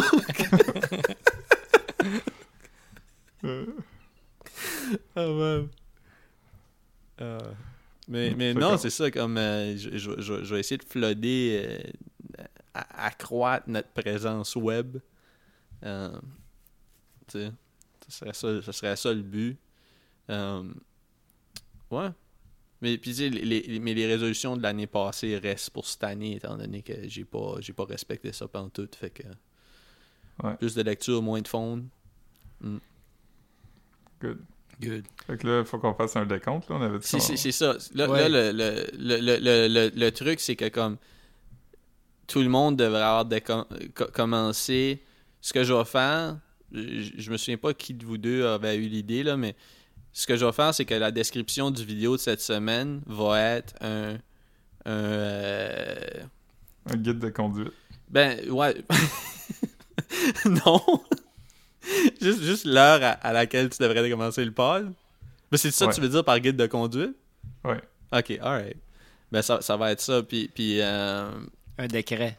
Euh, 3.43 3.65
Ah, 5.15 5.25
man. 5.27 5.67
Euh, 7.21 7.39
mais, 8.07 8.33
mais 8.37 8.53
C'est 8.53 8.59
non, 8.59 8.77
c'est 8.77 8.89
ça, 8.89 9.09
comme 9.11 9.37
euh, 9.37 9.75
je, 9.77 9.97
je- 9.97 10.19
je- 10.21 10.43
je 10.43 10.53
vais 10.53 10.59
essayer 10.59 10.77
de 10.77 10.83
flooder, 10.83 11.79
à- 12.73 13.05
accroître 13.07 13.69
notre 13.69 13.89
présence 13.89 14.55
web. 14.55 14.97
Euh, 15.83 16.11
tu 17.27 17.39
sais, 17.39 17.51
ce 18.07 18.11
serait 18.17 18.33
ça, 18.33 18.61
ce 18.61 18.71
serait 18.71 18.95
ça 18.95 19.13
le 19.13 19.21
but. 19.21 19.57
Euh, 20.29 20.63
ouais. 21.91 22.09
Mais, 22.81 22.97
puis, 22.97 23.13
les, 23.13 23.29
les- 23.29 23.79
mais 23.79 23.93
les 23.93 24.07
résolutions 24.07 24.57
de 24.57 24.63
l'année 24.63 24.87
passée 24.87 25.37
restent 25.37 25.69
pour 25.69 25.85
cette 25.85 26.03
année, 26.03 26.35
étant 26.37 26.57
donné 26.57 26.81
que 26.81 27.07
j'ai 27.07 27.25
pas, 27.25 27.55
j'ai 27.59 27.73
pas 27.73 27.85
respecté 27.85 28.31
ça 28.33 28.47
pendant 28.47 28.69
tout. 28.69 28.89
Fait 28.95 29.09
que. 29.11 29.23
Ouais. 30.43 30.55
Plus 30.57 30.73
de 30.73 30.81
lecture, 30.81 31.21
moins 31.21 31.41
de 31.41 31.47
fond. 31.47 31.83
Good. 34.21 34.39
Good. 34.81 35.05
Fait 35.27 35.37
que 35.37 35.47
là, 35.47 35.63
faut 35.65 35.77
qu'on 35.77 35.93
fasse 35.93 36.15
un 36.15 36.25
décompte, 36.25 36.69
là. 36.69 36.75
On 36.77 36.81
avait 36.81 36.97
dit 36.99 37.05
C'est 37.07 37.17
qu'on- 37.17 37.23
c'est- 37.23 37.37
c'est 37.37 37.51
ça. 37.51 37.75
Là, 37.93 38.09
Ouais. 38.09 38.27
là, 38.29 38.51
le, 38.51 38.57
le, 38.57 38.87
le, 38.97 39.17
le, 39.19 39.37
le, 39.39 39.67
le- 39.67 39.91
le 39.95 40.11
truc, 40.11 40.39
c'est 40.39 40.55
que 40.55 40.69
comme 40.69 40.97
tout 42.27 42.41
le 42.41 42.49
monde 42.49 42.75
devrait 42.77 43.01
avoir 43.01 43.25
commencé. 44.13 45.03
Ce 45.41 45.53
que 45.53 45.63
je 45.63 45.73
vais 45.73 45.85
faire, 45.85 46.37
je, 46.71 47.11
je 47.17 47.31
me 47.31 47.37
souviens 47.37 47.57
pas 47.57 47.73
qui 47.73 47.93
de 47.93 48.05
vous 48.05 48.17
deux 48.17 48.45
avait 48.45 48.75
eu 48.77 48.87
l'idée, 48.87 49.23
là, 49.23 49.37
mais 49.37 49.55
ce 50.13 50.27
que 50.27 50.35
je 50.35 50.45
vais 50.45 50.51
faire, 50.51 50.73
c'est 50.73 50.85
que 50.85 50.93
la 50.93 51.11
description 51.11 51.71
du 51.71 51.83
vidéo 51.83 52.15
de 52.15 52.21
cette 52.21 52.41
semaine 52.41 53.01
va 53.07 53.39
être 53.41 53.73
un. 53.81 54.15
un 54.85 54.91
euh, 54.91 55.95
Un 56.85 56.95
guide 56.95 57.19
de 57.19 57.29
conduite. 57.29 57.71
ben, 58.09 58.49
ouais. 58.49 58.75
non. 60.45 60.81
juste 62.21 62.41
juste 62.43 62.65
l'heure 62.65 62.99
à, 63.03 63.11
à 63.11 63.33
laquelle 63.33 63.69
tu 63.69 63.81
devrais 63.81 64.09
commencer 64.09 64.45
le 64.45 64.51
pod. 64.51 64.93
Mais 65.51 65.57
c'est 65.57 65.71
ça 65.71 65.85
Ouais. 65.85 65.91
que 65.91 65.95
tu 65.95 66.01
veux 66.01 66.09
dire 66.09 66.23
par 66.23 66.39
guide 66.39 66.55
de 66.55 66.67
conduite? 66.67 67.15
Ouais. 67.63 67.81
Ok, 68.13 68.37
alright. 68.41 68.77
Ben, 69.31 69.41
ça, 69.41 69.61
ça 69.61 69.77
va 69.77 69.91
être 69.91 70.01
ça. 70.01 70.21
Puis, 70.23 70.49
puis 70.53 70.79
euh, 70.81 71.29
Un 71.77 71.87
décret. 71.87 72.37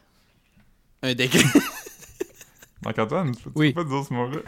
un 1.01 1.13
décret. 1.13 1.43
Marc-Antoine, 2.83 3.35
tu 3.35 3.43
peux 3.43 3.51
Oui. 3.55 3.73
pas 3.73 3.83
dire 3.83 4.05
ce 4.07 4.13
mot-là? 4.13 4.39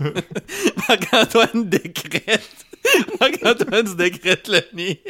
Marc-Antoine 0.88 1.68
décrète. 1.68 2.66
Marc-Antoine 3.20 3.86
se 3.86 3.94
décrète 3.94 4.48
le 4.48 4.60
nez. 4.74 5.02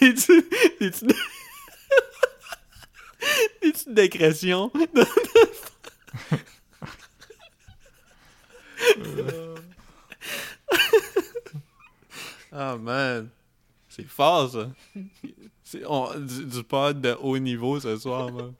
Des-tu. 0.00 0.44
Des-tu. 0.80 1.06
Des-tu 3.62 3.84
décrétions? 3.94 4.70
Ah 12.56 12.76
man. 12.76 13.28
C'est 13.88 14.06
fort 14.06 14.50
ça. 14.50 14.70
C'est 15.64 15.84
on- 15.86 16.18
du, 16.18 16.44
du 16.46 16.62
pod 16.62 17.00
de 17.00 17.16
haut 17.20 17.38
niveau 17.38 17.80
ce 17.80 17.96
soir, 17.96 18.30
man. 18.30 18.54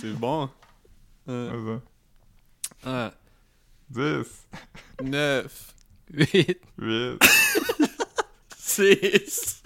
C'est 0.00 0.12
bon. 0.12 0.48
Euh, 1.28 1.78
C'est 2.82 2.88
ah, 2.88 3.12
ça. 3.94 4.22
10, 4.22 4.46
9, 5.02 5.74
8. 6.12 6.60
8. 6.78 7.22
6. 8.56 9.62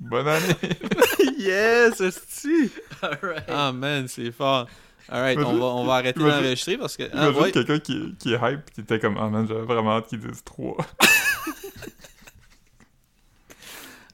Bonne 0.00 0.28
année! 0.28 0.54
yes, 1.38 2.00
esti. 2.00 2.70
Alright. 3.02 3.44
Ah 3.48 3.72
man, 3.72 4.06
c'est 4.08 4.32
fort. 4.32 4.68
Alright, 5.10 5.38
on 5.38 5.56
va, 5.58 5.64
on 5.66 5.84
va 5.86 5.94
arrêter 5.94 6.20
d'enregistrer 6.20 6.76
parce 6.76 6.96
que. 6.96 7.04
Imagine 7.12 7.40
ouais. 7.42 7.50
quelqu'un 7.52 7.78
qui, 7.78 8.14
qui 8.18 8.34
est 8.34 8.38
hype 8.42 8.70
qui 8.74 8.82
était 8.82 8.98
comme 8.98 9.16
Ah 9.18 9.28
man, 9.28 9.46
j'avais 9.48 9.62
vraiment 9.62 9.92
hâte 9.96 10.08
qu'ils 10.08 10.20
disent 10.20 10.44
3. 10.44 10.76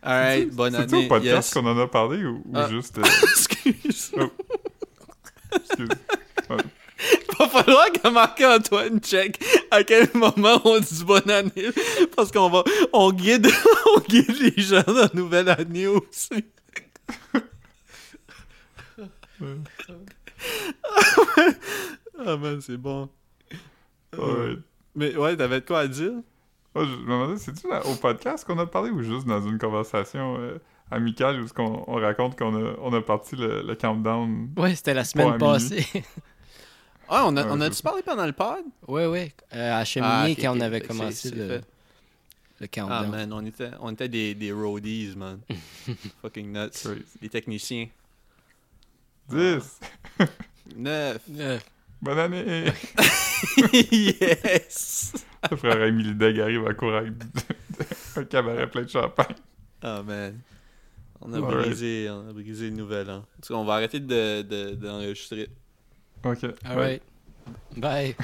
Alright, 0.02 0.50
bonne 0.54 0.74
année. 0.74 1.06
au 1.06 1.08
podcast 1.08 1.48
Yes. 1.48 1.54
qu'on 1.54 1.66
en 1.66 1.78
a 1.78 1.86
parlé 1.88 2.24
ou, 2.24 2.42
ou 2.44 2.52
Ah. 2.54 2.68
juste. 2.70 2.98
euh, 2.98 3.02
Excuse. 3.22 4.12
excuse. 5.54 5.88
Va 7.38 7.48
falloir 7.48 7.90
que 7.90 8.08
Marc-Antoine 8.08 9.00
check 9.00 9.42
à 9.70 9.82
quel 9.82 10.08
moment 10.14 10.60
on 10.64 10.78
dit 10.78 11.04
bonne 11.04 11.28
année. 11.30 11.70
Parce 12.16 12.30
qu'on 12.30 12.48
va. 12.48 12.62
On 12.92 13.10
guide, 13.12 13.48
on 13.96 14.00
guide 14.00 14.30
les 14.40 14.62
gens 14.62 14.82
dans 14.86 14.92
la 14.94 15.10
nouvelle 15.14 15.48
année 15.48 15.86
aussi. 15.88 16.44
Ah 22.26 22.36
man, 22.36 22.60
c'est 22.60 22.76
bon. 22.76 23.08
Alright. 24.16 24.60
Mais 24.94 25.16
ouais, 25.16 25.36
t'avais 25.36 25.60
de 25.60 25.66
quoi 25.66 25.80
à 25.80 25.88
dire? 25.88 26.12
Moi, 26.74 26.84
je 26.84 26.90
me 26.90 27.02
demandais, 27.02 27.36
c'est-tu 27.38 27.66
au 27.66 27.94
podcast 27.96 28.44
qu'on 28.46 28.58
a 28.58 28.66
parlé 28.66 28.90
ou 28.90 29.02
juste 29.02 29.26
dans 29.26 29.40
une 29.42 29.58
conversation 29.58 30.36
euh, 30.38 30.58
amicale 30.90 31.40
où 31.40 31.48
ce 31.48 31.52
qu'on 31.52 31.84
on 31.86 31.94
raconte 31.96 32.38
qu'on 32.38 32.54
a, 32.54 32.74
on 32.80 32.92
a 32.92 33.00
parti 33.02 33.36
le, 33.36 33.62
le 33.62 33.74
countdown? 33.74 34.50
Ouais, 34.56 34.74
c'était 34.74 34.94
la 34.94 35.04
semaine 35.04 35.38
passée. 35.38 35.86
Ah, 37.06 37.24
on 37.26 37.36
a, 37.36 37.44
Ouais, 37.44 37.50
on 37.50 37.58
c'est 37.58 37.64
a-tu 37.66 37.82
parlé 37.82 38.02
pendant 38.02 38.24
le 38.24 38.32
pod? 38.32 38.64
ouais, 38.88 39.06
ouais. 39.06 39.34
euh, 39.54 39.78
à 39.78 39.84
Cheminée, 39.84 40.10
Ah, 40.10 40.26
ok, 40.30 40.38
quand 40.40 40.56
on 40.56 40.60
avait 40.62 40.80
commencé 40.80 41.30
le, 41.32 41.48
le 41.48 41.60
Ah, 42.62 42.66
countdown. 42.68 43.10
man, 43.10 43.32
on 43.34 43.44
était, 43.44 43.70
on 43.80 43.92
était 43.92 44.08
des, 44.08 44.34
des 44.34 44.52
roadies, 44.52 45.12
man. 45.14 45.38
Fucking 46.22 46.50
nuts. 46.50 46.70
Crazy. 46.82 47.02
Des 47.20 47.28
techniciens. 47.28 47.88
10! 49.30 49.80
Neuf. 50.76 51.20
Euh, 51.38 51.58
Bonne 52.02 52.18
année! 52.18 52.64
yes! 53.72 55.12
Le 55.50 55.56
frère 55.56 55.82
Emily 55.82 56.14
Degg 56.14 56.40
arrive 56.40 56.66
à 56.66 56.74
courir 56.74 56.96
avec 56.96 57.12
un 58.16 58.24
cabaret 58.24 58.66
plein 58.70 58.82
de 58.82 58.88
champagne. 58.88 59.36
Ah, 59.82 60.02
man. 60.02 60.38
On 61.20 61.32
a 61.32 61.36
Alright. 61.36 61.66
brisé, 61.68 62.08
on 62.10 62.28
a 62.28 62.32
brisé 62.32 62.70
le 62.70 62.76
nouvel 62.76 63.10
an. 63.10 63.16
En 63.18 63.40
tout 63.42 63.52
cas, 63.52 63.58
on 63.58 63.64
va 63.64 63.74
arrêter 63.74 64.00
de, 64.00 64.42
de, 64.42 64.74
d'enregistrer. 64.74 65.48
Ok. 66.24 66.44
all 66.64 66.76
right. 66.78 67.02
Bye. 67.76 68.14